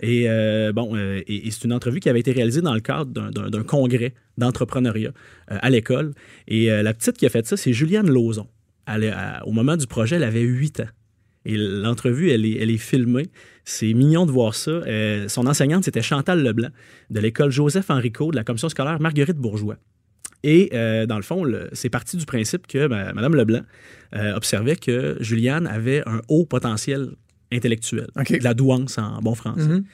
Et 0.00 0.28
euh, 0.28 0.72
bon, 0.72 0.96
euh, 0.96 1.22
et, 1.26 1.46
et 1.46 1.50
c'est 1.50 1.64
une 1.64 1.72
entrevue 1.72 2.00
qui 2.00 2.08
avait 2.08 2.20
été 2.20 2.32
réalisée 2.32 2.62
dans 2.62 2.74
le 2.74 2.80
cadre 2.80 3.06
d'un- 3.30 3.62
congrès 3.62 4.14
d'entrepreneuriat 4.38 5.10
euh, 5.52 5.58
à 5.60 5.70
l'école. 5.70 6.12
Et 6.48 6.66
la 6.68 6.92
petite 6.94 7.16
qui 7.18 7.26
a 7.26 7.28
fait 7.28 7.46
ça, 7.46 7.56
c'est 7.56 7.72
Juliane 7.72 8.08
Lauzon. 8.10 8.48
Elle 8.86 9.14
au 9.44 9.52
moment 9.52 9.76
du 9.76 9.86
projet, 9.86 10.16
elle 10.16 10.24
avait 10.24 10.40
8 10.42 10.80
ans. 10.80 10.88
Et 11.44 11.56
l'entrevue, 11.56 12.30
elle 12.30 12.44
est, 12.44 12.56
elle 12.60 12.70
est 12.70 12.76
filmée. 12.78 13.26
C'est 13.64 13.92
mignon 13.94 14.26
de 14.26 14.32
voir 14.32 14.54
ça. 14.54 14.80
Son 15.28 15.46
enseignante, 15.46 15.84
c'était 15.84 16.02
Chantal 16.02 16.42
Leblanc, 16.42 16.70
de 17.10 17.20
l'école 17.20 17.50
Joseph 17.50 17.90
Henrico, 17.90 18.30
de 18.32 18.36
la 18.36 18.42
commission 18.44 18.68
scolaire 18.68 19.00
Marguerite 19.00 19.36
Bourgeois. 19.36 19.76
Et 20.42 20.70
euh, 20.74 21.06
dans 21.06 21.16
le 21.16 21.22
fond, 21.22 21.44
c'est 21.72 21.88
parti 21.90 22.16
du 22.16 22.24
principe 22.26 22.66
que 22.66 22.86
ben, 22.86 23.12
Mme 23.14 23.34
Leblanc 23.34 23.62
euh, 24.14 24.34
observait 24.36 24.76
que 24.76 25.16
Juliane 25.20 25.66
avait 25.66 26.02
un 26.06 26.20
haut 26.28 26.46
potentiel 26.46 27.10
intellectuel, 27.52 28.08
OK. 28.18 28.38
de 28.38 28.44
la 28.44 28.54
douance 28.54 28.98
en 28.98 29.20
bon 29.22 29.34
français. 29.34 29.68
Mhm. 29.68 29.84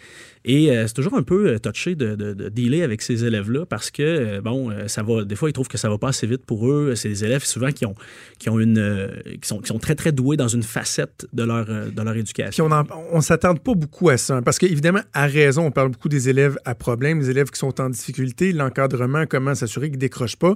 Et 0.45 0.71
euh, 0.71 0.87
c'est 0.89 0.95
toujours 0.95 1.15
un 1.15 1.23
peu 1.23 1.51
euh, 1.51 1.59
touché 1.59 1.95
de, 1.95 2.17
de, 2.17 2.35
de 2.35 2.49
dealer 2.49 2.83
avec 2.83 3.01
ces 3.01 3.25
élèves-là 3.25 3.65
parce 3.67 3.91
que, 3.91 4.03
euh, 4.03 4.41
bon, 4.41 4.71
euh, 4.71 4.89
ça 4.89 5.03
va, 5.03 5.25
des 5.25 5.37
fois, 5.37 5.49
ils 5.51 5.53
trouvent 5.53 5.69
que 5.69 5.79
ça 5.79 5.89
va 5.89 5.99
pas 5.99 6.09
assez 6.09 6.27
vite 6.27 6.45
pour 6.45 6.69
eux. 6.69 6.95
C'est 6.97 7.11
des 7.11 7.25
élèves 7.25 7.45
souvent 7.45 7.71
qui, 7.71 7.87
ont, 7.87 7.95
qui, 8.39 8.49
ont 8.51 8.59
une, 8.59 9.11
qui, 9.41 9.47
sont, 9.47 9.61
qui 9.61 9.69
sont 9.69 9.79
très, 9.79 9.95
très 9.95 10.11
doués 10.11 10.37
dans 10.37 10.49
une 10.49 10.65
facette 10.65 11.27
de 11.33 11.45
leur, 11.45 11.67
de 11.67 12.03
leur 12.03 12.13
Puis 12.13 12.21
éducation. 12.21 12.69
on 13.13 13.21
s'attarde 13.21 13.61
pas 13.61 13.75
beaucoup 13.75 14.09
à 14.09 14.17
ça, 14.17 14.37
hein, 14.39 14.43
parce 14.43 14.59
qu'évidemment, 14.59 15.03
à 15.13 15.27
raison, 15.27 15.67
on 15.67 15.71
parle 15.71 15.91
beaucoup 15.91 16.09
des 16.09 16.29
élèves 16.29 16.59
à 16.65 16.75
problème, 16.75 17.21
les 17.21 17.31
élèves 17.31 17.51
qui 17.51 17.59
sont 17.59 17.81
en 17.81 17.91
difficulté, 17.91 18.53
l'encadrement, 18.53 19.27
comment 19.27 19.55
s'assurer 19.55 19.91
qu'ils 19.91 19.99
décrochent 19.99 20.37
pas. 20.37 20.55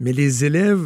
Mais 0.00 0.12
les 0.12 0.44
élèves 0.44 0.82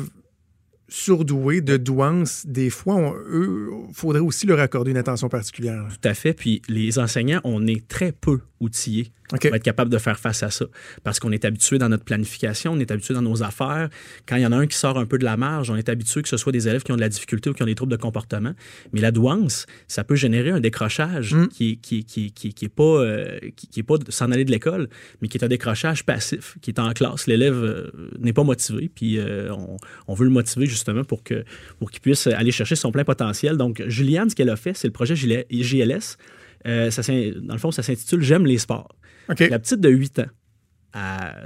surdoués, 0.88 1.60
de 1.60 1.76
douance, 1.76 2.44
des 2.46 2.70
fois, 2.70 2.94
on- 2.94 3.14
eux, 3.14 3.70
faudrait 3.92 4.20
aussi 4.20 4.46
leur 4.46 4.60
accorder 4.60 4.92
une 4.92 4.96
attention 4.96 5.28
particulière. 5.28 5.84
Tout 5.90 6.08
à 6.08 6.14
fait. 6.14 6.32
Puis 6.32 6.62
les 6.68 6.98
enseignants, 6.98 7.40
on 7.44 7.66
est 7.66 7.86
très 7.88 8.12
peu 8.12 8.40
outillés 8.60 9.10
OK. 9.32 9.46
pour 9.46 9.54
être 9.56 9.62
capable 9.62 9.90
de 9.90 9.98
faire 9.98 10.18
face 10.18 10.42
à 10.42 10.50
ça. 10.50 10.66
Parce 11.04 11.18
qu'on 11.20 11.32
est 11.32 11.44
habitué 11.44 11.78
dans 11.78 11.88
notre 11.88 12.04
planification, 12.04 12.72
on 12.72 12.78
est 12.78 12.90
habitué 12.90 13.14
dans 13.14 13.22
nos 13.22 13.42
affaires. 13.42 13.88
Quand 14.26 14.36
il 14.36 14.42
y 14.42 14.46
en 14.46 14.52
a 14.52 14.56
un 14.56 14.66
qui 14.66 14.76
sort 14.76 14.98
un 14.98 15.06
peu 15.06 15.18
de 15.18 15.24
la 15.24 15.36
marge, 15.36 15.70
on 15.70 15.76
est 15.76 15.88
habitué 15.88 16.22
que 16.22 16.28
ce 16.28 16.36
soit 16.36 16.52
des 16.52 16.68
élèves 16.68 16.82
qui 16.82 16.92
ont 16.92 16.96
de 16.96 17.00
la 17.00 17.08
difficulté 17.08 17.50
ou 17.50 17.52
qui 17.52 17.62
ont 17.62 17.66
des 17.66 17.74
troubles 17.74 17.92
de 17.92 17.96
comportement. 18.00 18.52
Mais 18.92 19.00
la 19.00 19.10
douance, 19.10 19.66
ça 19.88 20.04
peut 20.04 20.14
générer 20.16 20.50
un 20.50 20.60
décrochage 20.60 21.34
Mm. 21.34 21.48
qui, 21.48 21.70
est- 21.72 21.76
qui, 21.76 22.04
qui, 22.04 22.32
qui, 22.32 22.52
qui 22.54 22.64
est 22.64 22.68
pas, 22.68 22.82
euh, 22.84 23.38
qui, 23.56 23.80
est 23.80 23.82
pas 23.82 23.98
de 23.98 24.10
s'en 24.10 24.30
aller 24.30 24.44
de 24.44 24.50
l'école, 24.50 24.88
mais 25.20 25.28
qui 25.28 25.38
est 25.38 25.44
un 25.44 25.48
décrochage 25.48 26.04
passif, 26.04 26.56
qui 26.62 26.70
est 26.70 26.78
en 26.78 26.92
classe. 26.92 27.26
L'élève 27.26 27.54
euh, 27.56 27.90
n'est 28.18 28.32
pas 28.32 28.44
motivé, 28.44 28.90
puis 28.94 29.18
euh, 29.18 29.52
on, 29.52 29.76
on 30.08 30.14
veut 30.14 30.24
le 30.24 30.30
motiver 30.30 30.66
justement 30.66 31.04
pour 31.04 31.22
que 31.22 31.44
pour 31.78 31.90
qu'il 31.90 32.00
puisse 32.00 32.26
aller 32.28 32.52
chercher 32.52 32.76
son 32.76 32.92
plein 32.92 33.04
potentiel. 33.04 33.56
Donc, 33.56 33.82
Juliane, 33.88 34.30
ce 34.30 34.34
qu'elle 34.36 34.50
a 34.50 34.56
fait, 34.56 34.74
c'est 34.74 34.86
le 34.88 34.92
projet 34.92 35.16
JLS. 35.16 36.16
Euh, 36.66 36.90
ça, 36.90 37.02
dans 37.40 37.54
le 37.54 37.58
fond, 37.60 37.70
ça 37.70 37.82
s'intitule 37.82 38.22
J'aime 38.22 38.46
les 38.46 38.58
sports. 38.58 38.88
La 39.28 39.58
petite 39.58 39.80
de 39.80 39.88
8 39.88 40.20
ans, 40.20 40.26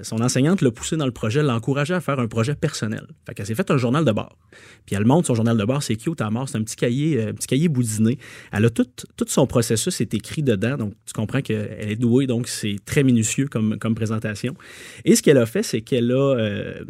son 0.02 0.20
enseignante 0.20 0.62
l'a 0.62 0.70
poussée 0.70 0.96
dans 0.96 1.06
le 1.06 1.12
projet, 1.12 1.42
l'a 1.42 1.54
encouragée 1.54 1.94
à 1.94 2.00
faire 2.00 2.18
un 2.18 2.28
projet 2.28 2.54
personnel. 2.54 3.06
Fait 3.26 3.34
qu'elle 3.34 3.46
s'est 3.46 3.54
fait 3.54 3.70
un 3.70 3.76
journal 3.76 4.04
de 4.04 4.12
bord. 4.12 4.38
Puis 4.86 4.96
elle 4.96 5.04
montre 5.04 5.26
son 5.26 5.34
journal 5.34 5.56
de 5.56 5.64
bord, 5.64 5.82
c'est 5.82 5.96
cute 5.96 6.20
à 6.20 6.30
mort, 6.30 6.48
c'est 6.48 6.58
un 6.58 6.62
petit 6.62 6.76
cahier, 6.76 7.18
euh, 7.20 7.32
un 7.32 7.66
boudiné. 7.68 8.18
Elle 8.52 8.64
a 8.64 8.70
tout, 8.70 8.86
tout 9.16 9.24
son 9.28 9.46
processus 9.46 10.00
est 10.00 10.14
écrit 10.14 10.42
dedans, 10.42 10.76
donc 10.76 10.94
tu 11.04 11.12
comprends 11.12 11.42
qu'elle 11.42 11.90
est 11.90 11.96
douée, 11.96 12.26
donc 12.26 12.48
c'est 12.48 12.76
très 12.84 13.02
minutieux 13.02 13.48
comme, 13.48 13.78
comme 13.78 13.94
présentation. 13.94 14.54
Et 15.04 15.16
ce 15.16 15.22
qu'elle 15.22 15.38
a 15.38 15.46
fait, 15.46 15.62
c'est 15.62 15.80
qu'elle 15.80 16.12
a, 16.12 16.36
euh, 16.36 16.84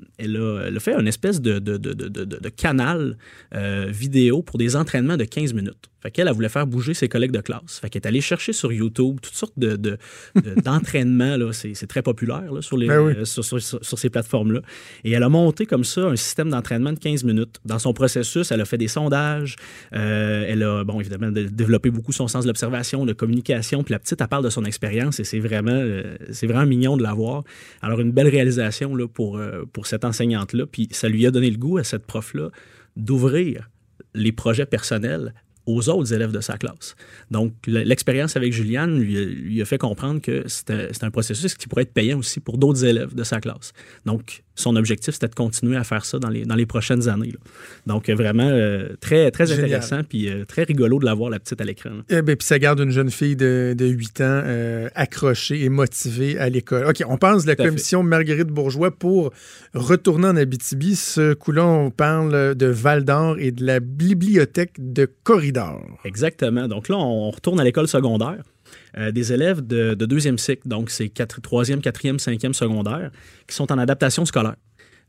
fait 0.80 0.94
une 0.94 1.08
espèce 1.08 1.40
de 1.40 2.48
canal 2.50 3.16
euh, 3.54 3.86
vidéo 3.88 4.42
pour 4.42 4.58
des 4.58 4.76
entraînements 4.76 5.16
de 5.16 5.24
15 5.24 5.54
minutes. 5.54 5.90
Fait 6.02 6.10
qu'elle, 6.10 6.28
elle 6.28 6.34
voulait 6.34 6.48
faire 6.48 6.66
bouger 6.66 6.94
ses 6.94 7.08
collègues 7.08 7.30
de 7.32 7.40
classe. 7.40 7.78
Fait 7.80 7.90
qu'elle 7.90 8.02
est 8.02 8.06
allée 8.08 8.20
chercher 8.20 8.52
sur 8.52 8.72
YouTube 8.72 9.18
toutes 9.20 9.34
sortes 9.34 9.58
de, 9.58 9.76
de- 9.76 9.98
de- 10.42 10.60
d'entraînements. 10.64 11.36
là. 11.36 11.52
c'est, 11.52 11.74
c'est 11.74 11.86
très 11.86 12.02
populaire 12.02 12.52
là, 12.52 12.62
sur, 12.62 12.76
les, 12.78 12.86
Ben 12.88 13.00
oui. 13.00 13.12
euh, 13.18 13.24
sur, 13.24 13.44
sur- 13.44 13.60
sur- 13.60 13.98
ces 13.98 14.08
plateformes-là. 14.10 14.60
Et 15.04 15.10
elle 15.12 15.22
a 15.22 15.28
monté 15.28 15.66
comme 15.66 15.84
ça 15.84 16.06
un 16.06 16.16
système 16.16 16.48
d'entraînement 16.50 16.92
de 16.92 16.98
15 16.98 17.24
minutes. 17.24 17.60
Dans 17.64 17.78
son 17.78 17.92
processus, 17.92 18.50
elle 18.50 18.60
a 18.60 18.64
fait 18.64 18.78
des 18.78 18.88
sondages. 18.88 19.56
Euh, 19.94 20.44
elle 20.48 20.62
a, 20.62 20.84
bon, 20.84 21.00
évidemment, 21.00 21.30
de- 21.30 21.44
développé 21.44 21.90
beaucoup 21.90 22.12
son 22.12 22.28
sens 22.28 22.44
de 22.44 22.48
l'observation, 22.48 23.04
de 23.04 23.12
communication. 23.12 23.82
Puis 23.84 23.92
la 23.92 23.98
petite, 23.98 24.20
elle 24.20 24.28
parle 24.28 24.44
de 24.44 24.50
son 24.50 24.64
expérience 24.64 25.20
et 25.20 25.24
c'est 25.24 25.40
vraiment, 25.40 25.70
euh, 25.72 26.16
c'est 26.32 26.46
vraiment 26.46 26.66
mignon 26.66 26.96
de 26.96 27.02
la 27.02 27.12
voir. 27.12 27.44
Alors, 27.82 28.00
une 28.00 28.12
belle 28.12 28.28
réalisation 28.28 28.94
là, 28.96 29.06
pour, 29.06 29.40
pour 29.72 29.86
cette 29.86 30.04
enseignante-là. 30.04 30.64
Puis 30.70 30.88
ça 30.92 31.08
lui 31.08 31.26
a 31.26 31.30
donné 31.30 31.50
le 31.50 31.58
goût 31.58 31.78
à 31.78 31.84
cette 31.84 32.06
prof-là 32.06 32.50
d'ouvrir 32.96 33.70
les 34.14 34.32
projets 34.32 34.66
personnels 34.66 35.34
aux 35.74 35.88
autres 35.88 36.12
élèves 36.12 36.32
de 36.32 36.40
sa 36.40 36.58
classe. 36.58 36.94
Donc, 37.30 37.52
le- 37.66 37.82
l'expérience 37.82 38.36
avec 38.36 38.52
Juliane 38.52 38.98
lui, 39.00 39.18
a- 39.18 39.24
lui 39.24 39.62
a 39.62 39.64
fait 39.64 39.78
comprendre 39.78 40.20
que 40.20 40.44
c'était 40.48 40.88
un 41.02 41.10
processus 41.10 41.54
qui 41.54 41.66
pourrait 41.68 41.82
être 41.84 41.92
payant 41.94 42.18
aussi 42.18 42.40
pour 42.40 42.58
d'autres 42.58 42.84
élèves 42.84 43.14
de 43.14 43.24
sa 43.24 43.40
classe. 43.40 43.72
Donc, 44.06 44.42
son 44.54 44.76
objectif, 44.76 45.14
c'était 45.14 45.28
de 45.28 45.34
continuer 45.34 45.76
à 45.76 45.84
faire 45.84 46.04
ça 46.04 46.18
dans 46.18 46.28
les, 46.28 46.44
dans 46.44 46.54
les 46.54 46.66
prochaines 46.66 47.08
années. 47.08 47.30
là. 47.32 47.38
Donc, 47.86 48.08
euh, 48.08 48.14
vraiment, 48.14 48.48
euh, 48.48 48.88
très, 49.00 49.30
très 49.30 49.46
Génial. 49.46 49.64
intéressant, 49.66 50.00
puis 50.06 50.28
euh, 50.28 50.44
très 50.44 50.64
rigolo 50.64 50.98
de 50.98 51.04
la 51.06 51.14
voir, 51.14 51.30
la 51.30 51.38
petite, 51.38 51.60
à 51.60 51.64
l'écran. 51.64 51.90
Eh 52.10 52.20
ben, 52.22 52.36
puis 52.36 52.46
ça 52.46 52.58
garde 52.58 52.80
une 52.80 52.90
jeune 52.90 53.10
fille 53.10 53.36
de, 53.36 53.74
de 53.76 53.86
8 53.86 54.20
ans 54.20 54.24
euh, 54.44 54.88
accrochée 54.94 55.62
et 55.64 55.68
motivée 55.68 56.38
à 56.38 56.48
l'école. 56.50 56.86
OK, 56.86 57.02
on 57.08 57.16
pense 57.16 57.44
de 57.44 57.48
la 57.48 57.56
fait. 57.56 57.64
commission 57.66 58.02
Marguerite 58.02 58.48
Bourgeois 58.48 58.90
pour 58.90 59.32
retourner 59.74 60.28
en 60.28 60.36
Abitibi. 60.36 60.96
Ce 60.96 61.32
coup-là, 61.34 61.64
on 61.64 61.90
parle 61.90 62.54
de 62.54 62.66
Val 62.66 63.04
d'Or 63.04 63.36
et 63.38 63.52
de 63.52 63.64
la 63.64 63.80
bibliothèque 63.80 64.72
de 64.78 65.08
Corridor. 65.22 65.80
Exactement. 66.04 66.68
Donc 66.68 66.88
là, 66.88 66.96
on 66.96 67.30
retourne 67.30 67.60
à 67.60 67.64
l'école 67.64 67.88
secondaire. 67.88 68.42
Euh, 68.98 69.10
des 69.12 69.32
élèves 69.32 69.66
de, 69.66 69.94
de 69.94 70.06
deuxième 70.06 70.38
cycle, 70.38 70.66
donc 70.66 70.90
c'est 70.90 71.12
troisième, 71.42 71.80
quatrième, 71.80 72.18
cinquième 72.18 72.54
secondaire, 72.54 73.10
qui 73.46 73.54
sont 73.54 73.70
en 73.72 73.78
adaptation 73.78 74.24
scolaire. 74.24 74.56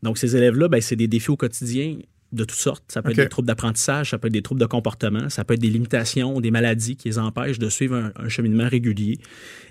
Donc 0.04 0.18
ces 0.18 0.36
élèves-là, 0.36 0.68
ben, 0.68 0.82
c'est 0.82 0.96
des 0.96 1.08
défis 1.08 1.32
au 1.32 1.38
quotidien 1.38 1.98
de 2.32 2.46
toutes 2.46 2.60
sortes. 2.60 2.84
Ça 2.88 3.02
peut 3.02 3.12
être 3.12 3.18
des 3.18 3.28
troubles 3.28 3.48
d'apprentissage, 3.48 4.12
ça 4.12 4.18
peut 4.18 4.28
être 4.28 4.34
des 4.34 4.42
troubles 4.42 4.62
de 4.62 4.66
comportement, 4.66 5.30
ça 5.30 5.44
peut 5.44 5.54
être 5.54 5.60
des 5.60 5.70
limitations, 5.70 6.40
des 6.40 6.52
maladies 6.52 6.96
qui 6.96 7.10
les 7.10 7.20
empêchent 7.20 7.60
de 7.60 7.70
suivre 7.70 7.96
un, 7.96 8.14
un 8.16 8.30
cheminement 8.30 8.70
régulier. 8.70 9.18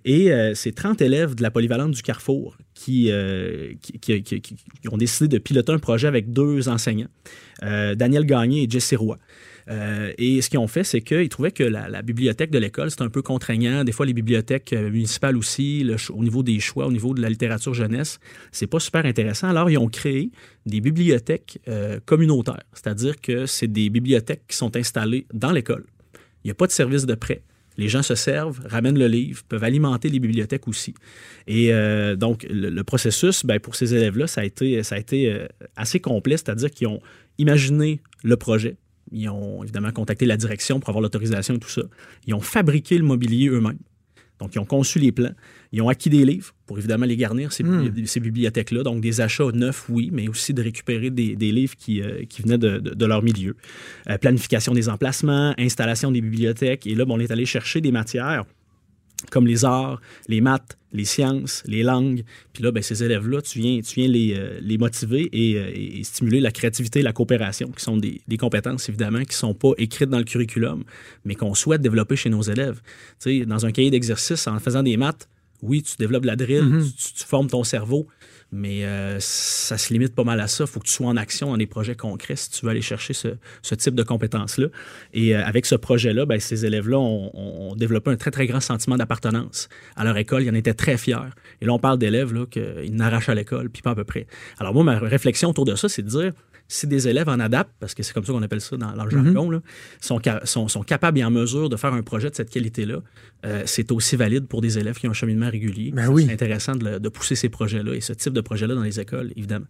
Et 0.04 0.30
euh, 0.30 0.54
c'est 0.54 0.72
30 0.72 1.00
élèves 1.00 1.34
de 1.34 1.42
la 1.42 1.50
polyvalente 1.50 1.92
du 1.92 2.02
Carrefour 2.02 2.58
qui, 2.74 3.10
euh, 3.10 3.72
qui 3.80 4.88
ont 4.90 4.98
décidé 4.98 5.28
de 5.28 5.38
piloter 5.38 5.72
un 5.72 5.78
projet 5.78 6.06
avec 6.06 6.32
deux 6.32 6.68
enseignants, 6.68 7.08
euh, 7.62 7.94
Daniel 7.94 8.24
Gagné 8.26 8.64
et 8.64 8.70
Jesse 8.70 8.94
Roy. 8.94 9.18
Euh, 9.70 10.12
et 10.18 10.42
ce 10.42 10.50
qu'ils 10.50 10.58
ont 10.58 10.66
fait, 10.66 10.84
c'est 10.84 11.00
qu'ils 11.00 11.28
trouvaient 11.28 11.52
que 11.52 11.62
la, 11.62 12.02
bibliothèque 12.02 12.50
de 12.50 12.58
l'école, 12.58 12.90
c'est 12.90 13.02
un 13.02 13.08
peu 13.08 13.22
contraignant. 13.22 13.84
Des 13.84 13.92
fois, 13.92 14.04
les 14.04 14.12
bibliothèques 14.12 14.72
euh, 14.72 14.90
municipales 14.90 15.36
aussi, 15.36 15.86
au 16.10 16.22
niveau 16.22 16.42
des 16.42 16.58
choix, 16.58 16.86
au 16.86 16.92
niveau 16.92 17.14
de 17.14 17.22
la 17.22 17.28
littérature 17.28 17.72
jeunesse, 17.74 18.18
c'est 18.50 18.66
pas 18.66 18.80
super 18.80 19.06
intéressant. 19.06 19.48
Alors, 19.48 19.70
ils 19.70 19.78
ont 19.78 19.88
créé 19.88 20.30
des 20.66 20.80
bibliothèques 20.80 21.58
euh, 21.68 22.00
communautaires, 22.04 22.64
c'est-à-dire 22.72 23.20
que 23.20 23.46
c'est 23.46 23.68
des 23.68 23.90
bibliothèques 23.90 24.42
qui 24.48 24.56
sont 24.56 24.76
installées 24.76 25.26
dans 25.32 25.52
l'école. 25.52 25.84
Il 26.42 26.48
n'y 26.48 26.50
a 26.50 26.54
pas 26.54 26.66
de 26.66 26.72
service 26.72 27.06
de 27.06 27.14
prêt. 27.14 27.42
Les 27.76 27.88
gens 27.88 28.02
se 28.02 28.14
servent, 28.14 28.60
ramènent 28.66 28.98
le 28.98 29.06
livre, 29.06 29.42
peuvent 29.48 29.64
alimenter 29.64 30.08
les 30.08 30.18
bibliothèques 30.18 30.66
aussi. 30.68 30.94
Et 31.46 31.72
donc, 32.16 32.46
le, 32.50 32.82
processus, 32.82 33.46
ben, 33.46 33.58
pour 33.58 33.74
ces 33.74 33.94
élèves-là, 33.94 34.26
ça 34.26 34.42
a 34.42 34.44
été, 34.44 35.46
assez 35.76 35.98
complet, 36.00 36.36
c'est-à-dire 36.36 36.70
qu'ils 36.70 36.88
ont 36.88 37.00
imaginé 37.38 38.00
le 38.22 38.36
projet, 38.36 38.76
ils 39.12 39.28
ont 39.28 39.62
évidemment 39.62 39.90
contacté 39.92 40.26
la 40.26 40.36
direction 40.36 40.80
pour 40.80 40.88
avoir 40.90 41.02
l'autorisation 41.02 41.54
et 41.54 41.58
tout 41.58 41.68
ça. 41.70 41.82
Ils 42.26 42.34
ont 42.34 42.40
fabriqué 42.40 42.96
le 42.98 43.04
mobilier 43.04 43.48
eux-mêmes. 43.48 43.78
Donc, 44.38 44.54
ils 44.54 44.58
ont 44.58 44.64
conçu 44.64 44.98
les 44.98 45.12
plans. 45.12 45.34
Ils 45.70 45.82
ont 45.82 45.90
acquis 45.90 46.08
des 46.08 46.24
livres 46.24 46.54
pour 46.64 46.78
évidemment 46.78 47.04
les 47.04 47.16
garnir, 47.16 47.52
ces, 47.52 47.62
Hmm. 47.62 47.92
ces 48.06 48.20
bibliothèques-là. 48.20 48.82
Donc, 48.82 49.02
des 49.02 49.20
achats 49.20 49.52
neufs, 49.52 49.84
oui, 49.90 50.08
mais 50.12 50.28
aussi 50.28 50.54
de 50.54 50.62
récupérer 50.62 51.10
des, 51.10 51.36
des 51.36 51.52
livres 51.52 51.74
qui, 51.76 52.00
euh, 52.00 52.24
qui 52.24 52.40
venaient 52.40 52.56
de, 52.56 52.78
de- 52.78 52.94
de 52.94 53.06
leur 53.06 53.22
milieu. 53.22 53.54
Euh, 54.08 54.16
planification 54.16 54.72
des 54.72 54.88
emplacements, 54.88 55.54
installation 55.58 56.10
des 56.10 56.22
bibliothèques. 56.22 56.86
Et 56.86 56.94
là, 56.94 57.04
on 57.06 57.20
est 57.20 57.30
allé 57.30 57.44
chercher 57.44 57.82
des 57.82 57.92
matières 57.92 58.44
comme 59.30 59.46
les 59.46 59.64
arts, 59.64 60.00
les 60.28 60.40
maths, 60.40 60.76
les 60.92 61.04
sciences, 61.04 61.62
les 61.66 61.82
langues. 61.82 62.24
Puis 62.52 62.62
là, 62.62 62.72
ben, 62.72 62.82
ces 62.82 63.04
élèves-là, 63.04 63.42
tu 63.42 63.58
viens, 63.60 63.80
tu 63.80 63.94
viens 64.00 64.08
les, 64.08 64.34
euh, 64.36 64.58
les 64.62 64.78
motiver 64.78 65.28
et, 65.32 65.56
euh, 65.56 65.70
et 65.74 66.02
stimuler 66.04 66.40
la 66.40 66.50
créativité 66.50 67.00
et 67.00 67.02
la 67.02 67.12
coopération, 67.12 67.68
qui 67.70 67.84
sont 67.84 67.96
des, 67.96 68.20
des 68.26 68.36
compétences, 68.36 68.88
évidemment, 68.88 69.20
qui 69.20 69.28
ne 69.28 69.32
sont 69.34 69.54
pas 69.54 69.70
écrites 69.78 70.10
dans 70.10 70.18
le 70.18 70.24
curriculum, 70.24 70.82
mais 71.24 71.34
qu'on 71.34 71.54
souhaite 71.54 71.80
développer 71.82 72.16
chez 72.16 72.30
nos 72.30 72.42
élèves. 72.42 72.80
Tu 73.22 73.40
sais, 73.40 73.46
dans 73.46 73.66
un 73.66 73.72
cahier 73.72 73.90
d'exercice, 73.90 74.46
en 74.46 74.58
faisant 74.58 74.82
des 74.82 74.96
maths, 74.96 75.28
oui, 75.62 75.82
tu 75.82 75.94
développes 75.98 76.24
la 76.24 76.36
drill, 76.36 76.62
Mhm. 76.64 76.84
tu, 76.96 77.12
tu 77.14 77.24
formes 77.24 77.48
ton 77.48 77.62
cerveau, 77.64 78.06
mais 78.52 78.84
euh, 78.84 79.18
ça 79.20 79.78
se 79.78 79.92
limite 79.92 80.14
pas 80.14 80.24
mal 80.24 80.40
à 80.40 80.48
ça. 80.48 80.64
Il 80.64 80.66
faut 80.70 80.80
que 80.80 80.86
tu 80.86 80.92
sois 80.92 81.06
en 81.06 81.16
action 81.16 81.50
dans 81.50 81.56
des 81.56 81.66
projets 81.66 81.94
concrets 81.94 82.36
si 82.36 82.50
tu 82.50 82.64
veux 82.64 82.70
aller 82.70 82.82
chercher 82.82 83.12
ce, 83.12 83.28
ce 83.62 83.74
type 83.74 83.94
de 83.94 84.02
compétences-là. 84.02 84.66
Et 85.14 85.36
euh, 85.36 85.44
avec 85.44 85.66
ce 85.66 85.74
projet-là, 85.76 86.26
ben, 86.26 86.40
ces 86.40 86.66
élèves-là 86.66 86.98
ont, 86.98 87.30
ont- 87.34 87.74
développé 87.76 88.10
un 88.10 88.16
très, 88.16 88.30
très 88.30 88.46
grand 88.46 88.60
sentiment 88.60 88.96
d'appartenance 88.96 89.68
à 89.96 90.04
leur 90.04 90.16
école. 90.16 90.42
Ils 90.42 90.50
en 90.50 90.54
étaient 90.54 90.74
très 90.74 90.98
fiers. 90.98 91.16
Et 91.60 91.66
là, 91.66 91.72
on 91.72 91.78
parle 91.78 91.98
d'élèves 91.98 92.46
qu'ils 92.46 92.94
n'arrachent 92.94 93.28
à 93.28 93.34
l'école, 93.34 93.70
puis 93.70 93.82
pas 93.82 93.92
à 93.92 93.94
peu 93.94 94.04
près. 94.04 94.26
Alors 94.58 94.74
moi, 94.74 94.82
ma 94.84 94.98
réflexion 94.98 95.50
autour 95.50 95.64
de 95.64 95.76
ça, 95.76 95.88
c'est 95.88 96.02
de 96.02 96.08
dire, 96.08 96.32
si 96.72 96.86
des 96.86 97.08
élèves 97.08 97.28
en 97.28 97.40
adaptent, 97.40 97.74
parce 97.80 97.94
que 97.94 98.02
c'est 98.04 98.12
comme 98.12 98.24
ça 98.24 98.32
qu'on 98.32 98.42
appelle 98.42 98.60
ça 98.60 98.76
dans, 98.76 98.92
dans 98.92 99.04
le 99.04 99.10
jargon, 99.10 99.50
là, 99.50 99.60
sont, 100.00 100.20
ca- 100.24 100.40
sont, 100.44 100.68
sont 100.68 100.82
capables 100.82 101.18
et 101.18 101.24
en 101.24 101.30
mesure 101.30 101.68
de 101.68 101.76
faire 101.76 101.92
un 101.92 102.02
projet 102.02 102.30
de 102.30 102.34
cette 102.36 102.48
qualité-là, 102.50 103.02
euh, 103.44 103.62
c'est 103.66 103.90
aussi 103.90 104.14
valide 104.14 104.46
pour 104.46 104.60
des 104.60 104.78
élèves 104.78 104.94
qui 104.96 105.08
ont 105.08 105.10
un 105.10 105.14
cheminement 105.14 105.50
régulier. 105.50 105.90
Ben 105.92 106.08
oui. 106.08 106.26
C'est 106.26 106.32
intéressant 106.32 106.76
de, 106.76 107.08
pousser 107.08 107.34
ces 107.34 107.48
projets-là 107.48 107.94
et 107.94 108.00
ce 108.00 108.12
type 108.12 108.32
de 108.32 108.40
projet-là 108.40 108.74
dans 108.76 108.82
les 108.84 109.00
écoles, 109.00 109.32
évidemment. 109.36 109.66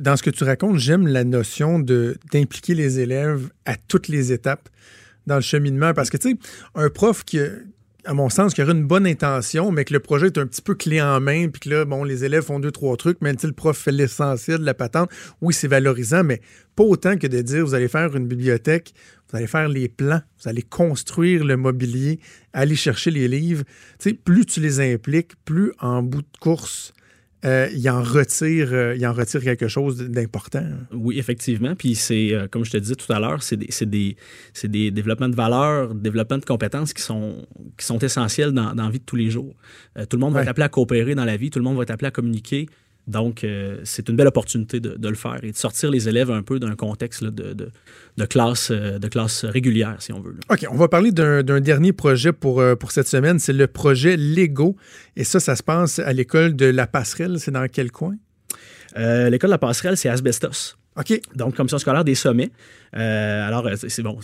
Dans 0.00 0.16
ce 0.16 0.22
que 0.22 0.30
tu 0.30 0.44
racontes, 0.44 0.78
j'aime 0.78 1.08
la 1.08 1.24
notion 1.24 1.80
d'impliquer 1.80 2.74
les 2.74 3.00
élèves 3.00 3.50
à 3.64 3.74
toutes 3.76 4.06
les 4.08 4.32
étapes 4.32 4.68
dans 5.26 5.34
le 5.36 5.40
cheminement. 5.40 5.92
Parce 5.94 6.10
que, 6.10 6.16
tu 6.16 6.30
sais, 6.30 6.36
un 6.76 6.88
prof 6.90 7.24
qui, 7.24 7.40
a- 7.40 7.50
à 8.06 8.14
mon 8.14 8.30
sens, 8.30 8.54
qui 8.54 8.62
aurait 8.62 8.72
une 8.72 8.86
bonne 8.86 9.06
intention, 9.06 9.72
mais 9.72 9.84
que 9.84 9.92
le 9.92 10.00
projet 10.00 10.26
est 10.26 10.38
un 10.38 10.46
petit 10.46 10.62
peu 10.62 10.74
clé 10.74 11.02
en 11.02 11.20
main, 11.20 11.48
puis 11.48 11.60
que 11.60 11.70
là, 11.70 11.84
bon, 11.84 12.04
les 12.04 12.24
élèves 12.24 12.44
font 12.44 12.60
deux, 12.60 12.70
trois 12.70 12.96
trucs, 12.96 13.18
mais 13.20 13.32
le 13.42 13.52
prof 13.52 13.76
fait 13.76 13.92
l'essentiel 13.92 14.58
de 14.58 14.64
la 14.64 14.74
patente. 14.74 15.10
Oui, 15.40 15.52
c'est 15.52 15.68
valorisant, 15.68 16.24
mais 16.24 16.40
pas 16.76 16.84
autant 16.84 17.16
que 17.16 17.26
de 17.26 17.40
dire, 17.42 17.64
vous 17.64 17.74
allez 17.74 17.88
faire 17.88 18.14
une 18.16 18.26
bibliothèque, 18.26 18.94
vous 19.30 19.36
allez 19.36 19.46
faire 19.46 19.68
les 19.68 19.88
plans, 19.88 20.20
vous 20.40 20.48
allez 20.48 20.62
construire 20.62 21.44
le 21.44 21.56
mobilier, 21.56 22.20
aller 22.52 22.76
chercher 22.76 23.10
les 23.10 23.28
livres. 23.28 23.64
Tu 23.98 24.10
sais, 24.10 24.14
plus 24.14 24.46
tu 24.46 24.60
les 24.60 24.80
impliques, 24.80 25.32
plus 25.44 25.72
en 25.80 26.02
bout 26.02 26.22
de 26.22 26.38
course, 26.40 26.92
euh, 27.44 27.68
il 27.74 27.88
en 27.90 28.02
retire, 28.02 28.68
euh, 28.72 28.96
il 28.96 29.06
en 29.06 29.12
retire 29.12 29.42
quelque 29.42 29.68
chose 29.68 29.98
d'important. 29.98 30.66
Oui, 30.92 31.18
effectivement. 31.18 31.74
Puis 31.74 31.94
c'est, 31.94 32.32
euh, 32.32 32.48
comme 32.48 32.64
je 32.64 32.70
te 32.70 32.76
disais 32.76 32.94
tout 32.94 33.12
à 33.12 33.20
l'heure, 33.20 33.42
c'est 33.42 33.56
des, 33.56 33.68
des, 33.86 34.16
des 34.64 34.90
développements 34.90 35.28
de 35.28 35.36
valeurs, 35.36 35.94
développements 35.94 36.38
de 36.38 36.44
compétences 36.44 36.92
qui 36.92 37.02
sont, 37.02 37.46
qui 37.76 37.84
sont 37.84 37.98
essentiels 37.98 38.52
dans, 38.52 38.74
dans 38.74 38.84
la 38.84 38.90
vie 38.90 39.00
de 39.00 39.04
tous 39.04 39.16
les 39.16 39.30
jours. 39.30 39.54
Tout 40.08 40.16
le 40.16 40.20
monde 40.20 40.34
va 40.34 40.42
être 40.42 40.48
appelé 40.48 40.64
à 40.64 40.68
coopérer 40.68 41.14
dans 41.14 41.24
la 41.24 41.36
vie, 41.36 41.50
tout 41.50 41.58
le 41.58 41.64
monde 41.64 41.76
va 41.76 41.82
être 41.82 41.90
appelé 41.90 42.08
à 42.08 42.10
communiquer. 42.10 42.68
Donc, 43.06 43.44
euh, 43.44 43.78
c'est 43.84 44.08
une 44.08 44.16
belle 44.16 44.26
opportunité 44.26 44.80
de, 44.80 44.96
de 44.96 45.08
le 45.08 45.14
faire 45.14 45.38
et 45.44 45.52
de 45.52 45.56
sortir 45.56 45.90
les 45.90 46.08
élèves 46.08 46.30
un 46.30 46.42
peu 46.42 46.58
d'un 46.58 46.74
contexte 46.74 47.22
là, 47.22 47.30
de, 47.30 47.52
de, 47.52 47.70
de 48.16 48.24
classe, 48.24 48.70
euh, 48.72 48.98
de 48.98 49.06
classe 49.08 49.44
régulière, 49.44 49.96
si 50.00 50.12
on 50.12 50.20
veut. 50.20 50.32
là. 50.32 50.38
OK, 50.50 50.66
on 50.70 50.76
va 50.76 50.88
parler 50.88 51.12
d'un 51.12 51.60
dernier 51.60 51.92
projet 51.92 52.32
pour, 52.32 52.60
euh, 52.60 52.74
pour 52.74 52.90
cette 52.90 53.06
semaine. 53.06 53.38
C'est 53.38 53.52
le 53.52 53.68
projet 53.68 54.16
Lego. 54.16 54.76
Et 55.14 55.22
ça, 55.24 55.38
ça 55.38 55.54
se 55.54 55.62
passe 55.62 56.00
à 56.00 56.12
l'école 56.12 56.56
de 56.56 56.66
la 56.66 56.86
Passerelle. 56.86 57.38
C'est 57.38 57.52
dans 57.52 57.68
quel 57.68 57.92
coin? 57.92 58.16
L'école 58.96 59.50
de 59.50 59.52
la 59.52 59.58
passerelle, 59.58 59.98
c'est 59.98 60.08
Asbestos. 60.08 60.78
OK. 60.98 61.20
Donc, 61.34 61.54
commission 61.56 61.78
scolaire 61.78 62.04
des 62.04 62.14
sommets. 62.14 62.50
Euh, 62.96 63.46
alors, 63.46 63.66
euh, 63.66 63.74
c'est 63.76 64.02
bon, 64.02 64.18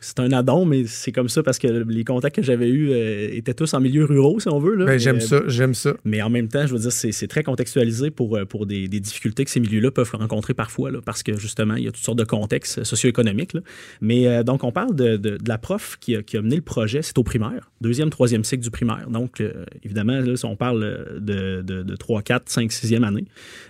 c'est 0.00 0.20
un 0.20 0.30
addon, 0.32 0.64
mais 0.64 0.84
c'est 0.86 1.10
comme 1.10 1.28
ça 1.28 1.42
parce 1.42 1.58
que 1.58 1.66
les 1.66 2.04
contacts 2.04 2.36
que 2.36 2.42
j'avais 2.42 2.68
eus 2.68 2.90
euh, 2.92 3.28
étaient 3.32 3.54
tous 3.54 3.74
en 3.74 3.80
milieu 3.80 4.04
ruraux, 4.04 4.38
si 4.38 4.48
on 4.48 4.60
veut. 4.60 4.74
là. 4.76 4.84
Ben, 4.84 4.98
j'aime 4.98 5.16
euh, 5.16 5.20
ça, 5.20 5.40
j'aime 5.48 5.74
ça. 5.74 5.94
Mais 6.04 6.22
en 6.22 6.30
même 6.30 6.46
temps, 6.48 6.64
je 6.66 6.72
veux 6.74 6.78
dire, 6.78 6.92
c'est 6.92 7.26
très 7.26 7.42
contextualisé 7.42 8.10
pour, 8.10 8.38
pour 8.48 8.66
des, 8.66 8.86
des 8.86 9.00
difficultés 9.00 9.44
que 9.44 9.50
ces 9.50 9.58
milieux-là 9.60 9.90
peuvent 9.90 10.10
rencontrer 10.12 10.54
parfois, 10.54 10.90
là, 10.92 11.00
parce 11.04 11.22
que 11.24 11.36
justement, 11.38 11.74
il 11.74 11.84
y 11.84 11.88
a 11.88 11.92
toutes 11.92 12.04
sortes 12.04 12.18
de 12.18 12.24
contextes 12.24 12.84
socio-économiques. 12.84 13.56
Mais 14.00 14.44
donc, 14.44 14.62
on 14.64 14.70
parle 14.72 14.94
de, 14.94 15.16
de- 15.16 15.36
de 15.38 15.48
la 15.48 15.58
prof 15.58 15.96
qui 16.00 16.14
a, 16.16 16.22
qui 16.22 16.36
a 16.36 16.42
mené 16.42 16.56
le 16.56 16.62
projet, 16.62 17.02
c'est 17.02 17.18
au 17.18 17.24
primaire, 17.24 17.70
deuxième, 17.80 18.10
troisième 18.10 18.44
cycle 18.44 18.62
du 18.62 18.70
primaire. 18.70 19.08
Donc, 19.10 19.42
évidemment, 19.82 20.20
là, 20.20 20.36
si 20.36 20.44
on 20.44 20.54
parle 20.56 21.18
de, 21.20 21.62
de, 21.62 21.82
de 21.82 21.96
3, 21.96 22.22
4, 22.22 22.48
5, 22.48 22.70
6e 22.70 23.02
année. 23.04 23.24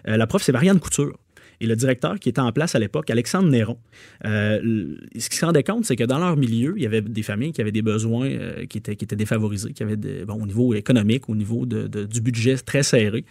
La 0.04 0.26
prof, 0.26 0.42
c'est 0.42 0.52
Marianne 0.52 0.80
Couture. 0.80 1.16
Et 1.62 1.66
le 1.66 1.76
directeur 1.76 2.18
qui 2.18 2.28
était 2.28 2.40
en 2.40 2.50
place 2.50 2.74
à 2.74 2.80
l'époque, 2.80 3.08
Alexandre 3.08 3.48
Néron, 3.48 3.78
euh, 4.26 4.96
ce 5.16 5.28
qu'ils 5.28 5.38
se 5.38 5.44
rendaient 5.46 5.62
compte, 5.62 5.84
c'est 5.84 5.94
que 5.96 6.02
dans 6.02 6.18
leur 6.18 6.36
milieu, 6.36 6.74
il 6.76 6.82
y 6.82 6.86
avait 6.86 7.00
des 7.00 7.22
familles 7.22 7.52
qui 7.52 7.60
avaient 7.60 7.70
des 7.72 7.82
besoins 7.82 8.28
euh, 8.28 8.66
qui, 8.66 8.78
étaient, 8.78 8.96
qui 8.96 9.04
étaient 9.04 9.14
défavorisés, 9.16 9.72
qui 9.72 9.82
avaient 9.84 9.96
des- 9.96 10.24
bon, 10.24 10.42
au 10.42 10.46
niveau 10.46 10.74
économique, 10.74 11.28
au 11.28 11.36
niveau 11.36 11.64
de- 11.64 11.86
de- 11.86 12.04
du 12.04 12.20
budget 12.20 12.56
très 12.56 12.82
serré. 12.82 13.24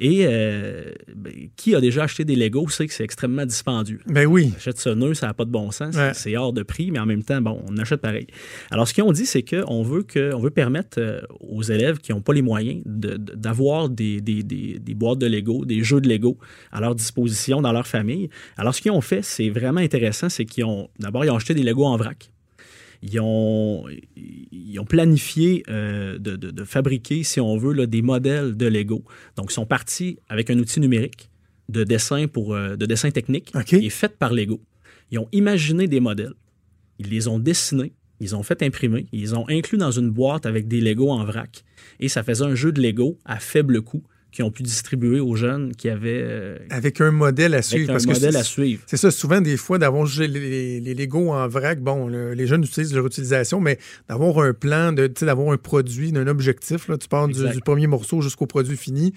Et 0.00 0.24
euh, 0.26 0.90
ben, 1.14 1.32
qui 1.54 1.76
a 1.76 1.80
déjà 1.80 2.02
acheté 2.02 2.24
des 2.24 2.34
Legos 2.34 2.70
sait 2.70 2.88
que 2.88 2.92
c'est 2.92 3.04
extrêmement 3.04 3.46
dispendieux. 3.46 4.00
Ben 4.08 4.26
oui. 4.26 4.50
On 4.52 4.56
achète 4.56 4.78
ce 4.78 4.88
nœud, 4.90 5.14
ça 5.14 5.28
n'a 5.28 5.34
pas 5.34 5.44
de 5.44 5.50
bon 5.52 5.70
sens, 5.70 5.94
Ouais. 5.94 6.10
c'est 6.14 6.36
hors 6.36 6.52
de 6.52 6.64
prix, 6.64 6.90
mais 6.90 6.98
en 6.98 7.06
même 7.06 7.22
temps, 7.22 7.40
bon, 7.40 7.62
on 7.68 7.76
achète 7.78 8.00
pareil. 8.00 8.26
Alors, 8.72 8.88
ce 8.88 8.94
qu'ils 8.94 9.04
ont 9.04 9.12
dit, 9.12 9.26
c'est 9.26 9.42
qu'on 9.44 9.82
veut, 9.84 10.02
que, 10.02 10.34
on 10.34 10.40
veut 10.40 10.50
permettre 10.50 10.98
aux 11.40 11.62
élèves 11.62 11.98
qui 11.98 12.10
n'ont 12.12 12.20
pas 12.20 12.32
les 12.34 12.42
moyens 12.42 12.82
de- 12.84 13.16
d'avoir 13.16 13.88
des- 13.88 14.20
des 14.20 14.94
boîtes 14.94 15.20
de 15.20 15.26
Lego, 15.26 15.64
des 15.64 15.84
jeux 15.84 16.00
de 16.00 16.08
Lego 16.08 16.36
à 16.72 16.80
leur 16.80 16.96
disposition 16.96 17.60
dans 17.62 17.75
leur 17.76 17.86
famille. 17.86 18.28
Alors, 18.56 18.74
ce 18.74 18.80
qu'ils 18.82 18.90
ont 18.92 19.00
fait, 19.00 19.22
c'est 19.22 19.48
vraiment 19.50 19.80
intéressant, 19.80 20.28
c'est 20.28 20.44
qu'ils 20.44 20.64
ont, 20.64 20.88
d'abord, 20.98 21.24
ils 21.24 21.30
ont 21.30 21.36
acheté 21.36 21.54
des 21.54 21.62
Lego 21.62 21.84
en 21.84 21.96
vrac. 21.96 22.30
Ils 23.02 23.20
ont, 23.20 23.84
ils 24.16 24.78
ont 24.80 24.84
planifié 24.84 25.62
euh, 25.68 26.18
de, 26.18 26.34
de- 26.36 26.50
de 26.50 26.64
fabriquer, 26.64 27.22
si 27.22 27.40
on 27.40 27.56
veut, 27.56 27.72
là, 27.74 27.86
des 27.86 28.02
modèles 28.02 28.56
de 28.56 28.66
Lego. 28.66 29.04
Donc, 29.36 29.50
ils 29.50 29.54
sont 29.54 29.66
partis 29.66 30.18
avec 30.28 30.50
un 30.50 30.58
outil 30.58 30.80
numérique 30.80 31.30
de 31.68 31.84
dessin, 31.84 32.26
pour, 32.26 32.54
euh, 32.54 32.76
de 32.76 32.86
dessin 32.86 33.10
technique 33.10 33.52
qui 33.66 33.76
est 33.76 33.90
fait 33.90 34.16
par 34.16 34.32
Lego. 34.32 34.60
Ils 35.10 35.18
ont 35.18 35.28
imaginé 35.32 35.86
des 35.88 36.00
modèles. 36.00 36.34
Ils 36.98 37.10
les 37.10 37.28
ont 37.28 37.38
dessinés. 37.38 37.92
Ils 38.18 38.34
ont 38.34 38.42
fait 38.42 38.62
imprimer. 38.62 39.06
Ils 39.12 39.34
ont 39.34 39.46
inclus 39.48 39.76
dans 39.76 39.90
une 39.90 40.10
boîte 40.10 40.46
avec 40.46 40.66
des 40.66 40.80
Lego 40.80 41.10
en 41.10 41.22
vrac. 41.24 41.64
Et 42.00 42.08
ça 42.08 42.22
faisait 42.22 42.44
un 42.44 42.54
jeu 42.54 42.72
de 42.72 42.80
Lego 42.80 43.18
à 43.26 43.38
faible 43.38 43.82
coût 43.82 44.02
qu'ils 44.32 44.44
ont 44.44 44.50
pu 44.50 44.62
distribuer 44.62 45.18
aux 45.20 45.34
jeunes 45.34 45.74
qui 45.74 45.88
avaient 45.88 46.20
euh, 46.22 46.58
Avec 46.70 47.00
un 47.00 47.10
modèle 47.10 47.54
à 47.54 47.56
avec 47.58 47.64
suivre. 47.64 47.90
un 47.90 47.94
parce 47.94 48.04
que 48.06 48.12
modèle 48.12 48.36
à 48.36 48.42
suivre. 48.42 48.82
C'est 48.86 48.96
ça, 48.98 49.10
souvent, 49.10 49.40
des 49.40 49.56
fois, 49.56 49.78
d'avoir 49.78 50.06
les, 50.18 50.80
les, 50.80 50.94
Legos 50.94 51.30
en 51.32 51.48
vrac, 51.48 51.80
bon, 51.80 52.08
le- 52.08 52.34
les 52.34 52.46
jeunes 52.46 52.62
utilisent 52.64 52.94
leur 52.94 53.06
utilisation, 53.06 53.60
mais 53.60 53.78
d'avoir 54.08 54.38
un 54.40 54.52
plan, 54.52 54.92
d'avoir 54.92 55.52
un 55.52 55.56
produit, 55.56 56.12
d'un 56.12 56.26
objectif, 56.26 56.88
là, 56.88 56.98
tu 56.98 57.08
pars 57.08 57.28
du, 57.28 57.60
premier 57.64 57.86
morceau 57.86 58.20
jusqu'au 58.20 58.46
produit 58.46 58.76
fini, 58.76 59.12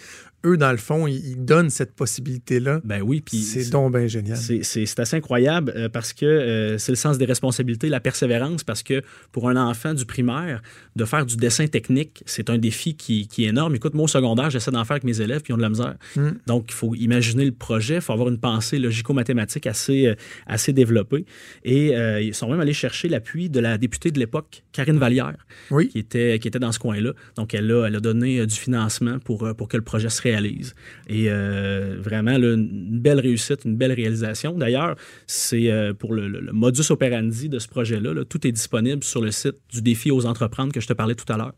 eux, 0.46 0.56
dans 0.56 0.72
le 0.72 0.78
fond, 0.78 1.06
ils, 1.06 1.18
ils 1.32 1.44
donnent 1.44 1.70
cette 1.70 1.92
possibilité-là. 1.94 2.80
Ben 2.86 3.02
oui, 3.02 3.20
puis 3.20 3.40
C'est 3.40 3.70
donc 3.72 3.94
bien 3.98 4.08
génial. 4.08 4.38
C'est 4.38 5.00
assez 5.00 5.18
incroyable 5.18 5.74
euh, 5.76 5.90
parce 5.90 6.14
que 6.14 6.26
euh, 6.26 6.78
c'est 6.78 6.94
le 6.94 6.96
sens 6.96 7.18
des 7.18 7.26
responsabilités, 7.26 7.90
la 7.90 8.00
persévérance, 8.00 8.64
parce 8.64 8.84
que 8.84 9.02
pour 9.34 9.50
un 9.50 9.58
enfant 9.58 9.94
du 9.94 10.06
primaire, 10.06 10.62
de 10.96 11.04
faire 11.06 11.26
du 11.26 11.36
dessin 11.36 11.68
technique, 11.68 12.24
c'est 12.26 12.50
un 12.50 12.58
défi 12.58 12.96
qui, 12.96 13.28
qui 13.28 13.44
est 13.46 13.50
énorme. 13.50 13.76
Écoute, 13.76 13.94
moi, 13.94 14.06
au 14.06 14.08
secondaire, 14.08 14.50
j'essaie 14.50 14.72
d'en 14.72 14.86
faire 14.86 14.99
avec 15.00 15.04
mes 15.04 15.22
élèves, 15.22 15.42
puis 15.42 15.52
ils 15.52 15.54
ont 15.54 15.58
de 15.58 15.62
la 15.62 15.70
misère. 15.70 15.96
Mm. 16.16 16.30
Donc, 16.48 16.66
il 16.70 16.74
faut 16.74 16.94
imaginer 16.96 17.46
le 17.46 17.52
projet, 17.52 17.96
il 17.96 18.02
faut 18.02 18.14
avoir 18.14 18.30
une 18.30 18.40
pensée 18.40 18.80
logico-mathématique 18.80 19.66
assez, 19.68 20.08
euh, 20.08 20.16
assez 20.48 20.74
développée. 20.74 21.26
Et 21.64 21.96
euh, 21.96 22.22
ils 22.22 22.34
sont 22.34 22.50
même 22.50 22.60
allés 22.60 22.74
chercher 22.74 23.08
l'appui 23.10 23.50
de 23.50 23.60
la 23.60 23.78
députée 23.78 24.12
de 24.12 24.20
l'époque, 24.20 24.64
Karine 24.72 24.98
Vallière, 24.98 25.38
Oui. 25.72 25.88
qui 25.90 26.00
était, 26.00 26.38
qui 26.40 26.48
était 26.48 26.60
dans 26.60 26.72
ce 26.72 26.80
coin-là. 26.80 27.14
Donc, 27.36 27.54
elle 27.54 27.72
a, 27.72 27.86
elle 27.88 27.96
a 27.96 28.00
donné 28.00 28.40
euh, 28.40 28.46
du 28.46 28.56
financement 28.56 29.20
pour, 29.20 29.48
pour 29.58 29.68
que 29.68 29.78
le 29.78 29.84
projet 29.84 30.10
se 30.10 30.22
réalise. 30.22 30.76
Et 31.08 31.26
euh, 31.30 31.98
vraiment, 32.00 32.38
là, 32.38 32.54
une 32.54 33.00
belle 33.00 33.20
réussite, 33.20 33.66
une 33.66 33.78
belle 33.78 33.94
réalisation. 33.94 34.54
D'ailleurs, 34.58 34.96
c'est 35.28 35.72
euh, 35.72 35.94
pour 35.94 36.14
le, 36.14 36.28
le- 36.28 36.40
le 36.42 36.52
modus 36.54 36.90
operandi 36.92 37.50
de 37.50 37.60
ce 37.60 37.68
projet-là, 37.68 38.14
là, 38.14 38.26
tout 38.26 38.46
est 38.48 38.52
disponible 38.52 39.04
sur 39.04 39.22
le 39.22 39.32
site 39.32 39.56
du 39.72 39.82
défi 39.82 40.12
aux 40.12 40.26
entreprendre 40.26 40.72
que 40.74 40.80
je 40.82 40.88
te 40.88 40.94
parlais 40.94 41.16
tout 41.16 41.32
à 41.32 41.38
l'heure 41.38 41.54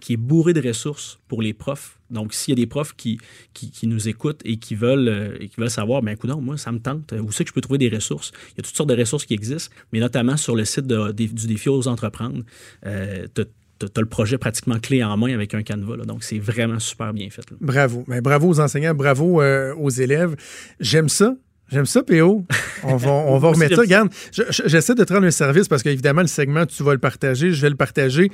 qui 0.00 0.12
est 0.14 0.16
bourré 0.16 0.52
de 0.52 0.60
ressources 0.66 1.18
pour 1.28 1.40
les 1.42 1.52
profs. 1.54 1.98
Donc, 2.10 2.34
s'il 2.34 2.52
y 2.52 2.60
a 2.60 2.62
des 2.62 2.66
profs 2.66 2.94
qui, 2.94 3.18
qui, 3.54 3.70
qui 3.70 3.86
nous 3.86 4.08
écoutent 4.08 4.40
et 4.44 4.56
qui 4.58 4.74
veulent, 4.74 5.08
euh, 5.08 5.36
et 5.40 5.48
qui 5.48 5.56
veulent 5.60 5.70
savoir, 5.70 6.02
ben 6.02 6.12
écoute, 6.12 6.30
moi, 6.40 6.56
ça 6.56 6.70
me 6.70 6.78
tente, 6.78 7.12
où 7.12 7.32
c'est 7.32 7.44
que 7.44 7.48
je 7.48 7.54
peux 7.54 7.60
trouver 7.60 7.78
des 7.78 7.88
ressources? 7.88 8.30
Il 8.52 8.58
y 8.58 8.60
a 8.60 8.62
toutes 8.62 8.76
sortes 8.76 8.90
de 8.90 8.96
ressources 8.96 9.24
qui 9.24 9.34
existent, 9.34 9.74
mais 9.92 10.00
notamment 10.00 10.36
sur 10.36 10.54
le 10.54 10.64
site 10.64 10.86
de- 10.86 11.12
du 11.12 11.46
défi 11.46 11.68
aux 11.68 11.88
entreprendre, 11.88 12.42
euh, 12.86 13.26
tu 13.34 13.42
as 13.42 14.00
le 14.00 14.06
projet 14.06 14.38
pratiquement 14.38 14.78
clé 14.78 15.02
en 15.02 15.16
main 15.16 15.34
avec 15.34 15.52
un 15.54 15.62
canevas. 15.62 15.96
là. 15.96 16.04
Donc, 16.04 16.22
c'est 16.24 16.38
vraiment 16.38 16.78
super 16.78 17.12
bien 17.12 17.28
fait. 17.30 17.50
là. 17.50 17.56
Bravo. 17.60 18.04
Ben, 18.06 18.20
bravo 18.20 18.48
aux 18.48 18.60
enseignants, 18.60 18.94
bravo 18.94 19.42
euh, 19.42 19.74
aux 19.74 19.90
élèves. 19.90 20.36
J'aime 20.80 21.08
ça. 21.08 21.34
J'aime 21.72 21.86
ça, 21.86 22.02
PO. 22.02 22.44
On 22.84 22.96
va, 22.96 23.10
on 23.10 23.38
va 23.38 23.48
remettre 23.52 23.74
ça. 23.76 23.80
Regarde, 23.80 24.10
je- 24.32 24.42
je- 24.50 24.62
j'essaie 24.66 24.94
de 24.94 25.02
te 25.02 25.12
rendre 25.12 25.26
un 25.26 25.30
service 25.30 25.66
parce 25.66 25.82
qu'évidemment, 25.82 26.20
le 26.20 26.26
segment, 26.28 26.66
tu 26.66 26.82
vas 26.82 26.92
le 26.92 26.98
partager, 26.98 27.52
je 27.52 27.62
vais 27.62 27.70
le 27.70 27.76
partager. 27.76 28.30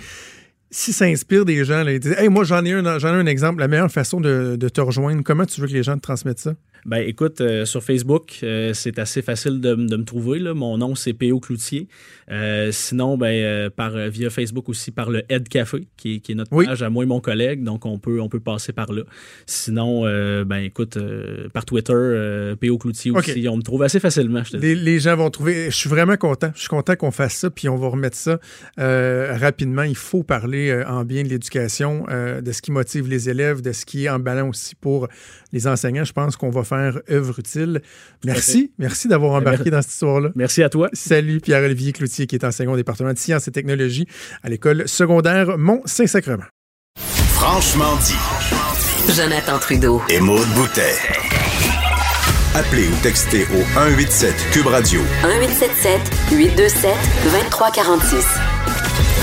Si 0.71 0.93
ça 0.93 1.07
inspire 1.07 1.45
des 1.45 1.65
gens, 1.65 1.83
là, 1.83 1.93
ils 1.93 2.01
disent 2.01 2.15
Hey, 2.17 2.29
moi, 2.29 2.45
j'en 2.45 2.65
ai, 2.65 2.73
un, 2.73 2.99
j'en 2.99 3.09
ai 3.09 3.19
un 3.19 3.27
exemple. 3.27 3.61
La 3.61 3.69
meilleure 3.69 3.91
façon 3.91 4.21
de, 4.21 4.57
de 4.57 4.69
te 4.69 4.81
rejoindre, 4.81 5.23
comment 5.25 5.45
tu 5.45 5.61
veux 5.61 5.67
que 5.67 5.73
les 5.73 5.83
gens 5.83 5.97
te 5.97 6.03
transmettent 6.03 6.39
ça? 6.39 6.55
Ben 6.87 6.99
écoute, 7.07 7.41
euh, 7.41 7.65
sur 7.65 7.83
Facebook, 7.83 8.39
euh, 8.43 8.73
c'est 8.75 8.99
assez 8.99 9.23
facile 9.23 9.61
de, 9.61 9.75
de 9.75 9.97
me 9.97 10.05
trouver. 10.05 10.39
Là. 10.39 10.55
Mon 10.55 10.79
nom, 10.79 10.95
c'est 10.95 11.13
P.O. 11.13 11.39
Cloutier. 11.41 11.89
Euh, 12.31 12.71
sinon, 12.73 13.19
ben, 13.19 13.69
par, 13.71 13.91
via 14.09 14.31
Facebook 14.31 14.69
aussi, 14.69 14.91
par 14.91 15.11
le 15.11 15.23
Head 15.29 15.49
Café, 15.49 15.87
qui, 15.97 16.15
est- 16.17 16.21
qui 16.21 16.33
est 16.33 16.35
notre 16.35 16.53
Oui. 16.53 16.65
page 16.67 16.83
à 16.83 16.89
moi 16.91 17.05
et 17.05 17.07
mon 17.07 17.21
collègue. 17.21 17.63
Donc, 17.65 17.85
on 17.87 17.99
peut, 17.99 18.21
on 18.21 18.29
peut 18.29 18.41
passer 18.41 18.73
par 18.73 18.93
là. 18.93 19.03
Sinon, 19.47 20.03
ben 20.45 20.59
écoute, 20.59 20.97
par 21.53 21.65
Twitter, 21.65 22.55
P.O. 22.61 22.79
Cloutier 22.79 23.11
aussi. 23.11 23.49
On 23.49 23.57
me 23.57 23.63
trouve 23.63 23.83
assez 23.83 24.01
facilement, 24.01 24.43
je 24.45 24.53
te 24.53 24.57
dis. 24.57 24.67
Les, 24.67 24.75
les 24.75 24.99
gens 25.01 25.17
vont 25.17 25.31
trouver. 25.31 25.67
Je 25.71 25.77
suis 25.77 25.89
vraiment 25.91 26.17
content. 26.17 26.51
Je 26.55 26.61
suis 26.61 26.69
content 26.69 26.97
qu'on 26.97 27.11
fasse 27.11 27.35
ça, 27.35 27.51
puis 27.51 27.69
on 27.69 27.77
va 27.77 27.89
remettre 27.89 28.17
ça 28.17 28.39
rapidement. 28.77 29.83
Il 29.83 29.97
faut 29.97 30.23
parler 30.23 30.83
en 30.87 31.05
bien 31.05 31.23
de 31.23 31.29
l'éducation, 31.29 32.05
de 32.09 32.53
ce 32.53 32.63
qui 32.63 32.73
motive 32.73 33.09
les 33.09 33.29
élèves, 33.29 33.61
de 33.63 33.73
ce 33.73 33.85
qui 33.85 34.05
est 34.05 34.09
emballant 34.09 34.49
aussi 34.49 34.75
pour 34.75 35.09
les 35.53 35.67
enseignants. 35.67 36.05
Je 36.05 36.13
pense 36.13 36.37
qu'on 36.37 36.51
va 36.51 36.63
faire 36.71 37.01
œuvre 37.11 37.39
utile. 37.39 37.83
Merci. 38.25 38.73
Merci 38.79 39.09
d'avoir 39.09 39.33
embarqué 39.33 39.71
dans 39.71 39.83
cette 39.83 39.93
histoire-là. 39.93 40.31
Merci 40.35 40.63
à 40.63 40.69
toi. 40.69 40.89
Salut 40.93 41.41
Pierre-Olivier 41.41 41.93
Cloutier, 41.93 42.27
qui 42.27 42.37
est 42.37 42.45
enseignant 42.45 42.73
au 42.73 42.77
département 42.77 43.13
de 43.13 43.19
sciences 43.19 43.49
et 43.49 43.53
technologies 43.53 44.07
à 44.43 44.49
l'école 44.49 44.89
secondaire 44.89 45.59
Mont-Saint-Sacrement. 45.59 46.45
Franchement 47.33 47.97
dit. 48.07 49.13
Jonathan 49.15 49.59
Trudeau. 49.59 50.01
Et 50.09 50.21
Maude 50.21 50.49
Boutet. 50.55 50.95
Appelez 52.55 52.89
ou 52.89 52.97
textez 53.03 53.45
au 53.45 53.63
187 53.75 54.35
Cube 54.53 54.67
Radio 54.67 55.01
1877 55.23 56.01
827 56.33 56.95
2346. 57.25 58.27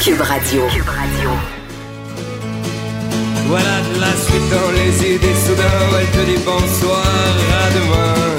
Cube 0.03 0.21
Radio. 0.21 0.67
Cube 0.67 0.89
Radio. 0.89 1.56
Voilà 3.47 3.81
de 3.95 3.99
la 4.01 4.11
suite 4.15 4.49
dans 4.51 4.71
les 4.71 5.15
idées, 5.15 5.35
soudain 5.45 5.63
elle 5.99 6.07
te 6.07 6.25
dit 6.29 6.43
bonsoir, 6.45 7.05
à 7.05 7.71
demain. 7.73 8.35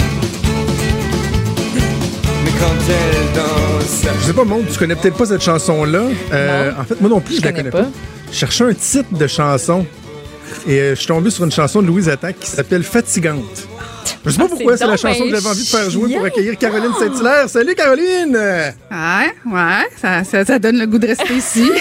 Mais 2.45 2.51
quand 2.61 2.75
elle 2.89 3.35
danse, 3.35 4.03
Je 4.21 4.27
sais 4.27 4.33
pas, 4.35 4.45
Maud, 4.45 4.67
tu 4.71 4.79
connais 4.79 4.97
peut-être 4.97 5.17
pas 5.17 5.27
cette 5.27 5.43
chanson-là. 5.43 6.03
Euh, 6.33 6.73
en 6.79 6.85
fait, 6.85 7.01
moi 7.01 7.09
non 7.11 7.21
plus, 7.21 7.37
je, 7.37 7.41
Je 7.41 7.45
la 7.47 7.53
connais 7.53 7.71
connais 7.71 7.85
pas. 7.85 7.89
pas. 7.91 7.97
Je 8.31 8.37
cherchais 8.37 8.65
un 8.65 8.75
titre 8.75 9.13
de 9.17 9.27
chanson 9.27 9.87
et 10.67 10.79
euh, 10.79 10.91
je 10.91 10.97
suis 10.97 11.07
tombé 11.07 11.31
sur 11.31 11.45
une 11.45 11.53
chanson 11.53 11.81
de 11.81 11.87
Louise 11.87 12.09
Attaque 12.11 12.39
qui 12.41 12.51
s'appelle 12.51 12.83
Fatigante. 12.83 13.67
Je 14.25 14.31
sais 14.31 14.39
pas 14.39 14.45
Ah, 14.45 14.49
pourquoi 14.49 14.77
c'est 14.77 14.87
la 14.87 14.97
chanson 14.97 15.25
que 15.25 15.31
j'avais 15.31 15.47
envie 15.47 15.65
de 15.65 15.69
faire 15.69 15.91
jouer 15.91 16.15
pour 16.17 16.25
accueillir 16.25 16.59
Caroline 16.59 16.93
Saint-Hilaire. 16.99 17.49
Salut 17.49 17.75
Caroline! 17.75 18.37
Ouais, 18.37 19.53
ouais, 19.53 19.87
ça, 20.01 20.25
ça, 20.25 20.45
ça 20.45 20.59
donne 20.59 20.79
le 20.79 20.87
goût 20.87 20.99
de 20.99 21.07
rester 21.07 21.35
ici. 21.35 21.71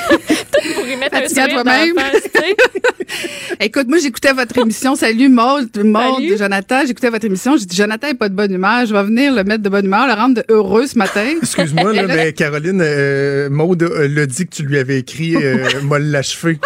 Pour 0.75 0.87
y 0.87 0.95
mettre 0.95 1.15
un 1.17 1.47
toi-même? 1.47 1.93
Écoute, 3.59 3.87
moi, 3.87 3.97
j'écoutais 3.99 4.33
votre 4.33 4.57
émission. 4.57 4.95
Salut, 4.95 5.29
Maud, 5.29 5.69
Maud, 5.83 6.15
Salut. 6.15 6.37
Jonathan. 6.37 6.81
J'écoutais 6.85 7.09
votre 7.09 7.25
émission. 7.25 7.57
J'ai 7.57 7.65
dit, 7.65 7.75
Jonathan 7.75 8.07
est 8.07 8.13
pas 8.15 8.29
de 8.29 8.35
bonne 8.35 8.53
humeur. 8.53 8.85
Je 8.85 8.93
vais 8.93 9.03
venir 9.03 9.33
le 9.33 9.43
mettre 9.43 9.63
de 9.63 9.69
bonne 9.69 9.85
humeur, 9.85 10.07
le 10.07 10.13
rendre 10.13 10.35
de 10.35 10.43
heureux 10.49 10.87
ce 10.87 10.97
matin. 10.97 11.25
Excuse-moi, 11.41 11.93
là, 11.93 12.03
mais 12.07 12.33
Caroline, 12.33 12.81
euh, 12.83 13.49
Maude 13.49 13.83
euh, 13.83 14.07
l'a 14.07 14.25
dit 14.25 14.45
que 14.47 14.55
tu 14.55 14.63
lui 14.63 14.77
avais 14.77 14.99
écrit 14.99 15.35
euh, 15.35 15.67
m'a 15.83 15.99
l'achevé. 15.99 16.59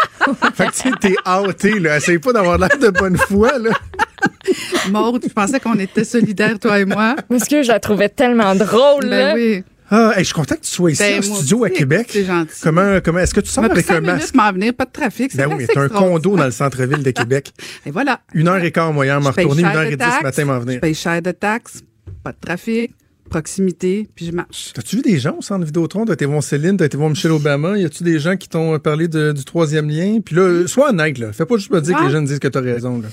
Fait 0.55 0.67
que 0.67 0.71
tu 0.71 0.77
sais, 0.77 0.91
t'es 0.99 1.15
hâté, 1.25 1.79
là. 1.79 1.97
Essaye 1.97 2.19
pas 2.19 2.33
d'avoir 2.33 2.57
l'air 2.57 2.77
de 2.79 2.89
bonne 2.89 3.17
foi, 3.17 3.57
là. 3.57 3.71
Maud, 4.89 5.23
je 5.27 5.33
pensais 5.33 5.59
qu'on 5.59 5.77
était 5.79 6.03
solidaires, 6.03 6.57
toi 6.59 6.79
et 6.79 6.85
moi. 6.85 7.15
Parce 7.29 7.45
que 7.47 7.61
je 7.63 7.67
la 7.67 7.79
trouvais 7.79 8.09
tellement 8.09 8.55
drôle, 8.55 9.05
là. 9.05 9.33
Ben 9.33 9.35
oui. 9.35 9.63
Ah, 9.93 10.13
hey, 10.15 10.19
je 10.19 10.25
suis 10.27 10.33
content 10.33 10.55
que 10.55 10.61
tu 10.61 10.69
sois 10.69 10.91
ici 10.91 11.03
Ben, 11.03 11.21
en 11.21 11.27
moi 11.27 11.35
studio 11.37 11.63
à 11.65 11.69
Québec. 11.69 12.07
C'est 12.09 12.23
gentil. 12.23 12.53
Comment, 12.63 12.99
comment, 13.03 13.19
est-ce 13.19 13.33
que 13.33 13.41
tu 13.41 13.49
sors 13.49 13.65
avec 13.65 13.89
un 13.91 13.99
masque? 13.99 14.33
m'en 14.35 14.49
venir, 14.53 14.73
pas 14.73 14.85
de 14.85 14.91
trafic. 14.91 15.35
Ben 15.35 15.47
oui, 15.49 15.55
mais 15.57 15.67
t'as 15.67 15.81
un 15.81 15.89
condo 15.89 16.37
dans 16.37 16.45
le 16.45 16.51
centre-ville 16.51 17.03
de 17.03 17.11
Québec. 17.11 17.51
Et 17.85 17.91
voilà. 17.91 18.21
Une 18.33 18.47
heure 18.47 18.63
et 18.63 18.71
quart 18.71 18.93
moyen, 18.93 19.19
m'en 19.19 19.33
Je 19.33 19.37
retourner, 19.41 19.63
une 19.63 19.67
heure 19.67 19.81
et 19.83 19.97
dix 19.97 20.05
ce 20.19 20.23
matin, 20.23 20.45
m'en 20.45 20.59
Je 20.61 20.65
venir. 20.65 20.79
paye 20.79 20.95
cher 20.95 21.21
de 21.21 21.31
taxes, 21.31 21.81
pas 22.23 22.31
de 22.31 22.37
trafic, 22.39 22.93
proximité, 23.29 24.07
puis 24.15 24.25
je 24.27 24.31
marche. 24.31 24.71
T'as-tu 24.73 24.97
vu 24.97 25.01
des 25.01 25.19
gens 25.19 25.35
au 25.39 25.41
centre 25.41 25.65
Vidéotron? 25.65 26.05
T'as 26.05 26.13
été 26.13 26.25
voir 26.25 26.41
Céline, 26.41 26.77
t'as 26.77 26.85
été 26.85 26.95
voir 26.95 27.09
Michelle 27.09 27.31
Obama. 27.31 27.77
Y 27.77 27.83
a-tu 27.83 28.03
des 28.03 28.17
gens 28.19 28.37
qui 28.37 28.47
t'ont 28.47 28.79
parlé 28.79 29.09
de- 29.09 29.33
du 29.33 29.43
troisième 29.43 29.89
lien? 29.89 30.19
Puis 30.23 30.35
là, 30.37 30.67
sois 30.67 30.89
honnête, 30.91 31.17
là. 31.17 31.33
Fais 31.33 31.45
pas 31.45 31.57
juste 31.57 31.71
me 31.71 31.81
dire 31.81 31.97
que 31.97 32.03
les 32.05 32.11
gens 32.11 32.21
disent 32.21 32.39
que 32.39 32.47
t'as 32.47 32.61
raison, 32.61 32.99
là. 33.01 33.07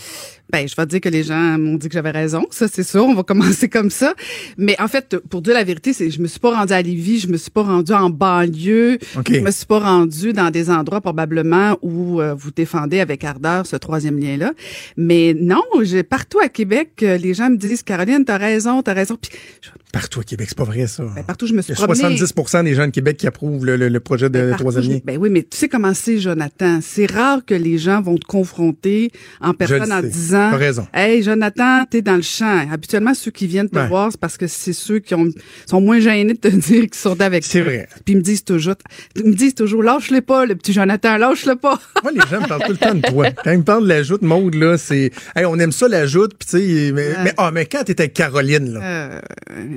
Ben, 0.51 0.67
je 0.67 0.75
vais 0.77 0.85
te 0.85 0.91
dire 0.91 1.01
que 1.01 1.09
les 1.11 1.23
gens 1.25 1.59
m'ont 1.59 1.75
dit 1.77 1.89
que 1.89 1.95
j'avais 1.95 2.11
raison. 2.11 2.47
Ça, 2.51 2.67
c'est 2.69 2.83
sûr. 2.83 3.05
On 3.05 3.15
va 3.15 3.23
commencer 3.23 3.69
comme 3.69 3.91
ça. 3.91 4.15
Mais 4.57 4.77
en 4.81 4.89
fait, 4.89 5.17
pour 5.31 5.43
dire 5.43 5.55
la 5.55 5.65
vérité, 5.65 5.93
c'est 5.93 6.11
je 6.11 6.21
me 6.21 6.27
suis 6.27 6.41
pas 6.41 6.55
rendue 6.55 6.73
à 6.73 6.81
Lévis, 6.83 7.21
je 7.21 7.29
me 7.29 7.37
suis 7.37 7.51
pas 7.51 7.63
rendue 7.63 7.93
en 7.93 8.09
banlieue, 8.11 8.99
OK. 9.17 9.33
je 9.35 9.41
me 9.41 9.51
suis 9.51 9.67
pas 9.67 9.79
rendue 9.79 10.33
dans 10.33 10.51
des 10.51 10.71
endroits 10.71 11.01
probablement 11.01 11.77
où 11.83 12.21
euh, 12.21 12.35
vous 12.35 12.51
défendez 12.51 13.01
avec 13.01 13.25
ardeur 13.25 13.67
ce 13.67 13.77
troisième 13.77 14.19
lien-là. 14.19 14.53
Mais 14.97 15.35
non, 15.39 15.63
j'ai 15.83 16.03
partout 16.03 16.39
à 16.41 16.49
Québec, 16.49 16.93
euh, 17.03 17.17
les 17.19 17.35
gens 17.35 17.51
me 17.51 17.57
disent 17.57 17.83
Caroline, 17.83 18.25
t'as 18.25 18.39
raison, 18.39 18.83
t'as 18.83 18.95
raison. 18.95 19.17
Puis 19.21 19.31
je- 19.63 19.69
Partout 19.91 20.21
à 20.21 20.23
Québec, 20.23 20.47
c'est 20.51 20.57
pas 20.59 20.65
vrai, 20.65 20.87
ça. 20.87 21.03
ben, 21.15 21.25
partout, 21.25 21.47
je 21.47 21.55
me 21.55 21.61
Il 21.61 21.63
suis 21.63 21.73
y 21.73 21.77
a 21.77 21.87
promenée. 21.87 22.17
70 22.19 22.63
des 22.65 22.75
gens 22.75 22.85
de 22.87 22.91
Québec 22.91 23.17
qui 23.17 23.27
approuvent 23.27 23.65
le, 23.65 23.77
le- 23.79 23.89
le 23.89 24.01
projet 24.01 24.29
de 24.29 24.39
Ben, 24.39 24.49
partout, 24.51 24.65
troisième 24.65 24.85
lien. 24.93 24.99
Ben 25.03 25.17
oui, 25.19 25.31
mais 25.31 25.43
tu 25.43 25.57
sais 25.57 25.69
comment 25.69 25.95
c'est, 25.95 26.19
Jonathan? 26.19 26.81
C'est 26.83 27.11
rare 27.11 27.43
que 27.47 27.55
les 27.55 27.79
gens 27.79 28.03
vont 28.03 28.17
te 28.19 28.27
confronter 28.27 29.11
en 29.41 29.55
personne 29.55 29.91
en 29.91 30.03
sais. 30.03 30.09
Disant 30.47 30.51
T'as 30.51 30.57
raison. 30.57 30.89
Hey, 30.95 31.22
Jonathan, 31.22 31.84
t'es 31.91 32.03
dans 32.03 32.16
le 32.16 32.22
champ. 32.22 32.66
Habituellement, 32.72 33.14
ceux 33.14 33.30
qui 33.30 33.47
viennent 33.47 33.68
te 33.68 33.78
Ouais. 33.78 33.89
voir, 33.89 34.09
c'est 34.11 34.20
parce 34.20 34.36
que 34.36 34.47
c'est 34.47 34.72
ceux 34.72 34.99
qui 34.99 35.14
ont, 35.14 35.28
sont 35.66 35.80
moins 35.80 36.01
gênés 36.01 36.32
de 36.34 36.39
te 36.39 36.49
dire 36.68 36.82
qu'ils 36.82 36.95
sont 36.95 37.20
avec 37.20 37.45
C'est 37.45 37.61
vrai. 37.61 37.89
Puis 38.05 38.14
ils 38.14 38.16
me 38.16 38.22
disent 38.22 38.45
toujours, 38.45 38.74
ils 39.16 39.24
me 39.24 39.34
disent 39.34 39.55
toujours, 39.55 39.82
lâche-le 39.82 40.20
pas, 40.20 40.47
le 40.47 40.55
petit 40.57 40.72
Jonathan, 40.72 41.16
lâche-le 41.18 41.57
pas. 41.57 41.78
Moi, 42.03 42.12
les 42.12 42.20
gens 42.30 42.41
me 42.41 42.47
parlent 42.49 42.62
tout 42.64 42.72
le 42.72 42.76
temps 42.78 42.95
de 42.95 43.01
toi. 43.03 43.30
Quand 43.45 43.51
ils 43.53 43.59
me 43.59 43.64
parlent 43.64 43.84
de 43.84 43.89
la 43.89 44.03
joute, 44.03 44.22
Maude, 44.22 44.55
là, 44.55 44.76
c'est, 44.78 45.11
hey, 45.36 45.45
on 45.45 45.57
aime 45.59 45.72
ça, 45.72 45.89
la 45.89 46.07
joute, 46.07 46.32
puis 46.39 46.49
tu 46.49 46.59
sais, 46.59 46.93
mais, 46.93 47.11
mais, 47.24 47.32
ah, 47.36 47.51
mais 47.53 47.66
quand 47.66 47.84
t'étais 47.84 48.05
avec 48.05 48.14
Caroline, 48.14 48.72
là, 48.74 48.80
Euh, 48.82 49.20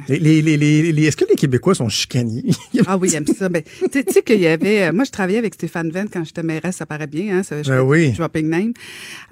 les, 0.07 0.20
les, 0.41 0.41
les, 0.57 0.91
les- 0.91 1.03
est-ce 1.05 1.18
que 1.18 1.26
les 1.30 1.36
Québécois 1.36 1.76
sont 1.76 1.89
chicaniers? 1.89 2.43
ah 2.88 2.97
oui, 2.97 3.09
j'aime 3.09 3.26
ça. 3.28 3.49
Ben, 3.49 3.62
tu 3.91 4.03
sais- 4.12 4.22
qu'il 4.22 4.39
y 4.39 4.47
avait, 4.47 4.84
euh, 4.84 4.91
moi, 4.93 5.03
je 5.05 5.12
travaillais 5.12 5.39
avec 5.39 5.53
Stéphane 5.55 5.89
Venn 5.91 6.07
quand 6.12 6.24
j'étais 6.24 6.43
mairesse, 6.43 6.76
ça 6.78 6.86
paraît 6.86 7.07
bien, 7.07 7.38
hein, 7.38 7.43
ça, 7.43 7.62
je 7.64 7.70
Ben 7.70 7.82
oui. 7.82 8.12
dropping 8.12 8.47
name. 8.49 8.74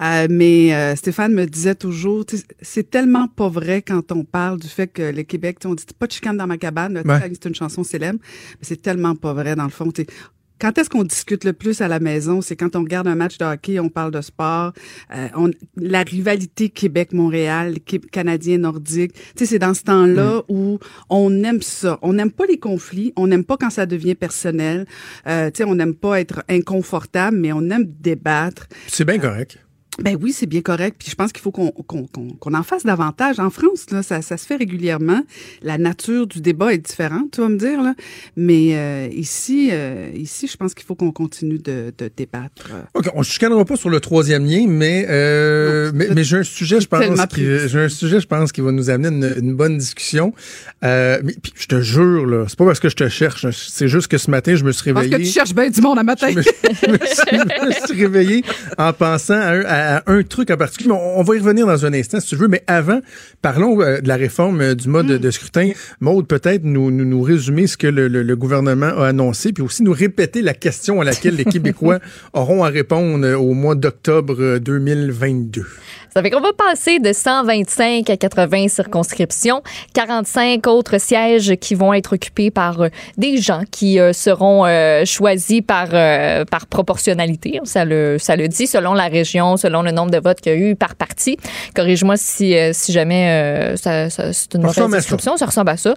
Euh, 0.00 0.26
mais 0.30 0.74
euh, 0.74 0.94
Stéphane 1.20 1.34
me 1.34 1.44
disait 1.44 1.74
toujours, 1.74 2.24
c'est 2.62 2.88
tellement 2.90 3.28
pas 3.28 3.50
vrai 3.50 3.82
quand 3.82 4.10
on 4.10 4.24
parle 4.24 4.58
du 4.58 4.68
fait 4.68 4.86
que 4.86 5.02
le 5.02 5.22
Québec, 5.22 5.58
on 5.66 5.74
dit 5.74 5.84
pas 5.98 6.06
de 6.06 6.12
chicane 6.12 6.38
dans 6.38 6.46
ma 6.46 6.56
cabane, 6.56 7.02
Ouais. 7.04 7.20
c'est 7.34 7.44
une 7.44 7.54
chanson 7.54 7.84
célèbre, 7.84 8.18
mais 8.22 8.62
c'est 8.62 8.80
tellement 8.80 9.14
pas 9.14 9.34
vrai 9.34 9.54
dans 9.54 9.64
le 9.64 9.70
fond. 9.70 9.92
Quand 10.58 10.78
est-ce 10.78 10.88
qu'on 10.88 11.04
discute 11.04 11.44
le 11.44 11.52
plus 11.52 11.82
à 11.82 11.88
la 11.88 12.00
maison? 12.00 12.40
C'est 12.40 12.56
quand 12.56 12.74
on 12.74 12.80
regarde 12.82 13.06
un 13.06 13.16
match 13.16 13.36
de 13.36 13.44
hockey, 13.44 13.78
on 13.80 13.90
parle 13.90 14.12
de 14.12 14.20
sport. 14.22 14.72
Euh, 15.14 15.28
on, 15.36 15.50
la 15.76 16.02
rivalité 16.02 16.70
Québec-Montréal, 16.70 17.80
Qué- 17.84 17.98
canadien-nordique, 17.98 19.12
tu 19.12 19.20
sais, 19.36 19.46
c'est 19.46 19.58
dans 19.58 19.74
ce 19.74 19.82
temps-là 19.82 20.42
où 20.48 20.78
on 21.10 21.44
aime 21.44 21.60
ça. 21.60 21.98
On 22.00 22.14
n'aime 22.14 22.30
pas 22.30 22.46
les 22.46 22.58
conflits, 22.58 23.12
on 23.16 23.26
n'aime 23.26 23.44
pas 23.44 23.58
quand 23.58 23.70
ça 23.70 23.84
devient 23.84 24.14
personnel. 24.14 24.86
Euh, 25.26 25.50
tu 25.50 25.58
sais, 25.58 25.64
on 25.64 25.74
n'aime 25.74 25.94
pas 25.94 26.18
être 26.18 26.42
inconfortable, 26.48 27.36
mais 27.36 27.52
on 27.52 27.68
aime 27.68 27.84
débattre. 28.00 28.68
c'est 28.88 29.04
bien 29.04 29.18
correct. 29.18 29.58
Ben 29.98 30.16
oui, 30.20 30.32
c'est 30.32 30.46
bien 30.46 30.62
correct. 30.62 30.96
Puis 30.98 31.10
je 31.10 31.14
pense 31.14 31.32
qu'il 31.32 31.42
faut 31.42 31.50
qu'on 31.50 32.54
en 32.54 32.62
fasse 32.62 32.84
davantage. 32.84 33.38
En 33.38 33.50
France, 33.50 33.86
là, 33.90 34.02
ça, 34.02 34.22
ça 34.22 34.36
se 34.36 34.46
fait 34.46 34.56
régulièrement. 34.56 35.22
La 35.62 35.78
nature 35.78 36.26
du 36.26 36.40
débat 36.40 36.72
est 36.72 36.78
différente, 36.78 37.32
tu 37.32 37.40
vas 37.42 37.48
me 37.48 37.58
dire. 37.58 37.82
Là. 37.82 37.94
Mais 38.36 38.70
euh, 38.76 39.08
ici, 39.12 39.68
euh, 39.72 40.10
ici, 40.14 40.46
je 40.46 40.56
pense 40.56 40.74
qu'il 40.74 40.86
faut 40.86 40.94
qu'on 40.94 41.10
continue 41.12 41.58
de, 41.58 41.92
de 41.98 42.10
débattre. 42.16 42.70
OK, 42.94 43.10
on 43.14 43.18
ne 43.18 43.24
chicanera 43.24 43.64
pas 43.64 43.76
sur 43.76 43.90
le 43.90 44.00
troisième 44.00 44.46
lien, 44.46 44.66
mais, 44.68 45.06
euh, 45.10 45.92
Non, 45.92 46.04
mais, 46.14 46.24
j'ai 46.24 46.38
un 46.38 46.42
sujet, 46.44 46.80
je 46.80 46.86
pense, 46.88 47.02
qui, 47.26 47.44
un 47.76 47.88
sujet, 47.88 48.20
je 48.20 48.26
pense, 48.26 48.52
qui 48.52 48.60
va 48.62 48.72
nous 48.72 48.88
amener 48.90 49.08
une, 49.08 49.34
une 49.44 49.54
bonne 49.54 49.76
discussion. 49.76 50.32
Mais 50.82 51.18
puis 51.42 51.52
je 51.56 51.66
te 51.66 51.80
jure, 51.82 52.26
là, 52.26 52.44
c'est 52.48 52.56
pas 52.58 52.64
parce 52.64 52.80
que 52.80 52.88
je 52.88 52.96
te 52.96 53.08
cherche, 53.08 53.46
c'est 53.50 53.88
juste 53.88 54.06
que 54.08 54.18
ce 54.18 54.30
matin, 54.30 54.54
je 54.54 54.64
me 54.64 54.72
suis 54.72 54.92
Parce 54.92 55.04
réveillé. 55.04 55.24
que 55.24 55.28
tu 55.28 55.34
cherches 55.34 55.54
bien 55.54 55.68
du 55.68 55.80
monde 55.80 55.98
à 55.98 56.02
matin. 56.04 56.28
je 56.30 56.36
me, 56.36 56.42
je 56.42 56.90
me 56.90 56.98
suis, 57.06 57.38
je 57.60 57.66
me 57.66 57.86
suis 57.86 58.00
réveillé 58.00 58.44
en 58.78 58.92
pensant 58.92 59.34
à 59.34 59.50
à- 59.50 59.79
à 59.80 60.02
un 60.06 60.22
truc 60.22 60.50
en 60.50 60.56
particulier. 60.56 60.92
On, 60.92 61.18
on 61.20 61.22
va 61.22 61.36
y 61.36 61.38
revenir 61.38 61.66
dans 61.66 61.84
un 61.86 61.92
instant, 61.92 62.20
si 62.20 62.28
tu 62.28 62.36
veux. 62.36 62.48
Mais 62.48 62.62
avant, 62.66 63.00
parlons 63.42 63.80
euh, 63.80 64.00
de 64.00 64.08
la 64.08 64.16
réforme 64.16 64.60
euh, 64.60 64.74
du 64.74 64.88
mode 64.88 65.06
de, 65.06 65.18
de 65.18 65.30
scrutin. 65.30 65.70
Maude, 66.00 66.26
peut-être 66.26 66.64
nous, 66.64 66.90
nous, 66.90 67.04
nous 67.04 67.22
résumer 67.22 67.66
ce 67.66 67.76
que 67.76 67.86
le, 67.86 68.08
le- 68.08 68.22
le 68.22 68.36
gouvernement 68.36 68.86
a 68.98 69.06
annoncé, 69.08 69.52
puis 69.52 69.62
aussi 69.62 69.82
nous 69.82 69.92
répéter 69.92 70.42
la 70.42 70.54
question 70.54 71.00
à 71.00 71.04
laquelle 71.04 71.36
les 71.36 71.44
Québécois 71.44 71.98
auront 72.32 72.64
à 72.64 72.68
répondre 72.68 73.24
euh, 73.26 73.36
au 73.36 73.54
mois 73.54 73.74
d'octobre 73.74 74.36
euh, 74.38 74.58
2022. 74.58 75.64
Ça 76.12 76.22
fait 76.22 76.30
qu'on 76.30 76.40
va 76.40 76.52
passer 76.52 76.98
de 76.98 77.12
125 77.12 78.10
à 78.10 78.16
80 78.16 78.66
circonscriptions, 78.66 79.62
45 79.94 80.66
autres 80.66 80.98
sièges 81.00 81.54
qui 81.60 81.76
vont 81.76 81.94
être 81.94 82.14
occupés 82.14 82.50
par 82.50 82.80
euh, 82.80 82.88
des 83.16 83.36
gens 83.38 83.62
qui 83.70 84.00
euh, 84.00 84.12
seront 84.12 84.64
choisis 85.04 85.60
par 85.62 85.88
par 86.50 86.66
proportionnalité, 86.68 87.60
ça 87.64 87.84
le 87.84 88.16
ça 88.18 88.34
le 88.34 88.48
dit 88.48 88.66
selon 88.66 88.92
la 88.94 89.06
région, 89.06 89.56
selon 89.56 89.69
le 89.70 89.90
nombre 89.92 90.10
de 90.10 90.18
votes 90.18 90.40
qu'il 90.40 90.52
y 90.52 90.54
a 90.54 90.58
eu 90.58 90.76
par 90.76 90.94
parti. 90.96 91.36
Corrige-moi 91.74 92.16
si 92.16 92.56
euh, 92.56 92.70
si 92.72 92.92
jamais 92.92 93.28
euh, 93.30 93.76
ça, 93.76 94.10
ça- 94.10 94.32
c'est 94.32 94.54
une 94.54 94.62
mauvaise 94.62 94.74
description, 94.98 95.36
ça 95.36 95.46
ressemble 95.46 95.70
à 95.70 95.76
ça. 95.76 95.94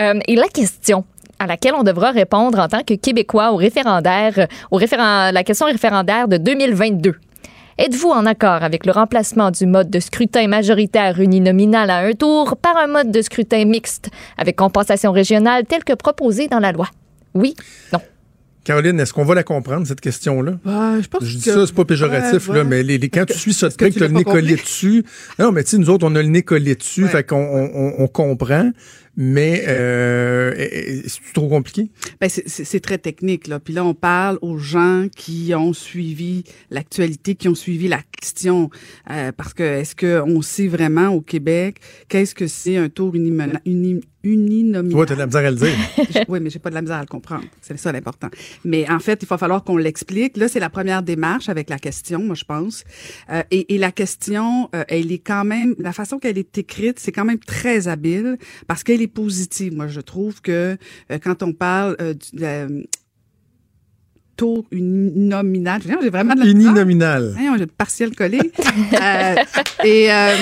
Euh, 0.00 0.18
et 0.28 0.36
la 0.36 0.48
question 0.48 1.04
à 1.38 1.46
laquelle 1.46 1.74
on 1.74 1.82
devra 1.82 2.12
répondre 2.12 2.58
en 2.58 2.68
tant 2.68 2.82
que 2.82 2.94
Québécois 2.94 3.52
au 3.52 3.56
référendaire, 3.56 4.46
au 4.70 4.76
référend, 4.76 5.30
la 5.32 5.44
question 5.44 5.66
référendaire 5.66 6.28
de 6.28 6.38
2022. 6.38 7.14
Êtes-vous 7.78 8.08
en 8.08 8.24
accord 8.24 8.62
avec 8.62 8.86
le 8.86 8.92
remplacement 8.92 9.50
du 9.50 9.66
mode 9.66 9.90
de 9.90 10.00
scrutin 10.00 10.48
majoritaire 10.48 11.20
uninominal 11.20 11.90
à 11.90 11.98
un 11.98 12.12
tour 12.12 12.56
par 12.56 12.74
un 12.78 12.86
mode 12.86 13.10
de 13.10 13.20
scrutin 13.20 13.66
mixte 13.66 14.08
avec 14.38 14.56
compensation 14.56 15.12
régionale 15.12 15.64
tel 15.68 15.84
que 15.84 15.92
proposé 15.92 16.48
dans 16.48 16.58
la 16.58 16.72
loi? 16.72 16.86
Oui? 17.34 17.54
Non? 17.92 18.00
Caroline, 18.66 18.98
est-ce 18.98 19.12
qu'on 19.12 19.24
va 19.24 19.36
la 19.36 19.44
comprendre, 19.44 19.86
cette 19.86 20.00
question-là? 20.00 20.58
Ouais, 20.64 21.00
je 21.02 21.06
pense 21.08 21.24
Je 21.24 21.36
dis 21.38 21.44
que- 21.44 21.52
ça, 21.52 21.66
c'est 21.66 21.74
pas 21.74 21.84
péjoratif, 21.84 22.48
Ouais, 22.48 22.56
là, 22.56 22.64
mais 22.64 22.82
les, 22.82 22.98
les- 22.98 23.08
quand 23.08 23.24
tu 23.24 23.38
suis 23.38 23.54
ça 23.54 23.68
que 23.70 23.84
tu 23.84 23.92
t'as 24.00 24.08
le 24.08 24.14
nez 24.14 24.24
collé 24.24 24.56
dessus. 24.56 25.04
Non, 25.38 25.52
mais 25.52 25.62
tu 25.62 25.70
sais, 25.70 25.78
nous 25.78 25.88
autres, 25.88 26.04
on 26.04 26.14
a 26.16 26.22
le 26.22 26.28
nez 26.28 26.42
collé 26.42 26.74
dessus, 26.74 27.04
Ouais. 27.04 27.08
fait 27.08 27.24
qu'on 27.24 27.70
on, 27.96 28.08
comprend, 28.08 28.72
mais 29.16 29.64
euh, 29.68 30.52
c'est 31.06 31.32
trop 31.32 31.48
compliqué. 31.48 31.90
Ben, 32.20 32.28
c'est- 32.28 32.80
très 32.80 32.98
technique, 32.98 33.46
là. 33.46 33.60
Puis 33.60 33.72
là, 33.72 33.84
on 33.84 33.94
parle 33.94 34.38
aux 34.42 34.58
gens 34.58 35.06
qui 35.16 35.52
ont 35.56 35.72
suivi 35.72 36.42
l'actualité, 36.70 37.34
qui 37.36 37.48
ont 37.48 37.54
suivi 37.54 37.86
la 37.88 38.00
question. 38.20 38.68
Euh, 39.10 39.30
parce 39.30 39.54
que 39.54 39.62
est-ce 39.62 39.94
qu'on 39.94 40.42
sait 40.42 40.66
vraiment 40.66 41.08
au 41.10 41.20
Québec 41.20 41.76
qu'est-ce 42.08 42.34
que 42.34 42.46
c'est 42.48 42.76
un 42.76 42.88
tour 42.88 43.14
unimona- 43.14 43.60
uni, 43.64 44.00
uninominal? 44.26 44.88
Tu 44.88 44.94
vois, 44.94 45.06
t'as 45.06 45.14
de 45.14 45.20
la 45.20 45.26
misère 45.26 45.46
à 45.46 45.50
le 45.50 45.56
dire. 45.56 46.24
oui, 46.28 46.40
mais 46.40 46.50
j'ai 46.50 46.58
pas 46.58 46.70
de 46.70 46.74
la 46.74 46.82
misère 46.82 46.96
à 46.96 47.00
le 47.00 47.06
comprendre. 47.06 47.44
C'est 47.60 47.78
ça 47.78 47.92
l'important. 47.92 48.28
Mais 48.64 48.90
en 48.90 48.98
fait, 48.98 49.22
il 49.22 49.28
va 49.28 49.38
falloir 49.38 49.62
qu'on 49.64 49.76
l'explique. 49.76 50.36
Là, 50.36 50.48
c'est 50.48 50.60
la 50.60 50.70
première 50.70 51.02
démarche 51.02 51.48
avec 51.48 51.70
la 51.70 51.78
question, 51.78 52.20
moi, 52.20 52.34
je 52.34 52.44
pense. 52.44 52.84
Euh, 53.30 53.42
et, 53.50 53.74
et 53.74 53.78
la 53.78 53.92
question, 53.92 54.68
euh, 54.74 54.84
elle 54.88 55.12
est 55.12 55.18
quand 55.18 55.44
même, 55.44 55.74
la 55.78 55.92
façon 55.92 56.18
qu'elle 56.18 56.38
est 56.38 56.58
écrite, 56.58 56.98
c'est 56.98 57.12
quand 57.12 57.24
même 57.24 57.38
très 57.38 57.88
habile 57.88 58.38
parce 58.66 58.82
qu'elle 58.82 59.02
est 59.02 59.06
positive. 59.06 59.74
Moi, 59.74 59.86
je 59.86 60.00
trouve 60.00 60.40
que 60.40 60.76
euh, 61.10 61.18
quand 61.22 61.42
on 61.42 61.52
parle 61.52 61.96
du 62.32 62.86
taux 64.36 64.66
uninominal, 64.70 65.80
j'ai 65.82 66.10
vraiment 66.10 66.34
de 66.34 66.40
la. 66.40 66.46
Uninominal. 66.46 67.34
Hein, 67.38 67.54
a 67.54 67.56
le 67.56 67.66
partiel 67.66 68.14
collé. 68.14 68.38
Euh, 68.92 69.34
et 69.84 70.12
euh, 70.12 70.34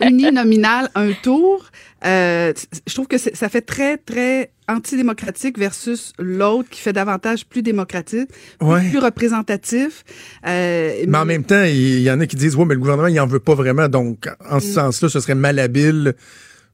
uninominal, 0.00 0.90
un 0.94 1.12
tour. 1.12 1.64
Euh, 2.04 2.52
je 2.86 2.94
trouve 2.94 3.06
que 3.08 3.18
ça 3.18 3.48
fait 3.48 3.60
très, 3.62 3.96
très 3.96 4.50
antidémocratique 4.68 5.58
versus 5.58 6.12
l'autre 6.18 6.68
qui 6.70 6.80
fait 6.80 6.92
davantage 6.92 7.46
plus 7.46 7.62
démocratique, 7.62 8.28
plus, 8.60 8.68
Ouais. 8.68 8.88
plus 8.90 8.98
représentatif. 8.98 10.04
Euh, 10.46 11.04
Mais 11.08 11.18
en 11.18 11.24
même 11.24 11.44
temps, 11.44 11.64
il 11.64 12.00
y 12.00 12.10
en 12.10 12.20
a 12.20 12.26
qui 12.26 12.36
disent, 12.36 12.54
ouais, 12.54 12.64
mais 12.66 12.74
le 12.74 12.80
gouvernement, 12.80 13.08
il 13.08 13.18
en 13.20 13.26
veut 13.26 13.40
pas 13.40 13.54
vraiment. 13.54 13.88
Donc, 13.88 14.28
en 14.48 14.58
Mm. 14.58 14.60
ce 14.60 14.66
sens-là, 14.72 15.08
ce 15.08 15.20
serait 15.20 15.34
malhabile 15.34 16.14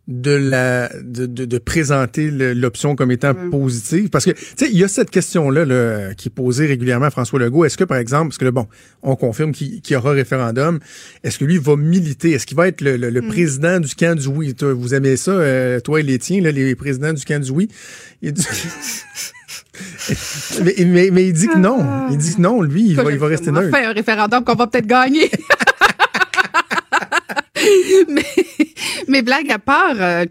de 0.07 0.33
la 0.33 0.91
de, 1.03 1.25
de, 1.25 1.47
de 1.47 1.59
présenter 1.59 2.31
l'option 2.31 2.95
comme 2.95 3.11
étant 3.11 3.33
Ouais. 3.35 3.51
positive? 3.51 4.11
Parce 4.11 4.27
que 4.27 4.33
tu 4.33 4.45
sais 4.57 4.69
il 4.71 4.77
y 4.77 4.85
a 4.85 4.89
cette 4.89 5.11
question 5.11 5.49
là, 5.51 5.65
là 5.65 6.13
qui 6.15 6.29
est 6.29 6.31
posée 6.31 6.67
régulièrement 6.67 7.07
à 7.07 7.11
François 7.11 7.39
Legault. 7.39 7.65
Est-ce 7.65 7.79
que 7.79 7.85
par 7.85 7.97
exemple 7.97 8.29
parce 8.29 8.39
que 8.39 8.45
là, 8.45 8.51
bon 8.51 8.67
on 9.03 9.17
confirme 9.17 9.53
qu'il 9.53 9.81
y 9.89 9.97
aura 9.97 10.11
référendum 10.13 10.79
est-ce 11.23 11.39
que 11.39 11.45
lui 11.47 11.57
va 11.59 11.77
militer? 11.77 12.33
Est-ce 12.33 12.47
qu'il 12.47 12.57
va 12.57 12.69
être 12.69 12.83
le, 12.83 12.97
le- 12.99 13.09
le 13.11 13.23
président 13.23 13.81
du 13.81 13.95
camp 13.95 14.15
du 14.19 14.27
oui? 14.29 14.55
Toi, 14.55 14.75
vous 14.75 14.95
aimez 14.95 15.17
ça 15.17 15.31
euh, 15.31 15.81
toi 15.81 16.01
et 16.01 16.03
les 16.03 16.19
tiens 16.19 16.43
là, 16.43 16.51
les 16.53 16.75
présidents 16.75 17.13
du 17.15 17.25
camp 17.25 17.43
du 17.43 17.51
oui? 17.51 17.69
Il 18.21 18.33
dit... 18.33 18.47
mais, 20.65 20.75
mais, 20.87 21.11
mais 21.13 21.27
il 21.29 21.33
dit 21.33 21.49
que 21.49 21.59
non. 21.59 22.07
Il 22.11 22.17
dit 22.17 22.37
que 22.37 22.41
non 22.41 22.63
lui 22.63 22.91
il 22.91 22.97
va, 22.97 23.11
il 23.11 23.19
va 23.19 23.27
rester 23.27 23.51
neutre. 23.51 23.77
Fait 23.77 23.85
un 23.85 23.93
référendum 23.93 24.45
qu'on 24.45 24.55
va 24.55 24.67
peut-être 24.69 24.87
gagner. 24.87 25.31
mais, 28.09 28.25
mais 29.09 29.23
blague 29.23 29.51
à 29.51 29.59
part, 29.59 29.95
euh, 30.01 30.25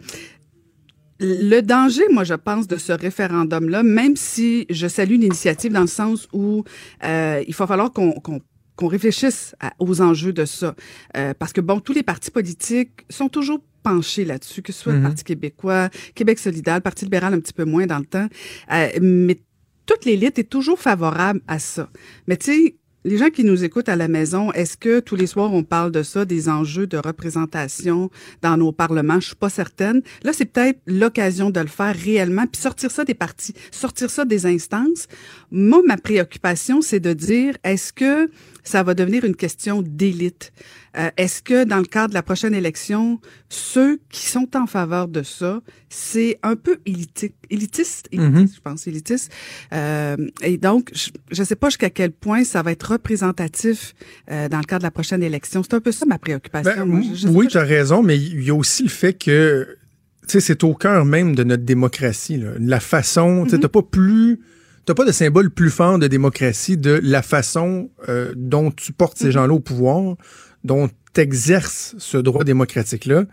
le 1.19 1.61
danger, 1.61 2.03
moi, 2.11 2.23
je 2.23 2.33
pense, 2.33 2.67
de 2.67 2.75
ce 2.77 2.91
référendum-là, 2.91 3.83
même 3.83 4.15
si 4.15 4.65
je 4.69 4.87
salue 4.87 5.19
l'initiative 5.19 5.71
dans 5.71 5.81
le 5.81 5.87
sens 5.87 6.27
où 6.33 6.63
euh, 7.03 7.43
il 7.47 7.53
va 7.55 7.67
falloir 7.67 7.91
qu'on 7.93 8.87
réfléchisse 8.87 9.55
à- 9.61 9.73
aux 9.79 10.01
enjeux 10.01 10.33
de 10.33 10.45
ça. 10.45 10.75
Euh, 11.15 11.33
parce 11.37 11.53
que, 11.53 11.61
bon, 11.61 11.79
tous 11.79 11.93
les 11.93 12.03
partis 12.03 12.31
politiques 12.31 13.05
sont 13.09 13.29
toujours 13.29 13.59
penchés 13.83 14.25
là-dessus, 14.25 14.61
que 14.61 14.73
ce 14.73 14.81
soit 14.81 14.93
le 14.93 14.99
Mhm. 14.99 15.03
Parti 15.05 15.23
québécois, 15.23 15.89
Québec 16.15 16.39
solidaire, 16.39 16.75
le 16.75 16.81
Parti 16.81 17.05
libéral 17.05 17.33
un 17.33 17.39
petit 17.39 17.53
peu 17.53 17.65
moins 17.65 17.85
dans 17.85 17.99
le 17.99 18.05
temps. 18.05 18.27
Euh, 18.71 18.87
mais 19.01 19.39
toute 19.85 20.05
l'élite 20.05 20.39
est 20.39 20.49
toujours 20.49 20.79
favorable 20.79 21.41
à 21.47 21.59
ça. 21.59 21.89
Mais 22.27 22.37
tu 22.37 22.45
sais, 22.51 22.75
les 23.05 23.17
gens 23.17 23.29
qui 23.29 23.43
nous 23.43 23.63
écoutent 23.63 23.89
à 23.89 23.95
la 23.95 24.07
maison, 24.07 24.51
est-ce 24.53 24.77
que 24.77 24.99
tous 24.99 25.15
les 25.15 25.27
soirs 25.27 25.53
on 25.53 25.63
parle 25.63 25.91
de 25.91 26.03
ça, 26.03 26.25
des 26.25 26.49
enjeux 26.49 26.87
de 26.87 26.97
représentation 26.97 28.09
dans 28.41 28.57
nos 28.57 28.71
parlements? 28.71 29.19
Je 29.19 29.27
suis 29.27 29.35
pas 29.35 29.49
certaine. 29.49 30.01
Là, 30.23 30.31
c'est 30.33 30.45
peut-être 30.45 30.79
l'occasion 30.87 31.49
de 31.49 31.59
le 31.59 31.67
faire 31.67 31.95
réellement, 31.95 32.45
puis 32.47 32.61
sortir 32.61 32.91
ça 32.91 33.03
des 33.03 33.13
partis, 33.13 33.53
sortir 33.71 34.09
ça 34.09 34.25
des 34.25 34.45
instances. 34.45 35.07
Moi, 35.51 35.81
ma 35.85 35.97
préoccupation, 35.97 36.81
c'est 36.81 36.99
de 36.99 37.13
dire, 37.13 37.57
est-ce 37.63 37.91
que 37.91 38.29
ça 38.63 38.81
va 38.83 38.93
devenir 38.93 39.23
une 39.25 39.35
question 39.35 39.81
d'élite? 39.81 40.53
Euh, 40.97 41.09
est-ce 41.17 41.41
que 41.41 41.63
dans 41.63 41.77
le 41.79 41.85
cadre 41.85 42.09
de 42.09 42.13
la 42.13 42.21
prochaine 42.23 42.53
élection, 42.53 43.19
ceux 43.49 43.99
qui 44.09 44.25
sont 44.27 44.47
en 44.55 44.67
faveur 44.67 45.07
de 45.07 45.23
ça, 45.23 45.61
c'est 45.89 46.39
un 46.43 46.55
peu 46.55 46.77
éliti- 46.85 47.33
élitiste, 47.49 48.07
élitiste, 48.11 48.33
Mhm. 48.35 48.47
je 48.55 48.61
pense, 48.61 48.87
élitiste. 48.87 49.31
Euh, 49.73 50.15
et 50.41 50.57
donc, 50.57 50.91
je 50.93 51.41
ne 51.41 51.45
sais 51.45 51.55
pas 51.55 51.69
jusqu'à 51.69 51.89
quel 51.89 52.11
point 52.11 52.43
ça 52.43 52.61
va 52.61 52.71
être 52.71 52.91
représentatif 52.91 53.93
euh, 54.31 54.47
dans 54.49 54.59
le 54.59 54.63
cadre 54.65 54.79
de 54.81 54.87
la 54.87 54.91
prochaine 54.91 55.23
élection. 55.23 55.63
C'est 55.63 55.73
un 55.73 55.79
peu 55.81 55.91
ça 55.91 56.05
ma 56.05 56.17
préoccupation. 56.19 56.71
Ben, 56.75 56.85
moi. 56.85 57.01
Je- 57.01 57.15
je 57.15 57.27
oui, 57.27 57.47
tu 57.47 57.57
as 57.57 57.63
raison, 57.63 58.03
mais 58.03 58.17
il 58.17 58.43
y 58.43 58.49
a 58.49 58.55
aussi 58.55 58.83
le 58.83 58.89
fait 58.89 59.13
que 59.13 59.77
tu 60.25 60.29
sais, 60.33 60.39
c'est 60.39 60.63
au 60.63 60.73
cœur 60.73 61.03
même 61.03 61.35
de 61.35 61.43
notre 61.43 61.63
démocratie. 61.63 62.37
là. 62.37 62.51
La 62.59 62.79
façon, 62.79 63.43
tu 63.43 63.49
sais, 63.51 63.59
t'as 63.59 63.67
pas 63.67 63.81
plus, 63.81 64.39
t'as 64.85 64.93
pas 64.93 65.05
de 65.05 65.11
symbole 65.11 65.49
plus 65.49 65.69
fort 65.69 65.99
de 65.99 66.07
démocratie 66.07 66.77
de 66.77 66.99
la 67.03 67.21
façon 67.21 67.89
euh, 68.09 68.33
dont 68.35 68.71
tu 68.71 68.93
portes 68.93 69.17
ces 69.17 69.31
gens-là 69.31 69.53
au 69.53 69.59
pouvoir, 69.59 70.15
dont 70.63 70.89
tu 71.13 71.21
exerces 71.21 71.95
ce 71.97 72.17
droit 72.17 72.43
démocratique-là. 72.43 73.25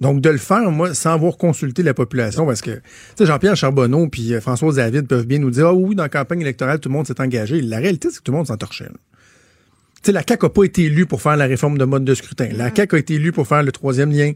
Donc, 0.00 0.22
de 0.22 0.30
le 0.30 0.38
faire, 0.38 0.70
moi, 0.70 0.94
sans 0.94 1.12
avoir 1.12 1.36
consulté 1.36 1.82
la 1.82 1.92
population, 1.92 2.46
parce 2.46 2.62
que, 2.62 2.70
tu 2.70 2.80
sais, 3.16 3.26
Jean-Pierre 3.26 3.54
Charbonneau 3.54 4.08
puis 4.08 4.32
euh, 4.32 4.40
François 4.40 4.72
David 4.72 5.06
peuvent 5.06 5.26
bien 5.26 5.38
nous 5.38 5.50
dire, 5.50 5.66
ah 5.66 5.74
oui, 5.74 5.94
dans 5.94 6.04
la 6.04 6.08
campagne 6.08 6.40
électorale, 6.40 6.80
tout 6.80 6.88
le 6.88 6.94
monde 6.94 7.06
s'est 7.06 7.20
engagé. 7.20 7.60
La 7.60 7.78
réalité, 7.78 8.08
c'est 8.10 8.18
que 8.18 8.22
tout 8.22 8.32
le 8.32 8.38
monde 8.38 8.46
s'en 8.46 8.56
torchait. 8.56 8.84
là. 8.84 8.90
Tu 8.90 9.09
sais, 10.02 10.12
la 10.12 10.22
CAQ 10.26 10.46
n'a 10.46 10.50
pas 10.50 10.64
été 10.64 10.84
élue 10.84 11.06
pour 11.06 11.20
faire 11.22 11.36
la 11.36 11.46
réforme 11.46 11.78
de 11.78 11.84
mode 11.84 12.04
de 12.04 12.14
scrutin. 12.14 12.48
La 12.52 12.74
CAQ 12.74 12.96
a 12.96 12.98
été 12.98 13.14
élue 13.14 13.32
pour 13.32 13.46
faire 13.46 13.62
le 13.62 13.72
troisième 13.72 14.10
lien. 14.12 14.32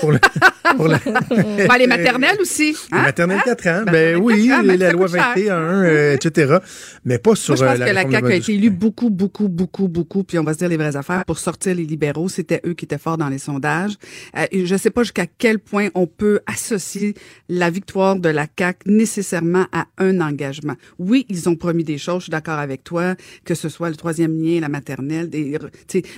Pour, 0.00 0.12
le- 0.12 0.18
pour 0.76 0.88
la, 0.88 0.98
Ben, 1.30 1.76
les 1.78 1.86
maternelles 1.86 2.38
aussi. 2.40 2.76
la 2.90 2.98
Hein? 2.98 3.02
maternelle 3.02 3.40
4 3.44 3.66
ans. 3.66 3.82
Ben, 3.84 3.84
Maternelle 3.84 4.16
oui, 4.18 4.48
4 4.48 4.58
ans, 4.58 4.62
mais 4.64 4.76
la 4.76 4.86
ça 4.86 4.92
loi 4.92 5.06
coûte 5.06 5.16
cher. 5.16 5.32
21, 5.36 5.54
euh, 5.84 6.14
etc. 6.14 6.56
Mais 7.04 7.18
pas 7.18 7.34
sur 7.34 7.54
Moi, 7.54 7.58
je 7.58 7.64
euh, 7.64 7.68
pense 7.68 7.78
la 7.78 7.86
que 7.86 7.94
la 7.94 8.10
CAQ 8.20 8.26
a 8.32 8.34
été 8.36 8.54
élue 8.54 8.70
beaucoup, 8.70 9.10
beaucoup, 9.10 9.48
beaucoup, 9.48 9.88
beaucoup, 9.88 10.24
puis 10.24 10.38
on 10.38 10.44
va 10.44 10.54
se 10.54 10.58
dire 10.58 10.68
les 10.68 10.76
vraies 10.76 10.96
affaires, 10.96 11.24
pour 11.26 11.38
sortir 11.38 11.74
les 11.74 11.84
libéraux. 11.84 12.28
C'était 12.28 12.60
eux 12.66 12.74
qui 12.74 12.84
étaient 12.86 12.98
forts 12.98 13.18
dans 13.18 13.28
les 13.28 13.38
sondages. 13.38 13.94
Euh, 14.38 14.46
je 14.64 14.76
sais 14.76 14.90
pas 14.90 15.02
jusqu'à 15.02 15.26
quel 15.26 15.58
point 15.58 15.88
on 15.94 16.06
peut 16.06 16.40
associer 16.46 17.14
la 17.48 17.68
victoire 17.70 18.16
de 18.16 18.28
la 18.28 18.46
CAQ 18.58 18.78
nécessairement 18.90 19.66
à 19.72 19.86
un 19.98 20.20
engagement. 20.20 20.74
Oui, 20.98 21.26
ils 21.28 21.48
ont 21.48 21.56
promis 21.56 21.84
des 21.84 21.98
choses, 21.98 22.20
je 22.20 22.24
suis 22.24 22.30
d'accord 22.30 22.58
avec 22.58 22.82
toi, 22.84 23.14
que 23.44 23.54
ce 23.54 23.68
soit 23.68 23.90
le 23.90 23.96
troisième 23.96 24.40
lien, 24.42 24.60
la 24.60 24.68
maternelle, 24.68 25.01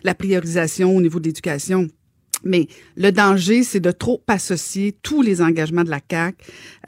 la 0.03 0.15
priorisation 0.15 0.97
au 0.97 1.01
niveau 1.01 1.21
de 1.21 1.27
l'éducation. 1.27 1.89
Mais 2.45 2.69
le 2.97 3.11
danger, 3.11 3.63
c'est 3.63 3.81
de 3.81 3.91
trop 3.91 4.23
associer 4.29 4.97
tous 5.03 5.23
les 5.23 5.41
engagements 5.43 5.85
de 5.85 5.91
la 5.91 6.01
CAC, 6.01 6.37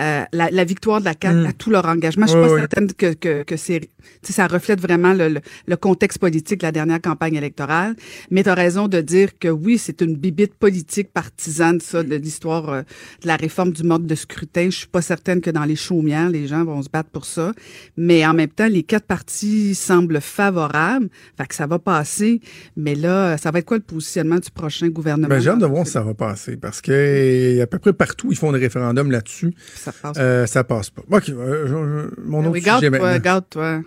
euh, 0.01 0.23
la, 0.33 0.51
la 0.51 0.65
victoire 0.65 1.01
de 1.01 1.05
la 1.07 1.15
CAC 1.15 1.35
Mm. 1.37 1.47
à 1.47 1.53
tout 1.53 1.71
leur 1.71 1.87
engagement. 1.87 2.27
Je 2.27 2.33
suis 2.33 2.41
pas 2.41 2.57
certaine 2.57 2.93
que, 2.93 3.13
que, 3.15 3.43
que 3.43 3.57
c'est, 3.57 3.89
ça 4.23 4.47
reflète 4.47 4.81
vraiment 4.81 5.13
le, 5.13 5.29
le, 5.29 5.41
le 5.67 5.77
contexte 5.77 6.19
politique 6.19 6.61
de 6.61 6.67
la 6.67 6.73
dernière 6.73 7.01
campagne 7.01 7.35
électorale. 7.35 7.97
Mais 8.31 8.43
tu 8.43 8.49
as 8.49 8.55
raison 8.55 8.87
de 8.89 9.01
dire 9.01 9.39
que 9.39 9.49
oui, 9.49 9.77
c'est 9.79 10.01
une 10.03 10.15
bibite 10.17 10.55
politique 10.55 11.13
partisane, 11.13 11.81
ça, 11.81 12.03
de 12.03 12.15
l'histoire 12.17 12.69
euh, 12.71 12.83
de 13.23 13.27
la 13.27 13.37
réforme 13.37 13.73
du 13.73 13.83
mode 13.83 14.07
de 14.07 14.15
scrutin. 14.15 14.67
Je 14.71 14.77
suis 14.79 14.87
pas 14.87 15.03
certaine 15.03 15.41
que 15.41 15.51
dans 15.51 15.65
les 15.65 15.77
chaumières, 15.77 16.31
les 16.31 16.47
gens 16.47 16.65
vont 16.65 16.81
se 16.83 16.89
battre 16.89 17.11
pour 17.11 17.25
ça. 17.25 17.53
Mais 17.97 18.25
en 18.27 18.35
même 18.35 18.49
temps, 18.51 18.69
les 18.69 18.83
quatre 18.83 19.07
partis 19.07 19.75
semblent 19.75 20.21
favorables. 20.21 21.09
Fait 21.37 21.47
que 21.47 21.55
ça 21.55 21.67
va 21.67 21.79
passer. 21.79 22.41
Mais 22.77 22.95
là, 22.95 23.37
ça 23.37 23.51
va 23.51 23.59
être 23.59 23.67
quoi 23.67 23.77
le 23.79 23.83
positionnement 23.83 24.39
du 24.39 24.51
prochain 24.51 24.89
gouvernement? 24.89 25.29
Ben, 25.29 25.41
j'ai 25.47 25.53
hâte 25.53 25.61
de 25.61 25.67
voir 25.67 25.87
si 25.87 25.93
ça 25.93 26.01
va 26.03 26.13
passer 26.15 26.57
parce 26.57 26.81
que 26.81 27.61
à 27.63 27.67
peu 27.69 27.79
près 27.79 27.93
partout, 27.93 28.29
ils 28.33 28.37
font 28.37 28.51
des 28.53 28.59
référendums 28.59 29.11
là-dessus. 29.13 29.55
Ça 29.77 29.93
passe. 29.93 30.17
Euh, 30.19 30.47
ça 30.47 30.65
passe 30.65 30.91
pas. 30.91 31.03
OK, 31.09 31.29
euh, 31.29 31.67
je- 31.67 31.69
je- 31.69 32.21
mon 32.29 32.41
Ben 32.41 32.47
autre 32.49 32.53
oui, 32.55 32.59
sujet 32.61 32.71
garde-toi, 32.71 32.91
maintenant. 32.91 33.19
garde-toi. 33.23 33.81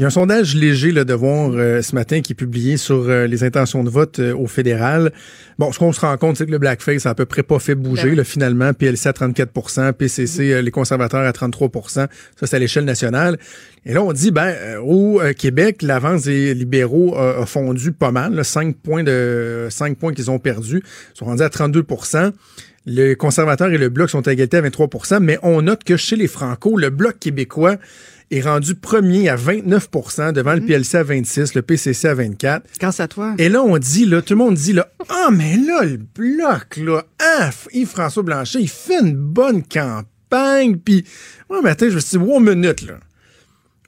Il 0.00 0.04
y 0.04 0.04
a 0.04 0.06
un 0.06 0.10
sondage 0.10 0.54
léger 0.54 0.92
là, 0.92 1.04
de 1.04 1.12
voir 1.12 1.50
euh, 1.52 1.82
ce 1.82 1.94
matin 1.94 2.22
qui 2.22 2.32
est 2.32 2.34
publié 2.34 2.78
sur 2.78 3.10
euh, 3.10 3.26
les 3.26 3.44
intentions 3.44 3.84
de 3.84 3.90
vote 3.90 4.18
euh, 4.18 4.34
au 4.34 4.46
fédéral. 4.46 5.12
Bon, 5.58 5.72
ce 5.72 5.78
qu'on 5.78 5.92
se 5.92 6.00
rend 6.00 6.16
compte, 6.16 6.38
c'est 6.38 6.46
que 6.46 6.50
le 6.50 6.58
blackface 6.58 7.04
a 7.04 7.10
à 7.10 7.14
peu 7.14 7.26
près 7.26 7.42
pas 7.42 7.58
fait 7.58 7.74
bouger. 7.74 8.08
Ben 8.08 8.16
là, 8.16 8.24
finalement, 8.24 8.72
PLC 8.72 9.10
à 9.10 9.12
34% 9.12 9.92
PCC, 9.92 10.54
euh, 10.54 10.62
les 10.62 10.70
conservateurs 10.70 11.20
à 11.20 11.32
33% 11.32 11.90
Ça, 11.90 12.08
c'est 12.40 12.56
à 12.56 12.58
l'échelle 12.58 12.86
nationale. 12.86 13.38
Et 13.84 13.92
là, 13.92 14.02
on 14.02 14.14
dit, 14.14 14.30
ben, 14.30 14.46
euh, 14.46 14.80
au 14.80 15.20
euh, 15.20 15.34
Québec, 15.34 15.82
l'avance 15.82 16.22
des 16.22 16.54
libéraux 16.54 17.14
a, 17.18 17.42
a 17.42 17.44
fondu 17.44 17.92
pas 17.92 18.10
mal. 18.10 18.32
Là, 18.32 18.42
5 18.42 18.76
points 18.76 19.04
de 19.04 19.68
5 19.68 19.98
points 19.98 20.14
qu'ils 20.14 20.30
ont 20.30 20.38
perdus. 20.38 20.82
Ils 21.14 21.18
sont 21.18 21.26
rendus 21.26 21.42
à 21.42 21.48
32% 21.48 22.32
les 22.86 23.14
conservateurs 23.14 23.70
et 23.70 23.76
le 23.76 23.90
Bloc 23.90 24.08
sont 24.08 24.26
à 24.26 24.32
égalité 24.32 24.56
à 24.56 24.62
23% 24.62 25.20
mais 25.20 25.38
on 25.42 25.60
note 25.60 25.84
que 25.84 25.98
chez 25.98 26.16
les 26.16 26.26
Franco, 26.26 26.78
le 26.78 26.88
Bloc 26.88 27.18
québécois 27.18 27.76
est 28.30 28.40
rendu 28.42 28.74
premier 28.74 29.28
à 29.28 29.36
29% 29.36 30.32
devant 30.32 30.54
le 30.54 30.60
PLC 30.60 30.96
à 30.96 31.02
26, 31.02 31.54
le 31.54 31.62
PCC 31.62 32.08
à 32.08 32.14
24. 32.14 32.64
Grâce 32.78 33.00
à 33.00 33.08
toi. 33.08 33.34
Et 33.38 33.48
là, 33.48 33.62
on 33.62 33.76
dit, 33.78 34.06
là, 34.06 34.22
tout 34.22 34.34
le 34.34 34.38
monde 34.38 34.54
dit, 34.54 34.72
là, 34.72 34.88
ah, 35.08 35.30
mais 35.32 35.56
là, 35.56 35.84
le 35.84 35.96
Bloc, 35.96 36.76
là, 36.76 37.04
ah, 37.18 37.50
Yves-François 37.72 38.22
Blanchet, 38.22 38.60
il 38.60 38.68
fait 38.68 39.00
une 39.00 39.16
bonne 39.16 39.62
campagne, 39.64 40.76
puis, 40.76 41.04
moi, 41.48 41.60
matin, 41.60 41.88
je 41.88 41.96
me 41.96 42.00
suis 42.00 42.18
dit, 42.18 42.24
one 42.24 42.44
minute, 42.44 42.82
là. 42.82 43.00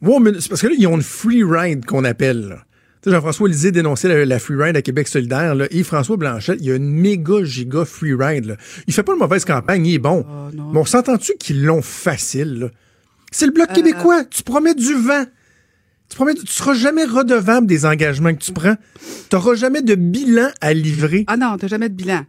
One 0.05 0.25
minute. 0.25 0.41
C'est 0.41 0.49
parce 0.49 0.63
que 0.63 0.67
là, 0.67 0.75
ils 0.77 0.87
ont 0.89 0.97
une 0.97 1.03
free 1.03 1.45
ride 1.45 1.85
qu'on 1.85 2.05
appelle, 2.05 2.49
là. 2.49 2.57
Tu 3.03 3.11
sais, 3.11 3.17
Jean-François 3.17 3.49
Lisée 3.49 3.73
dénonçait 3.73 4.07
la, 4.07 4.25
la 4.25 4.39
free 4.39 4.55
ride 4.57 4.77
à 4.77 4.83
Québec 4.83 5.09
solidaire. 5.09 5.57
Là. 5.57 5.67
Yves-François 5.73 6.17
Blanchet, 6.17 6.57
il 6.61 6.67
y 6.67 6.71
a 6.71 6.77
une 6.77 6.89
méga 6.89 7.43
giga 7.43 7.85
free 7.85 8.15
ride. 8.15 8.45
Là. 8.45 8.57
Il 8.87 8.95
fait 8.95 9.03
pas 9.03 9.15
une 9.15 9.19
mauvaise 9.19 9.45
campagne, 9.45 9.85
il 9.85 9.95
est 9.95 9.99
bon. 9.99 10.25
Mais 10.53 10.79
on 10.79 10.85
s'entend-tu 10.85 11.33
qu'ils 11.37 11.65
l'ont 11.65 11.83
facile? 11.83 12.61
là? 12.61 12.69
C'est 13.33 13.47
le 13.47 13.53
Bloc 13.53 13.73
québécois. 13.73 14.25
Tu 14.25 14.43
promets 14.43 14.75
du 14.75 14.95
vent. 14.95 15.25
Tu 16.09 16.17
promets, 16.17 16.35
tu 16.35 16.47
seras 16.47 16.75
jamais 16.75 17.05
redevable 17.05 17.67
des 17.67 17.87
engagements 17.87 18.35
que 18.35 18.43
tu 18.43 18.53
prends. 18.53 18.77
Tu 19.31 19.35
n'auras 19.35 19.55
jamais 19.55 19.83
de 19.83 19.95
bilan 19.95 20.51
à 20.61 20.75
livrer. 20.75 21.25
Ah 21.27 21.39
non, 21.39 21.57
t'as 21.57 21.69
jamais 21.69 21.89
de 21.89 21.95
bilan. 21.95 22.27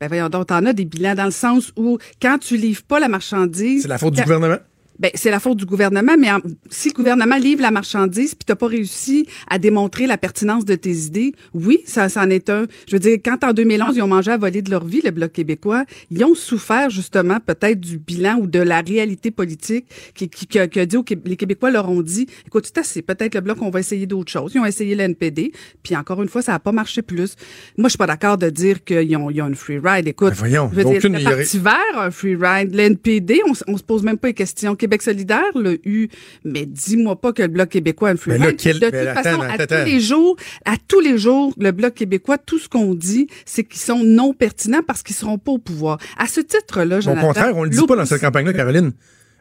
Ben 0.00 0.08
voyons 0.08 0.28
donc, 0.28 0.46
t'en 0.48 0.64
as 0.66 0.72
des 0.72 0.84
bilans 0.84 1.14
dans 1.14 1.24
le 1.26 1.30
sens 1.30 1.72
où 1.76 1.98
quand 2.20 2.38
tu 2.38 2.56
livres 2.56 2.82
pas 2.82 2.98
la 2.98 3.08
marchandise. 3.08 3.82
C'est 3.82 3.88
la 3.88 3.98
faute 3.98 4.14
du 4.14 4.22
gouvernement. 4.22 4.58
Ben, 4.98 5.10
c'est 5.14 5.30
la 5.30 5.40
faute 5.40 5.58
du 5.58 5.66
gouvernement, 5.66 6.14
mais 6.18 6.30
en- 6.30 6.40
si 6.70 6.88
le 6.88 6.94
gouvernement 6.94 7.36
livre 7.36 7.60
la 7.62 7.70
marchandise 7.70 8.34
puis 8.34 8.44
t'as 8.46 8.54
pas 8.54 8.66
réussi 8.66 9.26
à 9.48 9.58
démontrer 9.58 10.06
la 10.06 10.16
pertinence 10.18 10.64
de 10.64 10.74
tes 10.74 10.92
idées, 10.92 11.34
oui, 11.54 11.80
ça, 11.86 12.08
ça 12.08 12.22
en 12.22 12.30
est 12.30 12.48
un. 12.50 12.66
Je 12.88 12.92
veux 12.96 13.00
dire, 13.00 13.18
quand 13.24 13.44
en 13.44 13.52
2011, 13.52 13.96
ils 13.96 14.02
ont 14.02 14.06
mangé 14.08 14.30
à 14.30 14.36
voler 14.38 14.62
de 14.62 14.70
leur 14.70 14.84
vie, 14.84 15.00
le 15.04 15.10
Bloc 15.10 15.32
québécois, 15.32 15.84
ils 16.10 16.24
ont 16.24 16.34
souffert 16.34 16.90
justement 16.90 17.38
peut-être 17.44 17.80
du 17.80 17.98
bilan 17.98 18.38
ou 18.40 18.46
de 18.46 18.58
la 18.58 18.80
réalité 18.80 19.30
politique 19.30 19.86
qui, 20.14 20.28
qui, 20.28 20.46
qui 20.46 20.58
a, 20.58 20.66
qui 20.68 20.80
a 20.80 20.86
dit 20.86 20.96
aux 20.96 21.04
les 21.24 21.36
Québécois 21.36 21.70
leur 21.70 21.88
ont 21.90 22.02
dit, 22.02 22.26
écoute, 22.46 22.64
c'est 22.66 22.78
assez, 22.78 23.02
peut-être 23.02 23.34
le 23.34 23.40
Bloc, 23.40 23.58
on 23.60 23.70
va 23.70 23.80
essayer 23.80 24.06
d'autres 24.06 24.30
choses. 24.32 24.52
Ils 24.54 24.60
ont 24.60 24.64
essayé 24.66 24.94
l'NPD, 24.94 25.52
puis 25.82 25.94
encore 25.96 26.22
une 26.22 26.28
fois, 26.28 26.42
ça 26.42 26.54
a 26.54 26.58
pas 26.58 26.72
marché 26.72 27.02
plus. 27.02 27.36
Moi, 27.76 27.88
je 27.88 27.90
suis 27.90 27.98
pas 27.98 28.06
d'accord 28.06 28.38
de 28.38 28.48
dire 28.50 28.82
qu'ils 28.84 29.16
ont, 29.16 29.30
ils 29.30 29.40
ont 29.42 29.48
une 29.48 29.54
free 29.54 29.78
ride. 29.82 30.08
Écoute, 30.08 30.30
Ben 30.30 30.34
voyons, 30.36 30.70
je 30.72 30.76
veux 30.76 30.84
dire, 30.84 31.00
le 31.18 31.24
Parti 31.24 31.58
vert, 31.58 31.98
un 31.98 32.10
free 32.10 32.36
ride. 32.36 32.74
L'NPD, 32.74 33.40
on, 33.48 33.52
on 33.72 33.76
se 33.76 33.82
pose 33.82 34.02
même 34.02 34.18
pas 34.18 34.28
les 34.28 34.34
questions. 34.34 34.74
Québec 34.86 35.02
solidaire, 35.02 35.42
le 35.54 35.78
U. 35.86 36.08
Mais 36.44 36.64
dis-moi 36.66 37.20
pas 37.20 37.32
que 37.32 37.42
le 37.42 37.48
Bloc 37.48 37.68
québécois 37.68 38.16
free 38.16 38.32
Mais 38.32 38.38
là, 38.38 38.52
quel- 38.52 38.78
De 38.80 38.86
toute 38.86 38.94
façon, 38.94 39.40
attends, 39.40 39.42
à 39.42 39.52
attends. 39.62 39.76
tous 39.80 39.84
les 39.84 40.00
jours, 40.00 40.36
à 40.64 40.74
tous 40.88 41.00
les 41.00 41.18
jours, 41.18 41.52
le 41.58 41.72
Bloc 41.72 41.94
québécois, 41.94 42.38
tout 42.38 42.58
ce 42.58 42.68
qu'on 42.68 42.94
dit, 42.94 43.26
c'est 43.44 43.64
qu'ils 43.64 43.80
sont 43.80 44.02
non 44.04 44.32
pertinents 44.32 44.82
parce 44.86 45.02
qu'ils 45.02 45.16
seront 45.16 45.38
pas 45.38 45.52
au 45.52 45.58
pouvoir. 45.58 45.98
À 46.18 46.26
ce 46.26 46.40
titre-là, 46.40 46.98
Au 46.98 47.00
Jonathan. 47.00 47.26
contraire, 47.26 47.56
on 47.56 47.64
le 47.64 47.70
dit 47.70 47.84
pas 47.86 47.96
dans 47.96 48.04
cette 48.06 48.20
campagne-là, 48.20 48.52
Caroline. 48.52 48.92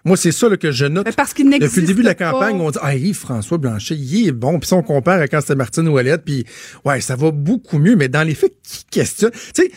Moi, 0.04 0.18
c'est 0.18 0.32
ça 0.32 0.48
là, 0.50 0.56
que 0.58 0.72
je 0.72 0.86
note. 0.86 1.16
Parce 1.16 1.34
qu'il 1.34 1.50
Depuis 1.50 1.82
le 1.82 1.88
début 1.88 2.02
de 2.02 2.08
la 2.08 2.14
pas. 2.14 2.32
campagne, 2.32 2.60
on 2.62 2.70
dit 2.70 2.78
Ah, 2.82 2.96
Yves-François 2.96 3.58
Blanchet, 3.58 3.96
il 3.96 4.28
est 4.28 4.32
bon. 4.32 4.60
Puis 4.60 4.68
ça, 4.70 4.76
on 4.76 4.84
compare 4.84 5.20
à 5.20 5.28
quand 5.28 5.42
c'était 5.42 5.56
Martine 5.56 5.88
Ouellette, 5.88 6.24
puis 6.24 6.46
ouais, 6.86 7.02
ça 7.02 7.16
va 7.16 7.32
beaucoup 7.32 7.80
mieux. 7.80 7.96
Mais 7.96 8.08
dans 8.08 8.22
les 8.22 8.36
faits, 8.36 8.54
qui 8.64 8.86
questionne? 8.92 9.32
Tu 9.32 9.64
sais, 9.64 9.72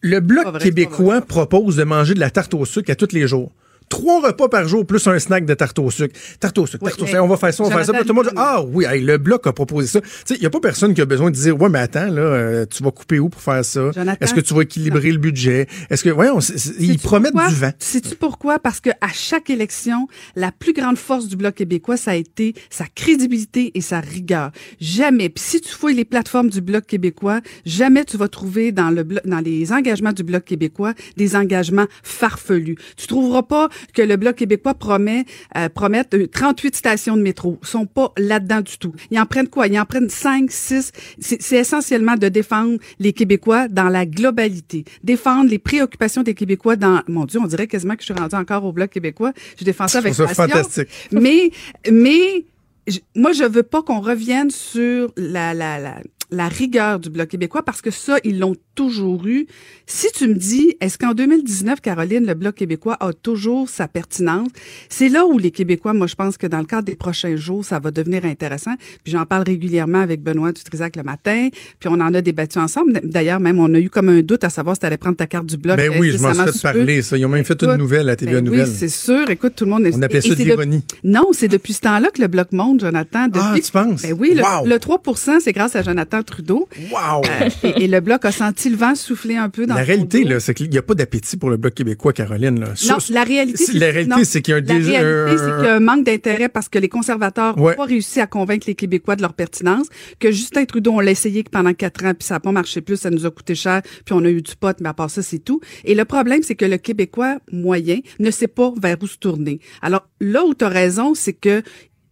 le 0.00 0.20
Bloc 0.20 0.46
vrai, 0.46 0.58
québécois 0.58 1.20
propose 1.20 1.76
de 1.76 1.84
manger 1.84 2.14
de 2.14 2.20
la 2.20 2.30
tarte 2.30 2.54
au 2.54 2.64
sucre 2.64 2.90
à 2.90 2.94
tous 2.94 3.12
les 3.12 3.26
jours. 3.28 3.52
Trois 3.92 4.22
repas 4.22 4.48
par 4.48 4.66
jour 4.66 4.86
plus 4.86 5.06
un 5.06 5.18
snack 5.18 5.44
de 5.44 5.52
tarte 5.52 5.78
au 5.78 5.90
sucre. 5.90 6.18
Tarte 6.40 6.56
au 6.56 6.66
sucre, 6.66 6.82
Oui, 6.82 6.88
tarte 6.92 7.02
au 7.02 7.06
sucre. 7.06 7.22
On 7.22 7.28
va 7.28 7.36
faire 7.36 7.52
ça, 7.52 7.62
on 7.62 7.68
va 7.68 7.76
faire 7.76 7.84
ça. 7.84 7.92
Tout 7.92 8.08
le 8.08 8.14
monde 8.14 8.24
dit 8.24 8.34
Ah 8.36 8.62
oui, 8.62 8.86
hey, 8.88 9.02
le 9.02 9.18
Bloc 9.18 9.46
a 9.46 9.52
proposé 9.52 9.86
ça. 9.86 10.00
Tu 10.00 10.08
sais, 10.24 10.34
il 10.36 10.40
n'y 10.40 10.46
a 10.46 10.50
pas 10.50 10.60
personne 10.60 10.94
qui 10.94 11.02
a 11.02 11.04
besoin 11.04 11.30
de 11.30 11.36
dire 11.36 11.60
Ouais, 11.60 11.68
mais 11.68 11.80
attends, 11.80 12.06
là, 12.06 12.22
euh, 12.22 12.64
tu 12.64 12.82
vas 12.82 12.90
couper 12.90 13.18
où 13.18 13.28
pour 13.28 13.42
faire 13.42 13.62
ça? 13.62 13.90
Est-ce 14.18 14.32
que 14.32 14.40
tu 14.40 14.54
vas 14.54 14.62
équilibrer 14.62 15.12
le 15.12 15.18
budget? 15.18 15.66
Est-ce 15.90 16.04
que, 16.04 16.08
voyons, 16.08 16.38
ils 16.80 16.98
promettent 17.00 17.32
pourquoi? 17.32 17.50
du 17.50 17.54
vent. 17.56 17.72
Sais-tu 17.78 18.16
pourquoi? 18.16 18.58
Parce 18.58 18.80
que 18.80 18.88
à 19.02 19.08
chaque 19.12 19.50
élection, 19.50 20.08
la 20.36 20.52
plus 20.52 20.72
grande 20.72 20.96
force 20.96 21.28
du 21.28 21.36
Bloc 21.36 21.56
québécois, 21.56 21.98
ça 21.98 22.12
a 22.12 22.14
été 22.14 22.54
sa 22.70 22.86
crédibilité 22.86 23.72
et 23.74 23.82
sa 23.82 24.00
rigueur. 24.00 24.52
Jamais. 24.80 25.28
Puis 25.28 25.44
si 25.44 25.60
tu 25.60 25.68
fouilles 25.68 25.96
les 25.96 26.06
plateformes 26.06 26.48
du 26.48 26.62
Bloc 26.62 26.86
québécois, 26.86 27.42
jamais 27.66 28.06
tu 28.06 28.16
vas 28.16 28.28
trouver 28.28 28.72
dans 28.72 28.88
le 28.88 29.04
dans 29.04 29.40
les 29.40 29.70
engagements 29.70 30.14
du 30.14 30.22
Bloc 30.22 30.46
québécois 30.46 30.94
des 31.18 31.36
engagements 31.36 31.86
farfelus. 32.02 32.78
Tu 32.96 33.06
trouveras 33.06 33.42
pas 33.42 33.68
que 33.94 34.02
le 34.02 34.16
Bloc 34.16 34.36
québécois 34.36 34.74
promet 34.74 35.24
euh, 35.56 35.68
promettent 35.68 36.14
euh, 36.14 36.26
38 36.26 36.76
stations 36.76 37.16
de 37.16 37.22
métro. 37.22 37.58
Ils 37.62 37.68
sont 37.68 37.86
pas 37.86 38.12
là-dedans 38.18 38.60
du 38.60 38.78
tout. 38.78 38.92
Ils 39.10 39.18
en 39.18 39.26
prennent 39.26 39.48
quoi? 39.48 39.66
Ils 39.66 39.78
en 39.78 39.84
prennent 39.84 40.08
5, 40.08 40.50
6. 40.50 40.92
C'est 41.18 41.56
essentiellement 41.56 42.16
de 42.16 42.28
défendre 42.28 42.78
les 42.98 43.12
Québécois 43.12 43.68
dans 43.68 43.88
la 43.88 44.06
globalité. 44.06 44.84
Défendre 45.04 45.50
les 45.50 45.58
préoccupations 45.58 46.22
des 46.22 46.34
Québécois 46.34 46.76
dans... 46.76 47.02
Mon 47.08 47.24
Dieu, 47.24 47.40
on 47.40 47.46
dirait 47.46 47.66
quasiment 47.66 47.94
que 47.94 48.00
je 48.02 48.12
suis 48.12 48.14
rendue 48.14 48.34
encore 48.34 48.64
au 48.64 48.72
Bloc 48.72 48.90
québécois. 48.90 49.32
Je 49.58 49.64
défends 49.64 49.88
ça 49.88 49.98
avec 49.98 50.14
passion. 50.16 50.34
fantastique. 50.34 50.88
Mais, 51.12 51.50
mais 51.90 52.44
je- 52.86 52.98
moi, 53.14 53.32
je 53.32 53.44
veux 53.44 53.62
pas 53.62 53.82
qu'on 53.82 54.00
revienne 54.00 54.50
sur 54.50 55.12
la, 55.16 55.54
la, 55.54 55.78
la, 55.78 55.96
la 56.30 56.48
rigueur 56.48 56.98
du 56.98 57.10
Bloc 57.10 57.28
québécois 57.28 57.62
parce 57.64 57.80
que 57.82 57.90
ça, 57.90 58.16
ils 58.24 58.38
l'ont 58.38 58.54
toujours 58.74 59.26
eu. 59.26 59.46
Si 59.86 60.06
tu 60.14 60.28
me 60.28 60.34
dis, 60.34 60.76
est-ce 60.80 60.96
qu'en 60.98 61.12
2019, 61.12 61.80
Caroline, 61.80 62.26
le 62.26 62.34
Bloc 62.34 62.54
québécois 62.54 62.96
a 63.00 63.12
toujours 63.12 63.68
sa 63.68 63.88
pertinence? 63.88 64.48
C'est 64.88 65.08
là 65.08 65.26
où 65.26 65.38
les 65.38 65.50
Québécois, 65.50 65.92
moi, 65.92 66.06
je 66.06 66.14
pense 66.14 66.36
que 66.36 66.46
dans 66.46 66.58
le 66.58 66.64
cadre 66.64 66.84
des 66.84 66.94
prochains 66.94 67.36
jours, 67.36 67.64
ça 67.64 67.78
va 67.78 67.90
devenir 67.90 68.24
intéressant. 68.24 68.74
Puis 69.04 69.12
j'en 69.12 69.26
parle 69.26 69.44
régulièrement 69.46 70.00
avec 70.00 70.22
Benoît 70.22 70.52
Dutrisac 70.52 70.96
le 70.96 71.02
matin, 71.02 71.48
puis 71.78 71.88
on 71.90 72.00
en 72.00 72.14
a 72.14 72.22
débattu 72.22 72.58
ensemble. 72.58 73.00
D'ailleurs, 73.04 73.40
même, 73.40 73.58
on 73.58 73.72
a 73.74 73.78
eu 73.78 73.90
comme 73.90 74.08
un 74.08 74.22
doute 74.22 74.44
à 74.44 74.50
savoir 74.50 74.76
si 74.76 74.80
tu 74.80 74.86
allais 74.86 74.96
prendre 74.96 75.16
ta 75.16 75.26
carte 75.26 75.46
du 75.46 75.56
Bloc. 75.56 75.76
Ben 75.76 75.92
oui, 75.98 76.12
je 76.12 76.18
m'en 76.18 76.32
suis 76.32 76.42
fait 76.52 76.62
parler, 76.62 77.02
ça. 77.02 77.16
Ils 77.18 77.26
ont 77.26 77.28
même 77.28 77.44
fait 77.44 77.60
une 77.62 77.68
Écoute, 77.68 77.78
nouvelle 77.80 78.08
à 78.08 78.16
TVA 78.16 78.34
ben 78.34 78.44
Nouvelle. 78.44 78.68
Oui, 78.68 78.74
c'est 78.74 78.88
sûr. 78.88 79.28
Écoute, 79.30 79.54
tout 79.56 79.64
le 79.64 79.70
monde... 79.70 79.86
On 79.92 80.02
appelait 80.02 80.20
ça 80.20 80.34
de 80.34 80.42
l'ironie. 80.42 80.84
Non, 81.04 81.28
c'est 81.32 81.48
depuis 81.48 81.74
ce 81.74 81.80
temps-là 81.80 82.10
que 82.10 82.20
le 82.22 82.28
Bloc 82.28 82.52
monte, 82.52 82.80
Jonathan. 82.80 83.26
Depuis... 83.26 83.40
Ah, 83.42 83.56
tu 83.62 83.72
penses? 83.72 84.02
Ben 84.02 84.16
oui, 84.18 84.32
le, 84.34 84.42
Wow! 84.42 84.66
le 84.66 84.78
3 84.78 85.02
c'est 85.40 85.52
grâce 85.52 85.76
à 85.76 85.82
Jonathan 85.82 86.22
Trudeau. 86.22 86.68
Wow! 86.90 87.22
Euh, 87.24 87.48
et, 87.62 87.84
et 87.84 87.88
le 87.88 88.00
Bloc 88.00 88.24
a 88.24 88.32
senti 88.32 88.61
le 88.70 88.76
vent 88.76 88.94
souffler 88.94 89.36
un 89.36 89.48
peu 89.48 89.66
dans 89.66 89.74
La 89.74 89.82
réalité, 89.82 90.24
là, 90.24 90.40
c'est 90.40 90.54
qu'il 90.54 90.70
n'y 90.70 90.78
a 90.78 90.82
pas 90.82 90.94
d'appétit 90.94 91.36
pour 91.36 91.50
le 91.50 91.56
Bloc 91.56 91.74
québécois, 91.74 92.12
Caroline. 92.12 92.60
Là. 92.60 92.74
Non, 92.88 92.96
la 93.10 93.24
réalité, 93.24 93.64
c'est- 93.64 93.72
la 93.78 93.86
réalité, 93.90 94.16
non, 94.16 94.24
c'est 94.24 94.42
qu'il 94.42 94.52
y 94.52 94.54
a 94.54 94.58
un 94.58 94.60
la 94.62 94.74
réalité, 94.74 95.38
c'est 95.38 95.56
qu'il 95.56 95.64
y 95.64 95.68
a 95.68 95.74
un 95.76 95.80
manque 95.80 96.04
d'intérêt 96.04 96.48
parce 96.48 96.68
que 96.68 96.78
les 96.78 96.88
conservateurs 96.88 97.56
n'ont 97.56 97.64
Ouais. 97.64 97.76
pas 97.76 97.84
réussi 97.84 98.20
à 98.20 98.26
convaincre 98.26 98.64
les 98.68 98.74
Québécois 98.74 99.16
de 99.16 99.22
leur 99.22 99.34
pertinence, 99.34 99.86
que 100.18 100.30
Justin 100.30 100.64
Trudeau, 100.64 100.92
on 100.92 101.00
l'a 101.00 101.10
essayé 101.10 101.42
pendant 101.44 101.74
quatre 101.74 102.04
ans, 102.04 102.14
puis 102.14 102.26
ça 102.26 102.34
n'a 102.34 102.40
pas 102.40 102.52
marché 102.52 102.80
plus, 102.80 102.96
ça 102.96 103.10
nous 103.10 103.26
a 103.26 103.30
coûté 103.30 103.54
cher, 103.54 103.82
puis 104.04 104.14
on 104.14 104.24
a 104.24 104.30
eu 104.30 104.42
du 104.42 104.54
pot, 104.56 104.76
mais 104.80 104.88
à 104.88 104.94
part 104.94 105.10
ça, 105.10 105.22
c'est 105.22 105.38
tout. 105.38 105.60
Et 105.84 105.94
le 105.94 106.04
problème, 106.04 106.42
c'est 106.42 106.54
que 106.54 106.64
le 106.64 106.76
Québécois 106.78 107.38
moyen 107.50 107.98
ne 108.18 108.30
sait 108.30 108.48
pas 108.48 108.72
vers 108.80 108.96
où 109.02 109.06
se 109.06 109.18
tourner. 109.18 109.60
Alors, 109.82 110.08
là 110.20 110.44
où 110.44 110.54
tu 110.54 110.64
as 110.64 110.68
raison, 110.68 111.14
c'est 111.14 111.32
que 111.32 111.62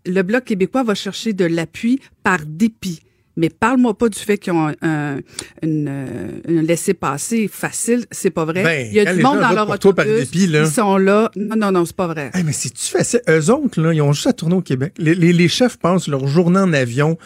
le 0.06 0.22
Bloc 0.22 0.44
québécois 0.44 0.82
va 0.82 0.94
chercher 0.94 1.32
de 1.32 1.44
l'appui 1.44 2.00
par 2.22 2.38
dépit. 2.46 3.00
Mais 3.36 3.48
parle-moi 3.48 3.96
pas 3.96 4.08
du 4.08 4.18
fait 4.18 4.38
qu'ils 4.38 4.52
ont 4.52 4.68
un, 4.68 4.74
un- 4.82 5.18
une, 5.62 5.86
euh, 5.88 6.28
une 6.48 6.62
laissez-passer 6.66 7.48
facile, 7.50 8.04
c'est 8.10 8.30
pas 8.30 8.44
vrai. 8.44 8.62
Ben, 8.64 8.86
Il 8.88 8.94
y 8.94 9.00
a 9.00 9.14
du 9.14 9.22
monde 9.22 9.36
gens 9.40 9.48
dans 9.48 9.52
leur 9.66 9.78
toi 9.78 9.94
par 9.94 10.04
autobus, 10.04 10.30
dépit, 10.30 10.46
là. 10.48 10.62
ils 10.64 10.70
sont 10.70 10.96
là. 10.96 11.30
Non, 11.36 11.56
non, 11.56 11.70
non, 11.72 11.84
c'est 11.84 11.96
pas 11.96 12.08
vrai. 12.08 12.30
Hey, 12.34 12.42
mais 12.44 12.52
si 12.52 12.70
tu 12.70 12.84
fais 12.84 13.04
ça, 13.04 13.18
eux 13.28 13.50
autres, 13.50 13.80
là, 13.80 13.92
ils 13.94 14.02
ont 14.02 14.12
juste 14.12 14.26
à 14.26 14.32
tourner 14.32 14.56
au 14.56 14.60
Québec. 14.62 14.94
Les, 14.98 15.14
les- 15.14 15.32
les 15.32 15.48
chefs 15.48 15.78
passent 15.78 16.08
leur 16.08 16.26
journée 16.26 16.58
en 16.58 16.72
avion 16.72 17.16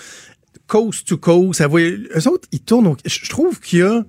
coast 0.67 1.07
to 1.09 1.17
coast. 1.17 1.59
Ça 1.59 1.69
eux 1.69 2.29
autres, 2.29 2.49
ils 2.53 2.61
tournent. 2.61 2.87
au- 2.87 2.97
je 3.05 3.19
je 3.25 3.31
trouve 3.31 3.59
qu'il 3.61 3.81
y 3.81 3.83
a, 3.83 4.05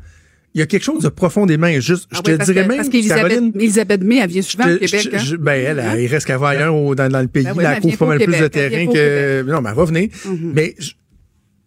il 0.54 0.60
y 0.60 0.62
a 0.62 0.66
quelque 0.68 0.84
chose 0.84 1.04
de 1.04 1.10
profondément 1.10 1.68
injuste. 1.68 2.08
Je 2.12 2.18
Ah 2.20 2.22
te 2.22 2.32
oui, 2.32 2.38
parce 2.38 2.50
dirais 2.50 2.64
que- 2.64 2.68
même, 2.70 2.78
Parce 2.78 2.90
qu'Elisabeth 2.90 4.04
May, 4.04 4.18
elle 4.18 4.30
vient 4.30 4.42
souvent 4.42 4.66
je- 4.68 4.76
au 4.76 4.78
Québec. 4.80 5.02
je- 5.12 5.16
hein? 5.16 5.20
je- 5.24 5.36
ben, 5.38 5.54
elle, 5.54 5.80
elle, 5.80 6.02
il 6.02 6.08
reste 6.08 6.28
qu'à 6.28 6.36
ailleurs 6.48 6.76
au- 6.76 6.94
dans, 6.96 7.10
dans 7.10 7.22
le 7.22 7.28
pays. 7.28 7.44
Ben 7.46 7.54
oui, 7.56 7.64
elle 7.68 7.82
couvre 7.82 7.98
pas 7.98 8.06
mal 8.06 8.20
plus 8.20 8.40
de 8.40 8.48
terrain 8.48 8.86
que. 8.88 9.42
Non, 9.44 9.62
mais 9.62 9.70
elle 9.70 9.76
va 9.76 9.86
venir. 9.86 10.10
Mhm. 10.26 10.52
Mais 10.54 10.76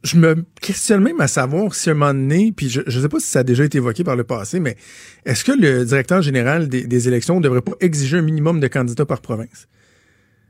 je, 0.05 0.17
me 0.17 0.45
questionne 0.61 1.03
même 1.03 1.21
à 1.21 1.29
savoir 1.29 1.75
si 1.75 1.89
à 1.89 1.93
un 1.93 1.95
moment 1.95 2.15
donné, 2.15 2.53
puis 2.57 2.69
je 2.69 2.81
ne 2.81 2.91
sais 3.03 3.09
pas 3.09 3.21
si 3.21 3.27
ça 3.27 3.41
a 3.41 3.43
déjà 3.45 3.65
été 3.65 3.79
évoqué 3.79 4.05
par 4.05 4.17
le 4.17 4.25
passé, 4.25 4.61
mais 4.61 4.77
est-ce 5.25 5.45
que 5.45 5.53
le 5.53 5.85
directeur 5.85 6.23
général 6.23 6.69
des, 6.69 6.87
des 6.87 7.09
élections 7.09 7.37
ne 7.37 7.43
devrait 7.43 7.63
pas 7.63 7.73
exiger 7.81 8.19
un 8.19 8.23
minimum 8.23 8.61
de 8.61 8.69
candidats 8.69 9.07
par 9.07 9.21
province? 9.21 9.69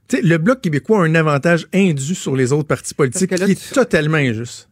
Tu 0.08 0.16
sais, 0.16 0.22
le 0.22 0.38
Bloc 0.38 0.60
québécois 0.62 1.00
a 1.02 1.06
un 1.06 1.14
avantage 1.14 1.66
indu 1.74 2.14
sur 2.14 2.34
les 2.34 2.52
autres 2.52 2.66
partis 2.68 2.94
politiques 2.94 3.30
là, 3.32 3.44
qui 3.46 3.52
est 3.52 3.68
tu- 3.68 3.74
totalement 3.74 4.16
injuste. 4.16 4.68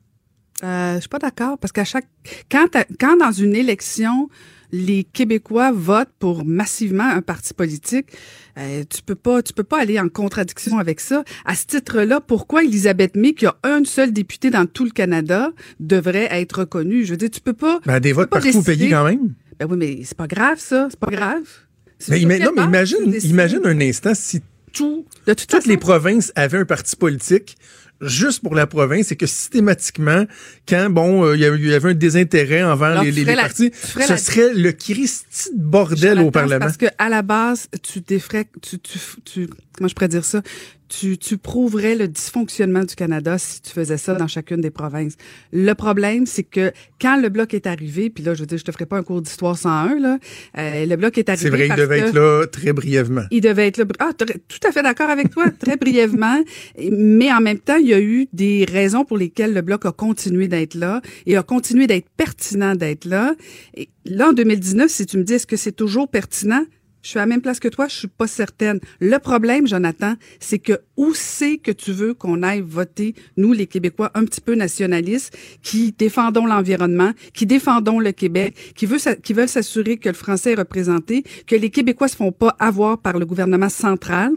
Euh, 0.64 0.94
je 0.94 1.00
suis 1.00 1.08
pas 1.10 1.18
d'accord 1.18 1.58
parce 1.58 1.72
qu'à 1.72 1.84
chaque 1.84 2.06
quand 2.50 2.66
quand 2.98 3.16
dans 3.18 3.32
une 3.32 3.54
élection 3.54 4.30
les 4.72 5.04
Québécois 5.04 5.72
votent 5.72 6.12
pour 6.18 6.44
massivement 6.44 7.08
un 7.08 7.22
parti 7.22 7.54
politique, 7.54 8.06
euh, 8.58 8.84
tu 8.88 9.02
peux 9.02 9.14
pas 9.14 9.42
tu 9.42 9.52
peux 9.52 9.64
pas 9.64 9.80
aller 9.80 9.98
en 10.00 10.08
contradiction 10.08 10.78
avec 10.78 11.00
ça. 11.00 11.24
À 11.44 11.54
ce 11.54 11.66
titre-là, 11.66 12.20
pourquoi 12.20 12.64
Elisabeth 12.64 13.16
May, 13.16 13.34
qui 13.34 13.46
a 13.46 13.56
un 13.62 13.84
seul 13.84 14.12
député 14.12 14.50
dans 14.50 14.66
tout 14.66 14.84
le 14.84 14.90
Canada, 14.90 15.50
devrait 15.80 16.28
être 16.30 16.60
reconnue? 16.60 17.04
Je 17.04 17.12
veux 17.12 17.16
dire, 17.16 17.30
tu 17.30 17.40
peux 17.40 17.52
pas. 17.52 17.80
Ben, 17.86 18.00
des 18.00 18.12
votes 18.12 18.30
partout 18.30 18.58
au 18.58 18.62
pays 18.62 18.90
quand 18.90 19.04
même. 19.04 19.34
Ben 19.58 19.66
oui, 19.70 19.76
mais 19.76 20.00
c'est 20.04 20.16
pas 20.16 20.26
grave 20.26 20.58
ça, 20.58 20.88
c'est 20.90 20.98
pas 21.00 21.10
grave. 21.10 21.44
Mais, 22.08 22.20
non, 22.38 22.52
mais 22.54 22.62
imagine, 22.62 23.60
un 23.64 23.80
instant 23.80 24.12
si 24.14 24.42
tout, 24.72 25.06
De 25.26 25.32
toute 25.32 25.48
toutes 25.48 25.52
façon, 25.52 25.70
les 25.70 25.78
provinces 25.78 26.32
avaient 26.34 26.58
un 26.58 26.66
parti 26.66 26.96
politique 26.96 27.56
juste 28.00 28.42
pour 28.42 28.54
la 28.54 28.66
province 28.66 29.10
et 29.12 29.16
que 29.16 29.26
systématiquement, 29.26 30.24
quand 30.68 30.90
bon, 30.90 31.24
euh, 31.24 31.34
il 31.36 31.40
y 31.40 31.44
avait- 31.44 31.58
il 31.58 31.68
y 31.68 31.74
avait 31.74 31.90
un 31.90 31.94
désintérêt 31.94 32.62
envers 32.62 32.88
Alors, 32.88 33.04
les, 33.04 33.24
partis, 33.24 33.70
ce 33.74 33.98
la- 33.98 34.16
serait 34.18 34.52
le 34.54 34.72
Christi 34.72 35.50
de 35.54 35.62
bordel 35.62 35.98
Jonathan, 35.98 36.22
au 36.26 36.30
Parlement. 36.30 36.58
Parce 36.60 36.76
que 36.76 36.86
à 36.98 37.08
la 37.08 37.22
base, 37.22 37.68
tu 37.82 38.00
défrais, 38.00 38.46
tu, 38.60 38.78
tu, 38.78 38.98
tu, 39.24 39.48
comment 39.76 39.88
je 39.88 39.94
pourrais 39.94 40.08
dire 40.08 40.24
ça, 40.24 40.42
tu, 40.88 41.18
tu 41.18 41.36
prouverais 41.36 41.96
le 41.96 42.06
dysfonctionnement 42.06 42.84
du 42.84 42.94
Canada 42.94 43.38
si 43.38 43.60
tu 43.60 43.70
faisais 43.72 43.96
ça 43.96 44.14
dans 44.14 44.28
chacune 44.28 44.60
des 44.60 44.70
provinces. 44.70 45.16
Le 45.52 45.72
problème, 45.74 46.26
c'est 46.26 46.44
que 46.44 46.70
quand 47.00 47.20
le 47.20 47.28
bloc 47.28 47.54
est 47.54 47.66
arrivé, 47.66 48.08
puis 48.08 48.22
là, 48.22 48.34
je 48.34 48.40
veux 48.40 48.46
dire, 48.46 48.58
je 48.58 48.62
te 48.64 48.70
ferai 48.70 48.86
pas 48.86 48.96
un 48.98 49.02
cours 49.02 49.20
d'histoire 49.20 49.58
101 49.58 49.98
là, 49.98 50.18
euh, 50.58 50.86
le 50.86 50.94
bloc 50.96 51.18
est 51.18 51.28
arrivé. 51.28 51.42
C'est 51.42 51.50
vrai, 51.50 51.66
il 51.68 51.74
devait 51.74 52.00
que- 52.02 52.04
être 52.06 52.14
là 52.14 52.46
très 52.46 52.72
brièvement. 52.72 53.24
il 53.32 53.40
devait 53.40 53.66
être 53.66 53.78
là. 53.78 53.84
Ah, 53.98 54.10
tout 54.16 54.26
à 54.68 54.70
fait 54.72 54.82
d'accord 54.82 55.10
avec 55.10 55.30
toi, 55.30 55.50
très 55.58 55.76
brièvement. 55.76 56.40
Mais 56.92 57.32
en 57.32 57.40
même 57.40 57.58
temps, 57.58 57.76
il 57.76 57.88
y 57.88 57.94
a 57.94 58.00
eu 58.00 58.28
des 58.32 58.64
raisons 58.64 59.04
pour 59.04 59.18
lesquelles 59.18 59.54
le 59.54 59.62
bloc 59.62 59.86
a 59.86 59.92
continué 59.92 60.46
d'être 60.46 60.74
là 60.74 61.02
et 61.26 61.36
a 61.36 61.42
continué 61.42 61.88
d'être 61.88 62.06
pertinent 62.16 62.76
d'être 62.76 63.06
là. 63.06 63.34
Et 63.74 63.88
là, 64.04 64.28
en 64.28 64.32
2019, 64.32 64.88
si 64.88 65.04
tu 65.06 65.18
me 65.18 65.24
dis 65.24 65.34
est-ce 65.34 65.46
que 65.48 65.56
c'est 65.56 65.72
toujours 65.72 66.08
pertinent, 66.08 66.64
je 67.06 67.10
suis 67.10 67.20
à 67.20 67.22
la 67.22 67.26
même 67.26 67.40
place 67.40 67.60
que 67.60 67.68
toi, 67.68 67.86
je 67.86 67.94
suis 67.94 68.08
pas 68.08 68.26
certaine. 68.26 68.80
Le 68.98 69.18
problème, 69.18 69.68
Jonathan, 69.68 70.14
c'est 70.40 70.58
que 70.58 70.80
où 70.96 71.14
c'est 71.14 71.56
que 71.56 71.70
tu 71.70 71.92
veux 71.92 72.14
qu'on 72.14 72.42
aille 72.42 72.64
voter, 72.66 73.14
nous, 73.36 73.52
les 73.52 73.68
Québécois, 73.68 74.10
un 74.14 74.24
petit 74.24 74.40
peu 74.40 74.56
nationalistes, 74.56 75.38
qui 75.62 75.94
défendons 75.96 76.46
l'environnement, 76.46 77.12
qui 77.32 77.46
défendons 77.46 78.00
le 78.00 78.10
Québec, 78.10 78.56
qui, 78.74 78.88
qui 79.22 79.32
veulent 79.32 79.48
s'assurer 79.48 79.98
que 79.98 80.08
le 80.08 80.16
français 80.16 80.52
est 80.52 80.56
représenté, 80.56 81.22
que 81.46 81.54
les 81.54 81.70
Québécois 81.70 82.08
se 82.08 82.16
font 82.16 82.32
pas 82.32 82.56
avoir 82.58 82.98
par 82.98 83.20
le 83.20 83.24
gouvernement 83.24 83.68
central. 83.68 84.32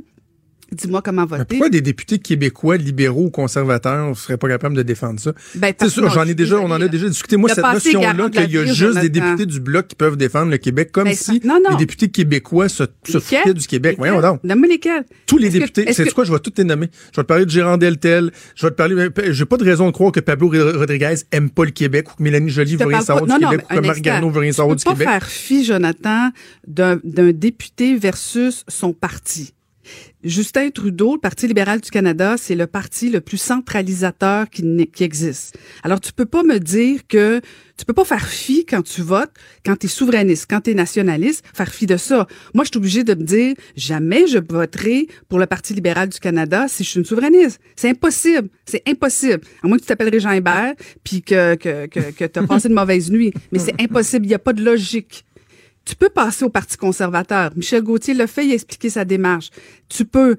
Dis-moi 0.72 1.02
comment 1.02 1.24
Mais 1.30 1.38
voter. 1.38 1.46
pourquoi 1.46 1.70
des 1.70 1.82
députés 1.82 2.20
québécois, 2.20 2.78
libéraux 2.78 3.26
ou 3.26 3.30
conservateurs 3.30 4.10
ne 4.10 4.14
seraient 4.14 4.38
pas 4.38 4.48
capables 4.48 4.76
de 4.76 4.84
défendre 4.84 5.20
ça? 5.20 5.34
Ben, 5.56 5.74
C'est 5.80 5.90
sûr, 5.90 6.10
j'en 6.10 6.26
je 6.26 6.30
ai 6.32 6.36
déjà, 6.36 6.58
on 6.60 6.70
en 6.72 6.80
a 6.82 6.88
déjà 6.88 7.08
discuté. 7.08 7.38
Moi, 7.38 7.50
cette 7.54 7.64
notion-là, 7.66 8.30
qu'il 8.30 8.52
y 8.52 8.58
a 8.58 8.66
juste 8.66 9.00
des 9.00 9.10
députés 9.10 9.46
du 9.46 9.60
Bloc 9.60 9.88
qui 9.88 9.96
peuvent 9.96 10.18
défendre 10.18 10.52
le 10.52 10.58
Québec, 10.58 10.92
comme 10.92 11.06
Ben, 11.06 11.16
si 11.16 11.40
c'est- 11.40 11.44
non, 11.46 11.60
non. 11.64 11.72
les 11.72 11.78
députés 11.86 12.10
québécois 12.10 12.70
se, 12.70 12.84
se 13.08 13.20
foutaient 13.20 13.54
du 13.54 13.68
Québec. 13.68 13.96
Voyons 13.98 14.22
donc. 14.22 14.44
Nomme-moi 14.44 14.68
lesquels. 14.70 15.06
Tous 15.26 15.38
les 15.38 15.50
députés, 15.50 15.92
c'est 15.94 16.06
que- 16.06 16.14
quoi, 16.14 16.24
je 16.24 16.32
vais 16.32 16.40
tous 16.40 16.54
les 16.58 16.64
nommer. 16.64 16.90
Je 17.12 17.18
vais 17.20 17.24
te 17.24 17.28
parler 17.28 17.46
de 17.46 17.50
Gérard 17.50 17.78
Deltel, 17.78 18.32
je 18.56 18.66
vais 18.66 18.72
te 18.72 18.76
parler, 18.76 18.96
euh, 18.96 19.10
j'ai 19.32 19.46
pas 19.46 19.58
de 19.58 19.64
raison 19.64 19.88
de 19.88 19.92
croire 19.92 20.12
que 20.12 20.20
Pablo 20.20 20.50
Rodriguez 20.50 21.16
aime 21.32 21.50
pas 21.50 21.66
le 21.66 21.72
Québec 21.72 22.12
ou 22.12 22.16
que 22.18 22.24
Mélanie 22.24 22.50
Joly 22.50 22.76
veut 22.76 22.86
rien 22.86 23.02
savoir 23.02 23.26
du 23.26 23.34
Québec 23.34 23.66
ou 23.70 23.74
mais 23.74 23.82
que 23.82 23.88
Marc. 23.88 24.02
Garneau 24.02 24.30
veut 24.30 24.40
rien 24.42 24.52
savoir 24.52 24.76
du 24.76 24.84
pas 24.84 24.92
Québec. 24.92 25.08
faire 25.08 25.26
fi, 25.26 25.64
Jonathan, 25.66 26.30
d'un 26.68 27.00
député 27.34 27.96
versus 27.98 28.64
son 28.68 28.94
parti. 28.94 29.54
Justin 30.24 30.70
Trudeau, 30.70 31.14
le 31.16 31.20
Parti 31.20 31.48
libéral 31.48 31.80
du 31.80 31.90
Canada, 31.90 32.36
c'est 32.38 32.56
le 32.56 32.68
parti 32.68 33.10
le 33.10 33.22
plus 33.22 33.38
centralisateur 33.38 34.50
qui, 34.50 34.88
qui 34.88 35.04
existe. 35.04 35.58
Alors, 35.84 36.02
tu 36.02 36.12
peux 36.12 36.26
pas 36.26 36.44
me 36.44 36.60
dire 36.60 37.02
que 37.08 37.40
tu 37.78 37.86
peux 37.86 37.94
pas 37.94 38.04
faire 38.04 38.28
fi 38.28 38.66
quand 38.66 38.82
tu 38.82 39.02
votes, 39.02 39.32
quand 39.66 39.78
tu 39.78 39.86
es 39.86 39.90
souverainiste, 39.90 40.48
quand 40.50 40.60
tu 40.60 40.72
es 40.72 40.74
nationaliste, 40.74 41.46
faire 41.54 41.70
fi 41.70 41.86
de 41.86 41.96
ça. 41.96 42.28
Moi, 42.54 42.66
je 42.66 42.72
suis 42.72 42.78
obligée 42.78 43.06
de 43.06 43.14
me 43.16 43.24
dire, 43.24 43.56
jamais 43.78 44.28
je 44.28 44.38
voterai 44.38 45.08
pour 45.30 45.40
le 45.40 45.46
Parti 45.46 45.74
libéral 45.74 46.10
du 46.10 46.20
Canada 46.20 46.68
si 46.68 46.84
je 46.84 46.90
suis 46.90 47.00
une 47.00 47.06
souverainiste. 47.06 47.62
C'est 47.78 47.90
impossible. 47.90 48.50
C'est 48.66 48.84
impossible. 48.86 49.40
À 49.64 49.68
moins 49.68 49.78
que 49.78 49.84
tu 49.84 49.88
t'appelles 49.88 50.20
Jean 50.20 50.32
Hébert, 50.32 50.74
puis 51.06 51.22
que, 51.22 51.56
que, 51.56 51.86
que, 51.86 52.12
que 52.12 52.26
tu 52.26 52.40
as 52.40 52.44
passé 52.44 52.68
une 52.68 52.74
mauvaise 52.76 53.10
nuit. 53.10 53.32
Mais 53.54 53.60
c'est 53.60 53.76
impossible. 53.82 54.26
Il 54.26 54.30
n'y 54.30 54.36
a 54.36 54.40
pas 54.40 54.54
de 54.54 54.64
logique. 54.64 55.24
Tu 55.90 55.96
peux 55.96 56.10
passer 56.10 56.46
au 56.46 56.50
Parti 56.50 56.78
conservateur. 56.78 57.50
Michel 57.56 57.82
Gauthier 57.82 58.14
l'a 58.14 58.28
fait, 58.28 58.46
il 58.46 58.54
sa 58.92 59.06
démarche. 59.06 59.50
Tu 59.88 60.06
peux. 60.06 60.38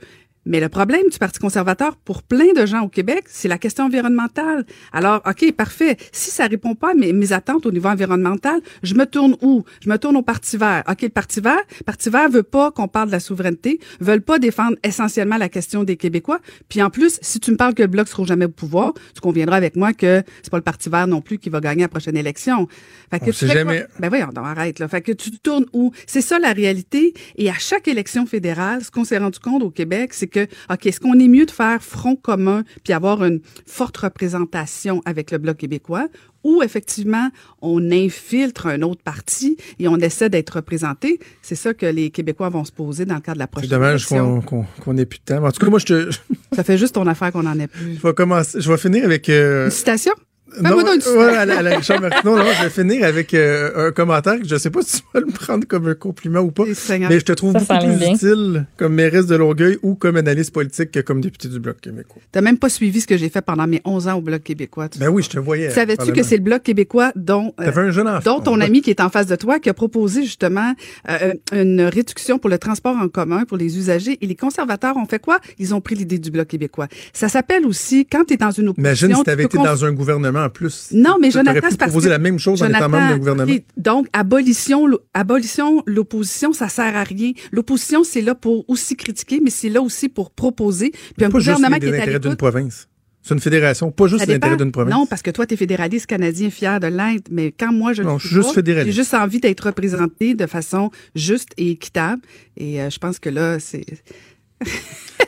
Mais 0.51 0.59
le 0.59 0.69
problème 0.69 1.09
du 1.11 1.17
Parti 1.17 1.39
conservateur 1.39 1.95
pour 1.97 2.25
plein 2.25 2.53
de 2.57 2.67
gens 2.67 2.81
au 2.83 2.89
Québec, 2.89 3.25
c'est 3.29 3.47
la 3.47 3.57
question 3.57 3.85
environnementale. 3.85 4.67
Alors, 4.93 5.23
OK, 5.25 5.53
parfait. 5.53 5.97
Si 6.11 6.33
ça 6.33 6.49
répond 6.49 6.75
pas 6.75 6.91
à 6.91 6.95
mes, 6.95 7.13
mes 7.13 7.33
attentes 7.33 7.67
au 7.67 7.71
niveau 7.71 7.89
environnemental, 7.89 8.61
je 8.83 8.95
me 8.95 9.07
tourne 9.07 9.37
où? 9.43 9.65
Je 9.81 9.89
me 9.89 9.97
tourne 9.97 10.17
au 10.17 10.23
Parti 10.23 10.57
vert. 10.57 10.83
OK, 10.91 11.03
le 11.03 11.09
Parti 11.11 11.41
vert, 11.41 11.61
le 11.79 11.85
Parti 11.85 12.11
vert 12.11 12.29
veut 12.29 12.43
pas 12.43 12.73
qu'on 12.73 12.89
parle 12.89 13.07
de 13.07 13.13
la 13.13 13.21
souveraineté, 13.21 13.79
veulent 14.01 14.23
pas 14.23 14.41
défendre 14.41 14.77
essentiellement 14.83 15.37
la 15.37 15.49
question 15.49 15.85
des 15.85 15.97
Québécois. 15.97 16.41
Puis 16.69 16.83
en 16.83 16.91
plus, 16.91 17.21
si 17.23 17.39
tu 17.39 17.53
me 17.53 17.57
parles 17.57 17.75
que 17.75 17.83
le 17.83 17.89
Bloc 17.89 18.09
sera 18.09 18.25
jamais 18.25 18.47
au 18.47 18.49
pouvoir, 18.49 18.93
tu 19.15 19.21
conviendras 19.21 19.57
avec 19.57 19.77
moi 19.77 19.93
que 19.93 20.25
c'est 20.43 20.51
pas 20.51 20.57
le 20.59 20.65
Parti 20.65 20.89
vert 20.91 21.07
non 21.07 21.21
plus 21.21 21.39
qui 21.39 21.49
va 21.49 21.61
gagner 21.61 21.83
la 21.83 21.89
prochaine 21.89 22.17
élection. 22.17 22.67
Fait 23.13 23.21
que 23.21 23.27
On 23.27 23.29
tu 23.29 23.33
sait 23.35 23.47
fais 23.47 23.53
quoi? 23.53 23.73
jamais. 23.75 23.87
Ben 24.01 24.09
voyons, 24.09 24.31
donc 24.35 24.47
arrête 24.47 24.81
là. 24.81 24.89
Fait 24.89 25.01
que 25.01 25.13
tu 25.13 25.31
te 25.31 25.37
tournes 25.37 25.67
où? 25.73 25.93
C'est 26.09 26.23
ça 26.23 26.41
la 26.41 26.53
réalité. 26.53 27.15
Et 27.37 27.49
à 27.49 27.55
chaque 27.55 27.87
élection 27.87 28.27
fédérale, 28.27 28.83
ce 28.85 28.91
qu'on 28.91 29.05
s'est 29.05 29.19
rendu 29.19 29.39
compte 29.39 29.63
au 29.63 29.71
Québec, 29.71 30.13
c'est 30.13 30.27
que 30.27 30.40
ok, 30.71 30.87
est-ce 30.87 31.01
qu'on 31.01 31.19
est 31.19 31.29
mieux 31.29 31.47
de 31.47 31.51
faire 31.51 31.83
front 31.83 32.17
commun 32.17 32.65
puis 32.85 32.93
avoir 32.93 33.25
une 33.25 33.41
forte 33.67 33.97
représentation 33.99 35.03
avec 35.05 35.31
le 35.31 35.39
bloc 35.39 35.57
québécois, 35.59 36.07
ou 36.45 36.63
effectivement 36.63 37.29
on 37.61 37.91
infiltre 37.91 38.67
un 38.67 38.83
autre 38.83 39.03
parti 39.03 39.57
et 39.79 39.89
on 39.89 39.97
essaie 39.99 40.31
d'être 40.31 40.57
représenté? 40.57 41.19
C'est 41.43 41.55
ça 41.55 41.75
que 41.75 41.87
les 41.87 42.11
Québécois 42.11 42.49
vont 42.49 42.65
se 42.65 42.73
poser 42.73 43.05
dans 43.05 43.17
le 43.17 43.21
cadre 43.21 43.37
de 43.37 43.41
la 43.41 43.45
C'est 43.47 43.51
prochaine 43.51 43.71
dommage 43.71 43.91
élection. 44.13 44.41
qu'on 44.41 44.65
qu'on 44.65 44.83
qu'on 44.83 44.97
ait 44.97 45.07
plus 45.07 45.19
de 45.19 45.25
temps. 45.25 45.45
En 45.45 45.51
tout 45.53 45.61
cas, 45.65 45.71
moi, 45.71 45.79
je 45.79 45.87
te, 45.87 46.11
Ça 46.53 46.65
fait 46.65 46.79
juste 46.79 46.95
ton 46.95 47.07
affaire 47.07 47.33
qu'on 47.33 47.47
en 47.47 47.59
ait 47.59 47.67
plus. 47.69 47.97
je 47.97 48.03
vais 48.07 48.15
commencer, 48.15 48.61
je 48.61 48.71
vais 48.71 48.79
finir 48.79 49.05
avec, 49.05 49.29
euh, 49.29 49.67
Une 49.67 49.71
citation? 49.71 50.13
Non, 50.61 50.69
Fais-moi 50.71 50.83
donc 50.85 50.95
une 50.95 50.99
ouais, 50.99 51.01
citation. 51.01 51.21
à 51.41 51.45
la, 51.47 51.59
à 51.59 51.63
la 51.63 51.77
Richard 51.77 52.01
Martineau, 52.01 52.37
non, 52.37 52.45
je 52.59 52.65
vais 52.65 52.71
finir 52.71 53.05
avec 53.07 53.35
euh, 53.35 53.89
un 53.89 53.93
commentaire 53.93 54.39
que 54.41 54.47
je 54.49 54.57
sais 54.57 54.71
pas 54.71 54.81
si 54.83 54.99
tu 55.01 55.07
vas 55.15 55.21
le 55.21 55.27
prendre 55.27 55.67
comme 55.67 55.87
un 55.89 55.95
compliment 55.95 56.41
ou 56.41 56.51
pas, 56.51 56.65
mais 56.65 57.19
je 57.21 57.25
te 57.25 57.33
trouve 57.33 57.53
Ça 57.53 57.61
beaucoup 57.61 57.87
plus 57.87 57.97
bien. 57.99 58.15
utile 58.15 58.67
comme 58.77 58.95
mairesse 58.95 59.27
de 59.27 59.37
Longueuil 59.37 59.79
ou 59.83 59.95
comme 59.95 60.17
analyste 60.17 60.53
politique 60.53 60.91
que 60.91 61.01
comme 61.01 61.21
député 61.21 61.49
du 61.49 61.61
Bloc 61.61 61.81
québécois. 61.81 62.23
T'as 62.33 62.41
même 62.41 62.59
pas 62.59 62.69
suivi 62.69 63.01
ce 63.01 63.07
que 63.07 63.17
j'ai 63.17 63.29
fait 63.29 63.43
pendant 63.43 63.67
mes 63.67 63.81
11 63.85 64.09
ans 64.09 64.15
au 64.19 64.21
bloc 64.21 64.43
québécois. 64.43 64.89
tu 64.89 64.99
Ben 64.99 65.09
oui, 65.09 65.23
je 65.23 65.31
te 65.31 65.39
voyais. 65.39 65.71
Savais-tu 65.71 66.13
que 66.13 66.23
c'est 66.23 66.37
le 66.37 66.43
Bloc 66.43 66.63
québécois 66.63 67.13
dont, 67.17 67.53
euh, 67.61 67.65
T'avais 67.65 67.83
un 67.83 67.91
jeune 67.91 68.09
enfant. 68.09 68.21
dont 68.37 68.41
ton 68.41 68.61
ami 68.61 68.81
qui 68.83 68.91
est 68.91 69.01
en 69.01 69.09
face 69.09 69.27
de 69.27 69.37
toi, 69.37 69.59
qui 69.61 69.69
a 69.69 69.75
proposé 69.75 70.23
justement 70.23 70.75
euh, 71.09 71.35
une 71.53 71.83
réduction 71.83 72.39
pour 72.39 72.51
le 72.51 72.59
transport 72.59 72.97
en 72.97 73.09
commun 73.09 73.45
pour 73.45 73.57
les 73.57 73.79
usagers. 73.79 74.19
Et 74.21 74.27
les 74.27 74.37
conservateurs? 74.37 74.97
Ont 74.97 75.07
fait 75.07 75.19
quoi? 75.21 75.39
Ils 75.59 75.75
ont 75.75 75.81
pris 75.81 75.95
l'idée 75.95 76.19
du 76.19 76.31
Bloc 76.31 76.49
québécois. 76.49 76.89
Ça 77.13 77.29
s'appelle 77.29 77.65
aussi, 77.67 78.07
quand 78.07 78.25
tu 78.25 78.35
es 78.35 78.37
dans 78.37 78.51
une 78.51 78.69
opposition... 78.69 79.07
Imagine 79.07 79.13
si 79.15 79.19
tu 79.21 79.25
t'avais 79.25 79.45
été 79.45 79.59
dans 79.59 79.85
un 79.85 79.93
gouvernement 79.93 80.40
en 80.45 80.51
plus. 80.51 80.89
Non, 80.93 81.17
mais 81.21 81.31
Jonathan, 81.31 81.69
pu 81.69 81.77
proposer 81.77 82.09
la 82.09 82.19
même 82.19 82.39
chose 82.39 82.63
en 82.63 82.67
étant 82.67 82.79
Jonathan, 82.79 82.99
membre 83.01 83.09
d'un 83.13 83.19
gouvernement. 83.19 83.53
donc, 83.77 84.07
abolition, 84.13 84.87
abolition, 85.15 85.83
l'opposition, 85.87 86.53
ça 86.53 86.69
sert 86.69 86.97
à 86.97 87.05
rien. 87.05 87.33
L'opposition, 87.53 88.05
c'est 88.05 88.23
là 88.23 88.35
pour 88.35 88.69
aussi 88.69 88.97
critiquer, 88.97 89.41
mais 89.43 89.51
c'est 89.51 89.69
là 89.69 89.81
aussi 89.81 90.09
pour 90.09 90.31
proposer. 90.31 90.93
Puis 91.17 91.27
un 91.27 91.31
pas 91.31 91.39
juste 91.39 91.57
gouvernement 91.57 91.77
les 91.81 92.03
qui 92.03 92.11
est 92.11 92.15
à 92.15 92.19
d'une 92.19 92.37
province. 92.37 92.87
C'est 93.23 93.35
une 93.35 93.41
fédération, 93.41 93.91
pas 93.91 94.07
juste 94.07 94.27
l'intérêt 94.27 94.57
d'une 94.57 94.73
province. 94.73 94.95
Non, 94.95 95.07
parce 95.07 95.21
que 95.21 95.31
toi, 95.31 95.47
tu 95.47 95.55
es 95.55 95.57
fédéraliste 95.57 96.07
canadien 96.07 96.49
fier 96.51 96.81
de 96.81 96.87
l'être, 96.87 97.29
mais 97.31 97.53
quand 97.53 97.71
moi, 97.71 97.93
je 97.93 98.03
Non, 98.03 98.19
suis 98.19 98.31
juste 98.31 98.49
pas, 98.49 98.55
fédéraliste. 98.55 98.95
J'ai 98.95 99.03
juste 99.03 99.15
envie 99.15 99.41
d'être 99.41 99.61
représenté 99.61 100.35
de 100.35 100.47
façon 100.47 100.91
juste 101.15 101.51
et 101.59 101.73
équitable. 101.73 102.23
Et 102.57 102.81
euh, 102.81 102.89
je 102.89 102.99
pense 102.99 103.19
que 103.19 103.29
là, 103.29 103.59
c'est... 103.61 103.85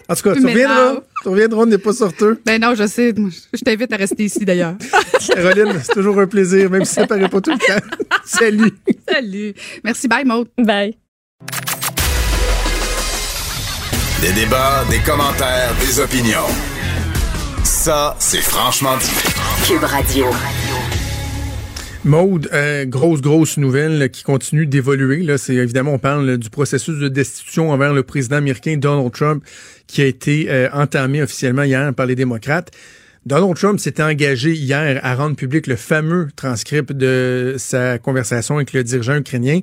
En 0.08 0.14
tout 0.14 0.22
cas, 0.22 0.34
Tu 0.34 0.46
reviendras. 0.46 0.94
Tu 1.22 1.28
reviendras, 1.28 1.62
on 1.62 1.66
n'est 1.66 1.78
pas 1.78 1.92
sorteux. 1.92 2.40
Ben 2.44 2.60
non, 2.60 2.74
je 2.74 2.86
sais. 2.86 3.14
Je 3.52 3.60
t'invite 3.62 3.92
à 3.92 3.96
rester 3.96 4.24
ici, 4.24 4.44
d'ailleurs. 4.44 4.74
Caroline, 5.28 5.80
c'est 5.82 5.92
toujours 5.94 6.18
un 6.18 6.26
plaisir, 6.26 6.70
même 6.70 6.84
si 6.84 6.94
ça 6.94 7.06
paraît 7.06 7.28
pas 7.28 7.40
tout 7.40 7.50
le 7.52 7.58
temps. 7.58 7.86
Salut. 8.24 8.72
Salut. 9.08 9.54
Merci, 9.84 10.08
bye, 10.08 10.24
Maud. 10.24 10.48
Bye. 10.58 10.96
Des 14.20 14.32
débats, 14.32 14.84
des 14.90 15.00
commentaires, 15.00 15.74
des 15.80 15.98
opinions. 16.00 16.46
Ça, 17.64 18.14
c'est 18.18 18.40
franchement 18.42 18.96
dit. 18.96 19.66
Cube 19.66 19.82
Radio. 19.84 20.26
Maude, 22.04 22.48
euh, 22.52 22.84
grosse, 22.84 23.20
grosse 23.20 23.58
nouvelle 23.58 24.10
qui 24.10 24.24
continue 24.24 24.66
d'évoluer. 24.66 25.22
Là, 25.22 25.38
c'est 25.38 25.54
évidemment, 25.54 25.94
on 25.94 25.98
parle 26.00 26.36
du 26.36 26.50
processus 26.50 26.98
de 26.98 27.06
destitution 27.08 27.70
envers 27.70 27.94
le 27.94 28.02
président 28.02 28.36
américain 28.36 28.76
Donald 28.76 29.12
Trump 29.12 29.44
qui 29.86 30.02
a 30.02 30.06
été 30.06 30.46
euh, 30.50 30.68
entamé 30.72 31.22
officiellement 31.22 31.62
hier 31.62 31.94
par 31.94 32.06
les 32.06 32.16
démocrates. 32.16 32.72
Donald 33.24 33.54
Trump 33.54 33.78
s'était 33.78 34.02
engagé 34.02 34.52
hier 34.52 34.98
à 35.04 35.14
rendre 35.14 35.36
public 35.36 35.68
le 35.68 35.76
fameux 35.76 36.26
transcript 36.34 36.92
de 36.92 37.54
sa 37.58 37.98
conversation 37.98 38.56
avec 38.56 38.72
le 38.72 38.82
dirigeant 38.82 39.14
ukrainien. 39.14 39.60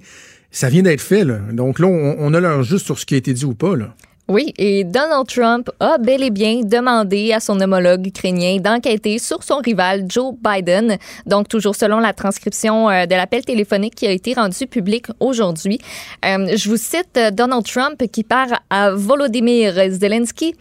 Ça 0.49 0.69
vient 0.69 0.83
d'être 0.83 1.01
fait, 1.01 1.25
là. 1.25 1.39
Donc 1.51 1.77
là, 1.77 1.87
on, 1.87 2.15
on 2.19 2.33
a 2.33 2.39
l'heure 2.39 2.63
juste 2.63 2.85
sur 2.85 2.97
ce 2.97 3.05
qui 3.05 3.15
a 3.15 3.17
été 3.17 3.33
dit 3.33 3.43
ou 3.43 3.53
pas, 3.53 3.75
là. 3.75 3.93
Oui, 4.29 4.53
et 4.59 4.83
Donald 4.83 5.25
Trump 5.25 5.71
a 5.79 5.97
bel 5.97 6.21
et 6.21 6.29
bien 6.29 6.61
demandé 6.63 7.33
à 7.33 7.39
son 7.39 7.59
homologue 7.59 8.05
ukrainien 8.05 8.57
d'enquêter 8.57 9.17
sur 9.17 9.41
son 9.41 9.57
rival 9.57 10.05
Joe 10.07 10.35
Biden. 10.39 10.99
Donc, 11.25 11.47
toujours 11.47 11.75
selon 11.75 11.97
la 11.97 12.13
transcription 12.13 12.91
euh, 12.91 13.07
de 13.07 13.15
l'appel 13.15 13.43
téléphonique 13.43 13.95
qui 13.95 14.05
a 14.05 14.11
été 14.11 14.35
rendu 14.35 14.67
public 14.67 15.07
aujourd'hui. 15.19 15.79
Euh, 16.23 16.55
je 16.55 16.69
vous 16.69 16.77
cite 16.77 17.17
euh, 17.17 17.31
Donald 17.31 17.65
Trump 17.65 18.03
qui 18.11 18.23
part 18.23 18.61
à 18.69 18.91
Volodymyr 18.91 19.73
Zelensky. 19.89 20.53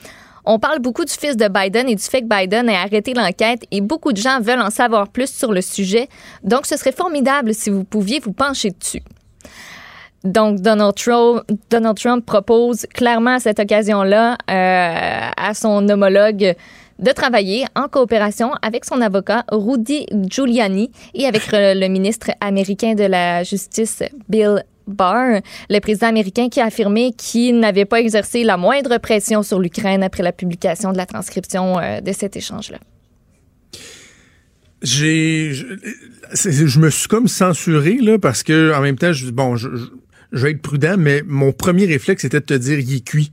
On 0.46 0.58
parle 0.58 0.78
beaucoup 0.78 1.04
du 1.04 1.12
fils 1.12 1.36
de 1.36 1.48
Biden 1.48 1.90
et 1.90 1.94
du 1.94 2.02
fait 2.02 2.22
que 2.22 2.26
Biden 2.26 2.70
ait 2.70 2.74
arrêté 2.74 3.12
l'enquête 3.12 3.64
et 3.70 3.82
beaucoup 3.82 4.14
de 4.14 4.16
gens 4.16 4.40
veulent 4.40 4.62
en 4.62 4.70
savoir 4.70 5.08
plus 5.08 5.30
sur 5.30 5.52
le 5.52 5.60
sujet. 5.60 6.08
Donc, 6.42 6.64
ce 6.64 6.78
serait 6.78 6.92
formidable 6.92 7.52
si 7.52 7.68
vous 7.68 7.84
pouviez 7.84 8.18
vous 8.18 8.32
pencher 8.32 8.70
dessus. 8.70 9.02
Donc, 10.28 10.60
Donald 10.60 10.94
Trump, 10.94 11.42
Donald 11.70 11.96
Trump 11.96 12.26
propose 12.26 12.86
clairement 12.92 13.36
à 13.36 13.38
cette 13.40 13.58
occasion-là 13.60 14.32
euh, 14.50 15.30
à 15.48 15.54
son 15.54 15.88
homologue 15.88 16.54
de 16.98 17.12
travailler 17.12 17.64
en 17.74 17.88
coopération 17.88 18.50
avec 18.60 18.84
son 18.84 19.00
avocat 19.00 19.44
Rudy 19.50 20.04
Giuliani 20.28 20.90
et 21.14 21.26
avec 21.26 21.42
le, 21.52 21.80
le 21.80 21.88
ministre 21.88 22.30
américain 22.42 22.94
de 22.94 23.04
la 23.04 23.42
Justice 23.42 24.02
Bill 24.28 24.62
Barr, 24.86 25.40
le 25.70 25.78
président 25.80 26.08
américain 26.08 26.48
qui 26.50 26.60
a 26.60 26.66
affirmé 26.66 27.12
qu'il 27.16 27.58
n'avait 27.58 27.86
pas 27.86 28.00
exercé 28.00 28.44
la 28.44 28.58
moindre 28.58 28.98
pression 28.98 29.42
sur 29.42 29.60
l'Ukraine 29.60 30.02
après 30.02 30.22
la 30.22 30.32
publication 30.32 30.92
de 30.92 30.98
la 30.98 31.06
transcription 31.06 31.78
euh, 31.78 32.00
de 32.02 32.12
cet 32.12 32.36
échange-là. 32.36 32.78
J'ai, 34.82 35.52
je, 35.54 36.78
me 36.78 36.90
suis 36.90 37.08
comme 37.08 37.28
censuré 37.28 37.98
là 38.00 38.18
parce 38.18 38.42
que 38.42 38.74
en 38.74 38.80
même 38.80 38.96
temps, 38.96 39.12
je, 39.12 39.30
bon, 39.30 39.56
je, 39.56 39.68
je- 39.74 39.86
je 40.32 40.42
vais 40.42 40.50
être 40.52 40.62
prudent, 40.62 40.96
mais 40.98 41.22
mon 41.26 41.52
premier 41.52 41.86
réflexe 41.86 42.24
était 42.24 42.40
de 42.40 42.44
te 42.44 42.54
dire 42.54 42.78
il 42.78 42.94
est 42.94 43.04
cuit. 43.04 43.32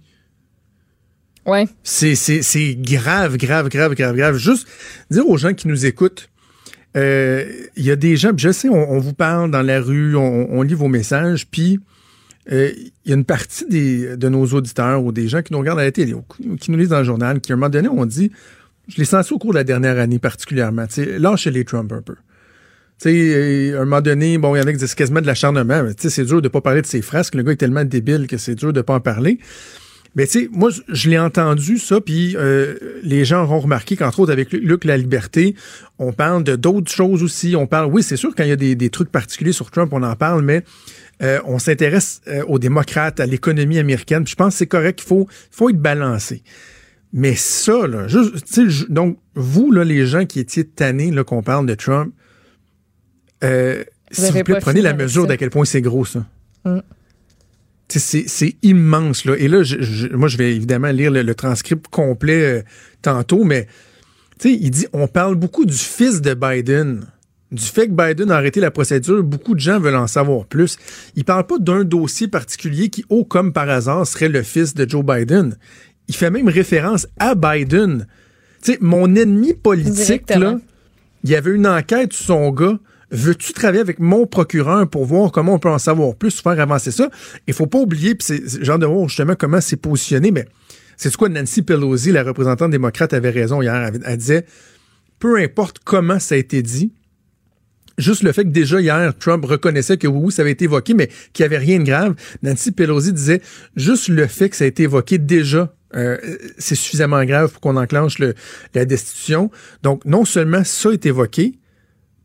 Ouais. 1.45 1.67
C'est, 1.83 2.15
c'est, 2.15 2.41
c'est 2.41 2.75
grave, 2.75 3.37
grave, 3.37 3.69
grave, 3.69 3.93
grave, 3.93 4.15
grave. 4.15 4.37
Juste 4.37 4.67
dire 5.11 5.27
aux 5.29 5.37
gens 5.37 5.53
qui 5.53 5.67
nous 5.67 5.85
écoutent, 5.85 6.29
euh, 6.95 7.45
il 7.75 7.83
y 7.83 7.91
a 7.91 7.95
des 7.95 8.15
gens, 8.15 8.31
je 8.35 8.51
sais, 8.51 8.69
on, 8.69 8.91
on 8.91 8.99
vous 8.99 9.13
parle 9.13 9.51
dans 9.51 9.61
la 9.61 9.81
rue, 9.81 10.15
on, 10.15 10.47
on 10.51 10.61
lit 10.61 10.73
vos 10.73 10.87
messages, 10.87 11.47
puis 11.47 11.79
euh, 12.51 12.71
il 13.05 13.09
y 13.09 13.11
a 13.11 13.15
une 13.15 13.25
partie 13.25 13.65
des, 13.67 14.17
de 14.17 14.29
nos 14.29 14.45
auditeurs 14.47 15.03
ou 15.03 15.11
des 15.11 15.27
gens 15.27 15.41
qui 15.41 15.53
nous 15.53 15.59
regardent 15.59 15.79
à 15.79 15.83
la 15.83 15.91
télé, 15.91 16.13
ou 16.13 16.23
qui 16.57 16.71
nous 16.71 16.77
lisent 16.77 16.89
dans 16.89 16.99
le 16.99 17.03
journal, 17.03 17.41
qui 17.41 17.51
à 17.51 17.55
un 17.55 17.57
moment 17.57 17.69
donné 17.69 17.89
ont 17.89 18.05
dit, 18.05 18.31
je 18.87 18.97
l'ai 18.97 19.05
senti 19.05 19.33
au 19.33 19.37
cours 19.37 19.51
de 19.51 19.57
la 19.57 19.63
dernière 19.63 19.99
année 19.99 20.19
particulièrement, 20.19 20.87
tu 20.87 21.03
sais, 21.03 21.19
lâchez 21.19 21.51
les 21.51 21.65
Trump 21.65 21.91
un 21.91 22.01
peu. 22.01 22.15
Tu 23.01 23.09
sais, 23.09 23.73
à 23.75 23.81
un 23.81 23.85
moment 23.85 24.01
donné, 24.01 24.37
bon, 24.37 24.55
il 24.55 24.59
y 24.59 24.61
en 24.61 24.67
a 24.67 24.71
qui 24.71 24.77
disent 24.77 24.95
quasiment 24.95 25.21
de 25.21 25.27
l'acharnement, 25.27 25.83
mais 25.83 25.93
tu 25.93 26.03
sais, 26.03 26.09
c'est 26.09 26.23
dur 26.23 26.41
de 26.41 26.47
pas 26.47 26.61
parler 26.61 26.81
de 26.81 26.87
ses 26.87 27.01
frasques. 27.01 27.35
Le 27.35 27.43
gars 27.43 27.51
est 27.51 27.57
tellement 27.57 27.83
débile 27.83 28.27
que 28.27 28.37
c'est 28.37 28.55
dur 28.55 28.71
de 28.71 28.81
pas 28.81 28.93
en 28.95 28.99
parler. 29.01 29.37
Mais 30.17 30.25
tu 30.27 30.39
sais, 30.43 30.49
moi, 30.53 30.69
je- 30.87 31.09
l'ai 31.09 31.19
entendu 31.19 31.77
ça, 31.77 31.99
puis 31.99 32.37
euh, 32.37 32.75
les 33.03 33.25
gens 33.25 33.43
auront 33.43 33.59
remarqué 33.59 33.97
qu'entre 33.97 34.21
autres, 34.21 34.31
avec 34.31 34.53
Lu- 34.53 34.61
Luc 34.61 34.85
La 34.85 34.95
Liberté, 34.95 35.55
on 35.99 36.13
parle 36.13 36.45
de 36.45 36.55
d'autres 36.55 36.89
choses 36.89 37.21
aussi. 37.21 37.53
On 37.57 37.67
parle, 37.67 37.91
oui, 37.91 38.01
c'est 38.01 38.15
sûr, 38.15 38.33
quand 38.33 38.43
il 38.45 38.49
y 38.49 38.53
a 38.53 38.55
des, 38.55 38.75
des 38.75 38.89
trucs 38.89 39.11
particuliers 39.11 39.51
sur 39.51 39.71
Trump, 39.71 39.91
on 39.91 40.01
en 40.03 40.15
parle, 40.15 40.41
mais 40.41 40.63
euh, 41.21 41.39
on 41.43 41.59
s'intéresse 41.59 42.21
euh, 42.29 42.43
aux 42.47 42.59
démocrates, 42.59 43.19
à 43.19 43.25
l'économie 43.25 43.77
américaine. 43.77 44.23
Puis 44.23 44.31
je 44.31 44.35
pense 44.37 44.53
que 44.53 44.59
c'est 44.59 44.67
correct, 44.67 45.01
il 45.03 45.07
faut, 45.07 45.27
faut 45.51 45.69
être 45.69 45.81
balancé. 45.81 46.43
Mais 47.11 47.35
ça, 47.35 47.85
là, 47.85 48.07
juste, 48.07 48.89
donc, 48.89 49.17
vous, 49.35 49.69
là, 49.69 49.83
les 49.83 50.05
gens 50.05 50.25
qui 50.25 50.39
étiez 50.39 50.63
tannés, 50.63 51.11
qu'on 51.27 51.43
parle 51.43 51.65
de 51.65 51.73
Trump, 51.75 52.13
euh, 53.43 53.83
s'il 54.11 54.25
vous 54.25 54.43
plaît, 54.43 54.59
prenez 54.61 54.81
la 54.81 54.93
mesure 54.93 55.27
d'à 55.27 55.38
quel 55.38 55.49
point 55.49 55.65
c'est 55.65 55.81
gros, 55.81 56.05
ça. 56.05 56.25
Mm. 56.65 56.79
Sais, 57.88 58.25
C'est 58.27 58.55
immense, 58.63 59.25
là. 59.25 59.36
Et 59.38 59.47
là, 59.47 59.61
je- 59.63 59.81
je- 59.81 60.07
moi, 60.07 60.27
je 60.27 60.38
vais 60.38 60.55
évidemment 60.55 60.89
lire 60.89 61.11
le, 61.11 61.21
le 61.21 61.36
transcript 61.36 61.88
complet 61.88 62.41
euh, 62.59 62.61
tantôt, 63.01 63.43
mais 63.43 63.67
il 64.43 64.71
dit 64.71 64.88
on 64.91 65.07
parle 65.07 65.36
beaucoup 65.36 65.65
du 65.65 65.77
fils 65.77 66.21
de 66.21 66.33
Biden. 66.33 67.05
Du 67.51 67.63
fait 67.63 67.88
que 67.88 67.91
Biden 67.93 68.31
a 68.31 68.38
arrêté 68.38 68.59
la 68.59 68.71
procédure, 68.71 69.23
beaucoup 69.23 69.53
de 69.53 69.59
gens 69.59 69.79
veulent 69.79 69.95
en 69.95 70.07
savoir 70.07 70.45
plus. 70.45 70.77
Il 71.15 71.23
parle 71.23 71.45
pas 71.45 71.59
d'un 71.59 71.83
dossier 71.83 72.27
particulier 72.27 72.89
qui, 72.89 73.05
oh, 73.09 73.23
comme 73.23 73.53
par 73.53 73.69
hasard, 73.69 74.05
serait 74.07 74.29
le 74.29 74.41
fils 74.41 74.73
de 74.73 74.89
Joe 74.89 75.05
Biden. 75.05 75.55
Il 76.07 76.15
fait 76.15 76.31
même 76.31 76.49
référence 76.49 77.07
à 77.19 77.36
Biden. 77.36 78.07
Sais, 78.61 78.79
mon 78.81 79.13
ennemi 79.15 79.53
politique, 79.53 80.25
là, 80.39 80.59
il 81.23 81.29
y 81.29 81.36
avait 81.36 81.51
une 81.51 81.67
enquête 81.67 82.13
sur 82.13 82.25
son 82.25 82.49
gars. 82.51 82.79
Veux-tu 83.11 83.53
travailler 83.53 83.81
avec 83.81 83.99
mon 83.99 84.25
procureur 84.25 84.89
pour 84.89 85.05
voir 85.05 85.31
comment 85.31 85.53
on 85.53 85.59
peut 85.59 85.69
en 85.69 85.79
savoir 85.79 86.15
plus, 86.15 86.41
faire 86.41 86.59
avancer 86.59 86.91
ça? 86.91 87.09
Il 87.47 87.53
faut 87.53 87.67
pas 87.67 87.79
oublier, 87.79 88.15
puis 88.15 88.25
c'est 88.27 88.63
genre 88.63 88.79
de 88.79 88.85
voir 88.85 89.07
justement 89.07 89.35
comment 89.35 89.61
c'est 89.61 89.77
positionné, 89.77 90.31
mais 90.31 90.45
c'est 90.97 91.15
quoi 91.15 91.29
Nancy 91.29 91.61
Pelosi, 91.61 92.11
la 92.11 92.23
représentante 92.23 92.71
démocrate, 92.71 93.13
avait 93.13 93.29
raison 93.29 93.61
hier. 93.61 93.91
Elle, 94.05 94.17
disait, 94.17 94.45
peu 95.19 95.37
importe 95.39 95.79
comment 95.83 96.19
ça 96.19 96.35
a 96.35 96.37
été 96.37 96.61
dit, 96.61 96.93
juste 97.97 98.23
le 98.23 98.31
fait 98.31 98.43
que 98.43 98.49
déjà 98.49 98.81
hier, 98.81 99.13
Trump 99.17 99.45
reconnaissait 99.45 99.97
que 99.97 100.07
oui, 100.07 100.19
oui, 100.25 100.31
ça 100.31 100.41
avait 100.41 100.51
été 100.51 100.65
évoqué, 100.65 100.93
mais 100.93 101.09
qu'il 101.33 101.43
n'y 101.43 101.53
avait 101.53 101.63
rien 101.63 101.79
de 101.79 101.83
grave. 101.83 102.15
Nancy 102.43 102.71
Pelosi 102.71 103.13
disait, 103.13 103.41
juste 103.75 104.07
le 104.07 104.25
fait 104.27 104.49
que 104.49 104.55
ça 104.55 104.63
a 104.63 104.67
été 104.67 104.83
évoqué 104.83 105.17
déjà, 105.17 105.75
euh, 105.95 106.17
c'est 106.57 106.75
suffisamment 106.75 107.23
grave 107.23 107.51
pour 107.51 107.61
qu'on 107.61 107.77
enclenche 107.77 108.19
le- 108.19 108.33
la 108.73 108.85
destitution. 108.85 109.51
Donc, 109.83 110.03
non 110.05 110.25
seulement 110.25 110.63
ça 110.63 110.91
est 110.91 111.05
évoqué, 111.05 111.55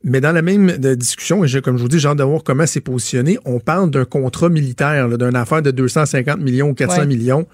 mais 0.04 0.20
dans 0.20 0.32
la 0.32 0.42
même 0.42 0.76
de 0.78 0.94
discussion, 0.94 1.44
et 1.44 1.60
comme 1.62 1.76
je 1.76 1.82
vous 1.82 1.88
dis, 1.88 1.98
j'ai 1.98 2.08
hâte 2.08 2.18
de 2.18 2.22
voir 2.24 2.42
comment 2.42 2.66
c'est 2.66 2.80
positionné, 2.80 3.38
on 3.44 3.60
parle 3.60 3.90
d'un 3.90 4.04
contrat 4.04 4.48
militaire, 4.48 5.08
d'une 5.18 5.36
affaire 5.36 5.62
de 5.62 5.70
250 5.70 6.40
millions 6.40 6.70
ou 6.70 6.74
400 6.74 7.00
Ouais. 7.00 7.06
millions, 7.06 7.46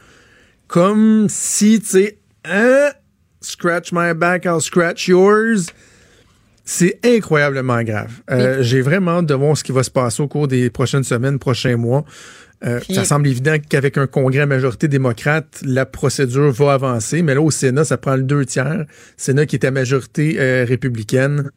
comme 0.69 1.27
si, 1.29 1.81
tu 1.81 1.87
sais, 1.87 2.19
hein, 2.45 2.91
scratch 3.41 3.93
my 3.93 4.15
back, 4.15 4.45
I'll 4.45 4.61
scratch 4.61 5.09
yours. 5.09 5.67
C'est 6.65 6.99
incroyablement 7.05 7.83
grave. 7.85 8.11
Euh, 8.31 8.61
J'ai 8.63 8.81
vraiment 8.81 9.19
hâte 9.19 9.27
de 9.27 9.35
voir 9.35 9.57
ce 9.57 9.63
qui 9.63 9.71
va 9.71 9.85
se 9.85 9.91
passer 9.91 10.21
au 10.23 10.27
cours 10.27 10.49
des 10.49 10.69
prochaines 10.69 11.05
semaines, 11.05 11.39
prochains 11.39 11.77
mois. 11.77 12.05
Euh, 12.65 12.81
Puis- 12.81 12.95
ça 12.95 13.05
semble 13.05 13.29
évident 13.29 13.55
qu'avec 13.69 13.99
un 13.99 14.07
congrès 14.09 14.41
à 14.41 14.47
majorité 14.47 14.89
démocrate, 14.89 15.61
la 15.65 15.87
procédure 15.87 16.51
va 16.51 16.73
avancer. 16.73 17.23
Mais 17.23 17.35
là, 17.35 17.41
au 17.43 17.53
Sénat, 17.53 17.85
ça 17.85 17.99
prend 17.99 18.17
le 18.17 18.23
deux 18.25 18.45
tiers. 18.47 18.85
Sénat 19.17 19.47
qui 19.47 19.55
est 19.57 19.65
à 19.65 19.71
majorité 19.71 20.37
euh, 20.41 20.65
républicaine. 20.67 21.51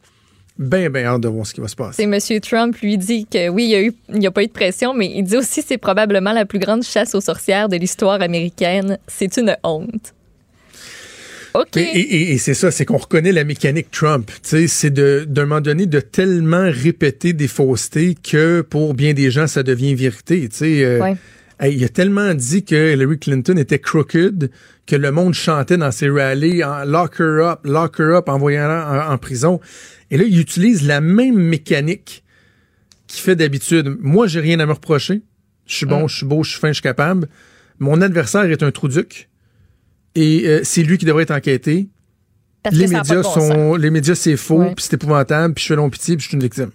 Ben, 0.62 0.90
ben 0.90 1.06
hâte 1.06 1.22
de 1.22 1.28
voir 1.28 1.46
ce 1.46 1.54
qui 1.54 1.60
va 1.62 1.68
se 1.68 1.74
passer. 1.74 2.06
C'est 2.06 2.34
M. 2.34 2.40
Trump 2.42 2.76
lui 2.82 2.98
dit 2.98 3.26
que 3.26 3.48
oui, 3.48 3.64
il 3.64 3.70
y 3.70 3.74
a 3.74 3.82
eu, 3.82 3.92
il 4.10 4.18
n'y 4.18 4.26
a 4.26 4.30
pas 4.30 4.42
eu 4.42 4.46
de 4.46 4.52
pression, 4.52 4.92
mais 4.92 5.10
il 5.16 5.22
dit 5.24 5.36
aussi 5.38 5.62
que 5.62 5.68
c'est 5.68 5.78
probablement 5.78 6.32
la 6.32 6.44
plus 6.44 6.58
grande 6.58 6.82
chasse 6.82 7.14
aux 7.14 7.22
sorcières 7.22 7.70
de 7.70 7.76
l'histoire 7.76 8.20
américaine. 8.20 8.98
C'est 9.08 9.38
une 9.38 9.56
honte. 9.64 10.12
OK. 11.54 11.66
Mais- 11.76 11.82
et 11.94 11.98
et- 12.00 12.32
et 12.34 12.38
c'est 12.38 12.54
ça, 12.54 12.70
c'est 12.70 12.84
qu'on 12.84 12.98
reconnaît 12.98 13.32
la 13.32 13.44
mécanique 13.44 13.90
Trump. 13.90 14.30
C'est 14.42 14.90
de 14.90 15.24
d'un 15.26 15.46
moment 15.46 15.60
donné 15.60 15.86
de 15.86 15.98
tellement 16.00 16.68
répéter 16.70 17.32
des 17.32 17.48
faussetés 17.48 18.14
que 18.22 18.60
pour 18.60 18.94
bien 18.94 19.14
des 19.14 19.30
gens 19.30 19.46
ça 19.46 19.62
devient 19.62 19.94
vérité. 19.94 20.48
Euh, 20.62 21.00
Ouais. 21.00 21.16
hey, 21.58 21.74
il 21.74 21.82
a 21.84 21.88
tellement 21.88 22.34
dit 22.34 22.64
que 22.64 22.92
Hillary 22.92 23.18
Clinton 23.18 23.56
était 23.56 23.80
crooked 23.80 24.50
que 24.86 24.94
le 24.96 25.10
monde 25.10 25.34
chantait 25.34 25.76
dans 25.76 25.90
ses 25.90 26.08
rallyes 26.08 26.62
en 26.62 26.84
lock 26.84 27.16
her 27.18 27.40
up, 27.44 27.60
lock 27.64 27.96
her 27.98 28.14
up, 28.16 28.28
envoyant-la 28.28 29.08
en, 29.08 29.12
en 29.14 29.18
prison. 29.18 29.58
Et 30.10 30.16
là, 30.16 30.24
il 30.24 30.38
utilise 30.38 30.86
la 30.86 31.00
même 31.00 31.36
mécanique 31.36 32.24
qu'il 33.06 33.20
fait 33.20 33.36
d'habitude. 33.36 33.96
Moi, 34.00 34.26
j'ai 34.26 34.40
rien 34.40 34.58
à 34.60 34.66
me 34.66 34.72
reprocher. 34.72 35.22
Je 35.66 35.74
suis 35.74 35.86
bon, 35.86 36.08
je 36.08 36.16
suis 36.16 36.26
beau, 36.26 36.42
je 36.42 36.50
suis 36.50 36.60
fin, 36.60 36.68
je 36.68 36.74
suis 36.74 36.82
capable. 36.82 37.28
Mon 37.78 38.00
adversaire 38.00 38.44
est 38.44 38.62
un 38.62 38.70
trou-duc. 38.70 39.28
Et 40.14 40.46
euh, 40.46 40.60
c'est 40.64 40.82
lui 40.82 40.98
qui 40.98 41.04
devrait 41.06 41.22
être 41.22 41.30
enquêté. 41.30 41.88
Parce 42.62 42.76
les 42.76 42.86
que 42.86 42.90
médias 42.90 43.22
bon 43.22 43.22
sens. 43.22 43.48
sont 43.48 43.74
les 43.76 43.90
médias 43.90 44.14
c'est 44.14 44.36
faux 44.36 44.64
puis 44.76 44.84
c'est 44.84 44.94
épouvantable 44.94 45.54
puis 45.54 45.62
je 45.62 45.68
fais 45.68 45.76
long 45.76 45.88
pitié 45.88 46.16
puis 46.16 46.24
je 46.24 46.28
suis 46.28 46.34
une 46.34 46.42
victime 46.42 46.70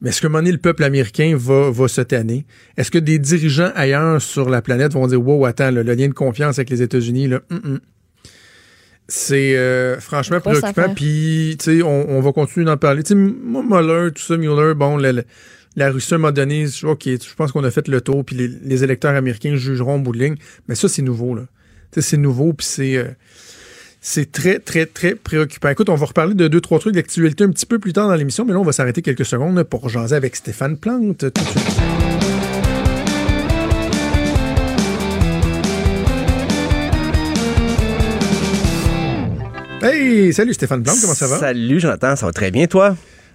mais 0.00 0.10
est-ce 0.10 0.20
qu'à 0.20 0.26
un 0.26 0.30
moment 0.30 0.40
donné 0.40 0.50
le 0.50 0.58
peuple 0.58 0.82
américain 0.82 1.36
va 1.38 1.70
va 1.70 1.86
se 1.86 2.00
tanner? 2.00 2.44
Est-ce 2.76 2.90
que 2.90 2.98
des 2.98 3.20
dirigeants 3.20 3.70
ailleurs 3.76 4.20
sur 4.20 4.50
la 4.50 4.60
planète 4.60 4.94
vont 4.94 5.06
dire 5.06 5.24
wow 5.24 5.46
attends 5.46 5.70
là, 5.70 5.84
le 5.84 5.94
lien 5.94 6.08
de 6.08 6.12
confiance 6.12 6.58
avec 6.58 6.70
les 6.70 6.82
États-Unis 6.82 7.28
là. 7.28 7.40
C'est 9.14 9.56
euh, 9.56 10.00
franchement 10.00 10.40
préoccupant 10.40 10.94
puis 10.94 11.56
tu 11.58 11.64
sais 11.78 11.82
on, 11.82 12.10
on 12.10 12.20
va 12.20 12.32
continuer 12.32 12.64
d'en 12.64 12.76
parler 12.78 13.02
tu 13.02 13.08
sais 13.08 13.14
moi 13.14 13.62
Mueller 13.62 14.10
tout 14.12 14.22
ça 14.22 14.36
Mueller 14.36 14.74
bon 14.74 14.96
la, 14.96 15.12
la, 15.12 15.22
la 15.76 15.90
Russie 15.90 16.14
m'a 16.16 16.32
donné 16.32 16.66
je- 16.66 16.86
ok 16.86 17.04
je 17.04 17.34
pense 17.36 17.52
qu'on 17.52 17.62
a 17.64 17.70
fait 17.70 17.88
le 17.88 18.00
tour 18.00 18.24
puis 18.24 18.36
les, 18.36 18.48
les 18.48 18.84
électeurs 18.84 19.14
américains 19.14 19.54
jugeront 19.56 19.96
au 19.96 19.98
bout 19.98 20.12
de 20.12 20.18
ligne 20.18 20.36
mais 20.66 20.74
ça 20.74 20.88
c'est 20.88 21.02
nouveau 21.02 21.34
là 21.34 21.42
tu 21.92 22.00
sais 22.00 22.08
c'est 22.10 22.16
nouveau 22.16 22.54
puis 22.54 22.66
c'est 22.66 22.96
euh, 22.96 23.04
C'est 24.04 24.32
très, 24.32 24.58
très, 24.58 24.84
très 24.86 25.14
préoccupant. 25.14 25.68
Écoute, 25.68 25.88
on 25.88 25.94
va 25.94 26.06
reparler 26.06 26.34
de 26.34 26.48
deux, 26.48 26.60
trois 26.60 26.80
trucs 26.80 26.94
d'actualité 26.96 27.44
un 27.44 27.50
petit 27.52 27.66
peu 27.66 27.78
plus 27.78 27.92
tard 27.92 28.08
dans 28.08 28.16
l'émission, 28.16 28.44
mais 28.44 28.52
là, 28.52 28.58
on 28.58 28.64
va 28.64 28.72
s'arrêter 28.72 29.00
quelques 29.00 29.24
secondes 29.24 29.62
pour 29.62 29.88
jaser 29.88 30.16
avec 30.16 30.34
Stéphane 30.34 30.76
Plante 30.76 31.18
tout 31.18 31.30
de 31.30 31.38
suite. 31.48 32.41
Hey, 39.82 40.32
salut 40.32 40.54
Stéphane 40.54 40.84
Plante, 40.84 40.98
comment 41.00 41.12
ça 41.14 41.26
va? 41.26 41.38
Salut 41.38 41.80
Jonathan, 41.80 42.14
ça 42.14 42.26
va 42.26 42.32
très 42.32 42.52
bien 42.52 42.68
toi? 42.68 42.94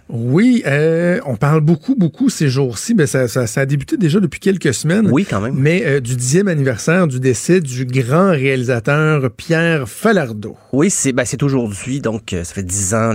Oui, 0.10 0.64
euh, 0.66 1.20
on 1.26 1.36
parle 1.36 1.62
beaucoup, 1.62 1.96
beaucoup 1.96 2.30
ces 2.30 2.48
jours-ci. 2.48 2.94
Ben, 2.94 3.08
ça, 3.08 3.28
ça, 3.28 3.48
ça 3.48 3.62
a 3.62 3.66
débuté 3.66 3.98
déjà 3.98 4.20
depuis 4.20 4.40
quelques 4.40 4.74
semaines. 4.74 5.10
Oui, 5.12 5.26
quand 5.30 5.42
même. 5.42 5.56
Mais 5.58 5.84
euh, 5.86 6.00
du 6.00 6.16
dixième 6.16 6.48
anniversaire 6.48 7.08
du 7.08 7.20
décès 7.20 7.60
du 7.60 7.86
grand 7.86 8.30
réalisateur 8.30 9.30
Pierre 9.32 9.88
Falardeau. 9.88 10.56
Oui, 10.72 10.90
c'est 10.90 11.12
ben, 11.12 11.26
c'est 11.26 11.44
aujourd'hui, 11.44 12.00
donc 12.00 12.34
euh, 12.34 12.44
ça 12.44 12.54
fait 12.54 12.64
dix 12.64 12.94
ans. 12.94 13.14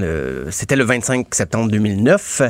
C'était 0.51 0.77
le 0.77 0.85
25 0.85 1.35
septembre 1.35 1.71
2009. 1.71 2.43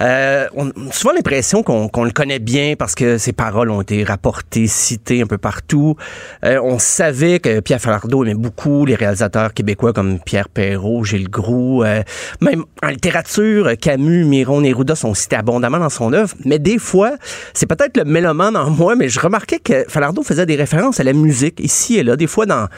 Euh, 0.00 0.46
on 0.54 0.68
a 0.68 0.72
souvent 0.92 1.14
l'impression 1.14 1.62
qu'on 1.62 2.04
le 2.04 2.10
connaît 2.10 2.38
bien 2.38 2.74
parce 2.78 2.94
que 2.94 3.18
ses 3.18 3.32
paroles 3.32 3.70
ont 3.70 3.82
été 3.82 4.04
rapportées, 4.04 4.66
citées 4.66 5.22
un 5.22 5.26
peu 5.26 5.38
partout. 5.38 5.96
Euh, 6.44 6.60
on 6.62 6.78
savait 6.78 7.38
que 7.40 7.60
Pierre 7.60 7.80
Falardeau 7.80 8.24
aimait 8.24 8.34
beaucoup 8.34 8.86
les 8.86 8.94
réalisateurs 8.94 9.54
québécois 9.54 9.92
comme 9.92 10.18
Pierre 10.20 10.48
Perrault, 10.48 11.04
Gilles 11.04 11.28
Groux. 11.28 11.82
euh, 11.82 12.02
même 12.40 12.64
en 12.82 12.88
littérature, 12.88 13.68
Camus, 13.80 14.24
Miron, 14.24 14.60
Neruda 14.60 14.94
sont 14.94 15.14
cités 15.14 15.36
abondamment 15.36 15.78
dans 15.78 15.88
son 15.88 16.12
œuvre. 16.12 16.34
Mais 16.44 16.58
des 16.58 16.78
fois, 16.78 17.12
c'est 17.54 17.66
peut-être 17.66 17.96
le 17.96 18.04
mélomane 18.04 18.56
en 18.56 18.70
moi, 18.70 18.94
mais 18.94 19.08
je 19.08 19.18
remarquais 19.20 19.58
que 19.58 19.84
Falardeau 19.88 20.22
faisait 20.22 20.46
des 20.46 20.56
références 20.56 21.00
à 21.00 21.04
la 21.04 21.12
musique 21.12 21.60
ici 21.60 21.98
et 21.98 22.02
là, 22.02 22.16
des 22.16 22.26
fois 22.26 22.46
dans 22.46 22.68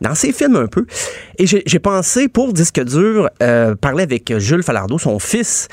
dans 0.00 0.14
ses 0.14 0.32
films 0.32 0.56
un 0.56 0.66
peu. 0.66 0.84
Et 1.38 1.46
j'ai 1.46 1.78
pensé, 1.78 2.28
pour 2.28 2.52
Disque 2.52 2.82
dur, 2.82 3.30
euh, 3.40 3.74
parler 3.76 4.02
avec 4.02 4.36
Jules 4.38 4.64
Falardeau, 4.64 4.98
son 4.98 5.18
fils, 5.20 5.68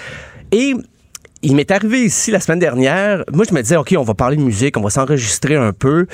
et 0.51 0.75
il 1.41 1.55
m'est 1.55 1.71
arrivé 1.71 2.03
ici 2.03 2.31
la 2.31 2.39
semaine 2.39 2.59
dernière. 2.59 3.23
Moi, 3.31 3.45
je 3.47 3.53
me 3.53 3.61
disais, 3.61 3.77
OK, 3.77 3.93
on 3.97 4.03
va 4.03 4.13
parler 4.13 4.35
de 4.35 4.41
musique, 4.41 4.77
on 4.77 4.81
va 4.81 4.89
s'enregistrer 4.89 5.55
un 5.55 5.71
peu, 5.71 5.99
euh, 5.99 6.05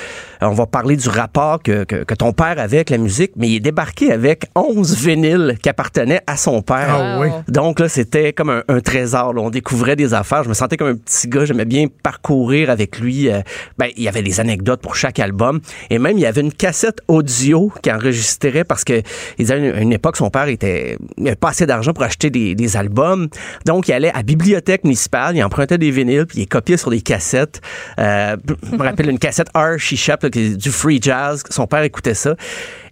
on 0.41 0.53
va 0.53 0.65
parler 0.67 0.95
du 0.95 1.09
rapport 1.09 1.61
que, 1.63 1.83
que, 1.83 2.03
que 2.03 2.13
ton 2.13 2.31
père 2.31 2.59
avait 2.59 2.77
avec 2.77 2.89
la 2.89 2.97
musique, 2.97 3.31
mais 3.35 3.49
il 3.49 3.55
est 3.55 3.59
débarqué 3.59 4.11
avec 4.11 4.45
11 4.55 4.95
vinyles 4.97 5.57
qui 5.61 5.69
appartenaient 5.69 6.21
à 6.27 6.37
son 6.37 6.61
père. 6.61 6.87
Ah 6.89 7.19
oui. 7.19 7.29
Donc 7.47 7.79
là, 7.79 7.89
c'était 7.89 8.33
comme 8.33 8.49
un, 8.49 8.63
un 8.67 8.79
trésor. 8.81 9.33
là. 9.33 9.41
On 9.41 9.49
découvrait 9.49 9.95
des 9.95 10.13
affaires. 10.13 10.43
Je 10.43 10.49
me 10.49 10.53
sentais 10.53 10.77
comme 10.77 10.89
un 10.89 10.95
petit 10.95 11.27
gars. 11.27 11.45
J'aimais 11.45 11.65
bien 11.65 11.87
parcourir 12.03 12.69
avec 12.69 12.99
lui. 12.99 13.29
Euh, 13.29 13.41
ben, 13.77 13.89
il 13.97 14.03
y 14.03 14.07
avait 14.07 14.21
des 14.21 14.39
anecdotes 14.39 14.81
pour 14.81 14.95
chaque 14.95 15.19
album. 15.19 15.59
Et 15.89 15.97
même, 15.97 16.17
il 16.17 16.21
y 16.21 16.25
avait 16.27 16.41
une 16.41 16.53
cassette 16.53 16.99
audio 17.07 17.71
qui 17.81 17.91
enregistrait 17.91 18.63
parce 18.63 18.83
que 18.83 19.01
il 19.39 19.45
disait, 19.45 19.55
à 19.55 19.57
une, 19.57 19.75
une 19.75 19.93
époque, 19.93 20.17
son 20.17 20.29
père 20.29 20.47
était, 20.47 20.97
il 21.17 21.27
avait 21.27 21.35
pas 21.35 21.49
assez 21.49 21.65
d'argent 21.65 21.93
pour 21.93 22.03
acheter 22.03 22.29
des, 22.29 22.53
des 22.53 22.77
albums. 22.77 23.27
Donc, 23.65 23.87
il 23.87 23.93
allait 23.93 24.11
à 24.11 24.17
la 24.17 24.23
bibliothèque 24.23 24.83
municipale, 24.83 25.14
il 25.33 25.43
empruntait 25.43 25.77
des 25.77 25.91
vinyles, 25.91 26.25
puis 26.25 26.39
il 26.41 26.47
copiait 26.47 26.77
sur 26.77 26.89
des 26.91 27.01
cassettes. 27.01 27.61
Euh, 27.99 28.35
je 28.71 28.75
me 28.77 28.83
rappelle 28.83 29.09
une 29.09 29.19
cassette 29.19 29.49
qui 29.79 30.39
est 30.39 30.57
du 30.57 30.71
free 30.71 30.99
jazz. 31.01 31.43
Son 31.49 31.67
père 31.67 31.83
écoutait 31.83 32.13
ça. 32.13 32.35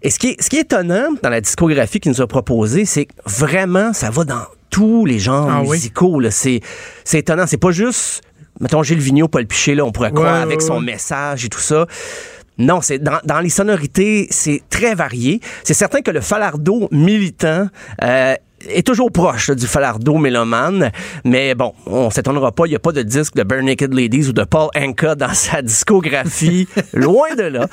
Et 0.02 0.10
ce 0.10 0.20
qui 0.20 0.30
est, 0.30 0.42
ce 0.42 0.50
qui 0.50 0.58
est 0.58 0.62
étonnant 0.62 1.10
dans 1.22 1.30
la 1.30 1.42
discographie 1.42 2.00
qu'il 2.00 2.12
nous 2.12 2.22
a 2.22 2.28
proposée, 2.28 2.86
c'est 2.86 3.06
que 3.06 3.14
vraiment, 3.26 3.94
ça 3.94 4.10
va 4.10 4.24
dans 4.24 4.46
tous 4.70 5.06
les 5.06 5.20
genres 5.20 5.50
Ah 5.50 5.62
musicaux. 5.62 6.20
C'est, 6.30 6.62
c'est 7.04 7.20
étonnant. 7.20 7.46
C'est 7.48 7.58
pas 7.58 7.72
juste, 7.72 8.22
mettons, 8.60 8.84
Gilles 8.84 9.00
Vigneault, 9.00 9.28
Paul 9.28 9.46
Piché, 9.46 9.76
là, 9.76 9.86
on 9.86 9.92
pourrait 9.92 10.12
croire 10.12 10.36
Ouais, 10.38 10.42
avec 10.42 10.60
ouais, 10.62 10.66
son 10.66 10.80
ouais. 10.80 10.86
message 10.86 11.46
et 11.46 11.50
tout 11.50 11.60
ça. 11.60 11.86
Non, 12.58 12.82
c'est 12.82 13.00
dans, 13.00 13.20
dans 13.24 13.40
les 13.40 13.50
sonorités, 13.50 14.28
c'est 14.30 14.62
très 14.70 14.94
varié. 14.94 15.40
C'est 15.64 15.74
certain 15.74 16.02
que 16.02 16.12
le 16.12 16.22
falardeau 16.22 16.88
militant 16.92 17.68
euh, 18.04 18.36
est 18.70 18.86
toujours 18.86 19.12
proche 19.12 19.50
là, 19.50 19.56
du 19.56 19.68
falardeau 19.68 20.18
mélomane, 20.18 20.92
mais 21.24 21.56
bon, 21.56 21.74
on 21.86 22.10
s'étonnera 22.10 22.52
pas, 22.52 22.66
il 22.66 22.70
n'y 22.70 22.76
a 22.76 22.80
pas 22.80 22.92
de 22.92 23.02
disque 23.02 23.36
de 23.36 23.44
Bare 23.44 23.64
Naked 23.64 23.94
Ladies 23.94 24.30
ou 24.30 24.34
de 24.34 24.44
Paul 24.44 24.70
Anka 24.76 25.16
dans 25.16 25.34
sa 25.34 25.62
discographie, 25.62 26.68
loin 26.94 27.36
de 27.36 27.44
là. 27.44 27.68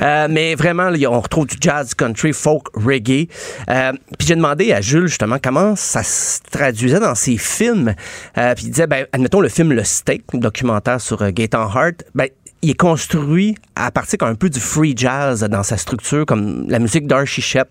Euh, 0.00 0.28
mais 0.30 0.54
vraiment, 0.54 0.88
là, 0.90 1.08
on 1.10 1.20
retrouve 1.20 1.46
du 1.46 1.56
jazz, 1.60 1.94
country, 1.94 2.32
folk, 2.32 2.64
reggae. 2.74 3.28
Euh, 3.68 3.92
puis 4.18 4.28
j'ai 4.28 4.36
demandé 4.36 4.72
à 4.72 4.80
Jules 4.80 5.06
justement 5.06 5.36
comment 5.42 5.76
ça 5.76 6.02
se 6.02 6.40
traduisait 6.50 7.00
dans 7.00 7.14
ses 7.14 7.36
films. 7.36 7.94
Euh, 8.38 8.54
puis 8.54 8.66
il 8.66 8.70
disait, 8.70 8.86
ben, 8.86 9.06
admettons 9.12 9.40
le 9.40 9.48
film 9.48 9.72
Le 9.72 9.84
Steak, 9.84 10.24
un 10.34 10.38
documentaire 10.38 11.00
sur 11.00 11.22
euh, 11.22 11.30
Gaetan 11.30 11.68
Hart, 11.68 12.04
ben, 12.14 12.26
il 12.62 12.70
est 12.70 12.74
construit 12.74 13.56
à 13.74 13.90
partir 13.90 14.22
un 14.22 14.34
peu 14.34 14.48
du 14.48 14.60
free 14.60 14.94
jazz 14.96 15.40
dans 15.42 15.62
sa 15.62 15.76
structure, 15.76 16.24
comme 16.26 16.66
la 16.68 16.78
musique 16.78 17.06
d'Archie 17.06 17.42
Shep. 17.42 17.68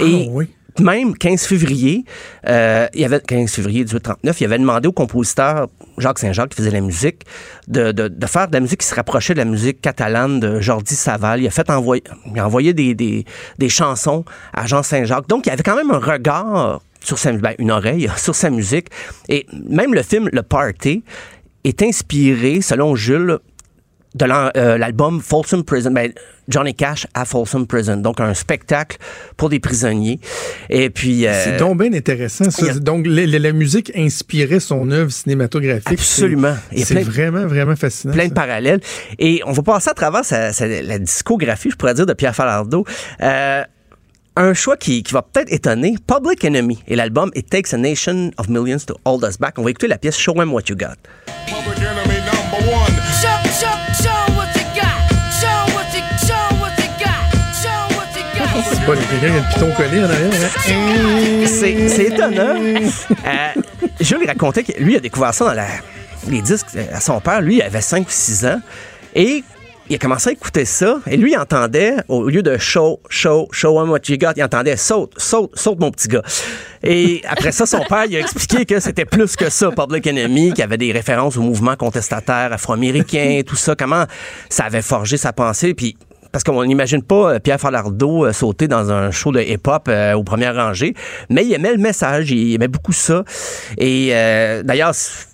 Et 0.00 0.26
Ah 0.26 0.30
oui. 0.30 0.48
Même 0.78 1.16
15 1.16 1.42
février, 1.42 2.04
euh, 2.46 2.86
il 2.94 3.00
y 3.00 3.04
avait 3.04 3.20
15 3.20 3.50
février 3.50 3.80
1839, 3.80 4.40
il 4.40 4.44
avait 4.44 4.58
demandé 4.58 4.88
au 4.88 4.92
compositeur 4.92 5.68
Jacques 5.98 6.18
Saint-Jacques 6.18 6.50
qui 6.50 6.56
faisait 6.56 6.70
la 6.70 6.80
musique 6.80 7.24
de, 7.66 7.92
de, 7.92 8.08
de 8.08 8.26
faire 8.26 8.48
de 8.48 8.54
la 8.54 8.60
musique 8.60 8.80
qui 8.80 8.86
se 8.86 8.94
rapprochait 8.94 9.34
de 9.34 9.38
la 9.38 9.44
musique 9.44 9.80
catalane 9.80 10.40
de 10.40 10.60
Jordi 10.60 10.94
Saval. 10.94 11.40
Il 11.40 11.46
a 11.46 11.50
fait 11.50 11.68
envoyer, 11.70 12.02
il 12.32 12.38
a 12.38 12.46
envoyé 12.46 12.74
des, 12.74 12.94
des, 12.94 13.24
des 13.58 13.68
chansons 13.68 14.24
à 14.52 14.66
Jean 14.66 14.82
Saint-Jacques. 14.82 15.28
Donc 15.28 15.46
il 15.46 15.50
avait 15.50 15.62
quand 15.62 15.76
même 15.76 15.90
un 15.90 15.98
regard 15.98 16.80
sur 17.00 17.18
sa 17.18 17.32
ben, 17.32 17.54
une 17.58 17.70
oreille 17.70 18.10
sur 18.16 18.34
sa 18.34 18.50
musique. 18.50 18.88
Et 19.28 19.46
même 19.52 19.94
le 19.94 20.02
film 20.02 20.28
Le 20.32 20.42
Party 20.42 21.02
est 21.64 21.82
inspiré, 21.82 22.60
selon 22.60 22.94
Jules, 22.94 23.38
de 24.14 24.24
euh, 24.56 24.78
l'album 24.78 25.20
Folsom 25.20 25.62
Prison, 25.64 25.90
ben, 25.90 26.12
Johnny 26.48 26.74
Cash 26.74 27.06
à 27.12 27.24
Folsom 27.26 27.66
Prison, 27.66 27.98
donc 27.98 28.20
un 28.20 28.32
spectacle 28.32 28.96
pour 29.36 29.50
des 29.50 29.60
prisonniers. 29.60 30.18
Et 30.70 30.88
puis 30.90 31.26
euh, 31.26 31.32
C'est 31.44 31.58
donc 31.58 31.78
bien 31.80 31.92
intéressant. 31.92 32.50
ça. 32.50 32.70
a- 32.70 32.74
Donc, 32.78 33.06
la, 33.06 33.26
la- 33.26 33.38
la 33.38 33.52
musique 33.52 33.92
inspirait 33.94 34.60
son 34.60 34.90
œuvre 34.90 35.10
cinématographique. 35.12 35.92
Absolument. 35.92 36.56
C'est 36.74 37.02
vraiment, 37.02 37.46
vraiment 37.46 37.76
fascinant. 37.76 38.14
plein 38.14 38.24
ça. 38.24 38.28
de 38.30 38.34
parallèles. 38.34 38.80
Et 39.18 39.42
on 39.46 39.52
va 39.52 39.62
passer 39.62 39.90
à 39.90 39.94
travers 39.94 40.24
sa- 40.24 40.52
sa- 40.54 40.66
la 40.66 40.98
discographie, 40.98 41.70
je 41.70 41.76
pourrais 41.76 41.94
dire, 41.94 42.06
de 42.06 42.14
Pierre 42.14 42.34
Falardeau. 42.34 42.84
Euh, 43.22 43.62
un 44.36 44.54
choix 44.54 44.76
qui, 44.76 45.02
qui 45.02 45.12
va 45.12 45.20
peut-être 45.22 45.52
étonner, 45.52 45.96
Public 46.06 46.44
Enemy 46.44 46.78
et 46.86 46.96
l'album 46.96 47.30
It 47.34 47.50
Takes 47.50 47.74
a 47.74 47.76
Nation 47.76 48.30
of 48.38 48.48
Millions 48.48 48.78
to 48.86 48.94
Hold 49.04 49.24
Us 49.28 49.36
Back. 49.38 49.58
On 49.58 49.64
va 49.64 49.70
écouter 49.70 49.88
la 49.88 49.98
pièce 49.98 50.16
Show 50.16 50.40
'em 50.40 50.52
What 50.52 50.62
You 50.70 50.76
Got. 50.76 50.94
Public 51.46 51.78
enemy 51.82 52.17
a 58.92 59.52
piton 59.52 59.70
en 59.70 60.10
arrière. 60.10 60.30
hein? 60.44 61.46
C'est 61.46 62.04
étonnant. 62.04 62.54
Euh, 62.56 63.60
Jules 64.00 64.18
il 64.22 64.28
racontait 64.28 64.62
que 64.62 64.80
lui 64.82 64.96
a 64.96 65.00
découvert 65.00 65.34
ça 65.34 65.54
dans 65.54 66.30
les 66.30 66.42
disques 66.42 66.68
à 66.92 67.00
son 67.00 67.20
père. 67.20 67.40
Lui, 67.40 67.56
il 67.56 67.62
avait 67.62 67.80
5 67.80 68.06
ou 68.06 68.10
6 68.10 68.46
ans. 68.46 68.60
Et 69.14 69.42
il 69.88 69.94
a 69.94 69.98
commencé 69.98 70.30
à 70.30 70.32
écouter 70.32 70.64
ça. 70.64 71.00
Et 71.06 71.16
lui, 71.16 71.32
il 71.32 71.38
entendait, 71.38 71.94
au 72.08 72.28
lieu 72.28 72.42
de 72.42 72.58
show, 72.58 73.00
show, 73.08 73.48
show 73.52 73.82
him 73.82 73.90
what 73.90 74.00
you 74.08 74.18
got, 74.18 74.32
il 74.36 74.44
entendait 74.44 74.76
saute, 74.76 75.14
saute, 75.16 75.50
saute 75.58 75.80
mon 75.80 75.90
petit 75.90 76.08
gars. 76.08 76.22
Et 76.82 77.22
après 77.26 77.52
ça, 77.52 77.64
son 77.66 77.80
père, 77.80 78.04
il 78.08 78.16
a 78.16 78.20
expliqué 78.20 78.66
que 78.66 78.80
c'était 78.80 79.06
plus 79.06 79.34
que 79.34 79.48
ça, 79.48 79.70
Public 79.70 80.06
Enemy, 80.06 80.50
qu'il 80.50 80.58
y 80.58 80.62
avait 80.62 80.76
des 80.76 80.92
références 80.92 81.36
au 81.36 81.42
mouvement 81.42 81.74
contestataire 81.74 82.52
afro-américain, 82.52 83.40
tout 83.46 83.56
ça, 83.56 83.74
comment 83.74 84.04
ça 84.50 84.64
avait 84.64 84.82
forgé 84.82 85.16
sa 85.16 85.32
pensée. 85.32 85.72
Puis 85.74 85.96
parce 86.32 86.44
qu'on 86.44 86.64
n'imagine 86.64 87.02
pas 87.02 87.34
euh, 87.34 87.38
Pierre 87.38 87.60
Falardeau 87.60 88.26
euh, 88.26 88.32
sauter 88.32 88.68
dans 88.68 88.90
un 88.90 89.10
show 89.10 89.32
de 89.32 89.40
hip-hop 89.40 89.88
euh, 89.88 90.14
aux 90.14 90.24
premières 90.24 90.54
rangées, 90.54 90.94
mais 91.30 91.44
il 91.44 91.52
aimait 91.52 91.72
le 91.72 91.78
message, 91.78 92.30
il 92.30 92.54
aimait 92.54 92.68
beaucoup 92.68 92.92
ça. 92.92 93.24
Et 93.76 94.10
euh, 94.12 94.62
d'ailleurs, 94.62 94.92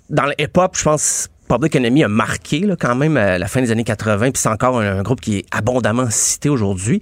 dans 0.09 0.25
le 0.25 0.33
hip-hop, 0.39 0.75
je 0.77 0.83
pense 0.83 1.29
Public 1.47 1.75
Enemy 1.75 2.03
a 2.03 2.07
marqué 2.07 2.61
là, 2.61 2.75
quand 2.79 2.95
même 2.95 3.17
à 3.17 3.37
la 3.37 3.47
fin 3.47 3.61
des 3.61 3.71
années 3.71 3.83
80, 3.83 4.31
puis 4.31 4.41
c'est 4.41 4.49
encore 4.49 4.79
un, 4.79 5.03
groupe 5.03 5.21
qui 5.21 5.37
est 5.37 5.45
abondamment 5.51 6.09
cité 6.09 6.49
aujourd'hui. 6.49 7.01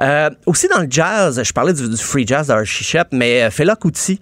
Euh, 0.00 0.30
aussi 0.46 0.68
dans 0.68 0.80
le 0.80 0.86
jazz, 0.88 1.42
je 1.42 1.52
parlais 1.52 1.72
du, 1.72 1.96
free 1.96 2.26
jazz 2.26 2.48
d'Archie 2.48 2.84
Shep, 2.84 3.08
mais 3.12 3.42
euh, 3.42 3.50
Fela 3.50 3.76
Kuti, 3.76 4.20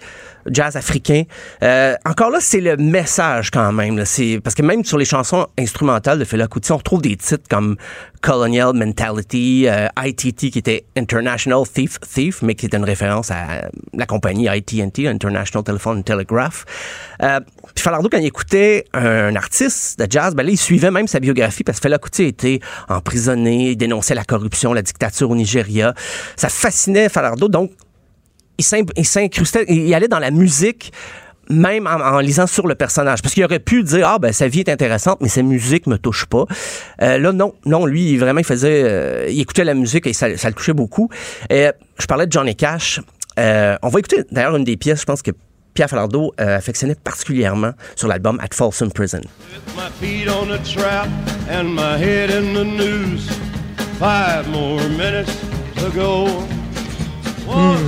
jazz 0.51 0.77
africain, 0.77 1.24
euh, 1.62 1.95
encore 2.05 2.31
là, 2.31 2.39
c'est 2.40 2.61
le 2.61 2.77
message 2.77 3.51
quand 3.51 3.73
même. 3.73 3.97
là. 3.97 4.05
Parce 4.43 4.55
que 4.55 4.62
même 4.62 4.85
sur 4.85 4.99
les 4.99 5.05
chansons 5.05 5.47
instrumentales 5.59 6.19
de 6.19 6.24
Fela 6.24 6.47
Kuti, 6.47 6.73
on 6.73 6.78
retrouve 6.78 7.03
des 7.03 7.16
titres 7.16 7.45
comme 7.49 7.77
Colonial 8.20 8.73
Mentality, 8.74 9.66
euh, 9.69 9.86
ITT 9.99 10.51
qui 10.51 10.59
était 10.59 10.85
International 10.97 11.62
Thief 11.73 12.01
Thief, 12.01 12.43
mais 12.43 12.55
qui 12.55 12.66
était 12.66 12.77
une 12.77 12.85
référence 12.85 13.31
à 13.31 13.69
la 13.93 14.07
compagnie 14.07 14.49
ITT, 14.51 15.07
International 15.07 15.62
Telephone 15.62 15.99
and 15.99 16.03
Telegraph. 16.03 16.65
Puis 17.74 17.82
Falardeau, 17.82 18.09
quand 18.11 18.19
il 18.19 18.27
écoutait 18.27 18.85
un 18.93 19.35
artiste 19.36 19.99
de 19.99 20.07
jazz, 20.11 20.35
ben 20.35 20.47
il 20.49 20.59
suivait 20.59 20.90
même 20.90 21.07
sa 21.07 21.20
biographie 21.20 21.65
parce 21.65 21.78
que 21.78 21.82
Fela 21.82 21.99
Kuti 21.99 22.24
était 22.24 22.61
emprisonné, 22.89 23.77
dénonçait 23.77 24.15
la 24.15 24.24
corruption, 24.24 24.73
la 24.73 24.82
dictature 24.82 25.31
au 25.31 25.36
Nigeria. 25.36 25.95
Ça 26.36 26.49
fascinait 26.49 27.09
Falardeau, 27.09 27.49
donc 27.49 27.70
il 28.59 28.65
s'incrustait, 28.65 29.65
il 29.69 29.93
allait 29.95 30.09
dans 30.09 30.19
la 30.19 30.31
musique 30.31 30.93
même 31.51 31.86
en, 31.86 32.19
lisant 32.19 32.47
sur 32.47 32.66
le 32.66 32.74
personnage. 32.74 33.23
Parce 33.23 33.35
qu'il 33.35 33.45
aurait 33.45 33.59
pu 33.59 33.82
dire, 33.82 34.07
ah, 34.07 34.19
ben, 34.19 34.32
sa 34.32 34.49
vie 34.49 34.61
est 34.61 34.69
intéressante, 34.69 35.19
mais 35.20 35.28
sa 35.28 35.43
musique 35.43 35.86
me 35.86 35.97
touche 35.97 36.27
pas. 36.27 36.45
Euh, 37.03 37.19
là, 37.19 37.32
non, 37.32 37.55
non, 37.65 37.86
lui, 37.86 38.16
vraiment, 38.16 38.40
il 38.40 38.45
faisait, 38.45 38.82
euh, 38.85 39.27
il 39.28 39.40
écoutait 39.40 39.65
la 39.65 39.74
musique 39.74 40.07
et 40.07 40.12
ça, 40.12 40.36
ça 40.36 40.49
le 40.49 40.55
touchait 40.55 40.74
beaucoup. 40.74 41.09
Et 41.51 41.69
je 41.99 42.07
parlais 42.07 42.27
de 42.27 42.32
Johnny 42.32 42.55
Cash. 42.55 43.01
Euh, 43.39 43.77
on 43.82 43.89
va 43.89 43.99
écouter 44.01 44.24
d'ailleurs 44.31 44.57
une 44.57 44.65
des 44.65 44.77
pièces, 44.77 45.01
je 45.01 45.07
pense 45.07 45.23
que 45.23 45.31
Pierre 45.74 45.89
Falardeau 45.89 46.32
euh, 46.40 46.57
affectionnait 46.57 46.97
particulièrement 46.97 47.73
sur 47.95 48.09
l'album 48.09 48.39
At 48.40 48.55
Folsom 48.55 48.90
Prison. 48.90 49.20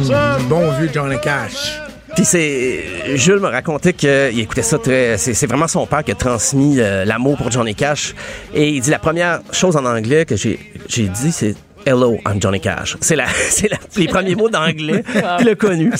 Some 0.04 0.48
Bon 0.48 0.70
vieux 0.78 0.90
Johnny 0.92 1.16
Cash. 1.22 1.80
Puis 2.14 2.24
c'est 2.24 3.16
Jules 3.16 3.38
me 3.40 3.46
racontait 3.46 3.92
qu'il 3.92 4.38
écoutait 4.40 4.62
ça 4.62 4.78
très 4.78 5.16
c'est 5.16 5.34
c'est 5.34 5.46
vraiment 5.46 5.68
son 5.68 5.86
père 5.86 6.02
qui 6.02 6.10
a 6.10 6.14
transmis 6.14 6.80
euh, 6.80 7.04
l'amour 7.04 7.36
pour 7.36 7.50
Johnny 7.50 7.74
Cash 7.74 8.14
et 8.52 8.70
il 8.70 8.80
dit 8.80 8.90
la 8.90 8.98
première 8.98 9.40
chose 9.52 9.76
en 9.76 9.84
anglais 9.84 10.24
que 10.24 10.36
j'ai 10.36 10.58
j'ai 10.88 11.08
dit 11.08 11.30
c'est 11.30 11.54
Hello, 11.86 12.18
I'm 12.26 12.40
Johnny 12.40 12.60
Cash. 12.60 12.96
C'est 13.00 13.16
la, 13.16 13.26
c'est 13.48 13.68
la- 13.70 13.78
les 13.96 14.06
premiers 14.06 14.34
mots 14.34 14.50
d'anglais 14.50 15.02
qu'il 15.38 15.48
a 15.48 15.54
connus. 15.54 15.92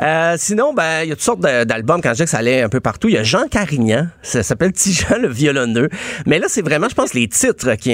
Euh, 0.00 0.34
sinon, 0.38 0.72
ben, 0.74 1.02
il 1.02 1.08
y 1.10 1.12
a 1.12 1.14
toutes 1.14 1.22
sortes 1.24 1.40
d'albums. 1.40 2.00
Quand 2.00 2.10
je 2.10 2.14
dis 2.16 2.22
que 2.24 2.30
ça 2.30 2.38
allait 2.38 2.62
un 2.62 2.68
peu 2.68 2.80
partout, 2.80 3.08
il 3.08 3.14
y 3.14 3.18
a 3.18 3.22
Jean 3.22 3.46
Carignan. 3.48 4.08
Ça 4.22 4.42
s'appelle 4.42 4.72
Tijan 4.72 5.18
le 5.20 5.28
violonneux. 5.28 5.88
Mais 6.26 6.38
là, 6.38 6.46
c'est 6.48 6.62
vraiment, 6.62 6.88
je 6.88 6.94
pense, 6.94 7.12
les 7.14 7.28
titres 7.28 7.74
qui, 7.74 7.90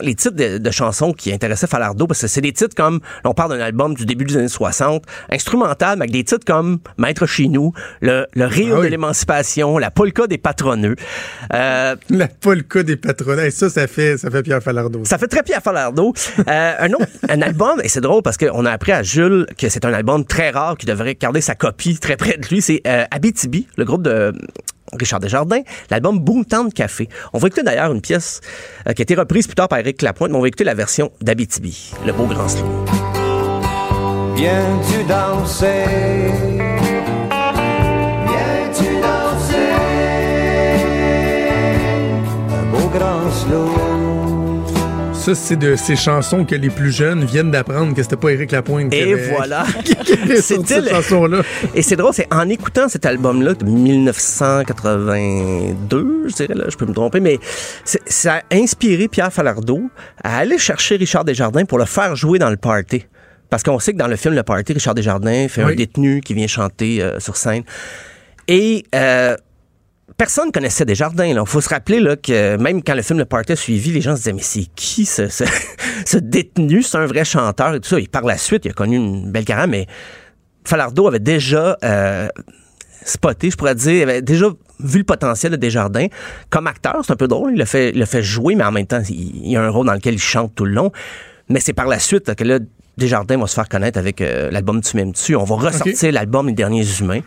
les 0.00 0.14
titres 0.14 0.36
de, 0.36 0.58
de 0.58 0.70
chansons 0.70 1.12
qui 1.12 1.32
intéressaient 1.32 1.66
Falardeau 1.68 2.06
parce 2.06 2.20
que 2.20 2.26
c'est 2.26 2.40
des 2.40 2.52
titres 2.52 2.74
comme, 2.74 3.00
là, 3.22 3.30
on 3.30 3.34
parle 3.34 3.56
d'un 3.56 3.64
album 3.64 3.94
du 3.94 4.04
début 4.04 4.24
des 4.24 4.36
années 4.36 4.48
60, 4.48 5.04
instrumental, 5.30 5.96
mais 5.98 6.02
avec 6.04 6.10
des 6.12 6.24
titres 6.24 6.44
comme 6.44 6.80
Maître 6.98 7.26
chez 7.26 7.46
nous, 7.48 7.72
le, 8.00 8.26
le 8.34 8.46
rire 8.46 8.74
Ah 8.76 8.80
oui. 8.80 8.86
de 8.86 8.90
l'émancipation, 8.90 9.78
la 9.78 9.90
polka 9.90 10.26
des 10.26 10.38
patroneux. 10.38 10.96
Euh, 11.52 11.94
La 12.10 12.28
polka 12.28 12.82
des 12.82 12.96
patronats. 12.96 13.46
Et 13.46 13.50
ça, 13.52 13.70
ça 13.70 13.86
fait, 13.86 14.18
ça 14.18 14.30
fait 14.30 14.42
Pierre 14.42 14.62
Falardeau. 14.62 15.02
ça 15.04 15.18
fait 15.18 15.28
très 15.28 15.42
Pierre 15.42 15.62
Falardeau. 15.62 16.12
Euh, 16.48 16.63
un 16.78 16.92
autre, 16.92 17.06
un 17.28 17.42
album, 17.42 17.80
et 17.82 17.88
c'est 17.88 18.00
drôle 18.00 18.22
parce 18.22 18.36
qu'on 18.36 18.64
a 18.64 18.70
appris 18.70 18.92
à 18.92 19.02
Jules 19.02 19.46
que 19.58 19.68
c'est 19.68 19.84
un 19.84 19.92
album 19.92 20.24
très 20.24 20.50
rare 20.50 20.76
qui 20.76 20.86
devrait 20.86 21.14
garder 21.14 21.40
sa 21.40 21.54
copie 21.54 21.98
très 21.98 22.16
près 22.16 22.36
de 22.36 22.46
lui. 22.46 22.60
C'est 22.62 22.82
euh, 22.86 23.04
Abitibi, 23.10 23.66
le 23.76 23.84
groupe 23.84 24.02
de 24.02 24.10
euh, 24.10 24.32
Richard 24.92 25.20
Desjardins, 25.20 25.62
l'album 25.90 26.18
Boomtown 26.18 26.72
Café. 26.72 27.08
On 27.32 27.38
va 27.38 27.48
écouter 27.48 27.62
d'ailleurs 27.62 27.92
une 27.92 28.00
pièce 28.00 28.40
euh, 28.88 28.92
qui 28.92 29.02
a 29.02 29.04
été 29.04 29.14
reprise 29.14 29.46
plus 29.46 29.54
tard 29.54 29.68
par 29.68 29.78
Eric 29.78 30.02
Lapointe, 30.02 30.30
mais 30.30 30.38
on 30.38 30.42
va 30.42 30.48
écouter 30.48 30.64
la 30.64 30.74
version 30.74 31.10
d'Abitibi, 31.20 31.92
le 32.06 32.12
beau 32.12 32.26
grand 32.26 32.48
slow. 32.48 32.84
Viens-tu 34.36 35.04
danser? 35.04 35.84
Viens-tu 38.26 38.84
danser? 39.00 39.74
Un 42.50 42.64
beau 42.70 42.88
grand 42.88 43.30
slow. 43.30 43.93
Ça, 45.24 45.34
c'est 45.34 45.56
de 45.56 45.74
ces 45.74 45.96
chansons 45.96 46.44
que 46.44 46.54
les 46.54 46.68
plus 46.68 46.92
jeunes 46.92 47.24
viennent 47.24 47.50
d'apprendre 47.50 47.94
que 47.94 48.02
c'était 48.02 48.16
pas 48.16 48.28
Éric 48.28 48.52
Lapointe 48.52 48.92
Et 48.92 49.14
avait- 49.14 49.30
voilà. 49.34 49.64
qui 49.84 49.94
C'était 50.42 50.66
cette 50.82 50.90
chanson-là. 50.90 51.40
Et 51.74 51.80
c'est 51.80 51.96
drôle, 51.96 52.12
c'est 52.12 52.28
en 52.30 52.46
écoutant 52.50 52.90
cet 52.90 53.06
album-là 53.06 53.54
de 53.54 53.64
1982, 53.64 56.24
je 56.28 56.34
dirais, 56.34 56.52
là, 56.54 56.64
je 56.68 56.76
peux 56.76 56.84
me 56.84 56.92
tromper, 56.92 57.20
mais 57.20 57.38
ça 57.84 58.34
a 58.34 58.42
inspiré 58.54 59.08
Pierre 59.08 59.32
Falardeau 59.32 59.84
à 60.22 60.36
aller 60.36 60.58
chercher 60.58 60.96
Richard 60.96 61.24
Desjardins 61.24 61.64
pour 61.64 61.78
le 61.78 61.86
faire 61.86 62.14
jouer 62.16 62.38
dans 62.38 62.50
le 62.50 62.58
party. 62.58 63.06
Parce 63.48 63.62
qu'on 63.62 63.78
sait 63.78 63.92
que 63.92 63.98
dans 63.98 64.08
le 64.08 64.16
film 64.16 64.34
Le 64.34 64.42
Party, 64.42 64.74
Richard 64.74 64.94
Desjardins 64.94 65.48
fait 65.48 65.62
un 65.62 65.74
détenu 65.74 66.20
qui 66.20 66.34
vient 66.34 66.46
chanter 66.48 67.00
euh, 67.02 67.18
sur 67.20 67.36
scène. 67.38 67.62
Et 68.48 68.84
euh, 68.94 69.36
personne 70.16 70.52
connaissait 70.52 70.84
Desjardins. 70.84 71.24
Il 71.24 71.40
faut 71.46 71.60
se 71.60 71.68
rappeler 71.68 72.00
là, 72.00 72.16
que 72.16 72.56
même 72.56 72.82
quand 72.82 72.94
le 72.94 73.02
film 73.02 73.18
Le 73.18 73.24
Party 73.24 73.52
a 73.52 73.56
suivi, 73.56 73.92
les 73.92 74.00
gens 74.00 74.12
se 74.16 74.22
disaient 74.22 74.32
Mais 74.32 74.42
c'est 74.42 74.66
qui 74.74 75.04
ce, 75.06 76.18
détenu? 76.18 76.82
C'est 76.82 76.98
un 76.98 77.06
vrai 77.06 77.24
chanteur 77.24 77.74
et 77.74 77.80
tout 77.80 77.88
ça. 77.88 77.98
Et 77.98 78.06
par 78.06 78.22
la 78.22 78.38
suite, 78.38 78.64
il 78.64 78.70
a 78.70 78.74
connu 78.74 78.96
une 78.96 79.30
belle 79.30 79.44
carrière, 79.44 79.68
mais 79.68 79.86
Falardeau 80.64 81.06
avait 81.08 81.18
déjà 81.18 81.76
euh, 81.84 82.28
spoté, 83.04 83.50
je 83.50 83.56
pourrais 83.56 83.74
dire, 83.74 84.08
avait 84.08 84.22
déjà 84.22 84.46
vu 84.80 84.98
le 84.98 85.04
potentiel 85.04 85.52
de 85.52 85.56
Desjardins. 85.56 86.06
Comme 86.50 86.66
acteur, 86.66 87.02
c'est 87.04 87.12
un 87.12 87.16
peu 87.16 87.28
drôle. 87.28 87.52
Il 87.52 87.58
l'a 87.58 87.66
fait, 88.06 88.22
jouer, 88.22 88.54
mais 88.54 88.64
en 88.64 88.72
même 88.72 88.86
temps, 88.86 89.02
il, 89.08 89.44
il 89.44 89.50
y 89.50 89.56
a 89.56 89.62
un 89.62 89.70
rôle 89.70 89.86
dans 89.86 89.94
lequel 89.94 90.14
il 90.14 90.20
chante 90.20 90.54
tout 90.54 90.64
le 90.64 90.72
long. 90.72 90.90
Mais 91.48 91.60
c'est 91.60 91.74
par 91.74 91.86
la 91.86 91.98
suite 91.98 92.34
que 92.34 92.44
là, 92.44 92.58
Desjardins 92.96 93.38
va 93.38 93.46
se 93.46 93.54
faire 93.54 93.68
connaître 93.68 93.98
avec 93.98 94.20
euh, 94.20 94.50
l'album 94.50 94.80
Tu 94.80 94.96
m'aimes 94.96 95.12
tu. 95.12 95.34
On 95.36 95.44
va 95.44 95.56
ressortir 95.56 96.12
l'album 96.12 96.46
Les 96.46 96.52
Derniers 96.52 96.86
Humains. 97.00 97.20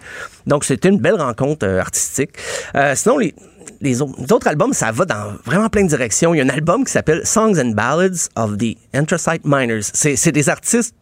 Donc, 0.45 0.64
c'était 0.64 0.89
une 0.89 0.99
belle 0.99 1.15
rencontre 1.15 1.65
euh, 1.68 1.80
artistique. 1.80 2.31
Euh, 2.76 2.94
sinon, 2.95 3.18
les, 3.18 3.34
les, 3.81 4.02
autres, 4.02 4.14
les 4.19 4.31
autres 4.31 4.48
albums, 4.48 4.73
ça 4.73 4.91
va 4.91 5.06
dans 5.06 5.34
vraiment 5.45 5.69
plein 5.69 5.84
de 5.84 5.89
directions. 5.89 6.34
Il 6.34 6.38
y 6.38 6.41
a 6.41 6.44
un 6.45 6.49
album 6.49 6.85
qui 6.85 6.91
s'appelle 6.91 7.26
Songs 7.26 7.60
and 7.60 7.72
Ballads 7.72 8.30
of 8.35 8.57
the 8.57 8.77
Anthracite 8.95 9.44
Miners. 9.45 9.84
C'est 9.94 10.15
c'est 10.15 10.31
des 10.31 10.49
artistes 10.49 10.95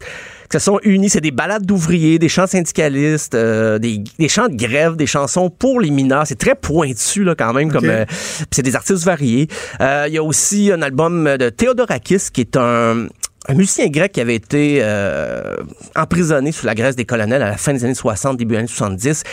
qui 0.50 0.60
se 0.60 0.60
sont 0.60 0.80
unis. 0.84 1.10
C'est 1.10 1.22
des 1.22 1.32
ballades 1.32 1.66
d'ouvriers, 1.66 2.20
des 2.20 2.30
chants 2.30 2.48
syndicalistes, 2.48 3.36
euh, 3.36 3.80
des, 3.80 4.04
des 4.20 4.30
chants 4.30 4.48
de 4.48 4.56
grève, 4.56 4.96
des 4.96 5.08
chansons 5.08 5.50
pour 5.50 5.80
les 5.80 5.90
mineurs. 5.92 6.26
C'est 6.28 6.40
très 6.40 6.56
pointu, 6.56 7.24
là, 7.24 7.36
quand 7.36 7.54
même. 7.54 7.72
comme 7.72 7.86
euh, 7.86 8.06
C'est 8.52 8.62
des 8.64 8.76
artistes 8.76 9.04
variés. 9.04 9.48
Euh, 9.82 10.06
Il 10.08 10.14
y 10.14 10.18
a 10.18 10.24
aussi 10.24 10.72
un 10.72 10.82
album 10.82 11.38
de 11.38 11.50
Theodorakis, 11.50 12.30
qui 12.34 12.42
est 12.42 12.58
un 12.58 13.08
un 13.48 13.54
musicien 13.54 13.88
grec 13.88 14.12
qui 14.12 14.22
avait 14.22 14.36
été 14.36 14.80
euh, 14.82 15.56
emprisonné 15.96 16.52
sous 16.52 16.66
la 16.66 16.76
Grèce 16.76 16.96
des 16.96 17.06
colonels 17.06 17.42
à 17.42 17.50
la 17.50 17.58
fin 17.58 17.74
des 17.74 17.84
années 17.86 17.94
60, 17.94 18.38
début 18.38 18.54
des 18.54 18.60
années 18.60 18.68
70 18.68 19.24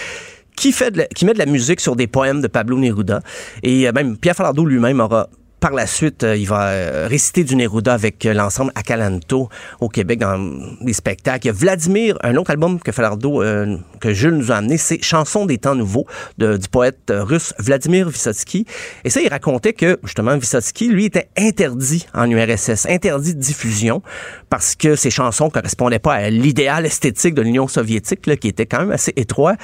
qui 0.55 0.71
fait 0.73 0.91
de 0.91 0.99
la- 0.99 1.07
qui 1.07 1.25
met 1.25 1.33
de 1.33 1.39
la 1.39 1.47
musique 1.47 1.81
sur 1.81 1.97
des 1.97 2.07
poèmes 2.07 2.43
de 2.43 2.47
Pablo 2.47 2.79
Neruda. 2.79 3.21
Et 3.63 3.89
euh, 3.89 3.93
même 3.93 4.19
Pierre 4.19 4.35
Falardeau 4.37 4.67
lui-même 4.67 5.01
aura 5.01 5.29
par 5.63 5.71
la 5.71 5.87
suite, 5.87 6.25
euh, 6.25 6.37
il 6.37 6.49
va 6.49 6.71
euh, 6.71 7.07
réciter 7.09 7.45
du 7.45 7.55
Neruda 7.55 7.95
avec 7.95 8.27
euh, 8.27 8.35
l'ensemble 8.35 8.73
Acalanto 8.75 9.49
au 9.79 9.89
Québec 9.89 10.19
dans 10.19 10.37
des 10.81 10.93
spectacles. 10.93 11.53
Vladimir, 11.53 12.19
un 12.25 12.35
autre 12.35 12.51
album 12.51 12.81
que 12.81 12.91
Falardeau, 12.91 13.45
euh, 13.45 13.77
que 14.01 14.13
Jules 14.13 14.35
nous 14.35 14.51
a 14.51 14.57
amené, 14.57 14.77
c'est 14.77 15.01
Chansons 15.01 15.47
des 15.47 15.59
temps 15.59 15.77
nouveaux 15.77 16.05
du 16.37 16.69
poète 16.69 17.11
russe 17.11 17.55
Vladimir 17.61 18.09
Vysotsky. 18.09 18.67
Et 19.05 19.11
ça, 19.11 19.21
il 19.21 19.29
racontait 19.29 19.73
que 19.73 20.01
justement 20.03 20.37
Vysotsky, 20.37 20.89
lui, 20.89 21.05
était 21.05 21.29
interdit 21.39 22.07
en 22.13 22.29
URSS, 22.29 22.87
interdit 22.87 23.37
de 23.37 23.41
diffusion 23.41 24.03
parce 24.51 24.75
que 24.75 24.97
ses 24.97 25.11
chansons 25.11 25.49
correspondaient 25.49 26.01
pas 26.01 26.15
à 26.15 26.31
l'idéal 26.31 26.87
esthétique 26.87 27.35
de 27.35 27.43
l'Union 27.43 27.69
soviétique, 27.69 28.27
là, 28.27 28.37
qui 28.37 28.49
était 28.49 28.67
quand 28.67 28.81
même 28.81 28.91
assez 28.91 29.13
étroit. 29.15 29.55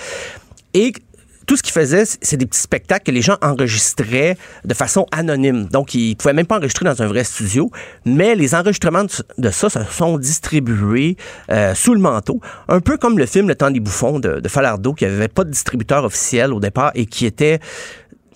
Tout 1.48 1.56
ce 1.56 1.62
qu'il 1.62 1.72
faisait, 1.72 2.04
c'est 2.04 2.36
des 2.36 2.44
petits 2.44 2.60
spectacles 2.60 3.04
que 3.06 3.10
les 3.10 3.22
gens 3.22 3.38
enregistraient 3.40 4.36
de 4.66 4.74
façon 4.74 5.06
anonyme. 5.12 5.64
Donc, 5.64 5.94
ils 5.94 6.14
pouvaient 6.14 6.34
même 6.34 6.46
pas 6.46 6.58
enregistrer 6.58 6.84
dans 6.84 7.02
un 7.02 7.06
vrai 7.06 7.24
studio, 7.24 7.70
mais 8.04 8.34
les 8.34 8.54
enregistrements 8.54 9.04
de, 9.38 9.50
ça 9.50 9.70
se 9.70 9.78
sont 9.90 10.18
distribués 10.18 11.16
euh, 11.50 11.74
sous 11.74 11.94
le 11.94 12.00
manteau, 12.00 12.40
un 12.68 12.80
peu 12.80 12.98
comme 12.98 13.18
le 13.18 13.24
film 13.24 13.48
Le 13.48 13.54
Temps 13.54 13.70
des 13.70 13.80
bouffons 13.80 14.20
de, 14.20 14.40
de 14.40 14.48
Falardeau, 14.48 14.92
qui 14.92 15.06
avait 15.06 15.28
pas 15.28 15.44
de 15.44 15.50
distributeur 15.50 16.04
officiel 16.04 16.52
au 16.52 16.60
départ 16.60 16.92
et 16.94 17.06
qui 17.06 17.24
était 17.24 17.60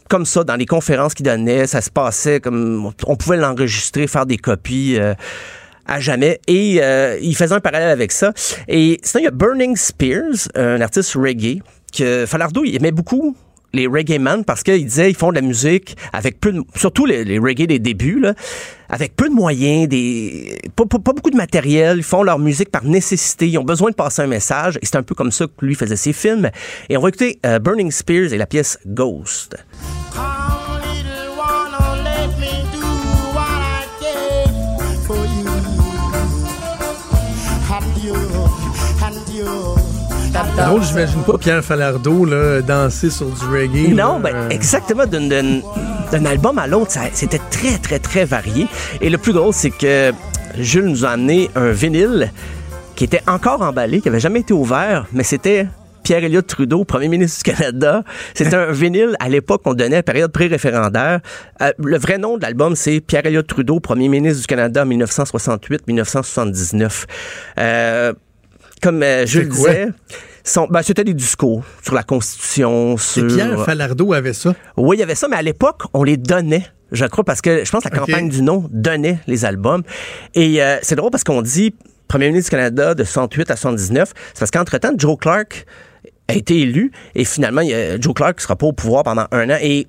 comme 0.09 0.25
ça 0.25 0.43
dans 0.43 0.57
les 0.57 0.67
conférences 0.67 1.13
qu'il 1.13 1.27
donnait, 1.27 1.67
ça 1.67 1.83
se 1.83 1.91
passait 1.91 2.41
comme 2.41 2.93
on 3.07 3.17
pouvait 3.17 3.37
l'enregistrer, 3.37 4.07
faire 4.07 4.25
des 4.25 4.39
copies. 4.39 4.97
euh, 4.99 5.15
à 5.87 6.01
jamais. 6.01 6.41
Et 6.47 6.79
euh, 6.81 7.19
il 7.21 7.37
faisait 7.37 7.55
un 7.55 7.61
parallèle 7.61 7.91
avec 7.91 8.13
ça. 8.13 8.33
Et 8.69 9.01
sinon, 9.03 9.23
il 9.23 9.25
y 9.25 9.29
a 9.29 9.33
Burning 9.33 9.77
Spears, 9.77 10.49
un 10.55 10.81
artiste 10.81 11.15
reggae, 11.15 11.61
que 11.93 12.27
Falardeau, 12.27 12.65
il 12.65 12.75
aimait 12.75 12.93
beaucoup 12.93 13.37
les 13.73 13.87
reggae 13.87 14.19
man 14.19 14.45
parce 14.45 14.63
qu'il 14.63 14.85
disait 14.85 15.11
ils 15.11 15.17
font 15.17 15.31
de 15.31 15.37
la 15.37 15.41
musique 15.41 15.97
avec 16.13 16.41
peu 16.41 16.53
de, 16.53 16.63
surtout 16.75 17.07
les, 17.07 17.39
reggae 17.39 17.67
des 17.67 17.79
débuts 17.79 18.23
avec 18.89 19.17
peu 19.17 19.29
de 19.29 19.35
moyens 19.35 19.89
pas 20.77 20.85
beaucoup 20.85 21.31
de 21.31 21.37
matériel 21.37 21.99
ils 21.99 22.03
font 22.03 22.23
leur 22.23 22.39
musique 22.39 22.71
par 22.71 22.85
nécessité 22.85 23.49
ils 23.49 23.59
ont 23.59 23.65
besoin 23.65 23.91
de 23.91 23.95
passer 23.95 24.23
un 24.23 24.27
message 24.27 24.79
et 24.83 24.87
c'est 24.87 24.97
un 24.97 25.03
peu 25.03 25.15
comme 25.15 25.33
ça 25.33 25.47
que 25.47 25.65
lui 25.65 25.75
faisait 25.75 25.97
ses 25.97 26.13
films. 26.13 26.51
Et 26.89 26.97
on 26.97 27.01
va 27.01 27.09
écouter 27.09 27.39
euh, 27.47 27.59
Burning 27.59 27.91
Spears 27.91 28.33
et 28.33 28.39
la 28.39 28.47
pièce 28.47 28.79
Ghost 28.87 29.57
Drôle, 40.33 40.83
j'imagine 40.83 41.23
pas 41.25 41.37
Pierre 41.37 41.63
Falardeau 41.63 42.25
là, 42.25 42.63
danser 42.63 43.11
sur 43.11 43.27
du 43.27 43.45
reggae. 43.45 43.91
Non, 43.91 44.15
là. 44.15 44.19
ben, 44.23 44.35
Euh, 44.35 44.49
exactement. 44.49 45.05
D'un, 45.07 45.61
album 46.25 46.59
à 46.59 46.67
l'autre, 46.67 46.93
c'était 47.13 47.41
très, 47.51 47.77
très, 47.79 47.99
très 47.99 48.25
varié. 48.25 48.67
Et 49.01 49.11
le 49.11 49.19
plus 49.19 49.33
drôle, 49.35 49.53
c'est 49.53 49.71
que 49.71 50.13
Jules 50.59 50.87
nous 50.87 51.05
a 51.05 51.11
amené 51.11 51.51
un 51.55 51.71
vinyle 51.71 52.33
qui 52.97 53.05
était 53.05 53.23
encore 53.27 53.61
emballé, 53.63 54.01
qui 54.01 54.09
avait 54.09 54.21
jamais 54.21 54.41
été 54.41 54.55
ouvert, 54.55 55.07
mais 55.13 55.23
c'était 55.23 55.67
Pierre 56.03 56.25
Elliott 56.25 56.47
Trudeau, 56.47 56.85
premier 56.85 57.09
ministre 57.09 57.43
du 57.45 57.53
Canada. 57.55 58.03
C'était 58.35 58.57
un 58.57 58.73
vinyle, 58.73 59.17
à 59.21 59.29
l'époque, 59.29 59.63
qu'on 59.63 59.75
donnait 59.75 59.97
à 59.97 60.03
période 60.03 60.33
pré-référendaire. 60.33 61.21
Euh, 61.61 61.73
le 61.79 61.99
vrai 61.99 62.17
nom 62.19 62.37
de 62.39 62.43
l'album, 62.43 62.75
c'est 62.75 63.01
Pierre 63.01 63.27
Elliott 63.27 63.47
Trudeau, 63.47 63.79
premier 63.81 64.09
ministre 64.09 64.41
du 64.41 64.47
Canada 64.47 64.85
1968-1979. 64.85 67.05
Euh, 67.59 68.13
comme 68.83 69.03
euh, 69.03 69.25
quoi? 69.25 69.45
disait, 69.45 69.89
Son- 70.45 70.67
ben, 70.67 70.83
c'était 70.83 71.05
des 71.05 71.15
discours 71.15 71.65
sur 71.83 71.95
la 71.95 72.03
Constitution, 72.03 72.95
Et 72.95 72.99
sur... 72.99 73.27
Pierre 73.29 73.65
Falardeau 73.65 74.13
avait 74.13 74.33
ça? 74.33 74.55
Oui, 74.77 74.97
il 74.97 75.01
y 75.01 75.03
avait 75.03 75.15
ça, 75.15 75.29
mais 75.29 75.37
à 75.37 75.43
l'époque, 75.43 75.83
on 75.95 76.03
les 76.03 76.17
donnait. 76.17 76.67
Je 76.91 77.07
crois 77.07 77.25
parce 77.25 77.41
que 77.41 77.65
je 77.65 77.71
pense 77.71 77.85
que 77.85 77.89
la 77.89 77.99
campagne 77.99 78.29
du 78.29 78.43
non 78.43 78.69
donnait 78.71 79.19
les 79.27 79.45
albums. 79.47 79.83
Et 80.35 80.63
euh, 80.63 80.77
c'est 80.83 80.97
drôle 80.97 81.11
parce 81.11 81.25
qu'on 81.25 81.41
dit 81.41 81.75
premier 82.07 82.29
ministre 82.29 82.51
du 82.51 82.57
Canada 82.57 82.95
de 82.95 83.05
68 83.05 83.51
à 83.51 83.57
79. 83.57 84.13
C'est 84.35 84.39
parce 84.39 84.51
qu'entre-temps, 84.51 84.93
Joe 84.99 85.17
Clark 85.19 85.65
a 86.29 86.35
été 86.35 86.61
élu 86.61 86.93
et 87.15 87.25
finalement, 87.25 87.63
Joe 87.99 88.13
Clark 88.15 88.39
sera 88.41 88.57
pas 88.57 88.67
au 88.67 88.73
pouvoir 88.73 89.05
pendant 89.05 89.27
un 89.33 89.49
an 89.49 89.57
et 89.63 89.87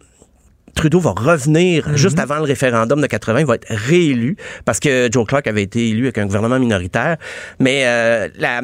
Trudeau 0.76 1.00
va 1.00 1.12
revenir 1.12 1.96
juste 1.96 2.20
avant 2.20 2.38
le 2.38 2.44
référendum 2.44 3.00
de 3.00 3.08
80, 3.08 3.42
il 3.42 3.46
va 3.46 3.56
être 3.56 3.68
réélu 3.70 4.38
parce 4.66 4.80
que 4.80 5.08
Joe 5.12 5.26
Clark 5.28 5.46
avait 5.48 5.64
été 5.64 5.90
élu 5.90 6.04
avec 6.06 6.18
un 6.18 6.26
gouvernement 6.26 6.60
minoritaire. 6.60 7.18
Mais 7.60 7.84
euh, 7.86 8.28
la, 8.38 8.62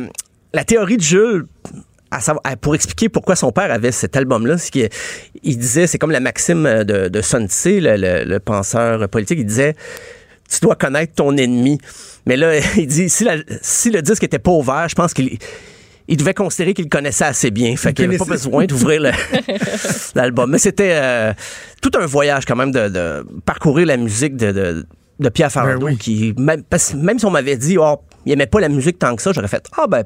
la 0.54 0.64
théorie 0.64 0.98
de 0.98 1.02
Jules, 1.04 1.46
à 2.12 2.20
savoir- 2.22 2.42
à- 2.46 2.56
pour 2.58 2.74
expliquer 2.74 3.10
pourquoi 3.10 3.36
son 3.36 3.52
père 3.52 3.72
avait 3.72 3.92
cet 3.92 4.16
album-là, 4.16 4.58
c'est 4.58 4.72
qu'il 4.72 4.90
il 5.44 5.58
disait, 5.58 5.86
c'est 5.86 6.00
comme 6.00 6.12
la 6.12 6.20
maxime 6.20 6.64
de, 6.84 7.08
de 7.10 7.22
Sun 7.22 7.48
le, 7.66 7.96
le- 7.96 8.24
le 8.26 8.40
penseur 8.40 9.08
politique, 9.10 9.38
il 9.40 9.46
disait, 9.46 9.76
tu 10.52 10.60
dois 10.62 10.76
connaître 10.76 11.14
ton 11.14 11.38
ennemi. 11.38 11.78
Mais 12.26 12.36
là, 12.38 12.58
il 12.78 12.88
dit, 12.88 13.10
si, 13.10 13.24
la- 13.24 13.38
si 13.62 13.92
le 13.92 14.02
disque 14.02 14.24
était 14.24 14.40
pas 14.40 14.52
ouvert, 14.52 14.88
je 14.90 14.96
pense 14.96 15.14
qu'il 15.14 15.38
il 16.10 16.18
devait 16.18 16.34
considérer 16.34 16.74
qu'il 16.74 16.86
le 16.86 16.90
connaissait 16.90 17.24
assez 17.26 17.52
bien. 17.52 17.76
Fait 17.78 17.90
Il 17.92 17.94
qu'il 17.94 18.06
n'avait 18.08 18.18
pas 18.18 18.26
besoin 18.26 18.66
d'ouvrir 18.66 19.02
l'album. 20.16 20.50
Mais 20.52 20.58
c'était 20.58 20.92
euh, 20.94 21.34
tout 21.82 21.92
un 21.98 22.06
voyage 22.06 22.46
quand 22.46 22.56
même 22.56 22.72
de, 22.72 22.90
de 22.90 23.26
parcourir 23.46 23.86
la 23.88 23.98
musique 23.98 24.36
de, 24.36 24.52
de, 24.52 24.86
de 25.20 25.30
Pierre 25.30 25.50
Ben 25.54 25.78
oui. 25.82 25.98
qui, 25.98 26.34
même, 26.38 26.64
parce- 26.64 26.94
même 26.94 27.20
si 27.20 27.26
on 27.26 27.32
m'avait 27.32 27.58
dit, 27.58 27.78
oh, 27.78 28.02
il 28.26 28.32
aimait 28.34 28.48
pas 28.48 28.60
la 28.60 28.70
musique 28.70 29.00
tant 29.00 29.16
que 29.16 29.22
ça, 29.22 29.32
j'aurais 29.34 29.48
fait, 29.48 29.66
ah 29.78 29.88
ben, 29.88 30.04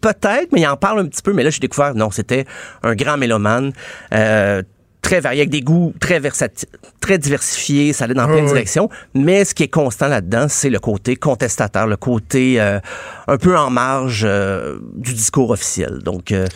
peut-être, 0.00 0.48
mais 0.52 0.60
il 0.60 0.66
en 0.66 0.76
parle 0.76 1.00
un 1.00 1.06
petit 1.06 1.22
peu. 1.22 1.32
Mais 1.32 1.42
là, 1.42 1.50
j'ai 1.50 1.60
découvert, 1.60 1.94
non, 1.94 2.10
c'était 2.10 2.44
un 2.82 2.94
grand 2.94 3.16
mélomane. 3.16 3.72
euh, 4.12 4.62
très 5.04 5.20
varié, 5.20 5.42
avec 5.42 5.50
des 5.50 5.60
goûts 5.60 5.92
très 6.00 6.18
versatiles, 6.18 6.68
très 6.98 7.18
diversifiés, 7.18 7.92
ça 7.92 8.04
allait 8.04 8.14
dans 8.14 8.26
plein 8.26 8.42
de 8.42 8.48
directions. 8.48 8.88
Mais 9.14 9.44
ce 9.44 9.54
qui 9.54 9.62
est 9.62 9.68
constant 9.68 10.08
là-dedans, 10.08 10.46
c'est 10.48 10.70
le 10.70 10.80
côté 10.80 11.14
contestataire, 11.14 11.86
le 11.86 11.96
côté 11.96 12.60
euh, 12.60 12.80
un 13.28 13.36
peu 13.36 13.56
en 13.56 13.70
marge 13.70 14.24
euh, 14.26 14.78
du 14.94 15.12
discours 15.12 15.50
officiel. 15.50 15.98
Donc, 16.02 16.32
euh, 16.32 16.46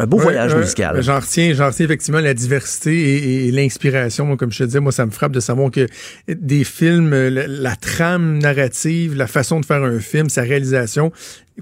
un 0.00 0.06
beau 0.06 0.18
Ouais, 0.18 0.22
voyage 0.24 0.52
ouais. 0.54 0.60
musical. 0.60 1.02
J'en 1.02 1.18
retiens, 1.20 1.52
j'en 1.54 1.66
retiens 1.68 1.84
effectivement 1.86 2.20
la 2.20 2.34
diversité 2.34 2.94
et, 2.96 3.48
et 3.48 3.50
l'inspiration. 3.50 4.26
Moi, 4.26 4.36
Comme 4.36 4.52
je 4.52 4.58
te 4.58 4.64
disais, 4.64 4.80
moi, 4.80 4.92
ça 4.92 5.04
me 5.06 5.10
frappe 5.10 5.32
de 5.32 5.40
savoir 5.40 5.70
que 5.70 5.86
des 6.28 6.64
films, 6.64 7.12
euh, 7.12 7.30
la, 7.30 7.46
la 7.48 7.76
trame 7.76 8.38
narrative, 8.38 9.16
la 9.16 9.26
façon 9.26 9.60
de 9.60 9.64
faire 9.66 9.82
un 9.82 9.98
film, 9.98 10.28
sa 10.28 10.42
réalisation, 10.42 11.10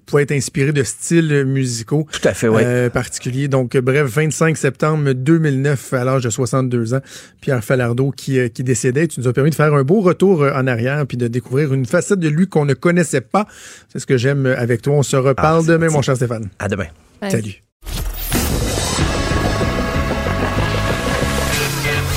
pouvait 0.05 0.25
être 0.25 0.33
inspiré 0.33 0.73
de 0.73 0.83
styles 0.83 1.45
musicaux 1.47 2.07
Tout 2.13 2.29
à 2.29 2.35
fait, 2.35 2.49
oui. 2.49 2.61
euh, 2.63 2.91
particuliers. 2.91 3.49
Donc, 3.49 3.75
euh, 3.75 3.81
bref, 3.81 4.07
25 4.07 4.55
septembre 4.59 5.13
2009, 5.15 5.95
à 5.95 6.05
l'âge 6.05 6.23
de 6.25 6.29
62 6.29 6.93
ans, 6.93 7.01
Pierre 7.41 7.65
Falardeau 7.65 8.11
qui, 8.11 8.39
euh, 8.39 8.49
qui 8.49 8.63
décédait. 8.63 9.07
Tu 9.09 9.21
nous 9.21 9.29
as 9.29 9.33
permis 9.33 9.49
de 9.49 9.55
faire 9.55 9.73
un 9.73 9.85
beau 9.85 10.03
retour 10.03 10.43
en 10.43 10.67
arrière 10.67 11.07
puis 11.07 11.17
de 11.17 11.29
découvrir 11.29 11.73
une 11.73 11.87
facette 11.87 12.21
de 12.21 12.29
lui 12.29 12.47
qu'on 12.47 12.67
ne 12.67 12.75
connaissait 12.75 13.23
pas. 13.23 13.47
C'est 13.91 13.99
ce 13.99 14.07
que 14.07 14.19
j'aime 14.19 14.45
avec 14.45 14.83
toi. 14.83 14.93
On 14.95 15.03
se 15.03 15.17
reparle 15.17 15.63
Ah, 15.65 15.73
demain, 15.73 15.89
mon 15.89 16.03
cher 16.03 16.17
Stéphane. 16.17 16.51
À 16.59 16.69
demain. 16.69 16.87
Ouais. 17.23 17.31
Salut. 17.31 17.63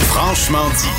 Franchement 0.07 0.67
dit. 0.77 0.89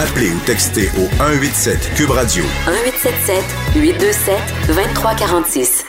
Appelez 0.00 0.30
ou 0.30 0.38
textez 0.46 0.88
au 0.98 1.06
187 1.18 1.94
Cube 1.96 2.10
Radio 2.10 2.44
1877 2.66 3.44
827 3.76 4.36
2346. 4.68 5.84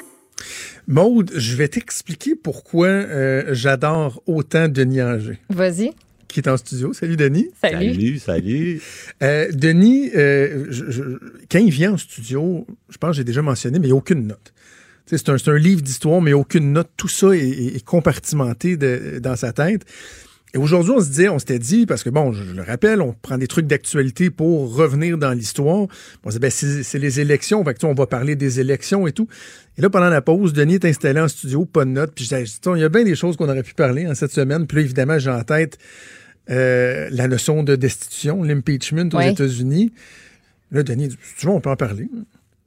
Maude, 0.87 1.31
je 1.35 1.55
vais 1.55 1.67
t'expliquer 1.67 2.35
pourquoi 2.35 2.87
euh, 2.87 3.43
j'adore 3.51 4.21
autant 4.25 4.67
Denis 4.67 5.01
Anger, 5.03 5.37
Vas-y. 5.49 5.91
qui 6.27 6.39
est 6.39 6.47
en 6.49 6.57
studio. 6.57 6.93
Salut 6.93 7.15
Denis. 7.15 7.49
Salut. 7.61 7.93
Salut, 7.93 8.19
salut. 8.19 8.81
Euh, 9.21 9.47
Denis, 9.53 10.09
euh, 10.15 10.65
je- 10.69 10.89
je- 10.89 11.03
quand 11.51 11.59
il 11.59 11.69
vient 11.71 11.93
en 11.93 11.97
studio, 11.97 12.65
je 12.89 12.97
pense 12.97 13.11
que 13.11 13.17
j'ai 13.17 13.23
déjà 13.23 13.43
mentionné, 13.43 13.77
mais 13.77 13.85
il 13.85 13.91
n'y 13.91 13.95
a 13.95 13.97
aucune 13.97 14.25
note. 14.25 14.51
C'est 15.17 15.29
un, 15.29 15.57
livre 15.57 15.81
d'histoire, 15.81 16.21
mais 16.21 16.33
aucune 16.33 16.71
note. 16.73 16.89
Tout 16.95 17.07
ça 17.07 17.29
est, 17.35 17.83
compartimenté 17.83 18.77
de- 18.77 19.19
dans 19.19 19.35
sa 19.35 19.51
tête. 19.53 19.85
Et 20.53 20.57
aujourd'hui, 20.57 20.93
on 20.95 20.99
se 20.99 21.07
disait, 21.07 21.29
on 21.29 21.37
s'était 21.37 21.59
dit, 21.59 21.85
parce 21.85 22.03
que 22.03 22.09
bon, 22.09 22.31
je, 22.31 22.43
je 22.43 22.53
le 22.53 22.63
rappelle, 22.63 23.01
on 23.01 23.13
prend 23.13 23.37
des 23.37 23.47
trucs 23.47 23.67
d'actualité 23.67 24.31
pour 24.31 24.75
revenir 24.75 25.17
dans 25.17 25.31
l'histoire. 25.31 25.87
On 26.23 26.29
se 26.29 26.37
dit, 26.37 26.39
ben, 26.39 26.49
c'est 26.49 26.97
les 26.97 27.19
élections, 27.19 27.63
fait 27.63 27.75
que, 27.75 27.79
tu 27.79 27.85
on 27.85 27.93
va 27.93 28.07
parler 28.07 28.35
des 28.35 28.59
élections 28.59 29.05
et 29.05 29.11
tout. 29.11 29.27
Et 29.77 29.81
là, 29.81 29.89
pendant 29.91 30.09
la 30.09 30.21
pause, 30.21 30.53
Denis 30.53 30.75
est 30.75 30.85
installé 30.85 31.19
en 31.19 31.27
studio, 31.27 31.65
pas 31.65 31.85
de 31.85 31.91
notes. 31.91 32.13
Puis 32.15 32.25
je 32.25 32.29
sais, 32.29 32.43
il 32.75 32.79
y 32.79 32.83
a 32.83 32.89
bien 32.89 33.03
des 33.03 33.15
choses 33.15 33.37
qu'on 33.37 33.47
aurait 33.47 33.63
pu 33.63 33.75
parler 33.75 34.07
en 34.07 34.15
cette 34.15 34.31
semaine. 34.31 34.65
Puis 34.65 34.77
là, 34.77 34.83
évidemment, 34.83 35.19
j'ai 35.19 35.29
en 35.29 35.43
tête 35.43 35.77
euh, 36.49 37.09
la 37.11 37.27
notion 37.27 37.61
de 37.61 37.75
destitution, 37.75 38.41
l'impeachment 38.41 39.09
aux. 39.13 39.21
États-Unis. 39.21 39.91
Là, 40.71 40.81
Denis 40.81 41.09
dit, 41.09 41.17
tu 41.37 41.45
vois, 41.45 41.55
on 41.55 41.61
peut 41.61 41.69
en 41.69 41.75
parler. 41.75 42.09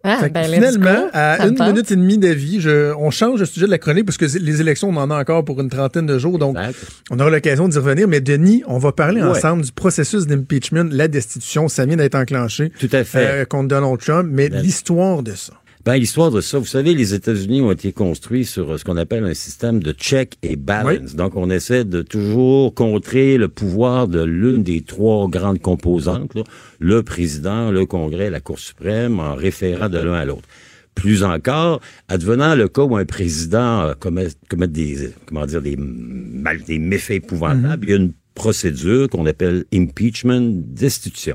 Ah, 0.05 0.29
ben, 0.29 0.45
finalement, 0.45 1.09
à 1.13 1.47
une 1.47 1.55
tente. 1.55 1.69
minute 1.69 1.91
et 1.93 1.97
demie 1.97 2.19
d'avis, 2.19 2.61
je- 2.61 2.93
on 2.95 3.11
change 3.11 3.39
le 3.41 3.47
sujet 3.47 3.67
de 3.67 3.71
la 3.71 3.79
chronique 3.79 4.05
parce 4.05 4.17
que 4.19 4.25
les 4.39 4.61
élections, 4.61 4.89
on 4.89 4.97
en 4.97 5.11
a 5.11 5.21
encore 5.21 5.45
pour 5.45 5.61
une 5.61 5.69
trentaine 5.69 6.07
de 6.07 6.19
jours. 6.19 6.39
Donc, 6.39 6.57
Exact. 6.59 6.75
on 7.11 7.21
aura 7.21 7.31
l'occasion 7.31 7.69
d'y 7.69 7.79
revenir. 7.79 8.09
Mais 8.09 8.21
Denis, 8.21 8.63
on 8.67 8.79
va 8.79 8.91
parler 8.93 9.23
Ouais. 9.23 9.29
ensemble 9.29 9.63
du 9.63 9.71
processus 9.73 10.27
d'impeachment, 10.27 10.89
la 10.91 11.07
destitution. 11.09 11.69
Ça 11.69 11.87
vient 11.87 11.97
d'être 11.97 12.17
enclenché 12.17 12.71
Tout 12.81 12.89
à 12.93 13.05
fait. 13.05 13.19
euh, 13.19 13.45
contre 13.45 13.69
Donald 13.69 13.99
Trump. 14.01 14.29
Mais 14.33 14.49
Ben- 14.49 14.61
l'histoire 14.61 15.23
de 15.23 15.33
ça. 15.33 15.53
Ben, 15.85 15.97
l'histoire 15.97 16.31
de 16.31 16.41
ça, 16.41 16.61
vous 16.61 16.65
savez, 16.65 16.95
les 16.95 17.13
États-Unis 17.13 17.61
ont 17.61 17.73
été 17.73 17.93
construits 17.93 18.45
sur 18.45 18.71
euh, 18.71 18.79
ce 18.79 18.85
qu'on 18.85 18.97
appelle 18.97 19.25
un 19.25 19.35
système 19.35 19.83
de 19.83 19.91
check 19.93 20.39
et 20.45 20.55
balance. 20.55 21.17
Donc, 21.17 21.35
on 21.35 21.51
essaie 21.51 21.85
de 21.85 22.03
toujours 22.03 22.73
contrer 22.73 23.37
le 23.37 23.49
pouvoir 23.49 24.07
de 24.07 24.23
l'une 24.23 24.63
des 24.63 24.83
trois 24.83 25.29
grandes 25.29 25.61
composantes, 25.61 26.37
là, 26.37 26.45
le 26.79 27.03
président, 27.03 27.73
le 27.73 27.85
Congrès, 27.85 28.31
la 28.31 28.39
Cour 28.39 28.61
suprême, 28.61 29.19
en 29.19 29.35
référant 29.35 29.89
de 29.89 29.99
l'un 29.99 30.15
à 30.15 30.25
l'autre. 30.25 30.47
Plus 30.95 31.25
encore, 31.25 31.81
advenant 32.07 32.55
le 32.55 32.69
cas 32.69 32.83
où 32.83 32.97
un 32.97 33.05
président 33.05 33.83
euh, 33.83 33.95
commet, 33.95 34.29
commet 34.49 34.69
des, 34.69 35.11
comment 35.27 35.47
dire, 35.47 35.63
des, 35.63 35.77
mal, 35.77 36.63
des 36.63 36.79
méfaits 36.79 37.17
épouvantables, 37.17 37.87
il 37.87 37.91
y 37.91 37.95
a 37.95 37.97
une 37.97 38.13
procédure 38.37 39.09
qu'on 39.09 39.27
appelle 39.27 39.65
impeachment, 39.75 40.63
destitution 40.63 41.35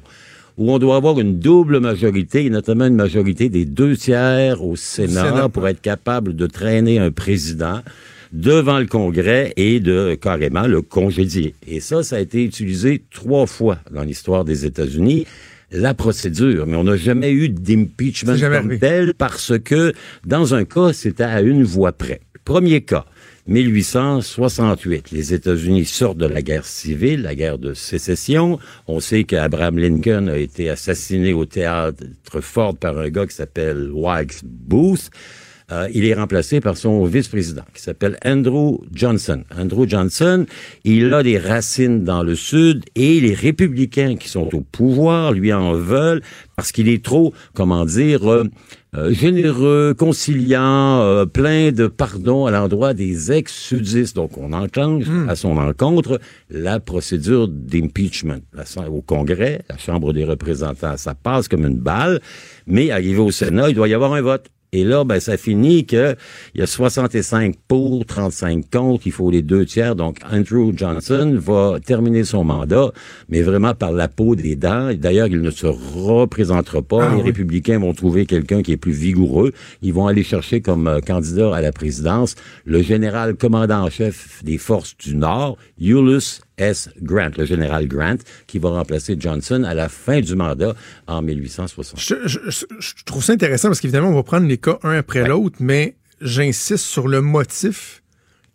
où 0.57 0.71
on 0.71 0.79
doit 0.79 0.95
avoir 0.95 1.19
une 1.19 1.39
double 1.39 1.79
majorité, 1.79 2.45
et 2.45 2.49
notamment 2.49 2.85
une 2.85 2.95
majorité 2.95 3.49
des 3.49 3.65
deux 3.65 3.95
tiers 3.95 4.63
au 4.63 4.75
Sénat, 4.75 5.29
Sénat. 5.29 5.49
pour 5.49 5.67
être 5.67 5.81
capable 5.81 6.35
de 6.35 6.47
traîner 6.47 6.99
un 6.99 7.11
président 7.11 7.81
devant 8.33 8.79
le 8.79 8.87
Congrès 8.87 9.53
et 9.55 9.79
de 9.79 10.15
carrément 10.15 10.67
le 10.67 10.81
congédier. 10.81 11.55
Et 11.67 11.79
ça, 11.79 12.03
ça 12.03 12.17
a 12.17 12.19
été 12.19 12.43
utilisé 12.43 13.03
trois 13.13 13.45
fois 13.45 13.77
dans 13.91 14.03
l'histoire 14.03 14.43
des 14.43 14.65
États-Unis. 14.65 15.25
La 15.71 15.93
procédure, 15.93 16.65
mais 16.65 16.77
on 16.77 16.85
n'a 16.85 16.95
jamais 16.95 17.31
eu 17.31 17.49
d'impeachment 17.49 18.37
comme 18.39 18.79
tel 18.79 19.13
parce 19.13 19.53
que 19.59 19.91
dans 20.25 20.55
un 20.55 20.63
cas, 20.63 20.93
c'était 20.93 21.23
à 21.23 21.41
une 21.41 21.63
voix 21.63 21.91
près. 21.91 22.21
Premier 22.45 22.81
cas, 22.81 23.05
1868. 23.47 25.11
Les 25.11 25.33
États-Unis 25.33 25.85
sortent 25.85 26.17
de 26.17 26.25
la 26.25 26.41
guerre 26.41 26.65
civile, 26.65 27.21
la 27.21 27.35
guerre 27.35 27.57
de 27.57 27.73
sécession. 27.73 28.59
On 28.87 28.99
sait 28.99 29.23
qu'Abraham 29.23 29.77
Lincoln 29.77 30.27
a 30.27 30.37
été 30.37 30.69
assassiné 30.69 31.33
au 31.33 31.45
théâtre 31.45 32.41
Ford 32.41 32.75
par 32.75 32.97
un 32.97 33.09
gars 33.09 33.25
qui 33.25 33.35
s'appelle 33.35 33.89
Wags 33.91 34.33
Booth. 34.43 35.09
Euh, 35.69 35.89
il 35.93 36.05
est 36.05 36.13
remplacé 36.13 36.61
par 36.61 36.77
son 36.77 37.03
vice-président 37.03 37.63
qui 37.73 37.81
s'appelle 37.81 38.17
Andrew 38.23 38.77
Johnson. 38.93 39.43
Andrew 39.53 39.85
Johnson, 39.85 40.45
il 40.85 41.13
a 41.13 41.23
des 41.23 41.37
racines 41.37 42.05
dans 42.05 42.23
le 42.23 42.35
Sud 42.35 42.85
et 42.95 43.19
les 43.19 43.33
républicains 43.33 44.15
qui 44.15 44.29
sont 44.29 44.47
au 44.53 44.61
pouvoir 44.61 45.33
lui 45.33 45.51
en 45.51 45.73
veulent 45.73 46.21
parce 46.55 46.71
qu'il 46.71 46.87
est 46.87 47.03
trop, 47.03 47.33
comment 47.53 47.83
dire, 47.83 48.31
euh, 48.31 48.45
généreux, 49.11 49.93
conciliant, 49.97 51.01
euh, 51.01 51.25
plein 51.25 51.71
de 51.71 51.87
pardon 51.87 52.45
à 52.45 52.51
l'endroit 52.51 52.93
des 52.93 53.31
ex-sudistes. 53.31 54.15
Donc, 54.15 54.37
on 54.37 54.53
enclenche 54.53 55.05
à 55.27 55.35
son 55.35 55.57
encontre 55.57 56.19
la 56.49 56.79
procédure 56.79 57.47
d'impeachment. 57.47 58.41
Au 58.89 59.01
Congrès, 59.01 59.61
la 59.69 59.77
Chambre 59.77 60.13
des 60.13 60.25
représentants, 60.25 60.97
ça 60.97 61.15
passe 61.15 61.47
comme 61.47 61.65
une 61.65 61.77
balle, 61.77 62.21
mais 62.65 62.91
arrivé 62.91 63.19
au 63.19 63.31
Sénat, 63.31 63.69
il 63.69 63.75
doit 63.75 63.87
y 63.87 63.93
avoir 63.93 64.13
un 64.13 64.21
vote. 64.21 64.49
Et 64.73 64.83
là, 64.83 65.03
ben, 65.05 65.19
ça 65.19 65.37
finit 65.37 65.85
que 65.85 66.15
il 66.53 66.59
y 66.59 66.63
a 66.63 66.67
65 66.67 67.55
pour, 67.67 68.05
35 68.05 68.69
contre, 68.69 69.07
il 69.07 69.11
faut 69.11 69.31
les 69.31 69.41
deux 69.41 69.65
tiers. 69.65 69.95
Donc, 69.95 70.17
Andrew 70.29 70.73
Johnson 70.75 71.37
va 71.39 71.77
terminer 71.85 72.23
son 72.25 72.43
mandat, 72.43 72.91
mais 73.29 73.41
vraiment 73.41 73.73
par 73.73 73.91
la 73.91 74.07
peau 74.07 74.35
des 74.35 74.55
dents. 74.55 74.91
D'ailleurs, 74.93 75.27
il 75.27 75.41
ne 75.41 75.51
se 75.51 75.67
représentera 75.67 76.81
pas. 76.81 77.07
Ah 77.07 77.11
les 77.11 77.21
oui. 77.21 77.27
républicains 77.27 77.79
vont 77.79 77.93
trouver 77.93 78.25
quelqu'un 78.25 78.61
qui 78.61 78.73
est 78.73 78.77
plus 78.77 78.91
vigoureux. 78.91 79.53
Ils 79.81 79.93
vont 79.93 80.07
aller 80.07 80.23
chercher 80.23 80.61
comme 80.61 80.87
euh, 80.87 80.99
candidat 80.99 81.55
à 81.55 81.61
la 81.61 81.71
présidence 81.71 82.35
le 82.65 82.81
général 82.81 83.35
commandant 83.35 83.83
en 83.85 83.89
chef 83.89 84.43
des 84.43 84.57
forces 84.57 84.97
du 84.97 85.15
Nord, 85.15 85.57
Ulysses 85.79 86.41
S. 86.57 86.89
Grant, 87.01 87.29
le 87.37 87.45
général 87.45 87.87
Grant, 87.87 88.17
qui 88.47 88.57
va 88.59 88.69
remplacer 88.69 89.15
Johnson 89.19 89.63
à 89.63 89.73
la 89.73 89.89
fin 89.89 90.19
du 90.21 90.35
mandat 90.35 90.73
en 91.07 91.21
1860. 91.21 91.99
Je, 91.99 92.15
je- 92.25 92.39
je- 92.49 92.65
je 92.79 93.03
trouve 93.05 93.23
ça 93.23 93.33
intéressant 93.33 93.67
parce 93.69 93.79
qu'évidemment, 93.79 94.09
on 94.09 94.15
va 94.15 94.23
prendre 94.23 94.47
les 94.47 94.57
cas 94.57 94.79
un 94.83 94.97
après 94.97 95.27
l'autre, 95.27 95.57
mais 95.59 95.95
j'insiste 96.21 96.85
sur 96.85 97.07
le 97.07 97.21
motif 97.21 98.01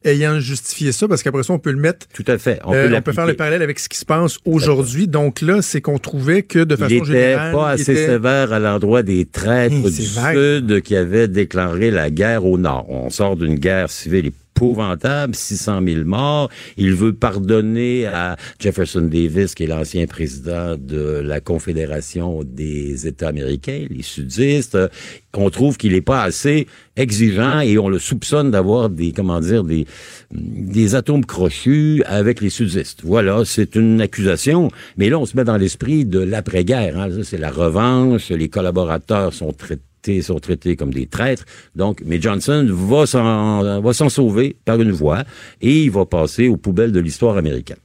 ayant 0.05 0.41
justifié 0.41 0.91
ça, 0.91 1.07
parce 1.07 1.23
qu'après 1.23 1.45
ça, 1.45 1.53
on 1.53 1.61
peut 1.61 1.71
le 1.71 1.79
mettre. 1.79 2.09
Tout 2.13 2.25
à 2.27 2.37
fait. 2.37 2.59
On 2.65 2.75
euh, 2.75 2.89
peut 2.89 2.97
on 2.97 3.03
peut 3.03 3.13
faire 3.13 3.25
le 3.27 3.35
parallèle 3.35 3.63
avec 3.63 3.79
ce 3.79 3.89
qui 3.89 3.97
se 3.99 4.05
passe 4.05 4.39
aujourd'hui. 4.45 5.07
Donc 5.07 5.41
là, 5.41 5.63
c'est 5.63 5.81
qu'on 5.81 5.99
trouvait 6.01 6.43
que 6.43 6.59
de 6.59 6.75
Il 6.75 6.79
façon 6.79 6.95
était 6.97 7.05
générale. 7.05 7.53
pas 7.55 7.71
il 7.77 7.81
assez 7.83 7.93
était- 7.93 8.07
sévère 8.07 8.53
à 8.53 8.59
l'endroit 8.59 9.05
des 9.05 9.27
traîtres 9.27 9.89
du 9.89 10.07
vague. 10.07 10.37
Sud 10.37 10.81
qui 10.83 10.97
avaient 10.97 11.29
déclaré 11.29 11.93
la 11.93 12.11
guerre 12.11 12.45
au 12.45 12.59
Nord. 12.59 12.87
On 12.91 13.11
sort 13.11 13.37
d'une 13.37 13.55
guerre 13.55 13.91
civile 13.91 14.33
épouvantable, 14.63 15.35
600 15.35 15.81
000 15.85 16.05
morts. 16.05 16.49
Il 16.77 16.95
veut 16.95 17.13
pardonner 17.13 18.07
à 18.07 18.37
Jefferson 18.61 19.03
Davis, 19.03 19.55
qui 19.55 19.65
est 19.65 19.67
l'ancien 19.67 20.07
président 20.07 20.77
de 20.79 21.21
la 21.25 21.41
Confédération 21.41 22.43
des 22.45 23.07
États 23.07 23.29
américains, 23.29 23.87
les 23.91 24.03
sudistes. 24.03 24.79
On 25.35 25.51
trouve 25.51 25.77
qu'il 25.79 25.93
n'est 25.93 26.01
pas 26.01 26.23
assez 26.23 26.69
exigeant 26.95 27.61
et 27.61 27.77
on 27.79 27.89
le 27.89 27.99
soupçonne 27.99 28.51
d'avoir 28.51 28.89
des, 28.89 29.13
comment 29.13 29.41
dire, 29.41 29.65
des, 29.65 30.95
atomes 30.95 31.25
crochus 31.25 32.03
avec 32.07 32.41
les 32.41 32.51
sudistes. 32.51 33.01
Voilà, 33.03 33.45
c'est 33.45 33.75
une 33.75 34.01
accusation. 34.01 34.71
Mais 34.97 35.09
là, 35.09 35.19
on 35.19 35.27
se 35.27 35.37
met 35.37 35.45
dans 35.45 35.57
l'esprit 35.57 36.05
de 36.05 36.21
l'après-guerre. 36.21 36.99
Hein. 37.01 37.09
C'est 37.25 37.39
la 37.39 37.51
revanche. 37.51 38.31
Les 38.31 38.49
collaborateurs 38.49 39.33
sont 39.33 39.53
traités 39.53 39.83
sont 40.23 40.39
traités 40.41 40.77
comme 40.77 40.93
des 40.93 41.07
traîtres. 41.07 41.45
Donc, 41.77 42.03
mais 42.05 42.21
Johnson 42.21 42.67
va 42.71 43.07
s'en 43.07 43.81
va 43.81 43.93
s'en 43.93 44.09
sauver 44.09 44.57
par 44.65 44.81
une 44.81 44.93
voie 44.93 45.25
et 45.61 45.85
il 45.85 45.91
va 45.91 46.07
passer 46.07 46.49
aux 46.49 46.57
poubelles 46.57 46.93
de 46.93 47.01
l'histoire 47.01 47.37
américaine. 47.37 47.79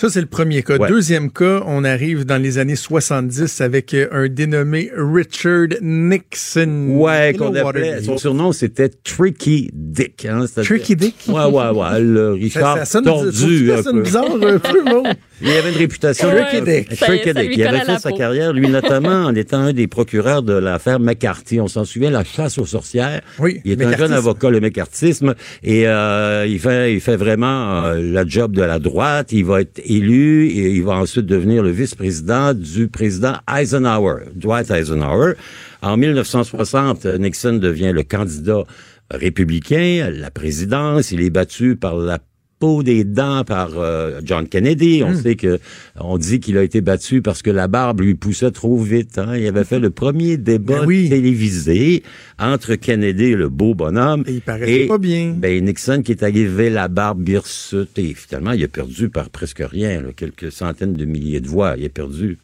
Ça, 0.00 0.08
c'est 0.08 0.22
le 0.22 0.26
premier 0.28 0.62
cas. 0.62 0.78
Ouais. 0.78 0.88
Deuxième 0.88 1.30
cas, 1.30 1.62
on 1.66 1.84
arrive 1.84 2.24
dans 2.24 2.40
les 2.40 2.56
années 2.56 2.74
70 2.74 3.60
avec 3.60 3.92
euh, 3.92 4.08
un 4.12 4.28
dénommé 4.28 4.90
Richard 4.96 5.66
Nixon. 5.82 6.86
Ouais, 6.88 7.34
qu'on 7.38 7.54
appelait, 7.54 8.02
son 8.02 8.16
surnom 8.16 8.52
c'était 8.52 8.88
Tricky 8.88 9.68
Dick. 9.74 10.24
Hein, 10.24 10.46
Tricky 10.64 10.96
Dick? 10.96 11.16
Ouais, 11.28 11.44
ouais, 11.44 11.68
ouais. 11.68 12.00
Le 12.00 12.32
Richard 12.32 12.78
Ça, 12.78 12.84
ça 12.86 12.92
sonne, 12.92 13.04
tordu. 13.04 13.68
ça 13.68 13.74
un 13.74 13.82
sonne 13.82 13.96
peu. 13.96 14.02
bizarre 14.02 14.24
un 14.24 14.58
peu, 14.58 14.84
non? 14.84 15.02
Il 15.42 15.50
avait 15.50 15.70
une 15.70 15.76
réputation. 15.76 16.28
Tricky 16.30 16.62
Dick. 16.62 16.98
Tricky 16.98 17.34
Dick. 17.34 17.56
Il 17.56 17.66
avait 17.66 17.80
fait 17.80 17.98
sa 17.98 18.10
peau. 18.10 18.16
carrière, 18.16 18.52
lui 18.54 18.68
notamment, 18.68 19.24
en 19.26 19.34
étant 19.34 19.58
un 19.58 19.72
des 19.72 19.86
procureurs 19.86 20.42
de 20.42 20.52
l'affaire 20.54 21.00
McCarthy. 21.00 21.60
On 21.60 21.68
s'en 21.68 21.84
souvient, 21.84 22.10
la 22.10 22.24
chasse 22.24 22.58
aux 22.58 22.66
sorcières. 22.66 23.20
Oui, 23.38 23.60
Il 23.64 23.72
est 23.72 23.84
un 23.84 23.96
jeune 23.96 24.12
avocat, 24.12 24.50
le 24.50 24.60
McCarthyisme, 24.60 25.34
et 25.62 25.86
euh, 25.86 26.46
il 26.46 26.58
fait, 26.58 26.94
il 26.94 27.00
fait 27.00 27.16
vraiment 27.16 27.84
euh, 27.84 28.00
la 28.02 28.26
job 28.26 28.52
de 28.52 28.62
la 28.62 28.78
droite. 28.78 29.32
Il 29.32 29.44
va 29.44 29.60
être 29.62 29.80
élu 29.90 30.46
et 30.46 30.70
il 30.70 30.82
va 30.82 30.94
ensuite 30.94 31.26
devenir 31.26 31.62
le 31.62 31.70
vice-président 31.70 32.54
du 32.54 32.88
président 32.88 33.34
Eisenhower, 33.52 34.24
Dwight 34.34 34.70
Eisenhower. 34.70 35.34
En 35.82 35.96
1960, 35.96 37.06
Nixon 37.18 37.54
devient 37.54 37.92
le 37.92 38.02
candidat 38.02 38.64
républicain 39.10 40.10
la 40.12 40.30
présidence. 40.30 41.10
Il 41.10 41.22
est 41.22 41.30
battu 41.30 41.76
par 41.76 41.96
la 41.96 42.18
peau 42.60 42.82
des 42.84 43.02
dents 43.04 43.42
par 43.42 43.70
euh, 43.76 44.20
John 44.22 44.46
Kennedy. 44.46 45.02
On 45.04 45.14
sait 45.16 45.34
que 45.34 45.58
on 45.98 46.18
dit 46.18 46.38
qu'il 46.38 46.56
a 46.58 46.62
été 46.62 46.80
battu 46.82 47.22
parce 47.22 47.42
que 47.42 47.50
la 47.50 47.66
barbe 47.66 48.00
lui 48.02 48.14
poussait 48.14 48.50
trop 48.52 48.78
vite. 48.78 49.18
Hein. 49.18 49.36
Il 49.36 49.46
avait 49.48 49.64
fait 49.64 49.80
le 49.80 49.90
premier 49.90 50.36
débat 50.36 50.80
Ben 50.80 50.86
oui. 50.86 51.08
télévisé 51.08 52.02
entre 52.38 52.74
Kennedy, 52.76 53.34
le 53.34 53.48
beau 53.48 53.74
bonhomme, 53.74 54.24
Et 54.28 54.34
il 54.34 54.40
paraissait 54.42 54.86
pas 54.86 54.98
bien. 54.98 55.34
ben, 55.36 55.64
Nixon 55.64 56.02
qui 56.02 56.12
est 56.12 56.22
arrivé 56.22 56.70
la 56.70 56.88
barbe 56.88 57.28
hirsute 57.28 57.98
et 57.98 58.14
finalement 58.14 58.52
il 58.52 58.62
a 58.62 58.68
perdu 58.68 59.08
par 59.08 59.30
presque 59.30 59.62
rien, 59.66 60.00
là, 60.02 60.08
quelques 60.14 60.52
centaines 60.52 60.92
de 60.92 61.04
milliers 61.06 61.40
de 61.40 61.48
voix. 61.48 61.74
Il 61.78 61.84
a 61.86 61.88
perdu 61.88 62.38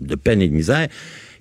de 0.00 0.14
peine 0.14 0.40
et 0.42 0.48
de 0.48 0.54
misère. 0.54 0.88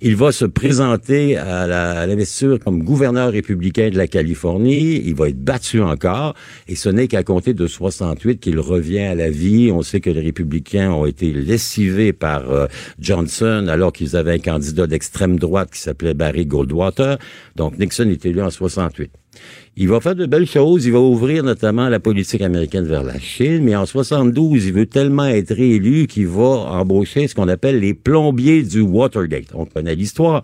Il 0.07 0.15
va 0.15 0.31
se 0.31 0.45
présenter 0.45 1.35
à 1.35 2.05
l'investiture 2.05 2.59
comme 2.59 2.83
gouverneur 2.83 3.31
républicain 3.31 3.89
de 3.89 3.97
la 3.97 4.05
Californie. 4.05 5.01
Il 5.03 5.15
va 5.15 5.29
être 5.29 5.43
battu 5.43 5.81
encore. 5.81 6.35
Et 6.67 6.75
ce 6.75 6.89
n'est 6.89 7.07
qu'à 7.07 7.23
compter 7.23 7.55
de 7.55 7.65
68 7.65 8.39
qu'il 8.39 8.59
revient 8.59 8.99
à 8.99 9.15
la 9.15 9.31
vie. 9.31 9.71
On 9.73 9.81
sait 9.81 10.01
que 10.01 10.11
les 10.11 10.21
républicains 10.21 10.91
ont 10.91 11.07
été 11.07 11.33
lessivés 11.33 12.13
par 12.13 12.51
euh, 12.51 12.67
Johnson 12.99 13.65
alors 13.67 13.91
qu'ils 13.91 14.15
avaient 14.15 14.33
un 14.33 14.37
candidat 14.37 14.85
d'extrême 14.85 15.39
droite 15.39 15.71
qui 15.73 15.79
s'appelait 15.79 16.13
Barry 16.13 16.45
Goldwater. 16.45 17.17
Donc 17.55 17.79
Nixon 17.79 18.07
est 18.07 18.27
élu 18.27 18.43
en 18.43 18.51
68. 18.51 19.09
Il 19.77 19.89
va 19.89 19.99
faire 19.99 20.15
de 20.15 20.25
belles 20.25 20.47
choses. 20.47 20.85
Il 20.85 20.93
va 20.93 20.99
ouvrir 20.99 21.43
notamment 21.43 21.89
la 21.89 21.99
politique 21.99 22.41
américaine 22.41 22.85
vers 22.85 23.03
la 23.03 23.19
Chine. 23.19 23.63
Mais 23.63 23.75
en 23.75 23.85
72, 23.85 24.65
il 24.65 24.73
veut 24.73 24.85
tellement 24.85 25.25
être 25.25 25.53
réélu 25.53 26.07
qu'il 26.07 26.27
va 26.27 26.43
embaucher 26.43 27.27
ce 27.27 27.35
qu'on 27.35 27.47
appelle 27.47 27.79
les 27.79 27.93
plombiers 27.93 28.63
du 28.63 28.81
Watergate. 28.81 29.47
On 29.53 29.65
connaît 29.65 29.95
l'histoire. 29.95 30.43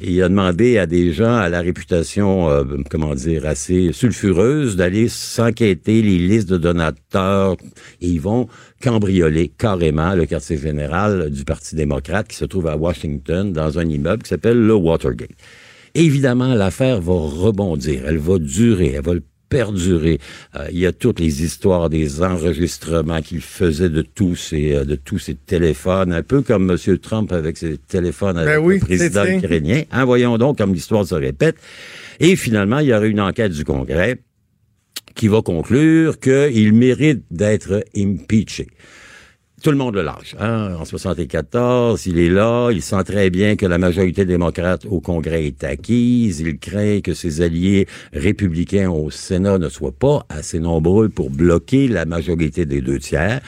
Il 0.00 0.22
a 0.22 0.28
demandé 0.28 0.78
à 0.78 0.86
des 0.86 1.12
gens 1.12 1.34
à 1.34 1.48
la 1.48 1.60
réputation, 1.60 2.48
euh, 2.48 2.62
comment 2.88 3.16
dire, 3.16 3.46
assez 3.46 3.92
sulfureuse 3.92 4.76
d'aller 4.76 5.08
s'enquêter 5.08 6.02
les 6.02 6.18
listes 6.18 6.48
de 6.48 6.56
donateurs. 6.56 7.56
Ils 8.00 8.20
vont 8.20 8.46
cambrioler 8.80 9.48
carrément 9.48 10.14
le 10.14 10.26
quartier 10.26 10.56
général 10.56 11.30
du 11.30 11.44
Parti 11.44 11.74
démocrate 11.74 12.28
qui 12.28 12.36
se 12.36 12.44
trouve 12.44 12.68
à 12.68 12.76
Washington 12.76 13.52
dans 13.52 13.80
un 13.80 13.88
immeuble 13.88 14.22
qui 14.22 14.28
s'appelle 14.28 14.64
le 14.64 14.74
Watergate. 14.74 15.30
Évidemment, 15.98 16.54
l'affaire 16.54 17.00
va 17.00 17.14
rebondir, 17.14 18.02
elle 18.06 18.18
va 18.18 18.38
durer, 18.38 18.92
elle 18.94 19.02
va 19.02 19.14
le 19.14 19.22
perdurer. 19.48 20.20
Euh, 20.54 20.68
il 20.70 20.78
y 20.78 20.86
a 20.86 20.92
toutes 20.92 21.18
les 21.18 21.42
histoires 21.42 21.90
des 21.90 22.22
enregistrements 22.22 23.20
qu'il 23.20 23.40
faisait 23.40 23.88
de 23.88 24.02
tous 24.02 24.36
ses 24.36 24.74
euh, 24.74 24.84
de 24.84 24.94
tous 24.94 25.18
ses 25.18 25.34
téléphones, 25.34 26.12
un 26.12 26.22
peu 26.22 26.42
comme 26.42 26.70
M. 26.70 26.98
Trump 26.98 27.32
avec 27.32 27.56
ses 27.56 27.78
téléphones 27.78 28.38
avec 28.38 28.54
Ben 28.54 28.64
oui, 28.64 28.74
le 28.74 28.80
président 28.80 29.24
ukrainien. 29.24 29.82
Hein, 29.90 30.04
voyons 30.04 30.38
donc 30.38 30.58
comme 30.58 30.72
l'histoire 30.72 31.04
se 31.04 31.16
répète. 31.16 31.56
Et 32.20 32.36
finalement, 32.36 32.78
il 32.78 32.88
y 32.88 32.94
aura 32.94 33.06
une 33.06 33.20
enquête 33.20 33.52
du 33.52 33.64
Congrès 33.64 34.18
qui 35.16 35.26
va 35.26 35.42
conclure 35.42 36.20
qu'il 36.20 36.72
mérite 36.74 37.24
d'être 37.30 37.84
impeaché. 37.96 38.68
Tout 39.62 39.72
le 39.72 39.76
monde 39.76 39.96
le 39.96 40.02
lâche. 40.02 40.36
Hein? 40.38 40.76
En 40.78 40.84
74, 40.84 42.06
il 42.06 42.18
est 42.20 42.28
là, 42.28 42.70
il 42.70 42.80
sent 42.80 43.02
très 43.04 43.28
bien 43.28 43.56
que 43.56 43.66
la 43.66 43.76
majorité 43.76 44.24
démocrate 44.24 44.86
au 44.88 45.00
Congrès 45.00 45.46
est 45.46 45.64
acquise, 45.64 46.38
il 46.40 46.58
craint 46.58 47.00
que 47.00 47.12
ses 47.12 47.42
alliés 47.42 47.88
républicains 48.12 48.88
au 48.88 49.10
Sénat 49.10 49.58
ne 49.58 49.68
soient 49.68 49.90
pas 49.90 50.24
assez 50.28 50.60
nombreux 50.60 51.08
pour 51.08 51.30
bloquer 51.30 51.88
la 51.88 52.04
majorité 52.04 52.66
des 52.66 52.80
deux 52.80 53.00
tiers. 53.00 53.40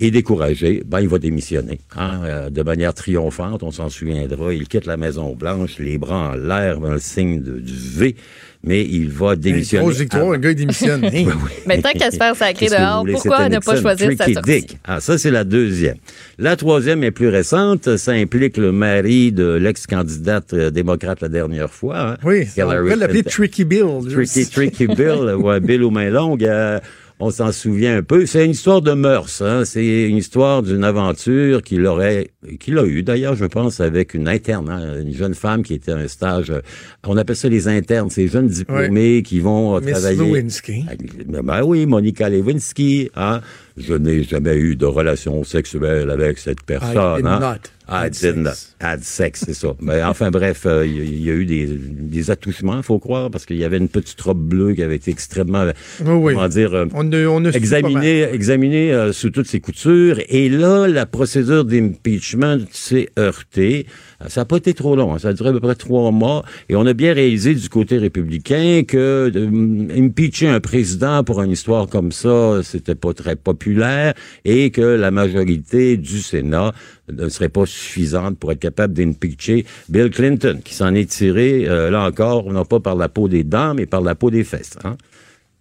Et 0.00 0.10
découragé, 0.10 0.82
ben, 0.84 1.00
il 1.00 1.06
va 1.08 1.20
démissionner. 1.20 1.78
hein, 1.96 2.20
euh, 2.24 2.50
de 2.50 2.62
manière 2.64 2.92
triomphante, 2.92 3.62
on 3.62 3.70
s'en 3.70 3.88
souviendra. 3.88 4.52
Il 4.52 4.66
quitte 4.66 4.86
la 4.86 4.96
Maison-Blanche, 4.96 5.78
les 5.78 5.98
bras 5.98 6.30
en 6.30 6.34
l'air, 6.34 6.80
le 6.80 6.98
signe 6.98 7.40
de- 7.40 7.60
du 7.60 7.72
V, 7.72 8.16
mais 8.64 8.82
il 8.84 9.10
va 9.10 9.36
démissionner. 9.36 9.84
Grosse 9.84 9.98
victoire, 9.98 10.32
un 10.32 10.38
gars, 10.38 10.50
il 10.50 10.56
démissionne. 10.56 11.04
Hein? 11.14 11.26
Mais 11.66 11.80
tant 11.80 11.92
qu'à 11.92 12.10
se 12.10 12.16
faire 12.16 12.34
sacrer 12.34 12.66
dehors, 12.66 13.00
voulez? 13.00 13.12
pourquoi 13.12 13.48
ne 13.48 13.58
pas 13.58 13.80
choisir 13.80 14.10
sa 14.12 14.16
Tricky 14.24 14.34
sortie? 14.34 14.50
Dick. 14.60 14.78
Ah, 14.84 15.00
ça, 15.00 15.18
c'est 15.18 15.30
la 15.30 15.44
deuxième. 15.44 15.96
La 16.38 16.56
troisième 16.56 17.04
est 17.04 17.10
plus 17.10 17.28
récente. 17.28 17.96
Ça 17.96 18.12
implique 18.12 18.56
le 18.56 18.72
mari 18.72 19.32
de 19.32 19.52
l'ex-candidate 19.54 20.54
euh, 20.54 20.70
démocrate 20.70 21.20
la 21.20 21.28
dernière 21.28 21.70
fois. 21.70 21.98
hein, 22.12 22.16
Oui, 22.24 22.46
on 22.56 22.60
Hillary 22.60 22.78
pourrait 22.82 22.96
l'appeler 22.96 23.22
Clinton. 23.22 23.30
Tricky 23.30 23.64
Bill. 23.64 23.84
Tricky, 24.12 24.46
Tricky 24.50 24.86
Bill, 24.86 25.34
ou 25.38 25.48
un 25.50 25.60
Bill 25.60 25.82
aux 25.82 25.90
mains 25.90 26.10
longues. 26.10 26.44
euh, 26.44 26.80
on 27.20 27.30
s'en 27.30 27.52
souvient 27.52 27.98
un 27.98 28.02
peu. 28.02 28.26
C'est 28.26 28.44
une 28.44 28.50
histoire 28.50 28.82
de 28.82 28.92
mœurs. 28.92 29.40
Hein? 29.40 29.64
C'est 29.64 30.08
une 30.08 30.16
histoire 30.16 30.62
d'une 30.62 30.82
aventure 30.84 31.62
qu'il 31.62 31.86
aurait, 31.86 32.30
qu'il 32.58 32.76
a 32.78 32.84
eu 32.84 33.02
d'ailleurs, 33.02 33.36
je 33.36 33.44
pense, 33.44 33.80
avec 33.80 34.14
une 34.14 34.28
interne, 34.28 34.68
hein, 34.68 35.00
une 35.00 35.14
jeune 35.14 35.34
femme 35.34 35.62
qui 35.62 35.74
était 35.74 35.92
à 35.92 35.96
un 35.96 36.08
stage. 36.08 36.50
euh, 36.50 36.60
On 37.06 37.16
appelle 37.16 37.36
ça 37.36 37.48
les 37.48 37.68
internes, 37.68 38.10
ces 38.10 38.26
jeunes 38.28 38.48
diplômés 38.48 39.22
qui 39.22 39.38
vont 39.40 39.76
euh, 39.76 39.80
Miss 39.80 39.92
travailler. 39.92 40.18
Lewinsky. 40.18 40.84
Ben, 41.26 41.42
ben 41.42 41.62
oui, 41.62 41.86
Monica 41.86 42.28
Lewinsky. 42.28 43.10
Hein? 43.14 43.40
Je 43.76 43.94
n'ai 43.94 44.22
jamais 44.22 44.54
eu 44.56 44.76
de 44.76 44.86
relation 44.86 45.42
sexuelle 45.42 46.10
avec 46.10 46.38
cette 46.38 46.62
personne. 46.62 47.16
did 47.16 47.26
hein? 47.26 47.40
not 47.40 47.70
I 47.86 48.06
had 48.06 48.12
did 48.12 48.36
not 48.36 48.54
sex. 48.54 48.76
had 48.80 49.02
sex, 49.02 49.42
c'est 49.44 49.52
ça. 49.54 49.74
Mais 49.80 50.02
enfin 50.02 50.30
bref, 50.30 50.62
euh, 50.64 50.86
il 50.86 51.22
y, 51.22 51.28
a 51.28 51.34
eu 51.34 51.44
des, 51.44 51.66
des 51.66 52.30
attouchements, 52.30 52.80
faut 52.82 52.98
croire, 52.98 53.30
parce 53.30 53.44
qu'il 53.44 53.56
y 53.58 53.64
avait 53.64 53.76
une 53.76 53.88
petite 53.88 54.20
robe 54.22 54.40
bleue 54.40 54.72
qui 54.74 54.82
avait 54.82 54.96
été 54.96 55.10
extrêmement, 55.10 55.64
Oui, 56.00 56.12
oui. 56.12 56.34
comment 56.34 56.48
dire, 56.48 56.72
euh, 56.72 56.86
On 56.94 57.12
a, 57.12 57.26
on 57.26 57.44
a 57.44 57.52
su 57.52 57.60
pas 57.60 57.80
mal. 57.80 57.82
examiné, 57.82 58.22
examiné 58.22 58.92
euh, 58.92 59.12
sous 59.12 59.30
toutes 59.30 59.48
ses 59.48 59.60
coutures. 59.60 60.18
Et 60.28 60.48
là, 60.48 60.86
la 60.86 61.04
procédure 61.04 61.64
d'impeachment 61.64 62.60
s'est 62.70 63.10
heurtée. 63.18 63.86
Ça 64.28 64.40
n'a 64.40 64.44
pas 64.44 64.56
été 64.56 64.74
trop 64.74 64.96
long. 64.96 65.14
hein. 65.14 65.18
Ça 65.18 65.28
a 65.28 65.32
duré 65.32 65.50
à 65.50 65.52
peu 65.52 65.60
près 65.60 65.74
trois 65.74 66.10
mois. 66.10 66.44
Et 66.68 66.76
on 66.76 66.86
a 66.86 66.92
bien 66.92 67.12
réalisé 67.12 67.54
du 67.54 67.68
côté 67.68 67.98
républicain 67.98 68.82
que 68.86 69.30
euh, 69.34 69.88
impeacher 69.96 70.48
un 70.48 70.60
président 70.60 71.24
pour 71.24 71.42
une 71.42 71.50
histoire 71.50 71.88
comme 71.88 72.12
ça, 72.12 72.60
c'était 72.62 72.94
pas 72.94 73.12
très 73.14 73.36
populaire 73.36 74.14
et 74.44 74.70
que 74.70 74.80
la 74.82 75.10
majorité 75.10 75.96
du 75.96 76.20
Sénat 76.20 76.72
ne 77.12 77.28
serait 77.28 77.48
pas 77.48 77.66
suffisante 77.66 78.38
pour 78.38 78.52
être 78.52 78.60
capable 78.60 78.94
d'impeacher 78.94 79.66
Bill 79.88 80.10
Clinton, 80.10 80.60
qui 80.64 80.74
s'en 80.74 80.94
est 80.94 81.10
tiré, 81.10 81.66
euh, 81.68 81.90
là 81.90 82.06
encore, 82.06 82.50
non 82.52 82.64
pas 82.64 82.80
par 82.80 82.96
la 82.96 83.08
peau 83.08 83.28
des 83.28 83.44
dents, 83.44 83.74
mais 83.74 83.86
par 83.86 84.00
la 84.00 84.14
peau 84.14 84.30
des 84.30 84.44
fesses. 84.44 84.78
hein. 84.84 84.96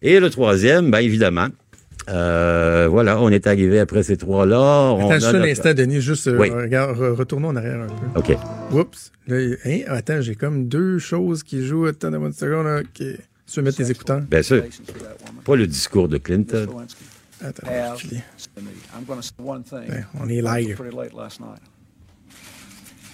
Et 0.01 0.19
le 0.19 0.29
troisième, 0.29 0.91
ben 0.91 0.99
évidemment, 0.99 1.47
euh, 2.09 2.87
voilà, 2.89 3.19
on 3.21 3.29
est 3.29 3.47
arrivé 3.47 3.79
après 3.79 4.03
ces 4.03 4.17
trois-là. 4.17 4.59
on 4.93 4.99
Attends 5.05 5.09
a 5.11 5.19
juste 5.19 5.35
un 5.35 5.41
instant, 5.43 5.73
Denis, 5.73 6.01
juste 6.01 6.27
euh, 6.27 6.37
Oui. 6.37 6.49
regarde, 6.49 6.97
re- 6.97 7.13
retournons 7.15 7.49
en 7.49 7.55
arrière 7.55 7.81
un 7.81 7.87
peu. 7.87 8.19
OK. 8.19 8.37
Oups. 8.71 9.11
Là, 9.27 9.37
hein, 9.65 9.79
attends, 9.87 10.21
j'ai 10.21 10.35
comme 10.35 10.67
deux 10.67 10.99
choses 10.99 11.43
qui 11.43 11.65
jouent. 11.65 11.85
Attends, 11.85 12.11
donne-moi 12.11 12.29
une 12.29 12.33
seconde. 12.33 12.65
là. 12.65 12.79
OK. 12.81 12.87
Tu 12.97 13.59
veux 13.59 13.61
mettre 13.61 13.77
tes 13.77 13.91
écouteurs? 13.91 14.21
Bien 14.21 14.41
sûr. 14.41 14.63
Pas 15.45 15.55
le 15.55 15.67
discours 15.67 16.07
de 16.07 16.17
Clinton. 16.17 16.67
Attends, 17.41 17.67
je. 17.97 18.07
Ben, 19.37 20.05
on 20.19 20.29
est 20.29 20.41
live. 20.41 20.77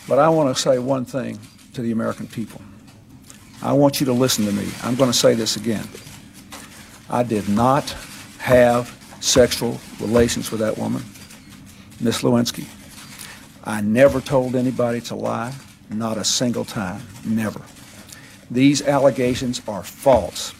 But 0.08 0.18
I 0.18 0.28
want 0.30 0.48
to 0.54 0.56
say 0.60 0.78
one 0.80 1.06
thing 1.06 1.38
to 1.74 1.82
the 1.84 1.92
American 1.92 2.26
people. 2.26 2.62
I 3.62 3.74
want 3.74 4.00
you 4.00 4.06
to 4.06 4.14
listen 4.14 4.46
to 4.46 4.52
me. 4.52 4.64
I'm 4.84 4.96
going 4.96 5.12
to 5.12 5.18
say 5.18 5.36
this 5.36 5.56
again. 5.58 5.84
I 7.10 7.24
did 7.24 7.48
not 7.50 7.96
have 8.40 8.96
sexual 9.20 9.80
relations 10.00 10.50
with 10.50 10.62
that 10.62 10.78
woman, 10.78 11.04
Miss 12.00 12.22
Lewinsky. 12.24 12.68
I 13.64 13.82
never 13.82 14.22
told 14.22 14.56
anybody 14.56 15.02
to 15.02 15.16
lie, 15.16 15.54
not 15.90 16.18
a 16.18 16.24
single 16.24 16.66
time, 16.66 17.02
never. 17.26 17.62
These 18.50 18.82
allegations 18.82 19.62
are 19.68 19.84
false, 19.84 20.54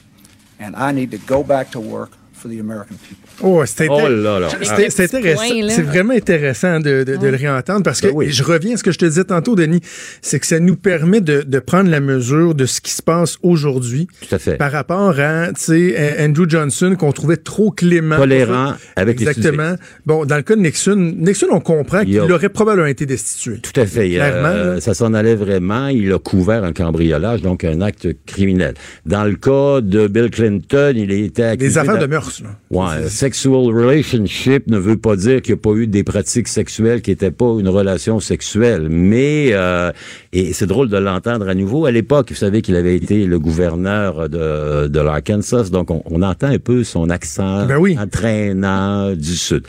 and 0.60 0.76
I 0.76 0.92
need 0.92 1.12
to 1.12 1.18
go 1.18 1.44
back 1.44 1.72
to 1.72 1.80
work 1.80 2.12
for 2.34 2.50
the 2.50 2.60
American 2.60 2.98
people. 2.98 3.29
Oh, 3.42 3.64
c'est 3.66 3.88
Oh 3.90 4.08
là. 4.08 4.50
c'est- 4.90 5.82
vraiment 5.82 6.14
intéressant 6.14 6.80
de, 6.80 7.04
de- 7.04 7.16
de 7.18 7.28
le 7.28 7.36
réentendre 7.38 7.84
parce 7.84 8.02
que 8.02 8.08
Ben 8.08 8.14
oui. 8.16 8.28
je 8.30 8.44
reviens 8.44 8.74
à 8.74 8.78
ce 8.78 8.84
que 8.84 8.92
je 8.92 8.98
te 9.00 9.06
disais 9.06 9.24
tantôt, 9.24 9.56
Denis, 9.56 9.82
c'est 10.22 10.40
que 10.40 10.46
ça 10.48 10.60
nous 10.60 10.76
permet 10.76 11.22
de, 11.22 11.42
de 11.44 11.60
prendre 11.60 11.90
la 11.90 12.00
mesure 12.00 12.56
de 12.56 12.66
ce 12.66 12.82
qui 12.82 12.92
se 12.92 13.02
passe 13.02 13.38
aujourd'hui 13.42 14.08
Tout 14.28 14.36
à 14.36 14.40
fait. 14.40 14.58
par 14.58 14.72
rapport 14.72 15.20
à, 15.20 15.48
tu 15.50 15.62
sais, 15.62 16.16
Andrew 16.20 16.46
Johnson 16.50 16.96
qu'on 16.98 17.12
trouvait 17.12 17.38
trop 17.38 17.72
clément. 17.72 18.18
Tolérant 18.18 18.74
avec 18.96 19.20
les 19.20 19.28
Exactement. 19.30 19.76
Bon, 20.06 20.26
dans 20.26 20.36
le 20.38 20.42
cas 20.44 20.56
de 20.56 20.62
Nixon, 20.62 20.96
Nixon, 21.18 21.48
on 21.52 21.60
comprend 21.60 22.00
a- 22.00 22.06
qu'il 22.06 22.20
aurait 22.32 22.50
probablement 22.50 22.88
été 22.88 23.06
destitué. 23.06 23.60
Tout 23.60 23.80
à 23.80 23.86
fait. 23.86 24.10
Clairement, 24.10 24.48
Euh, 24.50 24.76
là. 24.76 24.82
ça 24.82 24.94
s'en 24.94 25.14
allait 25.14 25.36
vraiment. 25.36 25.88
Il 25.88 26.12
a 26.14 26.20
couvert 26.20 26.64
un 26.64 26.74
cambriolage, 26.74 27.42
donc 27.42 27.64
un 27.64 27.82
acte 27.82 28.08
criminel. 28.26 28.74
Dans 29.06 29.24
le 29.24 29.36
cas 29.36 29.82
de 29.82 30.08
Bill 30.08 30.30
Clinton, 30.30 30.94
il 30.96 31.12
a 31.12 31.16
été 31.16 31.44
accusé... 31.44 31.70
Des 31.70 31.78
affaires 31.78 31.98
de 32.00 32.06
mœurs, 32.06 32.42
là. 32.44 32.50
Ouais, 32.72 33.08
sexual 33.30 33.68
relationship 33.72 34.66
ne 34.68 34.80
veut 34.80 34.98
pas 34.98 35.16
dire 35.16 35.42
qu'il 35.44 35.54
n'y 35.54 35.60
a 35.60 35.62
pas 35.62 35.76
eu 35.76 35.86
des 35.86 36.04
pratiques 36.04 36.48
sexuelles 36.48 37.04
qui 37.04 37.12
n'étaient 37.12 37.30
pas 37.30 37.58
une 37.60 37.70
relation 37.70 38.20
sexuelle. 38.20 38.88
Mais, 38.90 39.50
euh, 39.52 39.92
et 40.34 40.52
c'est 40.54 40.66
drôle 40.66 40.90
de 40.90 40.98
l'entendre 40.98 41.48
à 41.48 41.54
nouveau, 41.54 41.86
à 41.86 41.92
l'époque, 41.92 42.30
vous 42.32 42.36
savez 42.36 42.64
qu'il 42.64 42.76
avait 42.76 42.96
été 42.96 43.26
le 43.26 43.38
gouverneur 43.38 44.30
de, 44.30 44.88
de 44.88 45.00
l'Arkansas, 45.00 45.70
donc 45.70 45.92
on, 45.92 46.02
on 46.06 46.24
entend 46.24 46.48
un 46.48 46.58
peu 46.58 46.84
son 46.84 47.12
accent 47.12 47.68
Ben 47.68 47.78
oui. 47.78 47.96
entraînant 48.00 49.14
du 49.14 49.36
Sud. 49.36 49.64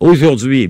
Aujourd'hui, 0.00 0.66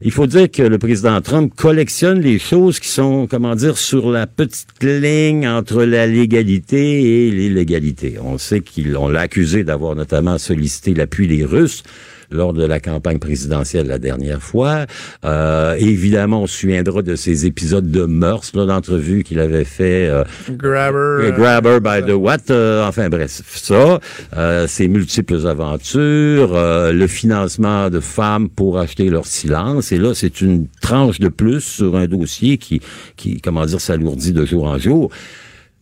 il 0.00 0.10
faut 0.10 0.26
dire 0.26 0.50
que 0.50 0.62
le 0.62 0.76
président 0.78 1.20
Trump 1.20 1.54
collectionne 1.54 2.20
les 2.20 2.40
choses 2.40 2.80
qui 2.80 2.88
sont, 2.88 3.28
comment 3.30 3.54
dire, 3.54 3.78
sur 3.78 4.10
la 4.10 4.26
petite 4.26 4.82
ligne 4.82 5.46
entre 5.46 5.84
la 5.84 6.08
légalité 6.08 7.28
et 7.28 7.30
l'illégalité. 7.30 8.16
On 8.20 8.38
sait 8.38 8.60
qu'il, 8.60 8.96
on 8.96 9.06
l'a 9.06 9.20
accusé 9.20 9.62
d'avoir 9.62 9.94
notamment 9.94 10.36
sollicité 10.36 10.94
l'appui 10.94 11.28
des 11.28 11.44
Russes 11.44 11.84
lors 12.30 12.52
de 12.52 12.64
la 12.64 12.80
campagne 12.80 13.18
présidentielle 13.18 13.86
la 13.86 13.98
dernière 13.98 14.40
fois. 14.42 14.86
Euh, 15.24 15.74
évidemment, 15.78 16.42
on 16.42 16.46
se 16.46 16.58
souviendra 16.60 17.02
de 17.02 17.16
ces 17.16 17.46
épisodes 17.46 17.90
de 17.90 18.04
mœurs, 18.04 18.52
là, 18.54 18.66
d'entrevues 18.66 19.22
qu'il 19.24 19.40
avait 19.40 19.64
fait 19.64 20.06
euh, 20.08 20.24
Grabber. 20.50 20.96
euh, 20.96 21.22
euh, 21.22 21.30
Grabber 21.32 21.78
by 21.80 22.06
the 22.06 22.14
what, 22.14 22.50
euh, 22.50 22.86
enfin 22.86 23.08
bref, 23.08 23.42
ça, 23.46 24.00
euh, 24.36 24.66
ses 24.66 24.88
multiples 24.88 25.46
aventures, 25.46 26.54
euh, 26.54 26.92
le 26.92 27.06
financement 27.06 27.90
de 27.90 28.00
femmes 28.00 28.48
pour 28.48 28.78
acheter 28.78 29.08
leur 29.10 29.26
silence, 29.26 29.92
et 29.92 29.98
là 29.98 30.14
c'est 30.14 30.40
une 30.40 30.66
tranche 30.80 31.18
de 31.20 31.28
plus 31.28 31.60
sur 31.60 31.96
un 31.96 32.06
dossier 32.06 32.58
qui, 32.58 32.80
qui 33.16 33.40
comment 33.40 33.64
dire, 33.66 33.80
s'alourdit 33.80 34.32
de 34.32 34.44
jour 34.44 34.64
en 34.64 34.78
jour. 34.78 35.10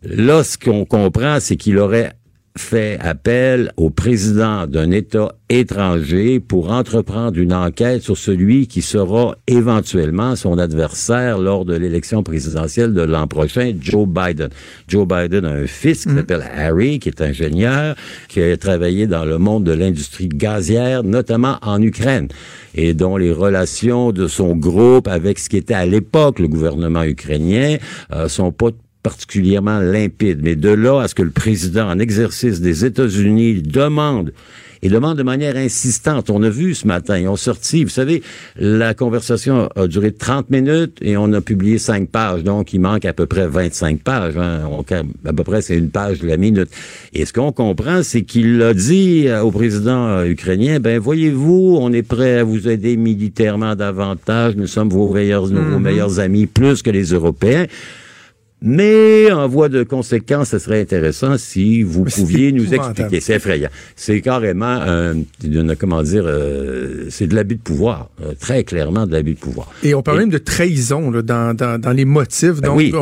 Là, 0.05 0.45
ce 0.45 0.57
qu'on 0.57 0.85
comprend, 0.85 1.39
c'est 1.41 1.57
qu'il 1.57 1.77
aurait 1.79 2.13
fait 2.59 2.99
appel 3.01 3.73
au 3.77 3.91
président 3.91 4.67
d'un 4.67 4.91
État 4.91 5.33
étranger 5.49 6.41
pour 6.41 6.71
entreprendre 6.71 7.39
une 7.39 7.55
enquête 7.55 8.03
sur 8.03 8.19
celui 8.19 8.67
qui 8.67 8.83
sera 8.83 9.37
éventuellement 9.47 10.37
son 10.37 10.59
adversaire 10.59 11.39
lors 11.39 11.65
de 11.65 11.75
l'élection 11.75 12.23
présidentielle 12.23 12.93
de 12.93 13.03
l'an 13.03 13.27
prochain, 13.27 13.73
Joe 13.81 14.07
Biden. 14.07 14.51
Joe 14.89 15.07
Biden 15.07 15.47
a 15.47 15.53
un 15.53 15.67
fils 15.67 16.05
qui 16.05 16.15
s'appelle 16.15 16.45
Harry, 16.55 16.99
qui 16.99 17.09
est 17.09 17.23
ingénieur, 17.23 17.97
qui 18.29 18.43
a 18.43 18.57
travaillé 18.57 19.07
dans 19.07 19.25
le 19.25 19.39
monde 19.39 19.65
de 19.65 19.73
l'industrie 19.73 20.29
gazière, 20.29 21.03
notamment 21.03 21.57
en 21.63 21.81
Ukraine, 21.81 22.29
et 22.75 22.93
dont 22.93 23.17
les 23.17 23.33
relations 23.33 24.13
de 24.13 24.27
son 24.27 24.55
groupe 24.55 25.09
avec 25.09 25.39
ce 25.39 25.49
qui 25.49 25.57
était 25.57 25.75
à 25.75 25.87
l'époque 25.87 26.39
le 26.39 26.49
gouvernement 26.49 27.05
ukrainien 27.05 27.79
euh, 28.13 28.29
sont 28.29 28.53
pas 28.53 28.71
particulièrement 29.09 29.81
limpide. 29.81 30.41
Mais 30.43 30.55
de 30.55 30.69
là 30.69 31.01
à 31.01 31.09
ce 31.09 31.15
que 31.15 31.23
le 31.23 31.31
président 31.31 31.89
en 31.89 31.99
exercice 31.99 32.61
des 32.61 32.85
États-Unis 32.85 33.63
demande 33.63 34.33
et 34.81 34.89
demande 34.89 35.19
de 35.19 35.25
manière 35.25 35.57
insistante. 35.57 36.31
On 36.31 36.41
a 36.45 36.49
vu 36.51 36.73
ce 36.73 36.87
matin, 36.87 37.19
ils 37.19 37.27
ont 37.27 37.35
sorti, 37.35 37.83
vous 37.83 37.91
savez, 37.91 38.23
la 38.61 38.95
conversation 38.95 39.69
a 39.75 39.89
duré 39.89 40.13
30 40.13 40.51
minutes 40.51 40.99
et 41.01 41.17
on 41.17 41.33
a 41.33 41.41
publié 41.41 41.79
5 41.79 42.09
pages, 42.11 42.45
donc 42.45 42.73
il 42.73 42.81
manque 42.81 43.05
à 43.05 43.13
peu 43.13 43.27
près 43.27 43.49
25 43.49 44.01
pages. 44.03 44.37
Hein. 44.37 44.69
On- 44.71 44.85
à 45.29 45.33
peu 45.33 45.43
près, 45.43 45.63
c'est 45.63 45.77
une 45.77 45.91
page 45.91 46.21
de 46.21 46.29
la 46.29 46.37
minute. 46.37 46.69
Et 47.13 47.25
ce 47.25 47.33
qu'on 47.33 47.51
comprend, 47.51 48.05
c'est 48.05 48.23
qu'il 48.23 48.63
a 48.63 48.73
dit 48.73 49.27
euh, 49.27 49.41
au 49.43 49.51
président 49.51 50.11
euh, 50.11 50.27
ukrainien, 50.27 50.79
ben 50.79 51.01
voyez-vous, 51.01 51.79
on 51.81 51.93
est 51.93 52.05
prêt 52.05 52.39
à 52.39 52.45
vous 52.45 52.69
aider 52.69 52.97
militairement 52.97 53.75
davantage, 53.75 54.55
nous 54.55 54.69
sommes 54.69 54.91
vos 54.91 55.13
meilleurs, 55.13 55.47
vos 55.47 55.81
meilleurs 55.81 56.21
amis, 56.21 56.47
plus 56.47 56.83
que 56.83 56.91
les 56.91 57.07
Européens. 57.13 57.67
Mais 58.61 59.31
en 59.31 59.47
voie 59.47 59.69
de 59.69 59.85
conséquence, 59.85 60.49
ce 60.49 60.59
serait 60.59 60.81
intéressant 60.81 61.39
si 61.39 61.83
vous 61.85 62.05
Mais 62.05 62.11
pouviez 62.11 62.51
nous 62.51 62.75
expliquer. 62.75 63.21
C'est 63.21 63.35
effrayant. 63.37 63.69
C'est 63.95 64.21
carrément 64.21 64.67
un, 64.67 65.15
une- 65.45 65.77
comment 65.79 66.03
dire, 66.03 66.25
euh, 66.27 67.05
c'est 67.09 67.29
de 67.29 67.37
l'abus 67.37 67.55
de 67.55 67.61
pouvoir, 67.61 68.11
euh, 68.21 68.33
très 68.39 68.65
clairement 68.65 69.07
de 69.07 69.13
l'abus 69.13 69.35
de 69.35 69.39
pouvoir. 69.39 69.71
Et 69.85 69.95
on 69.95 70.03
parle 70.03 70.17
Et- 70.17 70.21
même 70.23 70.31
de 70.31 70.39
trahison 70.39 71.13
là, 71.13 71.23
dans, 71.23 71.55
dans, 71.55 71.81
dans 71.81 71.93
les 71.93 72.05
motifs. 72.05 72.61
Ben 72.61 72.71
Donc, 72.71 72.79
oui. 72.79 72.93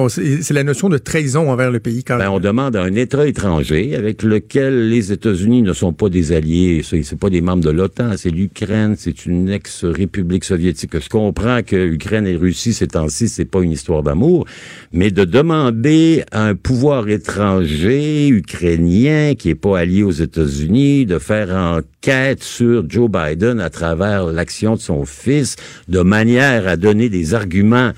c'est 0.43 0.53
la 0.53 0.63
notion 0.63 0.91
de 0.91 0.99
trahison 0.99 1.51
envers 1.51 1.71
le 1.71 1.81
pays. 1.81 2.05
Quand 2.05 2.19
Ben, 2.19 2.29
on 2.29 2.39
demande 2.39 2.77
à 2.77 2.83
un 2.83 2.95
État 2.95 3.27
étranger 3.27 3.97
avec 3.97 4.23
lequel 4.23 4.91
les 4.91 5.11
États-Unis 5.11 5.63
ne 5.63 5.73
sont 5.73 5.95
pas 5.95 6.11
des 6.11 6.33
alliés, 6.33 6.83
c'est 6.85 7.19
pas 7.19 7.31
des 7.31 7.41
membres 7.41 7.65
de 7.65 7.71
l'OTAN, 7.71 8.11
c'est 8.19 8.29
l'Ukraine, 8.31 8.95
c'est 8.99 9.25
une 9.25 9.49
ex-république 9.49 10.45
soviétique. 10.45 10.99
Je 11.01 11.09
comprends 11.09 11.63
que 11.63 11.77
Ukraine 11.77 12.27
et 12.27 12.37
Russie 12.37 12.75
ces 12.75 12.89
temps-ci, 12.89 13.29
c'est 13.29 13.47
pas 13.47 13.63
une 13.63 13.73
histoire 13.73 14.03
d'amour, 14.03 14.45
mais 14.93 15.11
de 15.11 15.25
demander 15.25 15.46
à 15.51 15.71
un 16.33 16.55
pouvoir 16.55 17.09
étranger 17.09 18.29
ukrainien 18.29 19.35
qui 19.35 19.51
est 19.51 19.55
pas 19.55 19.79
allié 19.79 20.03
aux 20.03 20.11
États-Unis 20.11 21.07
de 21.07 21.19
faire 21.19 21.51
enquête 21.51 22.43
sur 22.43 22.89
Joe 22.89 23.11
Biden 23.11 23.61
à 23.61 23.71
travers 23.71 24.27
l'action 24.27 24.75
de 24.75 24.81
son 24.81 25.05
fils, 25.05 25.57
de 25.89 26.01
manière 26.01 26.67
à 26.67 26.77
donner 26.77 27.09
des 27.09 27.35
arguments 27.35 27.93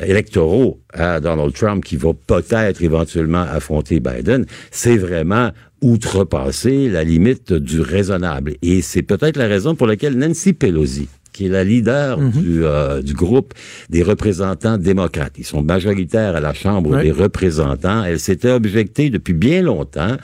électoraux 0.00 0.80
à 0.92 1.20
Donald 1.20 1.52
Trump 1.54 1.84
qui 1.84 1.96
va 1.96 2.12
peut-être 2.14 2.82
éventuellement 2.82 3.42
affronter 3.42 4.00
Biden, 4.00 4.44
c'est 4.70 4.96
vraiment 4.96 5.50
outrepasser 5.82 6.88
la 6.88 7.04
limite 7.04 7.52
du 7.52 7.80
raisonnable. 7.80 8.54
Et 8.62 8.82
c'est 8.82 9.02
peut-être 9.02 9.36
la 9.36 9.46
raison 9.46 9.74
pour 9.74 9.86
laquelle 9.86 10.16
Nancy 10.18 10.52
Pelosi, 10.52 11.08
qui 11.36 11.46
est 11.46 11.50
la 11.50 11.64
leader 11.64 12.18
du, 12.18 12.64
euh, 12.64 13.02
du 13.02 13.12
groupe 13.12 13.52
des 13.90 14.02
représentants 14.02 14.78
démocrates. 14.78 15.34
Ils 15.36 15.44
sont 15.44 15.62
majoritaires 15.62 16.34
à 16.34 16.40
la 16.40 16.54
Chambre 16.54 17.02
des 17.02 17.10
représentants. 17.10 18.04
Elle 18.04 18.18
s'était 18.18 18.50
objectée 18.50 19.10
depuis 19.10 19.34
bien 19.34 19.60
longtemps 19.60 20.16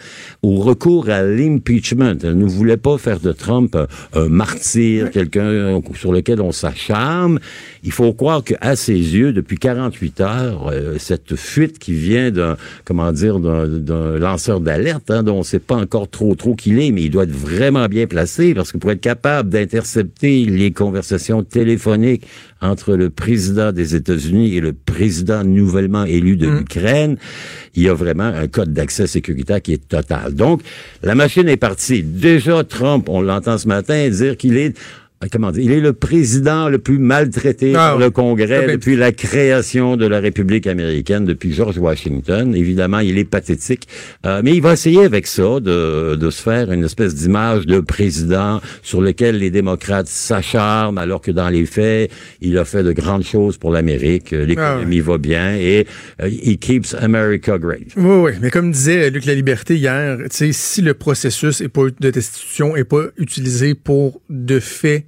au 0.42 0.56
recours 0.56 1.10
à 1.10 1.22
l'impeachment. 1.22 2.16
Elle 2.22 2.38
ne 2.38 2.46
voulait 2.46 2.78
pas 2.78 2.96
faire 2.96 3.20
de 3.20 3.32
Trump 3.32 3.76
un, 3.76 3.86
un 4.18 4.28
martyr, 4.30 5.10
quelqu'un 5.10 5.82
sur 5.94 6.12
lequel 6.12 6.40
on 6.40 6.50
s'acharne. 6.52 7.40
Il 7.84 7.92
faut 7.92 8.12
croire 8.14 8.42
qu'à 8.42 8.74
ses 8.74 8.94
yeux, 8.94 9.34
depuis 9.34 9.58
48 9.58 10.20
heures, 10.22 10.70
euh, 10.72 10.94
cette 10.98 11.36
fuite 11.36 11.78
qui 11.78 11.92
vient 11.92 12.30
d'un, 12.30 12.56
comment 12.86 13.12
dire, 13.12 13.38
d'un, 13.38 14.18
lanceur 14.18 14.60
d'alerte, 14.60 15.10
hein, 15.10 15.22
dont 15.22 15.34
on 15.34 15.38
ne 15.40 15.44
sait 15.44 15.58
pas 15.58 15.76
encore 15.76 16.08
trop 16.08 16.34
trop 16.34 16.54
qui 16.54 16.70
il 16.70 16.80
est, 16.80 16.90
mais 16.90 17.02
il 17.02 17.10
doit 17.10 17.24
être 17.24 17.32
vraiment 17.32 17.86
bien 17.86 18.06
placé 18.06 18.54
parce 18.54 18.72
que 18.72 18.78
pour 18.78 18.90
être 18.92 19.00
capable 19.00 19.50
d'intercepter 19.50 20.46
les 20.46 20.70
conversations 20.70 21.01
téléphoniques 21.48 22.26
entre 22.60 22.94
le 22.94 23.10
président 23.10 23.72
des 23.72 23.94
États-Unis 23.94 24.56
et 24.56 24.60
le 24.60 24.72
président 24.72 25.44
nouvellement 25.44 26.04
élu 26.04 26.36
de 26.36 26.48
l'Ukraine, 26.48 27.16
il 27.74 27.82
y 27.82 27.88
a 27.88 27.94
vraiment 27.94 28.24
un 28.24 28.46
code 28.48 28.72
d'accès 28.72 29.06
sécuritaire 29.06 29.60
qui 29.60 29.72
est 29.72 29.88
total. 29.88 30.34
Donc, 30.34 30.62
la 31.02 31.14
machine 31.14 31.48
est 31.48 31.56
partie. 31.56 32.02
Déjà, 32.02 32.64
Trump, 32.64 33.08
on 33.08 33.20
l'entend 33.20 33.58
ce 33.58 33.66
matin 33.66 34.08
dire 34.08 34.36
qu'il 34.36 34.56
est 34.56 34.76
comment 35.30 35.50
dire, 35.50 35.62
il 35.64 35.72
est 35.72 35.80
le 35.80 35.92
président 35.92 36.68
le 36.68 36.78
plus 36.78 36.98
maltraité 36.98 37.72
Ah 37.74 37.78
par 37.78 37.96
oui. 37.96 38.02
le 38.04 38.10
Congrès 38.10 38.60
Ah 38.62 38.66
ben, 38.66 38.72
depuis 38.76 38.96
la 38.96 39.12
création 39.12 39.96
de 39.96 40.06
la 40.06 40.20
République 40.20 40.66
américaine, 40.66 41.24
depuis 41.24 41.52
George 41.52 41.78
Washington. 41.78 42.54
Évidemment, 42.54 42.98
il 43.00 43.18
est 43.18 43.24
pathétique. 43.24 43.86
Euh, 44.26 44.40
mais 44.44 44.52
il 44.54 44.62
va 44.62 44.72
essayer 44.72 45.04
avec 45.04 45.26
ça 45.26 45.60
de, 45.60 46.16
de 46.16 46.30
se 46.30 46.42
faire 46.42 46.72
une 46.72 46.84
espèce 46.84 47.14
d'image 47.14 47.66
de 47.66 47.80
président 47.80 48.60
sur 48.82 49.00
lequel 49.00 49.38
les 49.38 49.50
démocrates 49.50 50.08
s'acharnent, 50.08 50.98
alors 50.98 51.20
que 51.20 51.30
dans 51.30 51.48
les 51.48 51.66
faits, 51.66 52.10
il 52.40 52.56
a 52.58 52.64
fait 52.64 52.82
de 52.82 52.92
grandes 52.92 53.24
choses 53.24 53.56
pour 53.58 53.70
l'Amérique. 53.72 54.32
Euh, 54.32 54.44
L'économie 54.44 55.00
va 55.00 55.18
bien 55.18 55.54
et 55.56 55.86
euh, 56.20 56.28
he 56.28 56.58
keeps 56.58 56.94
America 56.94 57.58
great. 57.58 57.88
Oui, 57.96 58.16
oui, 58.24 58.30
mais 58.40 58.50
comme 58.50 58.72
disait 58.72 59.10
Luc 59.10 59.24
La 59.26 59.34
Liberté 59.34 59.76
hier, 59.76 60.18
si 60.30 60.82
le 60.82 60.94
processus 60.94 61.60
est 61.60 61.68
pas, 61.68 61.82
de 62.00 62.10
destitution 62.10 62.74
n'est 62.74 62.84
pas 62.84 63.04
utilisé 63.18 63.74
pour 63.74 64.20
de 64.30 64.58
faits, 64.60 65.04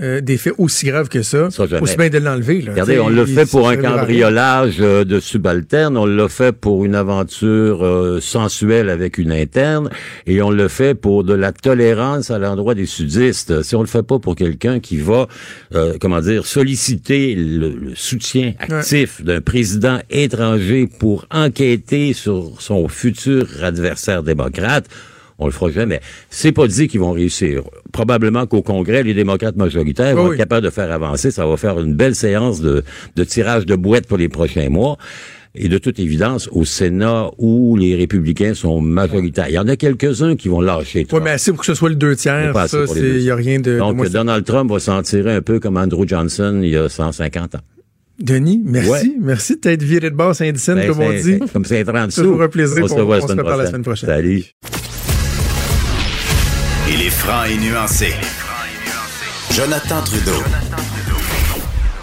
euh, 0.00 0.22
des 0.22 0.38
faits 0.38 0.54
aussi 0.56 0.86
graves 0.86 1.10
que 1.10 1.22
ça, 1.22 1.50
jamais. 1.50 1.80
aussi 1.82 1.96
bien 1.96 2.08
de 2.08 2.16
l'enlever. 2.16 2.64
Regardez, 2.66 2.98
on 2.98 3.10
l'a 3.10 3.26
fait 3.26 3.44
ça 3.44 3.58
pour 3.58 3.68
un 3.68 3.76
cambriolage 3.76 4.76
euh, 4.80 5.04
de 5.04 5.20
subalterne, 5.20 5.98
on 5.98 6.06
l'a 6.06 6.28
fait 6.28 6.52
pour 6.52 6.86
une 6.86 6.94
aventure 6.94 7.84
euh, 7.84 8.18
sensuelle 8.20 8.88
avec 8.88 9.18
une 9.18 9.32
interne, 9.32 9.90
et 10.26 10.40
on 10.40 10.50
le 10.50 10.68
fait 10.68 10.94
pour 10.94 11.24
de 11.24 11.34
la 11.34 11.52
tolérance 11.52 12.30
à 12.30 12.38
l'endroit 12.38 12.74
des 12.74 12.86
sudistes. 12.86 13.62
Si 13.62 13.76
on 13.76 13.82
le 13.82 13.86
fait 13.86 14.02
pas 14.02 14.18
pour 14.18 14.34
quelqu'un 14.34 14.80
qui 14.80 14.96
va, 14.96 15.28
euh, 15.74 15.98
comment 16.00 16.20
dire, 16.20 16.46
solliciter 16.46 17.34
le, 17.34 17.68
le 17.68 17.94
soutien 17.94 18.54
actif 18.58 19.22
d'un 19.22 19.42
président 19.42 19.98
étranger 20.08 20.88
pour 20.98 21.26
enquêter 21.30 22.14
sur 22.14 22.60
son 22.60 22.88
futur 22.88 23.46
adversaire 23.62 24.22
démocrate, 24.22 24.86
on 25.38 25.46
le 25.46 25.52
fera 25.52 25.70
jamais. 25.70 26.00
C'est 26.30 26.52
pas 26.52 26.66
dit 26.66 26.88
qu'ils 26.88 27.00
vont 27.00 27.12
réussir. 27.12 27.62
Probablement 27.92 28.46
qu'au 28.46 28.62
Congrès, 28.62 29.02
les 29.02 29.14
démocrates 29.14 29.56
majoritaires 29.56 30.14
vont 30.16 30.32
être 30.32 30.38
capables 30.38 30.64
de 30.64 30.70
faire 30.70 30.90
avancer. 30.92 31.30
Ça 31.30 31.46
va 31.46 31.56
faire 31.56 31.78
une 31.80 31.94
belle 31.94 32.14
séance 32.14 32.60
de, 32.60 32.84
de 33.16 33.24
tirage 33.24 33.66
de 33.66 33.74
boîtes 33.76 34.06
pour 34.06 34.18
les 34.18 34.28
prochains 34.28 34.68
mois. 34.68 34.96
Et 35.54 35.68
de 35.68 35.76
toute 35.76 35.98
évidence, 35.98 36.48
au 36.52 36.64
Sénat, 36.64 37.30
où 37.36 37.76
les 37.76 37.94
républicains 37.94 38.54
sont 38.54 38.80
majoritaires, 38.80 39.48
il 39.50 39.54
y 39.54 39.58
en 39.58 39.68
a 39.68 39.76
quelques-uns 39.76 40.34
qui 40.34 40.48
vont 40.48 40.62
lâcher. 40.62 41.06
Oui, 41.12 41.20
mais 41.22 41.30
assez 41.32 41.50
pour 41.52 41.60
que 41.60 41.66
ce 41.66 41.74
soit 41.74 41.90
le 41.90 41.94
deux 41.96 42.10
Mais 42.10 42.16
tiers, 42.16 42.68
ça, 42.68 42.84
pour 42.86 42.96
il 42.96 43.18
n'y 43.18 43.28
a 43.30 43.34
rien 43.36 43.58
de... 43.60 43.72
de 43.74 43.78
Donc, 43.78 43.96
moins- 43.96 44.08
Donald 44.08 44.46
Trump 44.46 44.70
va 44.70 44.80
s'en 44.80 45.02
tirer 45.02 45.34
un 45.34 45.42
peu 45.42 45.60
comme 45.60 45.76
Andrew 45.76 46.06
Johnson 46.08 46.60
il 46.62 46.70
y 46.70 46.76
a 46.76 46.88
150 46.88 47.56
ans. 47.56 47.60
Denis, 48.18 48.62
merci. 48.64 48.88
Ouais. 48.90 49.02
Merci 49.20 49.56
de 49.56 49.60
t'être 49.60 49.82
viré 49.82 50.08
de 50.08 50.16
base 50.16 50.38
Saint-Dicenne, 50.38 50.76
Ben, 50.76 50.88
comme 50.88 51.00
on 51.00 51.12
dit. 51.12 51.38
Comme 51.52 51.64
c'est 51.66 51.84
30 51.84 52.12
C'est 52.12 52.22
toujours 52.22 52.42
un 52.42 52.48
plaisir. 52.48 52.84
On 52.84 52.88
se 52.88 52.94
On- 52.94 53.20
se 53.28 53.58
la 53.58 53.66
semaine 53.66 53.82
prochaine. 53.82 54.08
Salut. 54.08 54.44
Franc 57.24 57.44
et 57.44 57.56
nuancé. 57.56 58.12
Jonathan 59.52 60.02
Trudeau. 60.02 60.42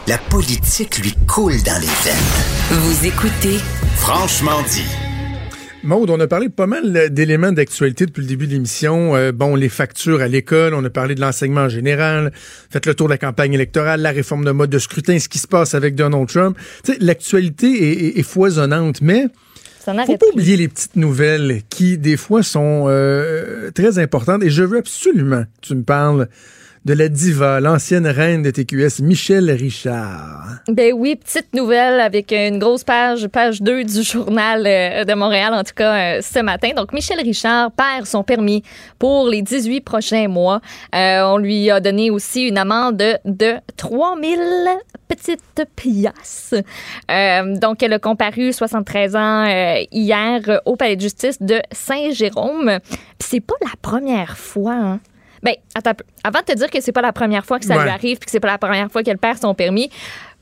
La 0.08 0.18
politique 0.18 0.98
lui 1.00 1.14
coule 1.28 1.62
dans 1.64 1.80
les 1.80 1.88
veines. 1.88 2.80
Vous 2.80 3.06
écoutez 3.06 3.58
Franchement 3.98 4.62
dit. 4.72 4.86
Maude, 5.84 6.10
on 6.10 6.20
a 6.20 6.28
parlé 6.28 6.50
pas 6.50 6.68
mal 6.68 7.10
d'éléments 7.10 7.52
d'actualité 7.54 8.06
depuis 8.06 8.22
le 8.22 8.28
début 8.28 8.48
de 8.48 8.52
l'émission. 8.54 9.16
Euh, 9.16 9.32
bon, 9.32 9.56
les 9.56 9.70
factures 9.70 10.22
à 10.22 10.28
l'école, 10.28 10.74
on 10.74 10.84
a 10.84 10.90
parlé 10.90 11.16
de 11.16 11.22
l'enseignement 11.22 11.62
en 11.62 11.70
général, 11.70 12.34
faites 12.70 12.86
le 12.86 12.94
tour 12.96 13.08
de 13.08 13.14
la 13.14 13.18
campagne 13.18 13.54
électorale, 13.54 14.02
la 14.02 14.12
réforme 14.12 14.44
de 14.44 14.52
mode 14.52 14.70
de 14.70 14.80
scrutin, 14.80 15.18
ce 15.20 15.30
qui 15.30 15.40
se 15.40 15.48
passe 15.48 15.74
avec 15.76 15.96
Donald 15.96 16.28
Trump. 16.28 16.58
Tu 16.84 16.94
sais, 16.94 16.98
l'actualité 17.02 17.68
est, 17.68 18.06
est- 18.08 18.20
est 18.20 18.24
foisonnante, 18.24 19.02
mais 19.02 19.28
Faut 20.06 20.18
pas 20.18 20.26
oublier 20.34 20.58
les 20.58 20.68
petites 20.68 20.96
nouvelles 20.96 21.62
qui, 21.70 21.98
des 21.98 22.18
fois, 22.18 22.44
sont 22.44 22.86
euh, 22.88 23.72
très 23.72 24.00
importantes. 24.00 24.44
Et 24.44 24.50
je 24.50 24.64
veux 24.64 24.80
absolument 24.80 25.44
que 25.44 25.68
tu 25.68 25.76
me 25.76 25.84
parles 25.84 26.28
de 26.86 26.94
la 26.94 27.10
diva, 27.10 27.60
l'ancienne 27.60 28.08
reine 28.08 28.42
de 28.42 28.52
TQS, 28.52 29.02
Michel 29.02 29.52
Richard. 29.52 30.62
Ben 30.70 30.94
oui, 30.96 31.16
petite 31.18 31.54
nouvelle 31.54 32.00
avec 32.00 32.32
une 32.32 32.58
grosse 32.58 32.84
page, 32.84 33.28
page 33.28 33.62
2 33.62 33.84
du 33.84 34.04
journal 34.04 34.64
euh, 34.66 35.04
de 35.04 35.14
Montréal, 35.14 35.54
en 35.54 35.64
tout 35.64 35.74
cas 35.76 36.18
euh, 36.18 36.22
ce 36.22 36.40
matin. 36.40 36.70
Donc, 36.76 36.94
Michel 36.94 37.20
Richard 37.20 37.72
perd 37.72 38.06
son 38.06 38.24
permis 38.24 38.64
pour 38.98 39.28
les 39.28 39.42
18 39.42 39.82
prochains 39.82 40.30
mois. 40.30 40.62
Euh, 40.96 41.22
on 41.24 41.38
lui 41.38 41.70
a 41.70 41.82
donné 41.82 42.12
aussi 42.12 42.48
une 42.48 42.58
amende 42.58 43.04
de 43.26 43.54
3000 43.76 44.40
petites 45.10 45.66
piastres. 45.76 46.64
Donc, 47.60 47.84
elle 47.84 47.94
a 47.94 48.00
comparu 48.00 48.54
73 48.54 49.16
ans 49.16 49.46
hier 49.92 50.62
au 50.66 50.76
palais 50.76 50.96
de 50.96 51.02
justice 51.02 51.42
de 51.42 51.60
Saint-Jérôme. 51.72 52.80
C'est 53.20 53.42
pas 53.42 53.56
la 53.62 53.74
première 53.82 54.38
fois, 54.38 54.74
hein. 54.74 55.00
Ben, 55.44 55.56
attends. 55.76 55.92
Avant 56.24 56.40
de 56.40 56.46
te 56.46 56.54
dire 56.58 56.70
que 56.70 56.82
c'est 56.82 56.92
pas 56.92 57.02
la 57.02 57.14
première 57.14 57.46
fois 57.46 57.60
que 57.60 57.66
ça 57.66 57.78
Ouais. 57.78 57.84
lui 57.84 57.90
arrive 57.90 58.18
puis 58.18 58.26
que 58.26 58.32
c'est 58.32 58.40
pas 58.40 58.48
la 58.52 58.58
première 58.58 58.92
fois 58.92 59.04
qu'elle 59.04 59.18
perd 59.18 59.38
son 59.40 59.54
permis, 59.54 59.90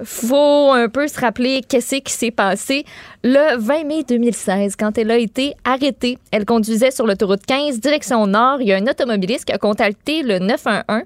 faut 0.04 0.72
un 0.74 0.90
peu 0.90 1.08
se 1.08 1.20
rappeler 1.20 1.62
qu'est-ce 1.68 1.96
qui 1.98 2.12
s'est 2.14 2.32
passé 2.32 2.86
le 3.24 3.58
20 3.58 3.84
mai 3.86 4.04
2016 4.08 4.76
quand 4.76 4.98
elle 4.98 5.10
a 5.12 5.18
été 5.18 5.54
arrêtée. 5.64 6.18
Elle 6.32 6.46
conduisait 6.46 6.92
sur 6.92 7.06
l'autoroute 7.08 7.46
15 7.46 7.80
direction 7.80 8.28
nord. 8.28 8.58
Il 8.62 8.68
y 8.68 8.74
a 8.74 8.78
un 8.78 8.86
automobiliste 8.88 9.46
qui 9.46 9.54
a 9.54 9.58
contacté 9.58 10.22
le 10.24 10.40
911 10.40 11.02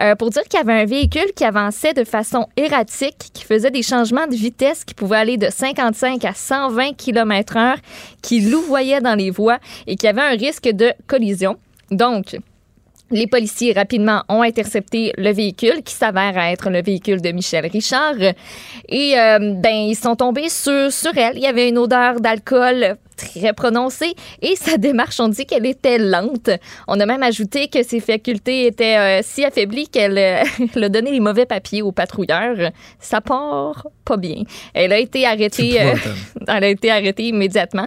euh, 0.00 0.14
pour 0.16 0.30
dire 0.30 0.42
qu'il 0.44 0.58
y 0.58 0.62
avait 0.62 0.80
un 0.82 0.84
véhicule 0.84 1.32
qui 1.34 1.44
avançait 1.44 1.94
de 1.94 2.04
façon 2.04 2.46
erratique, 2.56 3.30
qui 3.32 3.44
faisait 3.44 3.70
des 3.70 3.82
changements 3.82 4.26
de 4.26 4.34
vitesse 4.34 4.84
qui 4.84 4.94
pouvaient 4.94 5.16
aller 5.18 5.36
de 5.38 5.48
55 5.50 6.24
à 6.24 6.34
120 6.34 6.96
km/h, 6.96 7.76
qui 8.22 8.40
louvoyait 8.40 9.00
dans 9.00 9.14
les 9.14 9.30
voies 9.30 9.58
et 9.86 9.96
qui 9.96 10.06
avait 10.06 10.20
un 10.22 10.36
risque 10.36 10.68
de 10.68 10.92
collision. 11.06 11.56
Donc, 11.90 12.36
les 13.10 13.26
policiers 13.26 13.72
rapidement 13.72 14.22
ont 14.28 14.42
intercepté 14.42 15.12
le 15.18 15.30
véhicule 15.30 15.82
qui 15.84 15.94
s'avère 15.94 16.36
être 16.38 16.70
le 16.70 16.82
véhicule 16.82 17.20
de 17.20 17.32
Michel 17.32 17.66
Richard 17.66 18.16
et 18.88 19.18
euh, 19.18 19.38
ben 19.56 19.74
ils 19.74 19.96
sont 19.96 20.16
tombés 20.16 20.48
sur 20.48 20.90
sur 20.90 21.16
elle. 21.16 21.36
Il 21.36 21.42
y 21.42 21.46
avait 21.46 21.68
une 21.68 21.78
odeur 21.78 22.20
d'alcool 22.20 22.96
très 23.16 23.52
prononcée 23.52 24.14
et 24.40 24.56
sa 24.56 24.76
démarche 24.78 25.20
on 25.20 25.28
dit 25.28 25.44
qu'elle 25.44 25.66
était 25.66 25.98
lente. 25.98 26.48
On 26.88 26.98
a 26.98 27.06
même 27.06 27.22
ajouté 27.22 27.68
que 27.68 27.82
ses 27.82 28.00
facultés 28.00 28.66
étaient 28.66 28.96
euh, 28.96 29.20
si 29.22 29.44
affaiblies 29.44 29.88
qu'elle 29.88 30.18
euh, 30.18 30.42
a 30.82 30.88
donné 30.88 31.10
les 31.10 31.20
mauvais 31.20 31.46
papiers 31.46 31.82
au 31.82 31.92
patrouilleur. 31.92 32.72
Ça 32.98 33.20
part 33.20 33.86
pas 34.04 34.16
bien. 34.16 34.42
Elle 34.72 34.92
a 34.92 34.98
été 34.98 35.26
arrêtée. 35.26 35.76
elle 36.48 36.64
a 36.64 36.68
été 36.68 36.90
arrêtée 36.90 37.28
immédiatement. 37.28 37.86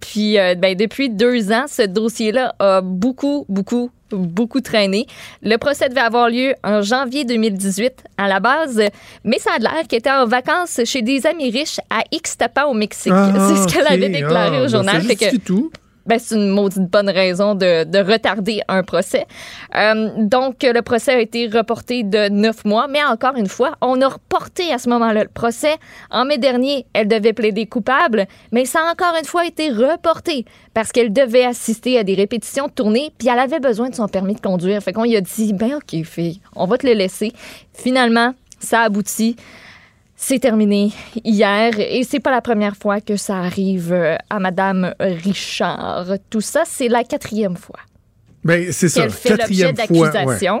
Puis, 0.00 0.36
ben, 0.58 0.74
depuis 0.74 1.08
deux 1.08 1.52
ans, 1.52 1.66
ce 1.68 1.82
dossier-là 1.82 2.54
a 2.58 2.80
beaucoup, 2.80 3.46
beaucoup, 3.48 3.90
beaucoup 4.10 4.60
traîné. 4.60 5.06
Le 5.42 5.56
procès 5.56 5.88
devait 5.88 6.00
avoir 6.00 6.28
lieu 6.28 6.54
en 6.62 6.82
janvier 6.82 7.24
2018 7.24 8.04
à 8.18 8.28
la 8.28 8.40
base, 8.40 8.80
mais 9.24 9.38
ça 9.38 9.50
a 9.56 9.58
l'air 9.58 9.86
qu'elle 9.88 9.98
était 9.98 10.10
en 10.10 10.26
vacances 10.26 10.80
chez 10.84 11.02
des 11.02 11.26
amis 11.26 11.50
riches 11.50 11.80
à 11.90 12.02
Ixtapa 12.12 12.64
au 12.66 12.74
Mexique. 12.74 13.12
Ah, 13.14 13.32
C'est 13.48 13.68
ce 13.68 13.74
qu'elle 13.74 13.86
avait 13.86 14.08
déclaré 14.08 14.56
Ah, 14.56 14.60
au 14.60 14.62
ben, 14.64 14.68
journal. 14.68 15.02
justifie 15.02 15.40
tout. 15.40 15.70
Ben, 16.06 16.18
c'est 16.18 16.36
une 16.36 16.48
maudite 16.48 16.90
bonne 16.90 17.10
raison 17.10 17.54
de, 17.54 17.84
de 17.84 17.98
retarder 17.98 18.60
un 18.68 18.82
procès. 18.82 19.26
Euh, 19.74 20.10
donc, 20.18 20.62
le 20.62 20.80
procès 20.80 21.14
a 21.14 21.20
été 21.20 21.48
reporté 21.48 22.02
de 22.02 22.28
neuf 22.28 22.64
mois, 22.64 22.86
mais 22.88 23.04
encore 23.04 23.36
une 23.36 23.48
fois, 23.48 23.76
on 23.80 24.00
a 24.00 24.08
reporté 24.08 24.72
à 24.72 24.78
ce 24.78 24.88
moment-là 24.88 25.24
le 25.24 25.30
procès. 25.30 25.76
En 26.10 26.24
mai 26.24 26.38
dernier, 26.38 26.86
elle 26.92 27.08
devait 27.08 27.32
plaider 27.32 27.66
coupable, 27.66 28.26
mais 28.52 28.64
ça 28.64 28.80
a 28.86 28.92
encore 28.92 29.14
une 29.18 29.24
fois 29.24 29.46
été 29.46 29.70
reporté 29.70 30.44
parce 30.74 30.92
qu'elle 30.92 31.12
devait 31.12 31.44
assister 31.44 31.98
à 31.98 32.04
des 32.04 32.14
répétitions 32.14 32.66
de 32.66 32.72
tournée, 32.72 33.10
puis 33.18 33.28
elle 33.28 33.38
avait 33.38 33.60
besoin 33.60 33.88
de 33.88 33.94
son 33.94 34.08
permis 34.08 34.34
de 34.34 34.40
conduire. 34.40 34.82
Fait 34.82 34.92
qu'on 34.92 35.04
lui 35.04 35.16
a 35.16 35.20
dit, 35.20 35.52
ben 35.52 35.76
ok, 35.76 36.04
fille, 36.04 36.40
on 36.54 36.66
va 36.66 36.78
te 36.78 36.86
le 36.86 36.92
laisser. 36.92 37.32
Finalement, 37.72 38.34
ça 38.60 38.82
aboutit. 38.82 39.36
C'est 40.18 40.38
terminé 40.38 40.92
hier 41.24 41.78
et 41.78 42.02
c'est 42.02 42.20
pas 42.20 42.30
la 42.30 42.40
première 42.40 42.74
fois 42.76 43.02
que 43.02 43.16
ça 43.16 43.36
arrive 43.36 43.92
euh, 43.92 44.16
à 44.30 44.40
Madame 44.40 44.94
Richard. 44.98 46.06
Tout 46.30 46.40
ça, 46.40 46.62
c'est 46.64 46.88
la 46.88 47.04
quatrième 47.04 47.56
fois 47.56 47.78
Ben, 48.42 48.72
c'est 48.72 48.88
ça. 48.88 49.08
fait 49.10 49.36
Quatrième 49.36 49.76
fois. 49.76 50.10
ouais. 50.24 50.60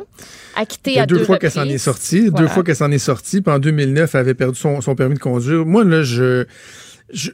acquittée 0.54 1.00
à 1.00 1.06
deux 1.06 1.18
deux, 1.18 1.24
fois 1.24 1.38
qu'elle 1.38 1.50
s'en 1.50 1.64
est 1.64 1.78
sortie, 1.78 2.30
deux 2.30 2.48
fois 2.48 2.64
qu'elle 2.64 2.76
s'en 2.76 2.90
est 2.90 2.98
sortie, 2.98 3.40
puis 3.40 3.52
en 3.52 3.58
2009, 3.58 4.14
elle 4.14 4.20
avait 4.20 4.34
perdu 4.34 4.58
son, 4.58 4.82
son 4.82 4.94
permis 4.94 5.14
de 5.14 5.20
conduire. 5.20 5.64
Moi, 5.64 5.84
là, 5.84 6.02
je, 6.02 6.44
je, 7.10 7.30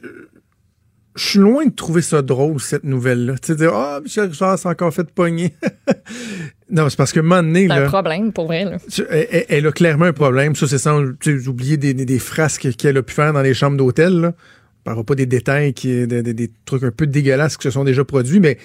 je 1.15 1.27
suis 1.29 1.39
loin 1.39 1.65
de 1.65 1.71
trouver 1.73 2.01
ça 2.01 2.21
drôle, 2.21 2.59
cette 2.59 2.83
nouvelle-là. 2.83 3.35
Tu 3.37 3.55
sais, 3.55 3.67
ah, 3.71 3.99
Michel 4.01 4.29
Richard 4.29 4.57
s'est 4.57 4.69
encore 4.69 4.93
fait 4.93 5.09
pogner. 5.11 5.55
non, 6.73 6.89
c'est 6.89 6.97
parce 6.97 7.13
que 7.13 7.19
un 7.19 7.23
moment 7.23 7.43
donné, 7.43 7.67
C'est 7.67 7.73
un 7.73 7.79
là, 7.81 7.87
problème 7.87 8.33
pour 8.33 8.51
là. 8.51 8.77
tu- 8.91 9.05
elle, 9.09 9.67
a 9.67 9.71
clairement 9.71 10.05
un 10.05 10.13
problème. 10.13 10.55
Ça, 10.55 10.67
c'est 10.67 10.79
sans 10.79 11.03
oublier 11.47 11.77
des, 11.77 11.93
des, 11.93 12.05
des 12.05 12.19
frasques 12.19 12.75
qu'elle 12.75 12.97
a 12.97 13.03
pu 13.03 13.13
faire 13.13 13.31
dans 13.31 13.41
les 13.43 13.53
chambres 13.53 13.77
d'hôtel. 13.77 14.19
là. 14.19 14.33
On 14.81 14.83
parlera 14.83 15.03
pas 15.05 15.15
des 15.15 15.25
détails, 15.27 15.73
qui, 15.73 16.05
des, 16.07 16.51
trucs 16.65 16.83
un 16.83 16.91
peu 16.91 17.07
dégueulasses 17.07 17.55
qui 17.55 17.63
se 17.63 17.71
sont 17.71 17.83
déjà 17.85 18.03
produits, 18.03 18.41
mais 18.41 18.57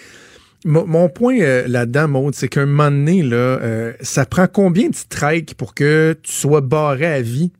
mon, 0.65 1.09
point 1.09 1.39
euh, 1.39 1.69
là-dedans, 1.69 2.09
Maud, 2.09 2.35
c'est 2.35 2.49
qu'un 2.49 2.67
moment 2.67 2.91
donné, 2.91 3.23
là, 3.23 3.37
euh, 3.37 3.93
ça 4.01 4.27
prend 4.27 4.49
combien 4.49 4.89
de 4.89 4.95
strikes 4.97 5.55
pour 5.55 5.75
que 5.75 6.17
tu 6.23 6.33
sois 6.33 6.61
barré 6.61 7.07
à 7.07 7.23
vie 7.23 7.53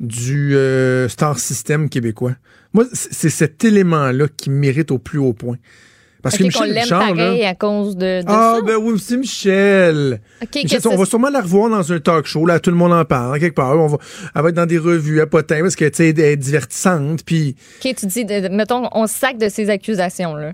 du 0.00 0.56
euh, 0.56 1.08
Star 1.08 1.38
System 1.38 1.90
québécois? 1.90 2.36
Moi, 2.72 2.84
c'est 2.92 3.30
cet 3.30 3.64
élément-là 3.64 4.28
qui 4.34 4.48
mérite 4.48 4.90
au 4.90 4.98
plus 4.98 5.18
haut 5.18 5.34
point. 5.34 5.56
Parce 6.30 6.38
que 6.38 6.42
Michel 6.44 6.72
l'aime 6.72 6.82
Richard, 6.84 7.14
là- 7.14 7.24
pareil 7.26 7.44
à 7.44 7.54
cause 7.54 7.96
de, 7.96 8.20
de 8.22 8.24
Ah, 8.26 8.54
ça? 8.58 8.62
ben 8.66 8.76
oui, 8.76 8.98
c'est 8.98 9.16
Michel. 9.16 10.20
On 10.86 10.96
va 10.96 11.04
sûrement 11.04 11.30
la 11.30 11.40
revoir 11.40 11.70
dans 11.70 11.92
un 11.92 11.98
talk 12.00 12.26
show, 12.26 12.46
là, 12.46 12.60
tout 12.60 12.70
le 12.70 12.76
monde 12.76 12.92
en 12.92 13.04
parle, 13.04 13.38
quelque 13.40 13.54
part. 13.54 13.76
On 13.78 13.86
va, 13.86 13.98
elle 14.34 14.42
va 14.42 14.48
être 14.50 14.54
dans 14.54 14.66
des 14.66 14.78
revues 14.78 15.20
à 15.20 15.26
potin 15.26 15.60
parce 15.62 15.76
que, 15.76 15.84
tu 15.86 15.96
sais, 15.96 16.08
elle 16.10 16.20
est 16.20 16.36
divertissante, 16.36 17.24
puis... 17.24 17.56
OK, 17.84 17.94
tu 17.94 18.06
dis, 18.06 18.24
mettons, 18.50 18.88
on 18.92 19.06
se 19.06 19.14
sac 19.14 19.38
de 19.38 19.48
ces 19.48 19.70
accusations-là. 19.70 20.52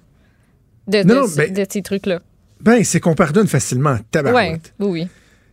De, 0.89 1.03
de, 1.03 1.09
Non, 1.09 1.21
non, 1.23 1.27
ce- 1.29 1.37
ben- 1.37 1.53
de 1.53 1.65
ces 1.69 1.83
trucs-là. 1.83 2.21
Ben, 2.61 2.83
c'est 2.85 3.01
qu'on 3.01 3.15
pardonne 3.15 3.47
facilement, 3.49 3.97
tabarouette. 4.11 4.73
Ouais, 4.81 4.87
oui, 4.87 5.01
oui. 5.03 5.09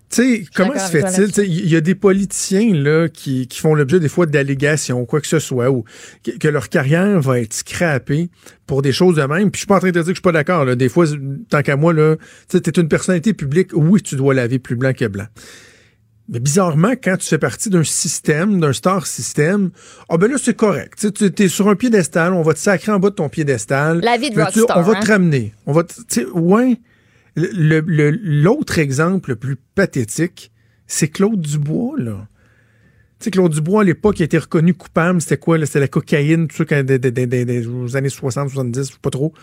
Tu 0.09 0.15
sais, 0.15 0.45
comment 0.55 0.73
se 0.77 0.89
fait-il? 0.89 1.45
Il 1.45 1.69
y 1.69 1.75
a 1.75 1.81
des 1.81 1.93
politiciens 1.93 2.73
là, 2.73 3.07
qui, 3.09 3.47
qui 3.47 3.59
font 3.59 3.75
l'objet 3.75 3.99
des 3.99 4.09
fois 4.09 4.25
d'allégations, 4.25 5.05
quoi 5.05 5.21
que 5.21 5.27
ce 5.27 5.37
soit, 5.37 5.69
ou 5.69 5.83
que, 6.23 6.31
que 6.31 6.47
leur 6.47 6.69
carrière 6.69 7.19
va 7.21 7.39
être 7.39 7.53
scrappée 7.53 8.29
pour 8.65 8.81
des 8.81 8.91
choses 8.91 9.17
de 9.17 9.23
même. 9.23 9.51
Puis 9.51 9.59
je 9.59 9.61
suis 9.61 9.67
pas 9.67 9.75
en 9.75 9.79
train 9.79 9.89
de 9.89 9.93
te 9.93 9.99
dire 9.99 10.05
que 10.05 10.09
je 10.09 10.15
suis 10.15 10.21
pas 10.21 10.31
d'accord. 10.31 10.75
Des 10.75 10.89
fois, 10.89 11.05
tant 11.49 11.61
qu'à 11.61 11.75
moi, 11.75 11.93
là, 11.93 12.15
tu 12.49 12.59
t'es 12.59 12.71
une 12.81 12.87
personnalité 12.87 13.33
publique, 13.33 13.69
oui, 13.73 14.01
tu 14.01 14.15
dois 14.15 14.33
laver 14.33 14.57
plus 14.57 14.75
blanc 14.75 14.93
que 14.93 15.05
blanc. 15.05 15.27
Mais 16.31 16.39
bizarrement, 16.39 16.91
quand 16.91 17.17
tu 17.17 17.27
fais 17.27 17.39
partie 17.39 17.69
d'un 17.69 17.83
système, 17.83 18.59
d'un 18.59 18.73
star 18.73 19.07
système, 19.07 19.71
ah 20.09 20.17
ben 20.17 20.29
là, 20.29 20.37
c'est 20.41 20.55
correct. 20.55 21.07
Tu 21.15 21.43
es 21.43 21.47
sur 21.47 21.69
un 21.69 21.75
piédestal, 21.75 22.33
on 22.33 22.43
va 22.43 22.53
te 22.53 22.59
sacrer 22.59 22.91
en 22.91 22.99
bas 22.99 23.09
de 23.09 23.15
ton 23.15 23.29
piédestal. 23.29 23.99
La 24.01 24.17
vie 24.17 24.29
de 24.29 24.39
rockstar, 24.39 24.77
On 24.77 24.81
va 24.81 24.97
hein? 24.97 24.99
te 25.01 25.07
ramener. 25.07 25.53
On 25.65 25.71
va 25.73 25.83
te- 25.83 25.93
tu 26.07 26.25
ouais. 27.37 27.49
Le- 27.53 27.79
le- 27.81 28.09
L'autre 28.11 28.79
exemple 28.79 29.31
le 29.31 29.35
plus 29.35 29.55
pathétique, 29.75 30.51
c'est 30.87 31.07
Claude 31.07 31.41
Dubois, 31.41 31.95
là. 31.97 32.27
Tu 33.19 33.25
sais, 33.25 33.31
Claude 33.31 33.51
Dubois, 33.51 33.81
à 33.81 33.83
l'époque, 33.83 34.19
il 34.19 34.23
a 34.23 34.25
été 34.25 34.37
reconnu 34.37 34.73
coupable. 34.73 35.21
C'était 35.21 35.37
quoi? 35.37 35.63
C'était 35.65 35.81
la 35.81 35.87
cocaïne, 35.89 36.47
tout 36.47 36.55
ça, 36.55 36.65
des- 37.45 37.67
aux 37.67 37.97
années 37.97 38.09
60, 38.09 38.49
70, 38.49 38.79
je 38.87 38.93
sais 38.93 38.99
pas 39.01 39.09
trop. 39.09 39.33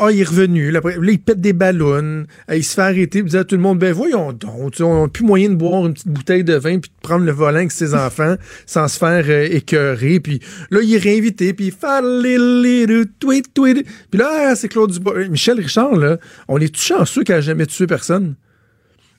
Ah, 0.00 0.10
il 0.10 0.20
est 0.20 0.24
revenu. 0.24 0.72
Là, 0.72 0.80
il 0.84 1.20
pète 1.20 1.40
des 1.40 1.52
ballons. 1.52 2.24
Ah, 2.48 2.56
il 2.56 2.64
se 2.64 2.74
fait 2.74 2.82
arrêter. 2.82 3.18
Il 3.18 3.24
disait 3.24 3.38
à 3.38 3.44
tout 3.44 3.54
le 3.54 3.62
monde, 3.62 3.78
ben 3.78 3.92
voyons 3.92 4.32
donc, 4.32 4.74
on 4.80 5.02
n'a 5.02 5.08
plus 5.08 5.24
moyen 5.24 5.48
de 5.50 5.54
boire 5.54 5.86
une 5.86 5.94
petite 5.94 6.08
bouteille 6.08 6.42
de 6.42 6.54
vin 6.54 6.80
puis 6.80 6.90
de 6.90 7.00
prendre 7.02 7.24
le 7.24 7.30
volant 7.30 7.58
avec 7.58 7.70
ses 7.70 7.94
enfants 7.94 8.36
sans 8.66 8.88
se 8.88 8.98
faire 8.98 9.24
euh, 9.28 9.48
écœurer. 9.48 10.18
Puis 10.18 10.40
là, 10.70 10.80
il 10.82 10.92
est 10.94 10.98
réinvité. 10.98 11.52
Puis 11.52 11.66
il 11.66 13.06
tweet, 13.20 13.54
tweet. 13.54 13.86
Puis 14.10 14.18
là, 14.18 14.48
ah, 14.50 14.56
c'est 14.56 14.68
Claude 14.68 14.90
Dubois. 14.90 15.18
Euh, 15.18 15.28
Michel 15.28 15.60
Richard, 15.60 15.94
là, 15.94 16.18
on 16.48 16.58
est 16.58 16.74
tout 16.74 16.80
chanceux 16.82 17.22
qu'il 17.22 17.34
n'a 17.34 17.40
jamais 17.40 17.66
tué 17.66 17.86
personne? 17.86 18.34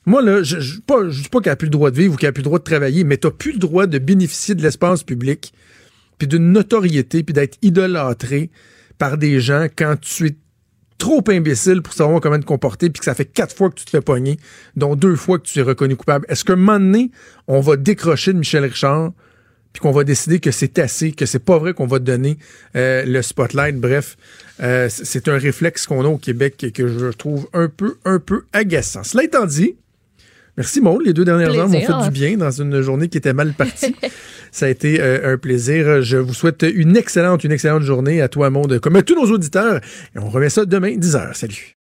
Moi, 0.04 0.22
là, 0.22 0.42
je 0.42 0.80
pas- 0.86 1.08
je 1.08 1.22
dis 1.22 1.28
pas 1.28 1.40
qu'il 1.40 1.50
n'a 1.50 1.56
plus 1.56 1.66
le 1.66 1.70
droit 1.70 1.90
de 1.90 1.96
vivre 1.96 2.14
ou 2.14 2.16
qu'il 2.16 2.28
n'a 2.28 2.32
plus 2.32 2.40
le 2.40 2.44
droit 2.44 2.58
de 2.58 2.64
travailler, 2.64 3.04
mais 3.04 3.16
tu 3.16 3.26
n'as 3.26 3.30
plus 3.30 3.52
le 3.52 3.58
droit 3.58 3.86
de 3.86 3.98
bénéficier 3.98 4.54
de 4.54 4.62
l'espace 4.62 5.02
public, 5.02 5.52
puis 6.18 6.26
d'une 6.26 6.52
notoriété, 6.52 7.22
puis 7.22 7.34
d'être 7.34 7.58
idolâtré 7.62 8.50
par 8.96 9.18
des 9.18 9.40
gens 9.40 9.66
quand 9.76 9.96
tu 10.00 10.26
es 10.26 10.36
trop 10.98 11.22
imbécile 11.28 11.80
pour 11.80 11.94
savoir 11.94 12.20
comment 12.20 12.38
te 12.38 12.44
comporter, 12.44 12.90
puis 12.90 12.98
que 12.98 13.04
ça 13.04 13.14
fait 13.14 13.24
quatre 13.24 13.54
fois 13.54 13.70
que 13.70 13.76
tu 13.76 13.84
te 13.84 13.90
fais 13.90 14.00
pogner, 14.00 14.36
dont 14.76 14.96
deux 14.96 15.16
fois 15.16 15.38
que 15.38 15.44
tu 15.46 15.58
es 15.58 15.62
reconnu 15.62 15.96
coupable. 15.96 16.26
Est-ce 16.28 16.44
qu'un 16.44 16.56
moment 16.56 16.78
donné, 16.78 17.10
on 17.46 17.60
va 17.60 17.76
décrocher 17.76 18.32
de 18.32 18.38
Michel 18.38 18.64
Richard, 18.64 19.12
puis 19.72 19.80
qu'on 19.80 19.92
va 19.92 20.02
décider 20.02 20.40
que 20.40 20.50
c'est 20.50 20.78
assez, 20.78 21.12
que 21.12 21.24
c'est 21.24 21.38
pas 21.38 21.58
vrai 21.58 21.72
qu'on 21.72 21.86
va 21.86 21.98
te 21.98 22.04
donner 22.04 22.38
euh, 22.74 23.04
le 23.06 23.22
spotlight? 23.22 23.76
Bref, 23.76 24.16
euh, 24.60 24.88
c'est 24.90 25.28
un 25.28 25.38
réflexe 25.38 25.86
qu'on 25.86 26.04
a 26.04 26.08
au 26.08 26.18
Québec 26.18 26.64
et 26.64 26.72
que 26.72 26.88
je 26.88 27.06
trouve 27.06 27.48
un 27.52 27.68
peu, 27.68 27.96
un 28.04 28.18
peu 28.18 28.44
agaçant. 28.52 29.04
Cela 29.04 29.24
étant 29.24 29.46
dit, 29.46 29.76
merci 30.58 30.82
Maud. 30.82 31.00
Les 31.06 31.14
deux 31.14 31.24
dernières 31.24 31.56
heures 31.56 31.68
m'ont 31.68 31.80
fait 31.80 32.04
du 32.04 32.10
bien 32.10 32.36
dans 32.36 32.50
une 32.50 32.82
journée 32.82 33.08
qui 33.08 33.16
était 33.16 33.32
mal 33.32 33.54
partie. 33.54 33.94
Ça 34.52 34.66
a 34.66 34.68
été 34.68 35.00
euh, 35.00 35.34
un 35.34 35.38
plaisir. 35.38 36.02
Je 36.02 36.16
vous 36.16 36.34
souhaite 36.34 36.66
une 36.70 36.96
excellente, 36.96 37.44
une 37.44 37.52
excellente 37.52 37.82
journée 37.82 38.20
à 38.20 38.28
toi, 38.28 38.50
Maud, 38.50 38.78
comme 38.80 38.96
à 38.96 39.02
tous 39.02 39.14
nos 39.14 39.30
auditeurs. 39.32 39.80
Et 40.14 40.18
on 40.18 40.28
remet 40.28 40.50
ça 40.50 40.64
demain, 40.64 40.96
10h. 40.96 41.34
Salut. 41.34 41.76